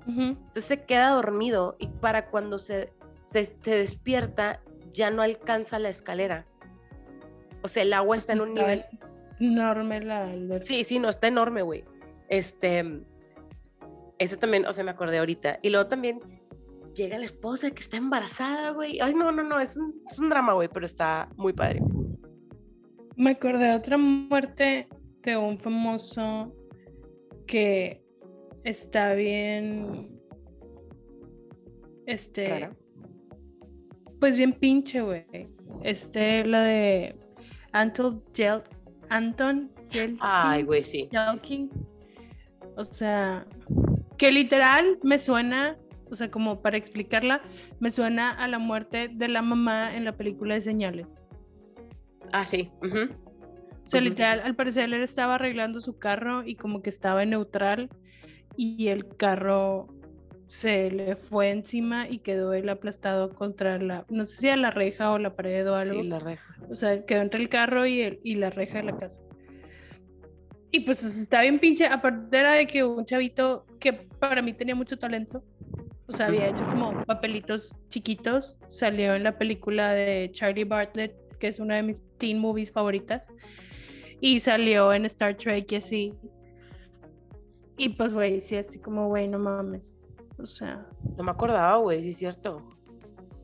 Ujú. 0.08 0.20
Entonces 0.20 0.64
se 0.64 0.84
queda 0.84 1.10
dormido 1.10 1.76
y 1.78 1.86
para 1.86 2.26
cuando 2.26 2.58
se, 2.58 2.92
se, 3.24 3.44
se 3.44 3.76
despierta 3.76 4.60
ya 4.92 5.12
no 5.12 5.22
alcanza 5.22 5.78
la 5.78 5.90
escalera. 5.90 6.44
O 7.62 7.68
sea, 7.68 7.84
el 7.84 7.92
agua 7.92 8.16
está 8.16 8.32
en 8.32 8.40
un 8.40 8.54
nivel... 8.54 8.84
Enorme 9.38 10.00
la 10.00 10.24
alberca. 10.24 10.64
Sí, 10.64 10.82
sí, 10.82 10.98
no, 10.98 11.08
está 11.08 11.28
enorme, 11.28 11.62
güey. 11.62 11.84
Este... 12.28 13.04
Eso 14.18 14.36
también, 14.38 14.66
o 14.66 14.72
sea, 14.72 14.82
me 14.82 14.90
acordé 14.90 15.18
ahorita. 15.18 15.60
Y 15.62 15.70
luego 15.70 15.86
también 15.86 16.18
llega 16.94 17.18
la 17.18 17.24
esposa 17.24 17.70
que 17.70 17.80
está 17.80 17.96
embarazada, 17.96 18.70
güey. 18.70 19.00
Ay, 19.00 19.14
no, 19.14 19.32
no, 19.32 19.42
no, 19.42 19.58
es 19.58 19.76
un, 19.76 20.02
es 20.06 20.18
un 20.18 20.28
drama, 20.30 20.52
güey, 20.54 20.68
pero 20.68 20.86
está 20.86 21.28
muy 21.36 21.52
padre. 21.52 21.82
Me 23.16 23.30
acordé 23.30 23.66
de 23.66 23.74
otra 23.74 23.98
muerte 23.98 24.88
de 25.22 25.36
un 25.36 25.58
famoso 25.58 26.54
que 27.46 28.02
está 28.64 29.14
bien. 29.14 30.10
Este. 32.06 32.48
Rara. 32.48 32.76
Pues 34.20 34.36
bien 34.36 34.52
pinche, 34.52 35.00
güey. 35.02 35.24
Este, 35.82 36.44
la 36.44 36.62
de 36.62 37.16
Anton 37.72 38.22
Yel 38.34 38.62
Anton 39.08 39.70
Yelkin. 39.90 40.18
Ay, 40.20 40.62
güey, 40.62 40.82
sí. 40.82 41.08
Yelkin. 41.12 41.70
O 42.76 42.84
sea, 42.84 43.46
que 44.16 44.32
literal 44.32 44.98
me 45.02 45.18
suena, 45.18 45.76
o 46.12 46.16
sea, 46.16 46.30
como 46.30 46.60
para 46.60 46.76
explicarla, 46.76 47.42
me 47.80 47.90
suena 47.90 48.30
a 48.30 48.46
la 48.48 48.58
muerte 48.58 49.08
de 49.12 49.28
la 49.28 49.42
mamá 49.42 49.96
en 49.96 50.04
la 50.04 50.12
película 50.12 50.54
de 50.54 50.60
Señales. 50.60 51.18
Ah, 52.32 52.44
sí. 52.44 52.70
ujú. 52.82 53.12
O 53.84 53.86
sea, 53.86 54.00
literal, 54.00 54.40
al 54.40 54.54
parecer 54.54 54.84
él 54.84 54.94
estaba 55.02 55.34
arreglando 55.34 55.80
su 55.80 55.98
carro 55.98 56.44
y 56.46 56.54
como 56.54 56.82
que 56.82 56.90
estaba 56.90 57.24
en 57.24 57.30
neutral 57.30 57.88
y 58.56 58.88
el 58.88 59.08
carro 59.16 59.88
se 60.46 60.90
le 60.90 61.16
fue 61.16 61.50
encima 61.50 62.08
y 62.08 62.18
quedó 62.18 62.52
él 62.52 62.68
aplastado 62.68 63.30
contra 63.30 63.78
la, 63.78 64.04
no 64.08 64.26
sé 64.26 64.38
si 64.38 64.48
a 64.50 64.56
la 64.56 64.70
reja 64.70 65.10
o 65.10 65.18
la 65.18 65.34
pared 65.34 65.68
o 65.68 65.74
algo. 65.74 66.00
Sí, 66.00 66.08
la 66.08 66.18
reja. 66.18 66.56
O 66.70 66.74
sea, 66.74 67.04
quedó 67.06 67.22
entre 67.22 67.40
el 67.40 67.48
carro 67.48 67.86
y, 67.86 68.02
el, 68.02 68.20
y 68.22 68.36
la 68.36 68.50
reja 68.50 68.78
de 68.78 68.84
la 68.84 68.98
casa. 68.98 69.22
Y 70.70 70.80
pues 70.80 71.02
o 71.04 71.08
sea, 71.08 71.22
está 71.22 71.42
bien 71.42 71.58
pinche, 71.58 71.86
aparte 71.86 72.36
era 72.36 72.52
de 72.52 72.66
que 72.66 72.84
un 72.84 73.04
chavito 73.04 73.66
que 73.80 73.92
para 73.92 74.42
mí 74.42 74.54
tenía 74.54 74.74
mucho 74.74 74.98
talento, 74.98 75.42
o 76.12 76.16
sea, 76.16 76.26
había 76.26 76.48
hecho 76.48 76.64
como 76.66 77.04
papelitos 77.04 77.74
chiquitos, 77.88 78.56
salió 78.68 79.14
en 79.14 79.22
la 79.22 79.38
película 79.38 79.92
de 79.92 80.28
Charlie 80.32 80.64
Bartlett, 80.64 81.14
que 81.38 81.48
es 81.48 81.58
una 81.58 81.76
de 81.76 81.82
mis 81.82 82.02
teen 82.18 82.38
movies 82.38 82.70
favoritas, 82.70 83.26
y 84.20 84.38
salió 84.40 84.92
en 84.92 85.06
Star 85.06 85.36
Trek 85.36 85.72
y 85.72 85.76
así. 85.76 86.14
Y 87.78 87.90
pues, 87.90 88.12
güey, 88.12 88.40
sí, 88.40 88.56
así 88.56 88.78
como, 88.78 89.08
güey, 89.08 89.26
no 89.26 89.38
mames. 89.38 89.96
O 90.38 90.46
sea, 90.46 90.86
No 91.16 91.24
me 91.24 91.30
acordaba, 91.30 91.76
güey, 91.76 92.02
sí 92.02 92.10
es 92.10 92.18
cierto. 92.18 92.62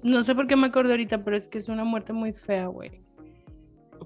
no 0.03 0.23
sé 0.23 0.35
por 0.35 0.47
qué 0.47 0.55
me 0.55 0.67
acuerdo 0.67 0.91
ahorita, 0.91 1.25
pero 1.25 1.37
es 1.37 1.49
que 1.49 1.59
es 1.59 1.69
una 1.69 1.85
muerte 1.85 2.13
muy 2.13 2.33
fea, 2.33 2.67
güey. 2.67 2.91
Sí. 2.91 3.03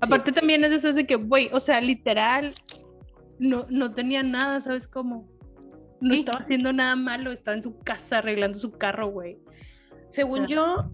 Aparte 0.00 0.32
también 0.32 0.64
es 0.64 0.72
esas 0.72 0.94
de 0.94 1.06
que, 1.06 1.16
güey, 1.16 1.50
o 1.52 1.60
sea, 1.60 1.80
literal, 1.80 2.52
no, 3.38 3.66
no 3.68 3.92
tenía 3.92 4.22
nada, 4.22 4.60
¿sabes 4.60 4.86
cómo? 4.86 5.28
No 6.02 6.12
Sí. 6.14 6.20
estaba 6.20 6.40
haciendo 6.44 6.72
nada 6.72 6.96
malo, 6.96 7.30
estaba 7.32 7.56
en 7.56 7.62
su 7.62 7.78
casa 7.78 8.18
arreglando 8.18 8.58
su 8.58 8.72
carro, 8.72 9.06
güey. 9.06 9.38
Según 10.08 10.46
sea- 10.48 10.56
yo, 10.56 10.90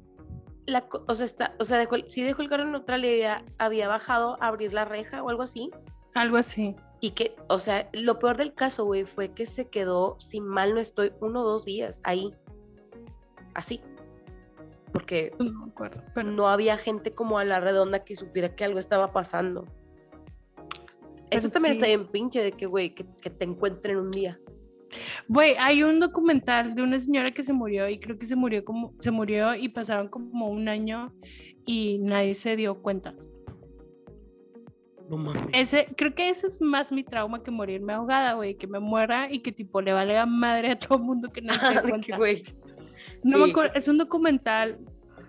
la, 0.66 0.86
o 1.06 1.14
sea, 1.14 1.24
está, 1.24 1.54
o 1.58 1.64
sea, 1.64 1.78
dejó, 1.78 1.94
el- 1.96 2.10
sí 2.10 2.22
dejó 2.22 2.42
el 2.42 2.48
carro 2.50 2.66
neutral 2.66 3.04
y 3.04 3.08
había, 3.08 3.44
había 3.56 3.88
bajado 3.88 4.36
a 4.42 4.48
abrir 4.48 4.72
la 4.74 4.84
reja 4.84 5.22
o 5.22 5.30
algo 5.30 5.42
así. 5.42 5.70
Algo 6.14 6.36
así. 6.36 6.76
Y 7.00 7.10
que, 7.12 7.34
o 7.48 7.58
sea, 7.58 7.88
lo 7.94 8.18
peor 8.18 8.36
del 8.36 8.52
caso, 8.54 8.84
güey, 8.84 9.04
fue 9.04 9.32
que 9.32 9.46
se 9.46 9.68
quedó, 9.70 10.16
si 10.18 10.40
mal 10.40 10.74
no 10.74 10.80
estoy, 10.80 11.12
uno 11.20 11.40
o 11.40 11.44
dos 11.44 11.64
días 11.64 12.00
ahí. 12.04 12.34
Así. 13.54 13.80
Porque 14.92 15.32
No 15.38 15.52
me 15.66 15.70
acuerdo. 15.70 16.02
Pero 16.14 16.30
no 16.30 16.48
había 16.48 16.76
gente 16.76 17.14
como 17.14 17.38
a 17.38 17.44
la 17.44 17.60
redonda 17.60 18.04
que 18.04 18.14
supiera 18.16 18.54
que 18.54 18.64
algo 18.64 18.78
estaba 18.78 19.12
pasando. 19.12 19.64
Eso 21.30 21.50
también 21.50 21.74
está 21.74 21.86
bien 21.86 22.06
pinche 22.08 22.42
de 22.42 22.52
que, 22.52 22.66
güey, 22.66 22.94
que, 22.94 23.04
que 23.20 23.30
te 23.30 23.44
encuentren 23.44 23.98
un 23.98 24.10
día. 24.10 24.38
Güey, 25.28 25.54
hay 25.58 25.82
un 25.82 26.00
documental 26.00 26.74
de 26.74 26.82
una 26.82 26.98
señora 26.98 27.30
que 27.30 27.42
se 27.42 27.52
murió 27.52 27.88
y 27.88 27.98
creo 27.98 28.18
que 28.18 28.26
se 28.26 28.36
murió 28.36 28.64
como 28.64 28.94
se 29.00 29.10
murió 29.10 29.54
y 29.54 29.68
pasaron 29.68 30.08
como 30.08 30.48
un 30.48 30.68
año 30.68 31.12
y 31.66 31.98
nadie 31.98 32.34
se 32.34 32.56
dio 32.56 32.80
cuenta. 32.82 33.14
No 35.08 35.16
mames. 35.16 35.50
Ese, 35.52 35.86
creo 35.96 36.14
que 36.14 36.28
ese 36.28 36.46
es 36.46 36.60
más 36.60 36.92
mi 36.92 37.02
trauma 37.02 37.42
que 37.42 37.50
morirme 37.50 37.94
ahogada, 37.94 38.34
güey, 38.34 38.56
que 38.56 38.66
me 38.66 38.78
muera 38.78 39.32
y 39.32 39.40
que 39.40 39.52
tipo 39.52 39.80
le 39.80 39.92
valga 39.92 40.26
madre 40.26 40.72
a 40.72 40.78
todo 40.78 40.98
el 40.98 41.04
mundo 41.04 41.30
que 41.30 41.40
nadie 41.40 41.60
se 41.60 41.74
dé 41.74 42.00
que, 42.00 42.16
cuenta. 42.16 42.52
No 43.24 43.38
me 43.38 43.50
acuerdo, 43.50 43.74
es 43.74 43.88
un 43.88 43.98
documental, 43.98 44.78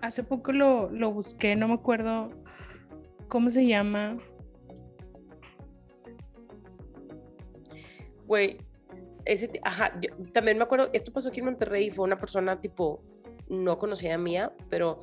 hace 0.02 0.22
poco 0.22 0.52
lo, 0.52 0.90
lo 0.90 1.12
busqué, 1.12 1.56
no 1.56 1.68
me 1.68 1.74
acuerdo 1.74 2.30
cómo 3.28 3.50
se 3.50 3.66
llama. 3.66 4.18
Güey, 8.26 8.58
ese, 9.24 9.50
ajá, 9.62 9.98
yo 10.00 10.10
también 10.32 10.56
me 10.58 10.64
acuerdo, 10.64 10.90
esto 10.92 11.12
pasó 11.12 11.28
aquí 11.28 11.40
en 11.40 11.46
Monterrey 11.46 11.86
y 11.86 11.90
fue 11.90 12.04
una 12.04 12.18
persona 12.18 12.60
tipo, 12.60 13.02
no 13.48 13.78
conocida 13.78 14.16
mía, 14.18 14.52
pero 14.68 15.00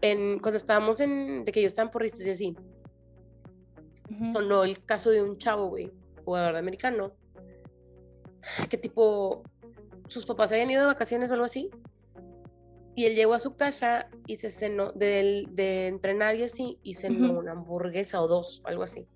en, 0.00 0.38
cuando 0.38 0.56
estábamos 0.56 1.00
en, 1.00 1.44
de 1.44 1.52
que 1.52 1.60
yo 1.60 1.66
estaba 1.66 1.86
en 1.86 1.92
porristas 1.92 2.26
y 2.26 2.30
así, 2.30 2.56
Ujú. 4.10 4.32
sonó 4.32 4.64
el 4.64 4.84
caso 4.84 5.10
de 5.10 5.22
un 5.22 5.36
chavo, 5.36 5.68
güey, 5.68 5.90
jugador 6.24 6.54
de 6.54 6.58
americano, 6.60 7.12
que 8.70 8.78
tipo, 8.78 9.42
sus 10.06 10.24
papás 10.26 10.52
habían 10.52 10.70
ido 10.70 10.82
de 10.82 10.86
vacaciones 10.86 11.30
o 11.30 11.34
algo 11.34 11.46
así, 11.46 11.70
y 12.94 13.04
él 13.04 13.14
llegó 13.14 13.34
a 13.34 13.38
su 13.38 13.56
casa 13.56 14.08
y 14.26 14.36
se 14.36 14.48
cenó, 14.48 14.90
de, 14.92 15.44
de 15.50 15.88
entrenar 15.88 16.34
y 16.36 16.44
así, 16.44 16.78
y 16.82 16.94
cenó 16.94 17.30
Ujú. 17.30 17.40
una 17.40 17.52
hamburguesa 17.52 18.22
o 18.22 18.26
dos, 18.26 18.62
algo 18.64 18.84
así. 18.84 19.06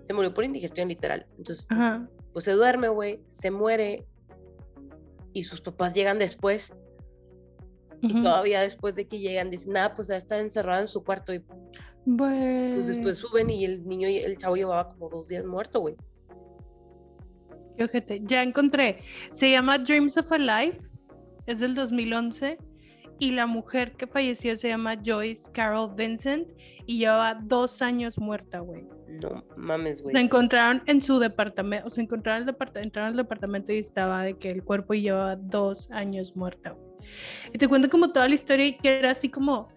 Se 0.00 0.14
murió 0.14 0.32
por 0.32 0.44
indigestión 0.44 0.88
literal. 0.88 1.26
Entonces. 1.36 1.66
Pues 2.32 2.44
se 2.44 2.52
duerme, 2.52 2.88
güey, 2.88 3.20
se 3.26 3.50
muere 3.50 4.06
y 5.32 5.44
sus 5.44 5.60
papás 5.60 5.94
llegan 5.94 6.18
después 6.18 6.74
y 8.02 8.20
todavía 8.20 8.62
después 8.62 8.94
de 8.94 9.06
que 9.06 9.18
llegan 9.18 9.50
dicen, 9.50 9.74
nada, 9.74 9.94
pues 9.94 10.08
ya 10.08 10.16
está 10.16 10.38
encerrado 10.38 10.80
en 10.80 10.88
su 10.88 11.04
cuarto 11.04 11.34
y 11.34 11.42
pues 12.16 12.86
después 12.86 13.18
suben 13.18 13.50
y 13.50 13.64
el 13.64 13.86
niño, 13.86 14.08
el 14.08 14.36
chavo 14.36 14.56
llevaba 14.56 14.88
como 14.88 15.10
dos 15.10 15.28
días 15.28 15.44
muerto, 15.44 15.80
güey. 15.80 15.96
qué 17.76 17.84
ojete. 17.84 18.20
Ya 18.24 18.42
encontré. 18.42 19.00
Se 19.32 19.50
llama 19.50 19.78
Dreams 19.78 20.16
of 20.16 20.32
a 20.32 20.38
Life. 20.38 20.78
Es 21.46 21.60
del 21.60 21.74
2011. 21.74 22.58
Y 23.18 23.32
la 23.32 23.46
mujer 23.46 23.92
que 23.96 24.06
falleció 24.06 24.56
se 24.56 24.68
llama 24.68 24.96
Joyce 25.04 25.50
Carol 25.52 25.94
Vincent. 25.94 26.48
Y 26.86 26.98
llevaba 26.98 27.38
dos 27.42 27.82
años 27.82 28.18
muerta, 28.18 28.60
güey. 28.60 28.86
No 29.22 29.44
mames, 29.56 30.02
güey. 30.02 30.14
La 30.14 30.20
encontraron 30.20 30.82
en 30.86 31.02
su 31.02 31.18
departamento, 31.18 31.86
o 31.86 31.90
sea, 31.90 32.04
encontraron 32.04 32.42
el 32.42 32.46
departamento, 32.46 32.86
entraron 32.86 33.10
al 33.10 33.16
departamento 33.16 33.72
y 33.72 33.78
estaba 33.78 34.22
de 34.22 34.34
que 34.38 34.50
el 34.50 34.62
cuerpo 34.62 34.94
llevaba 34.94 35.36
dos 35.36 35.90
años 35.90 36.36
muerta. 36.36 36.76
Y 37.52 37.58
te 37.58 37.68
cuento 37.68 37.90
como 37.90 38.12
toda 38.12 38.28
la 38.28 38.34
historia 38.34 38.66
y 38.66 38.76
que 38.76 38.98
era 38.98 39.10
así 39.10 39.28
como, 39.28 39.68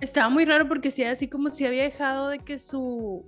estaba 0.00 0.28
muy 0.28 0.44
raro 0.44 0.68
porque 0.68 0.90
sí, 0.90 1.02
así 1.04 1.28
como 1.28 1.50
si 1.50 1.66
había 1.66 1.82
dejado 1.82 2.28
de 2.28 2.38
que 2.38 2.58
su, 2.58 3.26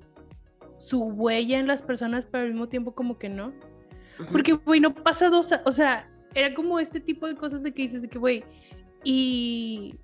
su 0.78 1.02
huella 1.02 1.58
en 1.58 1.66
las 1.66 1.82
personas, 1.82 2.26
pero 2.26 2.44
al 2.44 2.50
mismo 2.50 2.68
tiempo 2.68 2.94
como 2.94 3.18
que 3.18 3.28
no. 3.28 3.52
Porque, 4.30 4.52
güey, 4.52 4.78
no 4.78 4.94
pasa 4.94 5.30
dos, 5.30 5.50
o 5.64 5.72
sea, 5.72 6.08
era 6.34 6.54
como 6.54 6.78
este 6.78 7.00
tipo 7.00 7.26
de 7.26 7.34
cosas 7.34 7.62
de 7.62 7.72
que 7.72 7.82
dices 7.82 8.02
de 8.02 8.08
que, 8.08 8.18
güey, 8.18 8.44
y, 9.04 9.96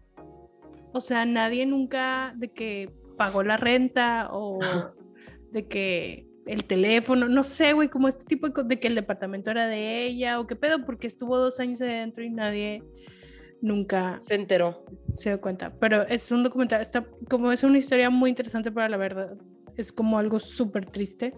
o 0.93 1.01
sea, 1.01 1.25
nadie 1.25 1.65
nunca 1.67 2.33
de 2.37 2.49
que 2.49 2.91
pagó 3.19 3.43
la 3.43 3.57
renta 3.59 4.29
o 4.33 4.59
de 5.53 5.67
que 5.69 6.27
el 6.47 6.65
teléfono, 6.65 7.29
no 7.29 7.45
sé, 7.45 7.75
güey, 7.75 7.89
como 7.91 8.09
este 8.09 8.25
tipo 8.25 8.49
de 8.49 8.81
que 8.81 8.89
el 8.89 8.95
departamento 8.95 9.51
era 9.51 9.67
de 9.67 10.07
ella 10.07 10.41
o 10.41 10.47
qué 10.47 10.57
pedo, 10.57 10.87
porque 10.87 11.07
estuvo 11.07 11.37
dos 11.37 11.61
años 11.61 11.81
adentro 11.83 12.25
y 12.25 12.31
nadie 12.31 12.83
nunca 13.61 14.17
Se 14.21 14.35
enteró. 14.35 14.85
se 15.17 15.29
dio 15.31 15.41
cuenta. 15.43 15.75
Pero 15.79 16.03
es 16.07 16.31
un 16.31 16.43
documental, 16.45 16.81
está, 16.81 17.05
como 17.29 17.53
es 17.53 17.63
una 17.65 17.77
historia 17.77 18.09
muy 18.09 18.31
interesante 18.31 18.73
para 18.73 18.89
la 18.89 18.97
verdad, 18.97 19.37
es 19.77 19.93
como 19.93 20.19
algo 20.19 20.41
súper 20.41 20.87
triste 20.87 21.35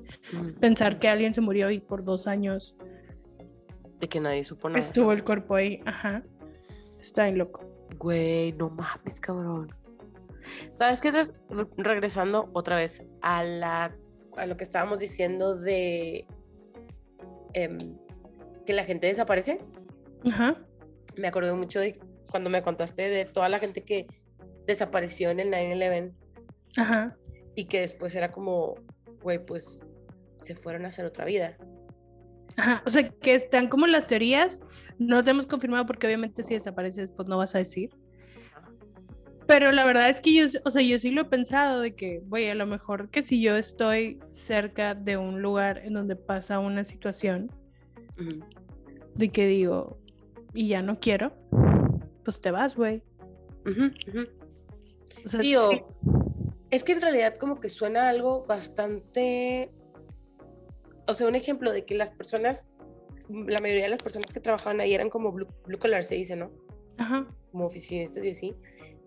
pensar 0.60 0.98
que 1.00 1.08
alguien 1.08 1.34
se 1.34 1.40
murió 1.40 1.70
y 1.70 1.80
por 1.80 2.04
dos 2.04 2.26
años 2.26 2.74
De 3.98 4.08
que 4.08 4.20
nadie 4.20 4.44
supo 4.44 4.68
nada. 4.68 4.80
estuvo 4.80 5.12
el 5.12 5.24
cuerpo 5.24 5.56
ahí, 5.56 5.80
ajá. 5.86 6.22
Está 7.02 7.24
bien 7.24 7.38
loco. 7.38 7.66
Güey, 7.98 8.52
no 8.52 8.70
mames, 8.70 9.18
cabrón. 9.20 9.68
¿Sabes 10.70 11.00
qué? 11.00 11.12
Regresando 11.76 12.50
otra 12.52 12.76
vez 12.76 13.02
a, 13.22 13.42
la, 13.42 13.96
a 14.36 14.46
lo 14.46 14.56
que 14.56 14.64
estábamos 14.64 15.00
diciendo 15.00 15.56
de 15.56 16.26
em, 17.54 17.96
que 18.66 18.72
la 18.72 18.84
gente 18.84 19.06
desaparece. 19.06 19.58
Ajá. 20.24 20.56
Me 21.16 21.28
acordé 21.28 21.52
mucho 21.52 21.80
de 21.80 21.98
cuando 22.30 22.50
me 22.50 22.62
contaste 22.62 23.08
de 23.08 23.24
toda 23.24 23.48
la 23.48 23.58
gente 23.58 23.82
que 23.82 24.06
desapareció 24.66 25.30
en 25.30 25.40
el 25.40 25.50
9-11 25.52 26.14
Ajá. 26.76 27.16
y 27.56 27.64
que 27.64 27.80
después 27.80 28.14
era 28.14 28.30
como, 28.30 28.74
güey, 29.22 29.44
pues 29.44 29.80
se 30.42 30.54
fueron 30.54 30.84
a 30.84 30.88
hacer 30.88 31.04
otra 31.04 31.24
vida. 31.24 31.56
Ajá. 32.56 32.82
O 32.86 32.90
sea, 32.90 33.08
que 33.08 33.34
están 33.34 33.68
como 33.68 33.86
las 33.86 34.06
teorías, 34.06 34.60
no 34.98 35.24
tenemos 35.24 35.46
confirmado 35.46 35.86
porque 35.86 36.06
obviamente 36.06 36.42
si 36.44 36.54
desapareces, 36.54 37.12
pues 37.12 37.28
no 37.28 37.38
vas 37.38 37.54
a 37.54 37.58
decir. 37.58 37.90
Pero 39.50 39.72
la 39.72 39.84
verdad 39.84 40.08
es 40.08 40.20
que 40.20 40.32
yo, 40.32 40.44
o 40.64 40.70
sea, 40.70 40.80
yo 40.80 40.96
sí 40.96 41.10
lo 41.10 41.22
he 41.22 41.24
pensado 41.24 41.80
de 41.80 41.96
que, 41.96 42.20
güey, 42.20 42.48
a 42.50 42.54
lo 42.54 42.66
mejor 42.66 43.10
que 43.10 43.20
si 43.20 43.42
yo 43.42 43.56
estoy 43.56 44.20
cerca 44.30 44.94
de 44.94 45.16
un 45.16 45.42
lugar 45.42 45.78
en 45.78 45.94
donde 45.94 46.14
pasa 46.14 46.60
una 46.60 46.84
situación, 46.84 47.50
Ujú. 48.16 48.44
de 49.16 49.28
que 49.30 49.48
digo, 49.48 49.98
y 50.54 50.68
ya 50.68 50.82
no 50.82 51.00
quiero, 51.00 51.32
pues 52.24 52.40
te 52.40 52.52
vas, 52.52 52.76
güey. 52.76 53.02
Ujú, 53.66 53.86
ujú. 53.86 54.28
O 55.26 55.28
sea, 55.28 55.40
Sí, 55.40 55.56
o, 55.56 55.88
Es 56.70 56.84
que 56.84 56.92
en 56.92 57.00
realidad 57.00 57.34
como 57.34 57.58
que 57.58 57.68
suena 57.68 58.08
algo 58.08 58.44
bastante, 58.46 59.72
o 61.08 61.12
sea, 61.12 61.26
un 61.26 61.34
ejemplo 61.34 61.72
de 61.72 61.84
que 61.84 61.96
las 61.96 62.12
personas, 62.12 62.70
la 63.28 63.58
mayoría 63.60 63.82
de 63.82 63.90
las 63.90 64.02
personas 64.04 64.32
que 64.32 64.38
trabajaban 64.38 64.80
ahí 64.80 64.94
eran 64.94 65.10
como 65.10 65.32
blue, 65.32 65.48
blue 65.66 65.78
collar, 65.80 66.04
se 66.04 66.14
dice, 66.14 66.36
¿no? 66.36 66.52
Ajá. 66.98 67.26
Como 67.50 67.66
oficinistas 67.66 68.24
y 68.24 68.30
así. 68.30 68.54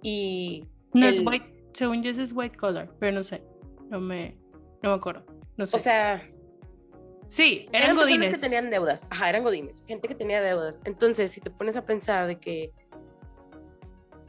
Y 0.04 0.66
No 0.94 1.08
es 1.08 1.20
white, 1.26 1.66
según 1.74 2.04
yo 2.04 2.12
ese 2.12 2.24
es 2.24 2.34
white 2.34 2.58
collar, 2.58 2.94
pero 3.00 3.14
no 3.14 3.24
sé. 3.24 3.42
No 3.90 4.00
me, 4.00 4.38
no 4.84 4.90
me 4.90 4.96
acuerdo. 4.96 5.26
No 5.58 5.66
sé. 5.66 5.76
o 5.76 5.80
sea, 5.80 6.22
sí, 7.28 7.66
eran, 7.72 7.84
eran 7.84 7.96
personas 7.96 8.20
godines. 8.20 8.30
que 8.30 8.38
tenían 8.38 8.70
deudas. 8.70 9.08
Ajá, 9.10 9.30
eran 9.30 9.44
godines, 9.44 9.84
gente 9.88 10.08
que 10.08 10.16
tenía 10.16 10.42
deudas. 10.42 10.82
Entonces, 10.86 11.32
si 11.32 11.42
te 11.42 11.50
pones 11.50 11.78
a 11.78 11.86
pensar 11.86 12.28
de 12.28 12.40
que 12.40 12.72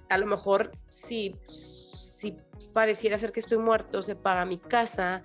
a 0.08 0.18
lo 0.18 0.26
mejor 0.26 0.72
si, 0.88 1.34
si 1.42 2.36
pareciera 2.72 3.18
ser 3.18 3.32
que 3.32 3.40
estoy 3.40 3.58
muerto, 3.58 4.00
se 4.00 4.14
paga 4.14 4.44
mi 4.44 4.58
casa, 4.58 5.24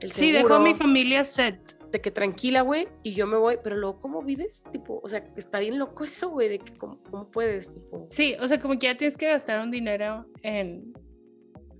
el 0.00 0.12
Sí, 0.12 0.32
dejó 0.32 0.54
a 0.54 0.60
mi 0.60 0.74
familia 0.74 1.24
set. 1.24 1.75
De 1.92 2.00
que 2.00 2.10
tranquila, 2.10 2.62
güey, 2.62 2.88
y 3.02 3.14
yo 3.14 3.26
me 3.26 3.36
voy, 3.36 3.56
pero 3.62 3.76
luego, 3.76 4.00
¿cómo 4.00 4.22
vives? 4.22 4.64
Tipo, 4.72 5.00
o 5.02 5.08
sea, 5.08 5.24
está 5.36 5.60
bien 5.60 5.78
loco 5.78 6.04
eso, 6.04 6.30
güey, 6.30 6.48
de 6.48 6.58
que 6.58 6.74
cómo, 6.74 7.02
cómo 7.10 7.30
puedes, 7.30 7.72
tipo. 7.72 8.06
Sí, 8.10 8.34
o 8.40 8.48
sea, 8.48 8.60
como 8.60 8.78
que 8.78 8.86
ya 8.86 8.96
tienes 8.96 9.16
que 9.16 9.26
gastar 9.26 9.60
un 9.60 9.70
dinero 9.70 10.26
en 10.42 10.92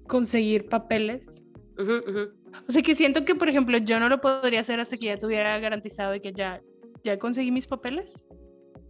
conseguir 0.07 0.69
papeles. 0.69 1.43
O 1.79 2.73
sea, 2.73 2.83
que 2.83 2.95
siento 2.95 3.25
que, 3.25 3.35
por 3.35 3.49
ejemplo, 3.49 3.77
yo 3.79 4.01
no 4.01 4.09
lo 4.09 4.21
podría 4.21 4.61
hacer 4.61 4.81
hasta 4.81 4.97
que 4.97 5.09
ya 5.09 5.19
tuviera 5.19 5.59
garantizado 5.59 6.13
de 6.13 6.21
que 6.21 6.33
ya, 6.33 6.63
ya 7.05 7.19
conseguí 7.19 7.51
mis 7.51 7.67
papeles. 7.67 8.27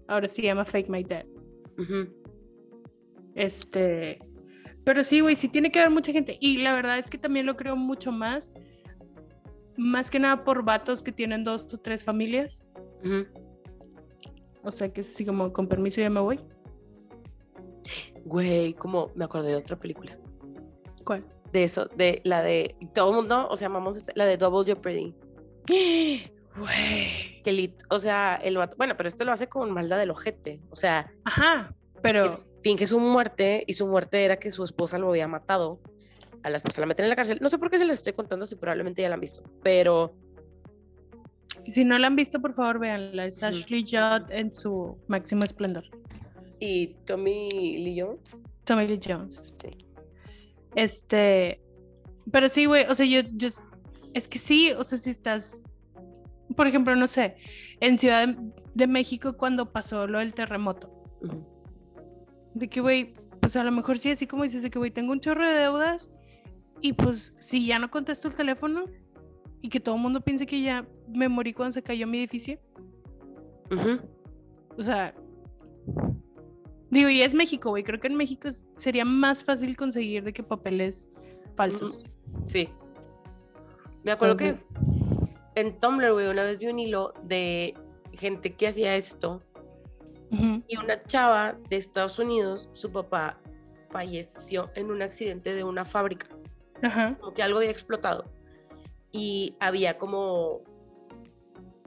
Ahora 0.09 0.29
sí 0.29 0.43
llama 0.43 0.65
Fake 0.65 0.89
My 0.89 1.03
Debt. 1.03 1.27
Ujú. 1.79 2.09
Este, 3.35 4.21
pero 4.85 5.03
sí, 5.03 5.21
güey, 5.21 5.35
sí 5.35 5.49
tiene 5.49 5.73
que 5.73 5.81
haber 5.81 5.91
mucha 5.91 6.13
gente. 6.13 6.39
Y 6.41 6.59
la 6.59 6.75
verdad 6.75 6.99
es 6.99 7.11
que 7.11 7.19
también 7.19 7.45
lo 7.45 7.57
creo 7.57 7.75
mucho 7.75 8.13
más, 8.13 8.53
más 9.77 10.11
que 10.11 10.19
nada 10.19 10.45
por 10.45 10.65
vatos 10.65 11.03
que 11.03 11.13
tienen 11.13 11.45
dos 11.45 11.67
o 11.73 11.79
tres 11.79 12.03
familias. 12.05 12.63
O 14.63 14.71
sea, 14.71 14.93
que 14.93 15.03
sí, 15.05 15.25
como 15.25 15.53
con 15.53 15.69
permiso 15.69 16.01
ya 16.01 16.11
me 16.11 16.21
voy. 16.21 16.41
Güey, 18.25 18.75
como 18.75 19.11
me 19.15 19.25
acordé 19.25 19.49
de 19.51 19.57
otra 19.57 19.77
película. 19.77 20.19
¿Cuál? 21.05 21.25
De 21.53 21.63
eso, 21.65 21.87
de 21.87 22.21
la 22.25 22.43
de 22.43 22.77
todo 22.93 23.11
el 23.11 23.17
mundo, 23.17 23.47
o 23.49 23.55
sea, 23.57 23.67
amamos 23.69 24.05
la 24.15 24.25
de 24.25 24.37
Double 24.37 24.65
Jeopardy. 24.65 25.15
Güey. 26.59 27.43
Que 27.43 27.53
lit- 27.53 27.83
o 27.91 27.99
sea, 27.99 28.37
el 28.43 28.57
vato, 28.57 28.79
bueno, 28.79 28.97
pero 28.97 29.09
esto 29.09 29.25
lo 29.27 29.33
hace 29.33 29.47
con 29.47 29.71
maldad 29.73 29.99
del 29.99 30.11
ojete. 30.11 30.59
O 30.71 30.75
sea, 30.75 31.13
Ajá, 31.25 31.75
pero 32.01 32.39
finge 32.63 32.87
su 32.87 32.99
muerte 32.99 33.63
y 33.67 33.75
su 33.75 33.87
muerte 33.87 34.25
era 34.25 34.39
que 34.39 34.51
su 34.51 34.65
esposa 34.65 34.99
lo 34.99 35.11
había 35.11 35.29
matado. 35.29 35.81
A 36.43 36.51
la 36.51 36.57
esposa 36.57 36.81
la 36.81 36.87
meten 36.87 37.05
en 37.05 37.11
la 37.11 37.17
cárcel. 37.17 37.39
No 37.41 37.49
sé 37.49 37.59
por 37.59 37.71
qué 37.71 37.79
se 37.79 37.85
les 37.85 37.99
estoy 37.99 38.13
contando 38.13 38.47
si 38.47 38.57
probablemente 38.57 39.03
ya 39.03 39.09
la 39.09 39.15
han 39.15 39.21
visto, 39.21 39.43
pero 39.63 40.15
si 41.67 41.85
no 41.85 41.99
la 41.99 42.07
han 42.07 42.17
visto, 42.17 42.41
por 42.41 42.55
favor, 42.55 42.79
véanla. 42.79 43.27
Es. 43.27 43.43
Ashley 43.43 43.85
Judd 43.85 44.31
en 44.31 44.53
su 44.53 44.99
máximo 45.09 45.43
esplendor. 45.45 45.85
y 46.61 46.95
Tommy 47.05 47.79
Lee 47.79 48.01
Jones, 48.01 48.41
Tommy 48.65 48.87
Lee 48.87 49.01
Jones. 49.05 49.53
sí. 49.55 49.69
Este, 50.75 51.61
pero 52.31 52.49
sí, 52.49 52.67
güey, 52.67 52.87
o 52.87 52.95
sea, 52.95 53.07
yo, 53.07 53.21
yo, 53.33 53.49
es 54.15 54.29
que 54.29 54.39
sí, 54.39 54.73
o 54.73 54.85
sea, 54.85 54.99
si 54.99 55.11
estás, 55.11 55.63
por 56.55 56.67
ejemplo, 56.67 56.95
no 56.97 57.07
sé, 57.07 57.37
en 57.81 57.99
Ciudad 57.99 58.29
de, 58.75 58.87
México 58.87 59.37
cuando 59.37 59.73
pasó 59.73 60.07
lo 60.07 60.19
del 60.19 60.35
terremoto, 60.35 60.91
de 62.55 62.69
que, 62.69 62.81
güey, 62.81 63.15
pues 63.41 63.57
a 63.57 63.65
lo 63.65 63.73
mejor 63.73 63.99
sí, 63.99 64.11
así 64.11 64.27
como 64.27 64.43
dices, 64.43 64.63
de 64.63 64.71
que, 64.71 64.79
güey, 64.79 64.91
tengo 64.91 65.13
un 65.13 65.21
chorro 65.21 65.49
de 65.49 65.55
deudas 65.55 66.11
y 66.81 66.93
pues 66.93 67.33
si 67.39 67.67
ya 67.67 67.79
no 67.79 67.91
contesto 67.91 68.29
el 68.29 68.35
teléfono 68.35 68.85
y 69.63 69.69
que 69.69 69.81
todo 69.81 69.95
el 69.97 70.01
mundo 70.01 70.21
piense 70.21 70.47
que 70.47 70.61
ya 70.63 70.87
me 71.09 71.29
morí 71.29 71.53
cuando 71.53 71.73
se 71.73 71.83
cayó 71.83 72.07
mi 72.07 72.19
edificio, 72.19 72.59
o 74.79 74.83
sea, 74.83 75.15
digo, 76.91 77.09
y 77.09 77.23
es 77.23 77.35
México, 77.35 77.71
güey, 77.71 77.83
creo 77.83 77.99
que 78.01 78.07
en 78.07 78.15
México 78.15 78.49
sería 78.77 79.05
más 79.05 79.43
fácil 79.43 79.77
conseguir 79.77 80.23
de 80.25 80.33
que 80.33 80.43
papeles 80.43 81.17
falsos. 81.57 82.05
Sí. 82.45 82.69
Me 84.05 84.13
acuerdo 84.13 84.37
Entonces- 84.39 84.65
que 85.55 85.61
en 85.61 85.81
Tumblr, 85.81 86.13
güey, 86.13 86.29
una 86.29 86.45
vez 86.45 86.61
vi 86.61 86.67
un 86.67 86.79
hilo 86.79 87.13
de 87.25 87.75
gente 88.13 88.55
que 88.55 88.69
hacía 88.69 88.95
esto 88.97 89.43
y 90.31 90.77
una 90.77 91.03
chava 91.05 91.57
de 91.71 91.77
Estados 91.77 92.19
Unidos, 92.19 92.69
su 92.73 92.91
papá 92.93 93.41
falleció 93.91 94.71
en 94.75 94.91
un 94.91 95.01
accidente 95.01 95.55
de 95.55 95.65
una 95.65 95.85
fábrica, 95.85 96.27
Ajá. 96.83 97.17
como 97.19 97.35
que 97.35 97.43
algo 97.43 97.59
había 97.59 97.71
explotado 97.71 98.25
y 99.13 99.57
había 99.61 99.99
como 99.99 100.63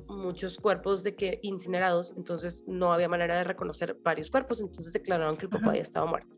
muchos 0.07 0.57
cuerpos 0.57 1.03
de 1.03 1.16
que 1.16 1.40
incinerados, 1.44 2.14
entonces 2.18 2.64
no 2.68 2.91
había 2.91 3.07
manera 3.07 3.38
de 3.38 3.44
reconocer 3.44 3.95
varios 4.03 4.30
cuerpos, 4.30 4.61
entonces 4.61 4.91
declararon 4.91 5.38
que 5.38 5.45
el 5.45 5.52
papá 5.52 5.68
Ajá. 5.68 5.76
ya 5.76 5.82
estaba 5.82 6.06
muerto. 6.06 6.36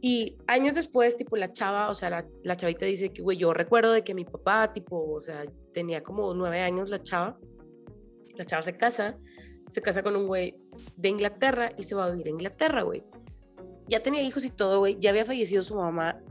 Y 0.00 0.38
años 0.46 0.76
después, 0.76 1.16
tipo, 1.16 1.36
la 1.36 1.52
chava, 1.52 1.90
o 1.90 1.94
sea, 1.94 2.08
la, 2.08 2.26
la 2.44 2.54
chavita 2.54 2.86
dice 2.86 3.12
que, 3.12 3.20
güey, 3.20 3.36
yo 3.36 3.52
recuerdo 3.52 3.92
de 3.92 4.04
que 4.04 4.14
mi 4.14 4.24
papá, 4.24 4.72
tipo, 4.72 5.12
o 5.12 5.20
sea, 5.20 5.42
tenía 5.74 6.04
como 6.04 6.32
nueve 6.34 6.60
años 6.60 6.88
la 6.88 7.02
chava, 7.02 7.36
la 8.36 8.44
chava 8.44 8.62
se 8.62 8.76
casa, 8.76 9.18
se 9.66 9.82
casa 9.82 10.04
con 10.04 10.14
un 10.14 10.28
güey 10.28 10.56
de 10.96 11.08
Inglaterra 11.08 11.72
y 11.76 11.82
se 11.82 11.96
va 11.96 12.04
a 12.04 12.10
vivir 12.10 12.28
a 12.28 12.30
Inglaterra, 12.30 12.82
güey. 12.82 13.02
Ya 13.88 14.00
tenía 14.00 14.22
hijos 14.22 14.44
y 14.44 14.50
todo, 14.50 14.78
güey, 14.78 14.96
ya 15.00 15.10
había 15.10 15.24
fallecido 15.24 15.62
su 15.62 15.74
mamá 15.74 16.22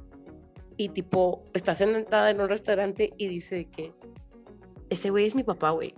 y, 0.77 0.89
tipo, 0.89 1.43
está 1.53 1.73
sentada 1.75 2.29
en 2.29 2.39
un 2.39 2.49
restaurante 2.49 3.13
y 3.17 3.27
dice 3.27 3.65
que 3.65 3.93
ese 4.89 5.09
güey 5.09 5.25
es 5.25 5.35
mi 5.35 5.43
papá, 5.43 5.71
güey 5.71 5.93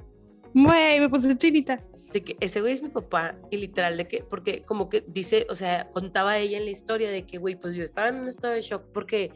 Güey, 0.54 1.00
me 1.00 1.10
puse 1.10 1.38
chinita. 1.38 1.84
de 2.12 2.24
que 2.24 2.36
ese 2.40 2.60
güey 2.62 2.74
es 2.74 2.82
mi 2.82 2.90
papá 2.90 3.36
y 3.52 3.58
literal 3.58 3.98
de 3.98 4.08
que, 4.08 4.24
porque 4.24 4.64
como 4.64 4.90
que 4.90 5.04
dice, 5.08 5.46
o 5.50 5.56
sea, 5.56 5.90
contaba 5.92 6.38
ella 6.40 6.58
en 6.58 6.66
la 6.66 6.72
historia 6.72 7.12
de 7.12 7.24
que, 7.28 7.38
güey, 7.38 7.56
pues 7.56 7.76
yo 7.76 7.84
estaba 7.84 8.08
en 8.08 8.16
un 8.16 8.28
estado 8.28 8.56
de 8.56 8.62
shock 8.62 8.84
porque 8.92 9.32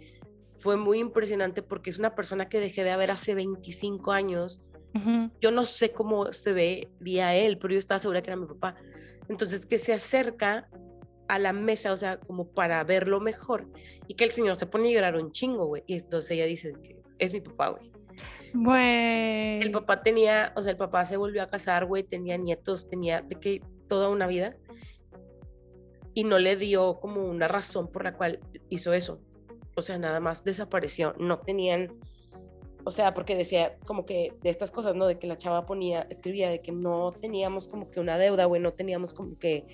fue 0.58 0.76
muy 0.78 1.00
impresionante 1.00 1.62
porque 1.62 1.92
es 1.92 2.00
una 2.00 2.16
persona 2.16 2.50
que 2.50 2.60
dejé 2.60 2.84
de 2.84 2.96
ver 2.98 3.12
hace 3.12 3.36
25 3.36 4.12
años. 4.12 4.62
Ujú. 4.96 5.30
Yo 5.40 5.52
no 5.52 5.66
sé 5.66 5.92
cómo 5.92 6.32
se 6.32 6.54
vería 6.54 7.36
él, 7.36 7.58
pero 7.60 7.74
yo 7.74 7.78
estaba 7.80 8.00
segura 8.00 8.22
que 8.24 8.32
era 8.32 8.38
mi 8.38 8.48
papá. 8.48 8.76
Entonces 9.30 9.66
que 9.68 9.78
se 9.78 9.94
acerca 9.94 10.68
a 11.28 11.40
la 11.40 11.54
mesa, 11.54 11.94
o 11.94 11.98
sea, 11.98 12.20
como 12.20 12.48
para 12.48 12.84
verlo 12.84 13.20
mejor 13.20 13.68
y 14.08 14.16
que 14.16 14.24
el 14.24 14.32
señor 14.32 14.56
se 14.56 14.66
pone 14.66 14.90
a 14.90 14.94
llorar 14.94 15.16
un 15.16 15.32
chingo, 15.32 15.66
güey. 15.66 15.84
Y 15.88 15.96
entonces 15.96 16.32
ella 16.32 16.46
dice 16.46 16.74
que 16.82 17.02
es 17.20 17.34
mi 17.34 17.42
papá, 17.42 17.70
güey. 17.70 17.92
Güey. 18.54 19.62
El 19.62 19.72
papá 19.72 20.04
tenía, 20.04 20.54
o 20.56 20.62
sea, 20.62 20.72
el 20.72 20.78
papá 20.78 21.06
se 21.06 21.18
volvió 21.18 21.42
a 21.42 21.48
casar, 21.48 21.86
güey, 21.86 22.04
tenía 22.04 22.38
nietos, 22.38 22.88
tenía 22.88 23.22
de 23.22 23.36
que 23.40 23.62
toda 23.88 24.10
una 24.10 24.28
vida. 24.28 24.56
Y 26.14 26.26
no 26.26 26.38
le 26.38 26.56
dio 26.56 27.00
como 27.00 27.26
una 27.26 27.48
razón 27.48 27.92
por 27.92 28.04
la 28.04 28.14
cual 28.14 28.40
hizo 28.70 28.94
eso. 28.94 29.20
O 29.76 29.82
sea, 29.82 29.98
nada 29.98 30.20
más 30.20 30.44
desapareció. 30.44 31.16
No 31.18 31.40
tenían, 31.40 31.98
o 32.86 32.92
sea, 32.92 33.16
porque 33.16 33.36
decía 33.36 33.78
como 33.88 34.06
que 34.06 34.34
de 34.44 34.52
estas 34.52 34.70
cosas, 34.70 34.96
¿no? 34.96 35.08
De 35.08 35.18
que 35.18 35.26
la 35.26 35.40
chava 35.40 35.66
ponía, 35.66 36.06
escribía 36.12 36.52
de 36.52 36.62
que 36.62 36.72
no 36.72 37.14
teníamos 37.14 37.68
como 37.68 37.90
que 37.90 38.00
una 38.00 38.20
deuda, 38.20 38.46
güey, 38.46 38.62
no 38.62 38.74
teníamos 38.74 39.16
como 39.16 39.40
que 39.40 39.66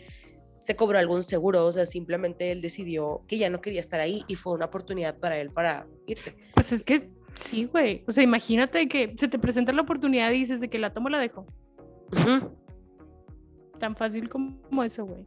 se 0.60 0.76
cobró 0.76 1.00
algún 1.00 1.24
seguro, 1.24 1.66
o 1.66 1.72
sea, 1.72 1.86
simplemente 1.86 2.52
él 2.52 2.62
decidió 2.62 3.22
que 3.28 3.38
ya 3.38 3.50
no 3.50 3.62
quería 3.62 3.80
estar 3.80 4.00
ahí 4.00 4.24
y 4.28 4.36
fue 4.36 4.54
una 4.54 4.66
oportunidad 4.66 5.18
para 5.18 5.38
él 5.38 5.52
para 5.52 5.88
irse. 6.06 6.36
Pues 6.54 6.72
es 6.72 6.84
que 6.84 7.10
sí, 7.36 7.66
güey. 7.66 8.04
O 8.08 8.12
sea, 8.12 8.24
imagínate 8.24 8.88
que 8.88 9.16
se 9.18 9.28
te 9.28 9.40
presenta 9.40 9.72
la 9.72 9.82
oportunidad 9.82 10.32
y 10.32 10.40
dices 10.40 10.60
de 10.60 10.70
que 10.70 10.78
la 10.78 10.94
tomo, 10.94 11.10
la 11.10 11.20
dejo. 11.20 11.46
Tan 13.80 13.96
fácil 13.96 14.30
como 14.30 14.84
eso, 14.84 15.06
güey. 15.06 15.26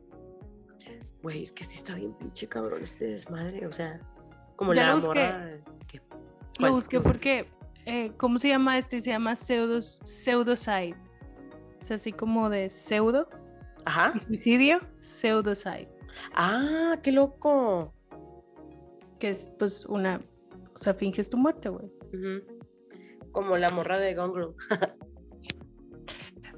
Güey, 1.23 1.43
es 1.43 1.53
que 1.53 1.65
sí 1.65 1.79
está 1.79 1.95
bien 1.95 2.13
pinche 2.15 2.49
cabrón 2.49 2.83
este 2.83 3.07
desmadre, 3.07 3.67
o 3.67 3.73
sea, 3.73 4.01
como 4.57 4.75
Ya 4.75 4.89
la 4.89 4.95
lo 4.95 5.01
morra. 5.01 5.47
Lo 6.59 6.73
busqué 6.73 7.01
porque, 7.01 7.47
eh, 7.87 8.13
¿cómo 8.19 8.39
se 8.39 8.49
llama 8.49 8.77
esto? 8.79 8.97
Y 8.97 9.03
se 9.03 9.11
llama 9.11 9.37
pseudos, 9.37 10.01
pseudocide. 10.05 10.97
Es 11.81 11.91
así 11.91 12.13
como 12.13 12.51
de 12.51 12.71
pseudo, 12.71 13.29
Ajá. 13.85 14.13
suicidio, 14.27 14.81
pseudocide. 14.99 15.89
Ah, 16.35 16.99
qué 17.03 17.13
loco. 17.13 17.93
Que 19.19 19.31
es 19.31 19.51
pues 19.59 19.85
una, 19.87 20.21
o 20.75 20.79
sea, 20.79 20.95
finges 20.95 21.31
tu 21.31 21.37
muerte, 21.37 21.69
güey. 21.69 21.91
Como 23.33 23.57
la 23.57 23.69
morra 23.71 23.99
de 23.99 24.15
Gone 24.15 24.33
Girl. 24.33 24.55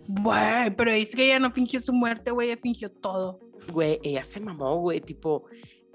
Güey, 0.07 0.77
pero 0.77 0.91
es 0.91 1.17
que 1.17 1.25
ella 1.25 1.39
no 1.39 1.51
fingió 1.51 1.81
su 1.81 1.93
muerte, 1.93 2.31
güey, 2.31 2.51
ella 2.51 2.61
fingió 2.61 2.91
todo. 2.91 3.41
Güey, 3.73 4.01
ella 4.03 4.23
se 4.23 4.39
mamó, 4.39 4.77
güey, 4.77 5.01
tipo, 5.01 5.47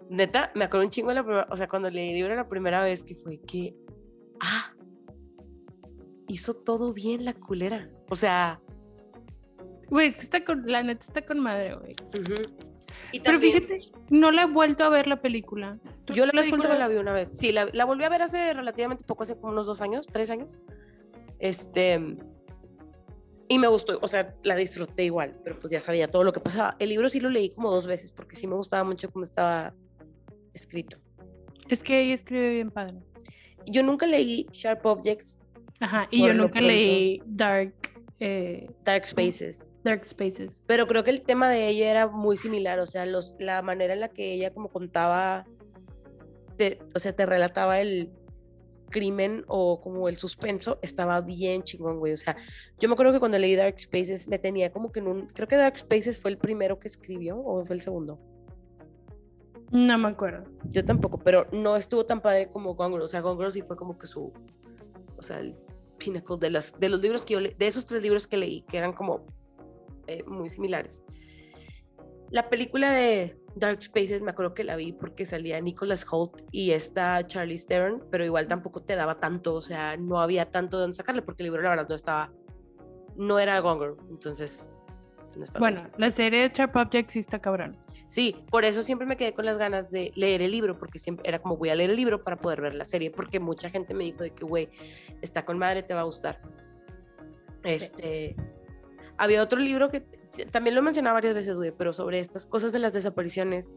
neta, 0.10 0.52
me 0.56 0.66
acuerdo 0.66 0.86
un 0.88 0.92
chingo 0.92 1.10
de 1.10 1.16
la 1.16 1.24
primera, 1.24 1.48
o 1.52 1.56
sea, 1.56 1.68
cuando 1.68 1.90
leí 1.90 2.10
el 2.10 2.16
libro 2.16 2.36
la 2.36 2.50
primera 2.50 2.82
vez 2.82 3.04
que 3.04 3.16
fue 3.16 3.40
que, 3.42 3.76
ah, 4.40 4.74
hizo 6.28 6.56
todo 6.56 6.94
bien 6.94 7.24
la 7.24 7.34
culera. 7.34 7.90
O 8.10 8.16
sea, 8.16 8.60
Güey, 9.90 10.08
es 10.08 10.16
que 10.16 10.24
está 10.24 10.44
con, 10.44 10.64
la 10.66 10.84
neta 10.84 11.06
está 11.06 11.26
con 11.26 11.40
madre, 11.40 11.76
güey. 11.76 11.96
Y 13.12 13.20
Pero 13.22 13.40
fíjate, 13.40 13.82
no 14.10 14.32
la 14.32 14.44
he 14.44 14.46
vuelto 14.46 14.84
a 14.84 14.90
ver 14.90 15.08
la 15.08 15.22
película. 15.22 15.80
¿Tú 16.06 16.14
yo 16.14 16.26
la 16.26 16.32
película 16.32 16.78
la 16.78 16.88
vi 16.88 16.98
una 16.98 17.14
vez. 17.14 17.36
Sí, 17.36 17.52
la, 17.52 17.68
la 17.74 17.86
volví 17.86 18.04
a 18.04 18.10
ver 18.10 18.22
hace 18.22 18.54
relativamente 18.54 19.04
poco, 19.04 19.24
hace 19.24 19.36
como 19.36 19.52
unos 19.52 19.66
dos 19.66 19.82
años, 19.82 20.06
tres 20.08 20.30
años. 20.30 20.60
Este. 21.40 22.00
Y 23.52 23.58
me 23.58 23.68
gustó, 23.68 23.98
o 24.00 24.08
sea, 24.08 24.36
la 24.44 24.56
disfruté 24.56 25.06
igual, 25.06 25.36
pero 25.44 25.58
pues 25.58 25.72
ya 25.72 25.82
sabía 25.82 26.08
todo 26.08 26.24
lo 26.24 26.32
que 26.32 26.40
pasaba. 26.40 26.76
El 26.78 26.90
libro 26.90 27.10
sí 27.10 27.20
lo 27.20 27.30
leí 27.30 27.50
como 27.50 27.72
dos 27.72 27.88
veces 27.88 28.12
porque 28.12 28.36
sí 28.36 28.46
me 28.46 28.54
gustaba 28.54 28.84
mucho 28.84 29.10
cómo 29.10 29.24
estaba 29.24 29.74
escrito. 30.54 31.00
Es 31.68 31.82
que 31.82 32.00
ella 32.00 32.14
escribe 32.14 32.52
bien 32.52 32.70
padre. 32.70 33.00
Yo 33.66 33.82
nunca 33.82 34.06
leí 34.06 34.46
Sharp 34.52 34.86
Objects, 34.86 35.40
Ajá, 35.80 36.08
y 36.12 36.28
yo 36.28 36.34
nunca 36.34 36.62
leí 36.62 37.22
Dark, 37.26 37.74
eh, 38.20 38.70
Dark 38.84 39.08
Spaces. 39.08 39.69
Dark 39.84 40.06
Spaces. 40.06 40.52
Pero 40.66 40.88
creo 40.88 41.04
que 41.04 41.12
el 41.12 41.22
tema 41.22 41.50
de 41.50 41.68
ella 41.70 41.90
era 41.92 42.08
muy 42.08 42.36
similar, 42.38 42.80
o 42.80 42.86
sea, 42.86 43.06
los, 43.06 43.36
la 43.40 43.62
manera 43.62 43.94
en 43.94 44.02
la 44.02 44.10
que 44.10 44.34
ella 44.34 44.54
como 44.54 44.70
contaba, 44.70 45.46
te- 46.58 46.80
o 46.96 47.00
sea, 47.00 47.14
te 47.14 47.26
relataba 47.26 47.80
el 47.80 48.12
crimen 48.90 49.46
o 49.48 49.80
como 49.80 50.10
el 50.10 50.18
suspenso, 50.18 50.80
estaba 50.82 51.22
bien 51.22 51.64
chingón, 51.64 52.00
güey. 52.00 52.12
O 52.14 52.18
sea, 52.18 52.36
yo 52.80 52.90
me 52.90 52.94
acuerdo 52.94 53.14
que 53.14 53.20
cuando 53.20 53.38
leí 53.38 53.56
Dark 53.56 53.80
Spaces 53.80 54.28
me 54.28 54.40
tenía 54.40 54.72
como 54.72 54.92
que 54.92 55.00
en 55.00 55.08
un, 55.08 55.28
creo 55.28 55.48
que 55.48 55.56
Dark 55.56 55.78
Spaces 55.80 56.20
fue 56.20 56.32
el 56.32 56.38
primero 56.38 56.80
que 56.80 56.88
escribió 56.88 57.40
o 57.40 57.64
fue 57.64 57.76
el 57.76 57.82
segundo. 57.82 58.20
No 59.72 59.98
me 60.00 60.08
acuerdo. 60.10 60.44
Yo 60.72 60.84
tampoco, 60.84 61.20
pero 61.20 61.46
no 61.52 61.76
estuvo 61.76 62.06
tan 62.06 62.22
padre 62.22 62.50
como 62.52 62.74
Gone 62.74 62.94
Girl. 62.96 63.04
O 63.04 63.08
sea, 63.08 63.22
Gone 63.22 63.38
Girl 63.38 63.52
sí 63.52 63.62
fue 63.62 63.76
como 63.78 63.98
que 64.00 64.08
su, 64.08 64.34
o 65.16 65.22
sea, 65.22 65.40
el 65.40 65.56
pinnacle 66.00 66.38
de, 66.40 66.50
las, 66.50 66.80
de 66.80 66.90
los 66.90 67.00
libros 67.02 67.24
que 67.26 67.36
yo 67.36 67.40
le- 67.40 67.54
de 67.54 67.68
esos 67.68 67.86
tres 67.86 68.02
libros 68.02 68.28
que 68.28 68.38
leí, 68.38 68.64
que 68.64 68.78
eran 68.80 68.94
como 68.94 69.28
eh, 70.10 70.24
muy 70.26 70.50
similares. 70.50 71.04
La 72.32 72.50
película 72.50 72.92
de 72.92 73.38
Dark 73.56 73.82
Spaces 73.82 74.22
me 74.22 74.32
acuerdo 74.32 74.54
que 74.54 74.64
la 74.64 74.76
vi 74.76 74.94
porque 74.94 75.26
salía 75.26 75.60
Nicholas 75.60 76.06
Holt 76.10 76.42
y 76.52 76.72
esta 76.72 77.26
Charlie 77.26 77.58
Theron, 77.58 78.04
pero 78.12 78.24
igual 78.24 78.48
tampoco 78.48 78.82
te 78.82 78.96
daba 78.96 79.16
tanto, 79.16 79.56
o 79.56 79.62
sea, 79.62 79.98
no 79.98 80.20
había 80.22 80.52
tanto 80.52 80.78
de 80.78 80.82
dónde 80.82 80.96
sacarle 80.96 81.22
porque 81.22 81.44
el 81.44 81.48
libro 81.48 81.62
la 81.64 81.70
verdad 81.72 81.88
no 81.90 81.96
estaba, 81.96 82.32
no 83.16 83.40
era 83.40 83.60
Gone 83.60 83.80
Girl, 83.80 83.98
entonces 84.12 84.70
no 85.36 85.44
estaba 85.44 85.60
Bueno, 85.64 85.82
bien. 85.82 85.94
la 85.98 86.12
serie 86.12 86.42
de 86.42 86.50
Sharp 86.54 86.76
Objects 86.76 87.14
sí 87.14 87.20
está 87.20 87.40
cabrón. 87.40 87.78
Sí, 88.10 88.36
por 88.50 88.64
eso 88.66 88.82
siempre 88.82 89.06
me 89.08 89.18
quedé 89.18 89.34
con 89.34 89.46
las 89.46 89.58
ganas 89.58 89.92
de 89.92 90.12
leer 90.16 90.42
el 90.42 90.52
libro, 90.52 90.78
porque 90.78 90.98
siempre 91.00 91.28
era 91.28 91.40
como 91.40 91.58
voy 91.58 91.70
a 91.70 91.76
leer 91.76 91.92
el 91.92 91.96
libro 91.96 92.22
para 92.24 92.38
poder 92.38 92.62
ver 92.62 92.76
la 92.76 92.86
serie, 92.86 93.12
porque 93.12 93.40
mucha 93.40 93.70
gente 93.70 93.94
me 93.94 94.04
dijo 94.04 94.24
de 94.24 94.32
que, 94.32 94.46
güey, 94.46 94.70
está 95.22 95.46
con 95.46 95.58
madre, 95.60 95.84
te 95.84 95.94
va 95.94 96.02
a 96.02 96.06
gustar. 96.06 96.42
Este, 97.64 98.36
había 99.20 99.44
otro 99.44 99.60
libro 99.60 99.90
que 99.90 100.00
también 100.50 100.76
lo 100.76 100.80
he 100.80 100.84
mencionado 100.84 101.14
varias 101.14 101.34
veces, 101.34 101.58
güey, 101.58 101.72
pero 101.78 101.92
sobre 101.92 102.20
estas 102.20 102.48
cosas 102.48 102.72
de 102.72 102.80
las 102.80 102.94
desapariciones, 102.94 103.68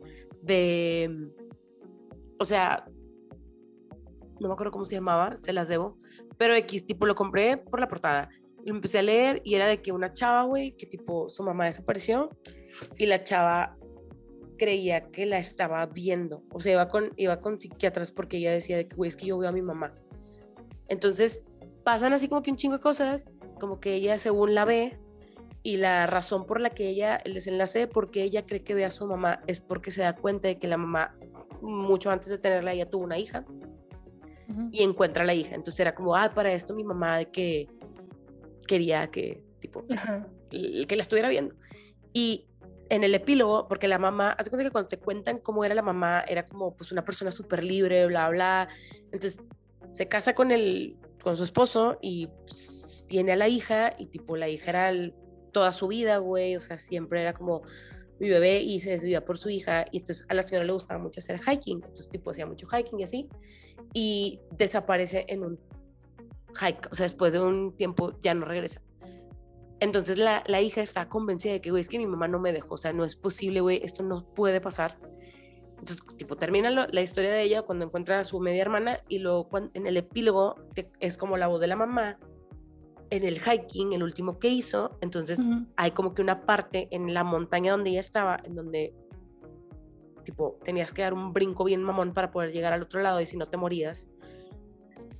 de, 0.40 1.30
o 2.38 2.44
sea, 2.44 2.86
no 4.38 4.48
me 4.48 4.54
acuerdo 4.54 4.70
cómo 4.70 4.84
se 4.84 4.94
llamaba, 4.94 5.36
se 5.40 5.52
las 5.52 5.66
debo, 5.66 5.98
pero 6.38 6.54
X, 6.54 6.86
tipo, 6.86 7.06
lo 7.06 7.16
compré 7.16 7.56
por 7.56 7.80
la 7.80 7.88
portada. 7.88 8.28
Lo 8.64 8.72
empecé 8.72 9.00
a 9.00 9.02
leer 9.02 9.42
y 9.44 9.56
era 9.56 9.66
de 9.66 9.82
que 9.82 9.90
una 9.90 10.12
chava, 10.12 10.44
güey, 10.44 10.76
que 10.76 10.86
tipo, 10.86 11.28
su 11.28 11.42
mamá 11.42 11.64
desapareció 11.64 12.30
y 12.96 13.06
la 13.06 13.24
chava 13.24 13.76
creía 14.58 15.10
que 15.10 15.26
la 15.26 15.38
estaba 15.38 15.84
viendo. 15.86 16.44
O 16.52 16.60
sea, 16.60 16.72
iba 16.72 16.88
con, 16.88 17.10
iba 17.16 17.40
con 17.40 17.58
psiquiatras 17.58 18.12
porque 18.12 18.36
ella 18.36 18.52
decía 18.52 18.76
de 18.76 18.86
que, 18.86 18.94
güey, 18.94 19.08
es 19.08 19.16
que 19.16 19.26
yo 19.26 19.38
veo 19.38 19.48
a 19.48 19.52
mi 19.52 19.62
mamá. 19.62 19.92
Entonces, 20.86 21.44
pasan 21.82 22.12
así 22.12 22.28
como 22.28 22.42
que 22.42 22.52
un 22.52 22.56
chingo 22.56 22.76
de 22.76 22.82
cosas, 22.82 23.28
como 23.58 23.80
que 23.80 23.94
ella 23.94 24.18
según 24.20 24.54
la 24.54 24.64
ve 24.64 25.01
y 25.62 25.76
la 25.76 26.06
razón 26.06 26.44
por 26.46 26.60
la 26.60 26.70
que 26.70 26.88
ella, 26.88 27.16
el 27.24 27.34
desenlace 27.34 27.78
de 27.80 27.86
por 27.86 28.10
qué 28.10 28.22
ella 28.22 28.44
cree 28.46 28.62
que 28.64 28.74
ve 28.74 28.84
a 28.84 28.90
su 28.90 29.06
mamá 29.06 29.42
es 29.46 29.60
porque 29.60 29.90
se 29.90 30.02
da 30.02 30.14
cuenta 30.16 30.48
de 30.48 30.58
que 30.58 30.66
la 30.66 30.76
mamá, 30.76 31.14
mucho 31.60 32.10
antes 32.10 32.28
de 32.28 32.38
tenerla, 32.38 32.72
ella 32.72 32.90
tuvo 32.90 33.04
una 33.04 33.18
hija 33.18 33.44
y 34.72 34.82
encuentra 34.82 35.22
a 35.22 35.26
la 35.26 35.34
hija. 35.34 35.54
Entonces 35.54 35.78
era 35.80 35.94
como, 35.94 36.16
ah, 36.16 36.32
para 36.34 36.52
esto 36.52 36.74
mi 36.74 36.84
mamá 36.84 37.18
de 37.18 37.26
que 37.30 37.68
quería 38.66 39.08
que, 39.10 39.42
tipo, 39.60 39.84
Ajá. 39.90 40.26
el 40.50 40.86
que 40.86 40.96
la 40.96 41.02
estuviera 41.02 41.28
viendo. 41.28 41.54
Y 42.12 42.46
en 42.90 43.04
el 43.04 43.14
epílogo, 43.14 43.68
porque 43.68 43.88
la 43.88 43.98
mamá, 43.98 44.32
haz 44.32 44.46
de 44.46 44.50
cuenta 44.50 44.64
que 44.64 44.70
cuando 44.72 44.88
te 44.88 44.98
cuentan 44.98 45.38
cómo 45.38 45.64
era 45.64 45.74
la 45.74 45.82
mamá, 45.82 46.24
era 46.28 46.44
como 46.44 46.74
pues 46.76 46.92
una 46.92 47.04
persona 47.04 47.30
súper 47.30 47.62
libre, 47.64 48.06
bla, 48.06 48.28
bla. 48.28 48.68
Entonces 49.12 49.38
se 49.92 50.08
casa 50.08 50.34
con 50.34 50.50
el, 50.50 50.96
con 51.22 51.36
su 51.36 51.44
esposo 51.44 51.98
y 52.02 52.26
pues, 52.46 53.06
tiene 53.08 53.32
a 53.32 53.36
la 53.36 53.48
hija 53.48 53.94
y 53.98 54.06
tipo 54.06 54.36
la 54.36 54.48
hija 54.48 54.70
era 54.70 54.90
el- 54.90 55.14
toda 55.52 55.70
su 55.72 55.88
vida, 55.88 56.18
güey, 56.18 56.56
o 56.56 56.60
sea, 56.60 56.78
siempre 56.78 57.22
era 57.22 57.32
como 57.34 57.62
mi 58.18 58.28
bebé 58.28 58.60
y 58.60 58.80
se 58.80 58.90
desvivía 58.90 59.24
por 59.24 59.36
su 59.38 59.48
hija 59.50 59.84
y 59.90 59.98
entonces 59.98 60.24
a 60.28 60.34
la 60.34 60.42
señora 60.42 60.64
le 60.66 60.72
gustaba 60.72 61.00
mucho 61.02 61.20
hacer 61.20 61.40
hiking, 61.40 61.76
entonces 61.78 62.08
tipo 62.08 62.30
hacía 62.30 62.46
mucho 62.46 62.66
hiking 62.68 63.00
y 63.00 63.02
así 63.02 63.28
y 63.94 64.40
desaparece 64.56 65.24
en 65.28 65.44
un 65.44 65.58
hike, 66.54 66.88
o 66.90 66.94
sea, 66.94 67.04
después 67.04 67.32
de 67.32 67.40
un 67.40 67.76
tiempo 67.76 68.12
ya 68.22 68.34
no 68.34 68.44
regresa. 68.44 68.80
Entonces 69.80 70.18
la, 70.18 70.44
la 70.46 70.60
hija 70.60 70.80
está 70.82 71.08
convencida 71.08 71.52
de 71.54 71.60
que, 71.60 71.70
güey, 71.70 71.80
es 71.80 71.88
que 71.88 71.98
mi 71.98 72.06
mamá 72.06 72.28
no 72.28 72.38
me 72.38 72.52
dejó, 72.52 72.74
o 72.74 72.76
sea, 72.76 72.92
no 72.92 73.04
es 73.04 73.16
posible, 73.16 73.60
güey, 73.60 73.80
esto 73.82 74.02
no 74.04 74.24
puede 74.34 74.60
pasar. 74.60 74.96
Entonces, 75.70 76.00
tipo, 76.16 76.36
termina 76.36 76.70
lo- 76.70 76.86
la 76.86 77.02
historia 77.02 77.32
de 77.32 77.42
ella 77.42 77.62
cuando 77.62 77.84
encuentra 77.86 78.20
a 78.20 78.24
su 78.24 78.38
media 78.38 78.62
hermana 78.62 79.00
y 79.08 79.18
luego 79.18 79.48
en 79.74 79.86
el 79.86 79.96
epílogo 79.96 80.54
te- 80.74 80.92
es 81.00 81.18
como 81.18 81.36
la 81.36 81.48
voz 81.48 81.60
de 81.60 81.66
la 81.66 81.74
mamá 81.74 82.20
en 83.12 83.24
el 83.24 83.40
hiking, 83.40 83.92
el 83.92 84.02
último 84.02 84.38
que 84.38 84.48
hizo. 84.48 84.96
Entonces, 85.02 85.38
hay 85.76 85.90
como 85.90 86.14
que 86.14 86.22
una 86.22 86.46
parte 86.46 86.88
en 86.90 87.12
la 87.12 87.24
montaña 87.24 87.72
donde 87.72 87.90
ella 87.90 88.00
estaba, 88.00 88.40
en 88.42 88.54
donde, 88.54 88.94
tipo, 90.24 90.58
tenías 90.64 90.94
que 90.94 91.02
dar 91.02 91.12
un 91.12 91.34
brinco 91.34 91.62
bien 91.64 91.82
mamón 91.82 92.14
para 92.14 92.30
poder 92.30 92.52
llegar 92.52 92.72
al 92.72 92.80
otro 92.80 93.02
lado 93.02 93.20
y 93.20 93.26
si 93.26 93.36
no 93.36 93.44
te 93.44 93.58
morías. 93.58 94.10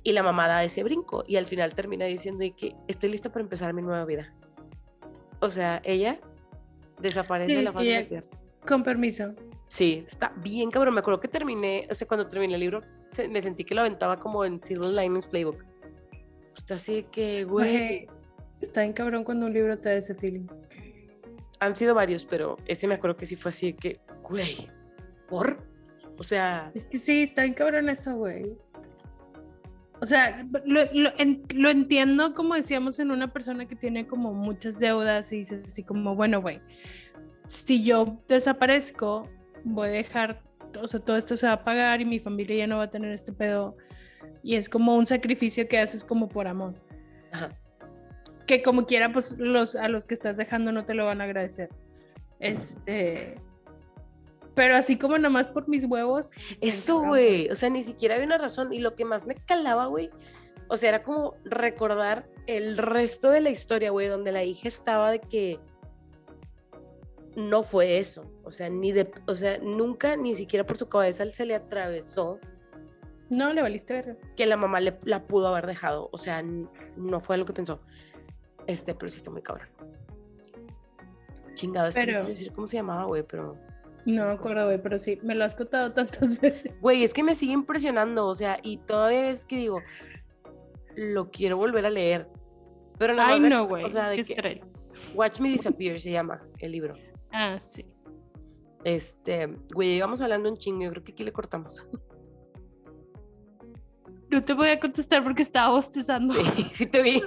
Y 0.01 0.11
la 0.13 0.23
mamá 0.23 0.47
da 0.47 0.63
ese 0.63 0.83
brinco 0.83 1.23
y 1.27 1.35
al 1.35 1.45
final 1.45 1.75
termina 1.75 2.05
diciendo 2.05 2.43
que 2.57 2.75
estoy 2.87 3.11
lista 3.11 3.31
para 3.31 3.43
empezar 3.43 3.71
mi 3.75 3.83
nueva 3.83 4.05
vida. 4.05 4.33
O 5.39 5.49
sea, 5.49 5.79
ella 5.85 6.19
desaparece 6.99 7.55
de 7.55 7.61
la 7.61 7.73
faz 7.73 7.83
de 7.83 7.93
la 7.93 8.07
tierra. 8.07 8.27
Con 8.67 8.81
permiso. 8.81 9.35
Sí, 9.67 10.03
está 10.07 10.33
bien 10.37 10.71
cabrón. 10.71 10.95
Me 10.95 11.01
acuerdo 11.01 11.19
que 11.19 11.27
terminé, 11.27 11.87
o 11.91 11.93
sea, 11.93 12.07
cuando 12.07 12.27
terminé 12.27 12.55
el 12.55 12.59
libro, 12.59 12.81
me 13.29 13.39
sentí 13.39 13.63
que 13.63 13.75
lo 13.75 13.81
aventaba 13.81 14.17
como 14.17 14.43
en 14.45 14.63
Silver 14.63 14.91
Linings 14.93 15.27
Playbook. 15.27 15.63
Está 16.57 16.75
así 16.75 16.95
de 16.95 17.03
que, 17.05 17.43
güey, 17.45 17.77
Güey, 17.77 18.07
Está 18.61 18.81
bien 18.81 18.93
cabrón 18.93 19.23
cuando 19.23 19.45
un 19.45 19.53
libro 19.53 19.77
te 19.77 19.89
da 19.89 19.95
ese 19.95 20.15
feeling. 20.15 20.45
han 21.59 21.75
sido 21.75 21.93
varios, 21.95 22.25
pero 22.25 22.57
ese 22.65 22.87
me 22.87 22.93
acuerdo 22.95 23.17
que 23.17 23.25
sí 23.25 23.35
fue 23.35 23.49
así 23.49 23.71
de 23.71 23.77
que, 23.77 23.99
güey, 24.21 24.69
¿por? 25.27 25.57
O 26.17 26.23
sea, 26.23 26.71
Es 26.73 26.85
que 26.85 26.97
sí, 26.97 27.23
está 27.23 27.41
bien 27.43 27.53
cabrón 27.53 27.89
eso, 27.89 28.15
güey. 28.15 28.55
O 30.01 30.05
sea, 30.05 30.45
lo, 30.65 30.81
lo 30.93 31.11
en- 31.17 31.43
lo 31.53 31.69
entiendo 31.69 32.33
como 32.33 32.55
decíamos 32.55 32.99
en 32.99 33.11
una 33.11 33.31
persona 33.31 33.65
que 33.67 33.75
tiene 33.75 34.05
como 34.05 34.33
muchas 34.33 34.77
deudas 34.79 35.31
y 35.31 35.37
dices 35.37 35.63
así 35.65 35.83
como, 35.83 36.15
bueno, 36.15 36.41
güey, 36.41 36.59
si 37.47 37.83
yo 37.83 38.17
desaparezco, 38.27 39.29
voy 39.63 39.87
a 39.89 39.91
dejar, 39.91 40.41
o 40.81 40.87
sea, 40.87 40.99
todo 40.99 41.15
esto 41.17 41.37
se 41.37 41.47
va 41.47 41.53
a 41.53 41.63
pagar 41.63 42.01
y 42.01 42.05
mi 42.05 42.19
familia 42.19 42.57
ya 42.57 42.67
no 42.67 42.77
va 42.77 42.83
a 42.83 42.89
tener 42.91 43.11
este 43.13 43.31
pedo. 43.31 43.77
Y 44.43 44.55
es 44.55 44.69
como 44.69 44.95
un 44.95 45.07
sacrificio 45.07 45.67
que 45.67 45.79
haces 45.79 46.03
como 46.03 46.29
por 46.29 46.47
amor. 46.47 46.75
ajá. 47.31 47.49
que 48.45 48.61
como 48.61 48.85
quiera, 48.85 49.11
pues 49.13 49.35
los, 49.37 49.73
a 49.75 49.87
los 49.87 50.05
que 50.05 50.13
estás 50.13 50.35
dejando 50.35 50.71
no 50.73 50.85
te 50.85 50.93
lo 50.93 51.05
van 51.05 51.21
a 51.21 51.23
agradecer. 51.23 51.69
Este. 52.39 53.35
Pero 54.53 54.75
así 54.75 54.97
como 54.97 55.17
nomás 55.17 55.47
por 55.47 55.67
mis 55.67 55.85
huevos. 55.85 56.29
Eso, 56.61 56.99
güey. 56.99 57.49
O 57.49 57.55
sea, 57.55 57.69
ni 57.69 57.81
siquiera 57.83 58.15
había 58.15 58.27
una 58.27 58.37
razón. 58.37 58.73
Y 58.73 58.79
lo 58.79 58.95
que 58.95 59.05
más 59.05 59.25
me 59.25 59.35
calaba, 59.35 59.85
güey, 59.87 60.11
o 60.67 60.77
sea, 60.77 60.89
era 60.89 61.03
como 61.03 61.35
recordar 61.45 62.27
el 62.45 62.77
resto 62.77 63.29
de 63.31 63.41
la 63.41 63.49
historia, 63.49 63.91
güey, 63.91 64.07
donde 64.07 64.31
la 64.31 64.43
hija 64.43 64.67
estaba 64.67 65.11
de 65.11 65.21
que 65.21 65.59
no 67.35 67.63
fue 67.63 67.97
eso. 67.97 68.29
O 68.43 68.51
sea, 68.51 68.69
ni 68.69 68.91
de, 68.91 69.09
o 69.25 69.35
sea, 69.35 69.57
nunca, 69.59 70.15
ni 70.17 70.35
siquiera 70.35 70.65
por 70.65 70.77
su 70.77 70.87
cabeza 70.87 71.25
se 71.29 71.45
le 71.45 71.55
atravesó 71.55 72.39
No, 73.33 73.51
le 73.53 73.61
valiste 73.61 73.93
verga. 73.93 74.15
que 74.35 74.45
la 74.45 74.57
mamá 74.57 74.79
le, 74.79 74.97
la 75.05 75.23
pudo 75.27 75.47
haber 75.47 75.65
dejado. 75.67 76.09
O 76.11 76.17
sea, 76.17 76.41
no 76.43 77.19
fue 77.19 77.37
lo 77.37 77.45
que 77.45 77.53
pensó. 77.53 77.81
Este, 78.67 78.93
pero 78.95 79.09
sí 79.09 79.17
está 79.17 79.31
muy 79.31 79.41
cabrón. 79.41 79.67
Chingado, 81.55 81.87
es 81.87 81.95
que 81.95 82.01
Pero- 82.01 82.11
quiero 82.19 82.27
decir 82.29 82.51
cómo 82.53 82.67
se 82.67 82.77
llamaba, 82.77 83.05
güey, 83.05 83.23
pero... 83.23 83.57
No 84.05 84.25
me 84.25 84.33
acuerdo, 84.33 84.65
güey, 84.65 84.81
pero 84.81 84.99
sí, 84.99 85.17
me 85.23 85.33
lo 85.33 85.45
has 85.45 85.55
contado 85.55 85.93
tantas 85.93 86.39
veces. 86.41 86.73
Güey, 86.81 87.03
es 87.03 87.13
que 87.13 87.23
me 87.23 87.35
sigue 87.35 87.53
impresionando, 87.53 88.27
o 88.27 88.35
sea, 88.35 88.57
y 88.61 88.77
todavía 88.77 89.29
es 89.29 89.45
que 89.45 89.55
digo, 89.57 89.81
lo 90.95 91.31
quiero 91.31 91.55
volver 91.57 91.85
a 91.85 91.89
leer. 91.89 92.27
Pero 92.97 93.13
nada 93.15 93.33
Ay, 93.33 93.39
no, 93.39 93.65
güey. 93.67 93.83
O 93.85 93.89
sea, 93.89 94.09
de 94.09 94.23
que. 94.25 94.61
Watch 95.15 95.39
Me 95.39 95.49
Disappear 95.49 95.99
se 95.99 96.11
llama 96.11 96.41
el 96.59 96.71
libro. 96.73 96.95
Ah, 97.31 97.59
sí. 97.59 97.85
Este, 98.83 99.47
güey, 99.73 99.95
íbamos 99.95 100.21
hablando 100.21 100.49
un 100.49 100.57
chingo, 100.57 100.83
yo 100.83 100.91
creo 100.91 101.03
que 101.03 101.13
aquí 101.13 101.23
le 101.23 101.31
cortamos. 101.31 101.85
No 104.33 104.43
te 104.43 104.53
voy 104.53 104.69
a 104.69 104.79
contestar 104.79 105.23
porque 105.23 105.41
estaba 105.43 105.69
bostezando. 105.69 106.33
sí 106.73 106.85
te 106.91 107.01
vi. 107.03 107.21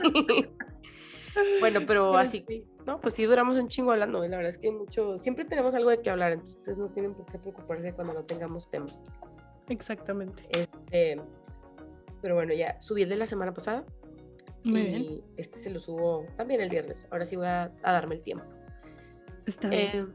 bueno, 1.61 1.81
pero 1.87 2.17
así, 2.17 2.45
sí. 2.49 2.65
No, 2.87 3.01
pues 3.01 3.15
sí 3.15 3.25
duramos 3.25 3.57
un 3.57 3.69
chingo 3.69 3.93
hablando, 3.93 4.25
y 4.25 4.29
la 4.29 4.37
verdad 4.37 4.51
es 4.51 4.59
que 4.59 4.71
mucho, 4.71 5.19
siempre 5.19 5.45
tenemos 5.45 5.75
algo 5.75 5.91
de 5.91 6.01
qué 6.01 6.11
hablar, 6.11 6.33
entonces 6.33 6.77
no 6.77 6.89
tienen 6.89 7.15
por 7.15 7.27
qué 7.27 7.39
preocuparse 7.39 7.93
cuando 7.93 8.15
no 8.15 8.25
tengamos 8.25 8.71
tema. 8.71 8.87
Exactamente. 9.69 10.45
Este, 10.51 11.21
pero 12.23 12.37
bueno, 12.37 12.55
ya 12.55 12.81
subí 12.81 13.03
el 13.03 13.09
de 13.09 13.17
la 13.17 13.27
semana 13.27 13.53
pasada. 13.53 13.85
Muy 14.65 14.81
y 14.81 14.85
bien. 14.85 15.25
este 15.37 15.59
se 15.59 15.71
lo 15.71 15.79
subo 15.81 16.27
también 16.37 16.61
el 16.61 16.69
viernes. 16.71 17.07
Ahora 17.11 17.25
sí 17.25 17.37
voy 17.37 17.47
a, 17.47 17.73
a 17.83 17.93
darme 17.93 18.17
el 18.17 18.23
tiempo. 18.23 18.45
Está 19.47 19.69
bien. 19.69 19.91
Eh, 19.95 20.07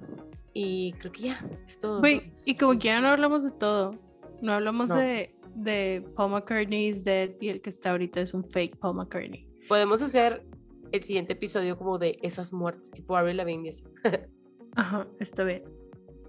y 0.53 0.93
creo 0.93 1.11
que 1.11 1.21
ya, 1.21 1.39
es 1.67 1.79
todo. 1.79 2.01
¿no? 2.01 2.07
y 2.45 2.55
como 2.55 2.73
que 2.73 2.87
ya 2.89 2.99
no 2.99 3.07
hablamos 3.09 3.43
de 3.43 3.51
todo. 3.51 3.95
No 4.41 4.53
hablamos 4.53 4.89
No. 4.89 4.95
de, 4.95 5.35
de 5.55 6.03
Paul 6.15 6.31
McCartney's 6.31 7.03
Dead 7.03 7.31
y 7.39 7.49
el 7.49 7.61
que 7.61 7.69
está 7.69 7.91
ahorita 7.91 8.21
es 8.21 8.33
un 8.33 8.43
fake 8.43 8.77
Paul 8.77 8.95
McCartney. 8.95 9.47
Podemos 9.67 10.01
hacer 10.01 10.43
el 10.91 11.03
siguiente 11.03 11.33
episodio 11.33 11.77
como 11.77 11.97
de 11.97 12.17
esas 12.21 12.51
muertes, 12.51 12.91
tipo 12.91 13.15
Avril 13.15 13.37
Lavigne 13.37 13.67
y 13.67 13.69
así. 13.69 13.83
Ajá, 14.75 15.07
está 15.19 15.43
bien. 15.43 15.63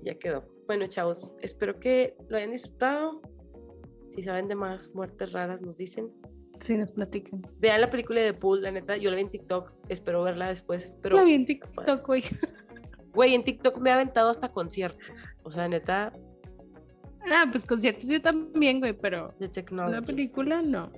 ya 0.03 0.15
quedó. 0.19 0.45
Bueno, 0.67 0.87
chavos, 0.87 1.35
espero 1.41 1.79
que 1.79 2.17
lo 2.29 2.37
hayan 2.37 2.53
disfrutado. 2.53 3.21
Si 4.15 4.23
saben 4.23 4.49
de 4.49 4.55
más 4.55 4.95
muertes 4.95 5.33
raras, 5.33 5.63
nos 5.63 5.77
dicen. 5.77 6.11
Sí, 6.61 6.77
nos 6.77 6.93
platican. 6.93 7.43
Vean 7.59 7.81
la 7.81 7.91
película 7.91 8.21
de 8.21 8.35
Pool, 8.35 8.63
la 8.63 8.71
neta, 8.71 8.97
yo 8.97 9.11
la 9.11 9.17
vi 9.17 9.23
en 9.23 9.31
TikTok, 9.31 9.73
espero 9.89 10.23
verla 10.23 10.49
después, 10.49 10.99
pero... 11.03 11.17
Lo 11.19 11.25
vi 11.25 11.35
en 11.35 11.47
TikTok, 11.47 12.07
güey. 12.07 12.23
Güey, 13.15 13.35
en 13.35 13.45
TikTok 13.45 13.79
me 13.79 13.91
ha 13.91 13.95
aventado 13.95 14.31
hasta 14.31 14.51
conciertos. 14.51 15.07
O 15.43 15.51
sea, 15.51 15.69
neta, 15.69 16.15
Ah, 17.31 17.47
pues 17.51 17.65
conciertos 17.67 18.07
yo 18.09 18.21
también, 18.21 18.81
güey, 18.81 18.93
pero 18.93 19.33
de 19.39 19.47
la 19.47 19.53
technology. 19.53 20.05
película 20.07 20.63
no. 20.63 20.91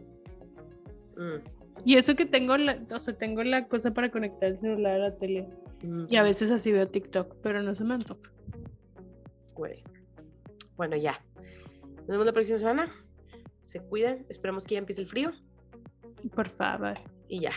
Mm, 1.17 1.45
Y 1.85 1.97
eso 1.97 2.15
que 2.17 2.25
tengo 2.27 2.57
la, 2.57 2.79
o 2.93 2.99
sea, 2.99 3.17
tengo 3.17 3.43
la 3.43 3.69
cosa 3.69 3.93
para 3.93 4.11
conectar 4.11 4.51
el 4.51 4.59
celular 4.61 4.95
a 4.95 4.99
la 4.99 5.17
tele. 5.17 5.49
mm, 5.83 6.07
Y 6.09 6.17
a 6.17 6.23
veces 6.23 6.51
así 6.51 6.73
veo 6.73 6.89
TikTok, 6.89 7.37
pero 7.43 7.63
no 7.63 7.75
se 7.75 7.85
me 7.85 7.95
antoja. 7.95 8.31
Güey. 9.55 9.83
Bueno, 10.77 10.97
ya. 10.97 11.21
Nos 11.99 12.07
vemos 12.09 12.27
la 12.27 12.33
próxima 12.33 12.59
semana. 12.59 12.89
Se 13.63 13.81
cuidan. 13.81 14.25
Esperamos 14.29 14.65
que 14.65 14.75
ya 14.75 14.79
empiece 14.81 15.03
el 15.03 15.07
frío. 15.07 15.33
Por 16.35 16.49
favor. 16.51 16.95
Y 17.29 17.41
ya. 17.41 17.53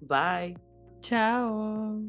Bye. 0.00 0.58
Chao. 1.00 2.00